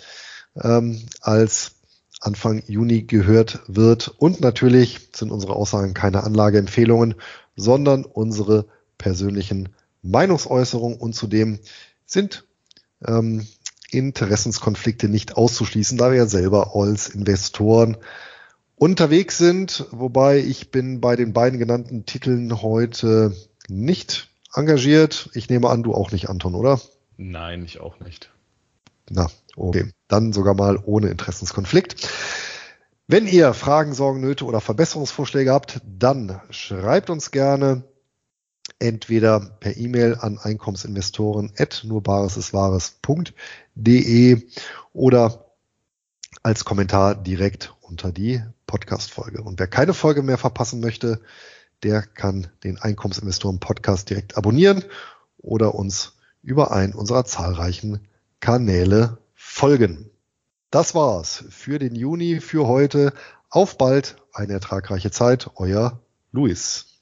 ähm, 0.62 1.06
als 1.20 1.72
Anfang 2.20 2.62
Juni 2.66 3.02
gehört 3.02 3.60
wird. 3.68 4.08
Und 4.08 4.40
natürlich 4.40 5.10
sind 5.14 5.30
unsere 5.30 5.54
Aussagen 5.54 5.94
keine 5.94 6.24
Anlageempfehlungen, 6.24 7.14
sondern 7.56 8.04
unsere 8.04 8.66
persönlichen 8.96 9.68
Meinungsäußerungen 10.10 10.98
und 10.98 11.14
zudem 11.14 11.58
sind 12.06 12.44
ähm, 13.06 13.46
Interessenskonflikte 13.90 15.08
nicht 15.08 15.36
auszuschließen, 15.36 15.96
da 15.98 16.10
wir 16.10 16.18
ja 16.18 16.26
selber 16.26 16.74
als 16.74 17.08
Investoren 17.08 17.96
unterwegs 18.76 19.38
sind, 19.38 19.86
wobei 19.90 20.38
ich 20.38 20.70
bin 20.70 21.00
bei 21.00 21.16
den 21.16 21.32
beiden 21.32 21.58
genannten 21.58 22.06
Titeln 22.06 22.62
heute 22.62 23.34
nicht 23.68 24.28
engagiert. 24.54 25.30
Ich 25.34 25.48
nehme 25.48 25.68
an, 25.68 25.82
du 25.82 25.94
auch 25.94 26.12
nicht, 26.12 26.28
Anton, 26.28 26.54
oder? 26.54 26.80
Nein, 27.16 27.64
ich 27.64 27.80
auch 27.80 27.98
nicht. 28.00 28.30
Na, 29.10 29.28
okay. 29.56 29.90
Dann 30.06 30.32
sogar 30.32 30.54
mal 30.54 30.78
ohne 30.84 31.08
Interessenskonflikt. 31.08 32.08
Wenn 33.06 33.26
ihr 33.26 33.54
Fragen, 33.54 33.94
Sorgen, 33.94 34.20
Nöte 34.20 34.44
oder 34.44 34.60
Verbesserungsvorschläge 34.60 35.50
habt, 35.50 35.80
dann 35.84 36.40
schreibt 36.50 37.08
uns 37.10 37.30
gerne 37.30 37.84
entweder 38.78 39.40
per 39.40 39.76
E-Mail 39.76 40.16
an 40.20 40.38
Einkommensinvestoren 40.38 41.52
at 41.58 41.82
nurbaresiswahres.de 41.84 44.42
oder 44.92 45.44
als 46.42 46.64
Kommentar 46.64 47.14
direkt 47.14 47.74
unter 47.80 48.12
die 48.12 48.42
Podcast-Folge. 48.66 49.42
Und 49.42 49.58
wer 49.58 49.66
keine 49.66 49.94
Folge 49.94 50.22
mehr 50.22 50.38
verpassen 50.38 50.80
möchte, 50.80 51.20
der 51.82 52.02
kann 52.02 52.48
den 52.64 52.78
Einkommensinvestoren 52.78 53.60
Podcast 53.60 54.10
direkt 54.10 54.36
abonnieren 54.36 54.84
oder 55.38 55.74
uns 55.74 56.14
über 56.42 56.72
einen 56.72 56.94
unserer 56.94 57.24
zahlreichen 57.24 58.06
Kanäle 58.40 59.18
folgen. 59.34 60.10
Das 60.70 60.94
war's 60.94 61.44
für 61.50 61.78
den 61.78 61.94
Juni, 61.94 62.40
für 62.40 62.66
heute. 62.66 63.12
Auf 63.50 63.78
bald, 63.78 64.16
eine 64.32 64.52
ertragreiche 64.52 65.10
Zeit. 65.10 65.50
Euer 65.56 66.00
Luis. 66.32 66.97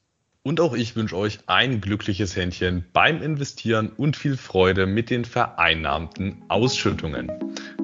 Und 0.47 0.61
auch 0.61 0.75
ich 0.75 0.95
wünsche 0.95 1.17
euch 1.17 1.41
ein 1.49 1.81
glückliches 1.81 2.37
Händchen 2.37 2.85
beim 2.93 3.21
Investieren 3.21 3.91
und 3.97 4.17
viel 4.17 4.37
Freude 4.37 4.87
mit 4.87 5.11
den 5.11 5.25
vereinnahmten 5.25 6.45
Ausschüttungen. 6.47 7.33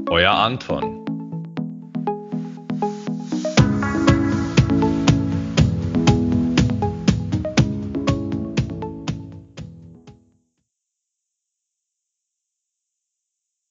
Euer 0.08 0.30
Anton. 0.30 1.01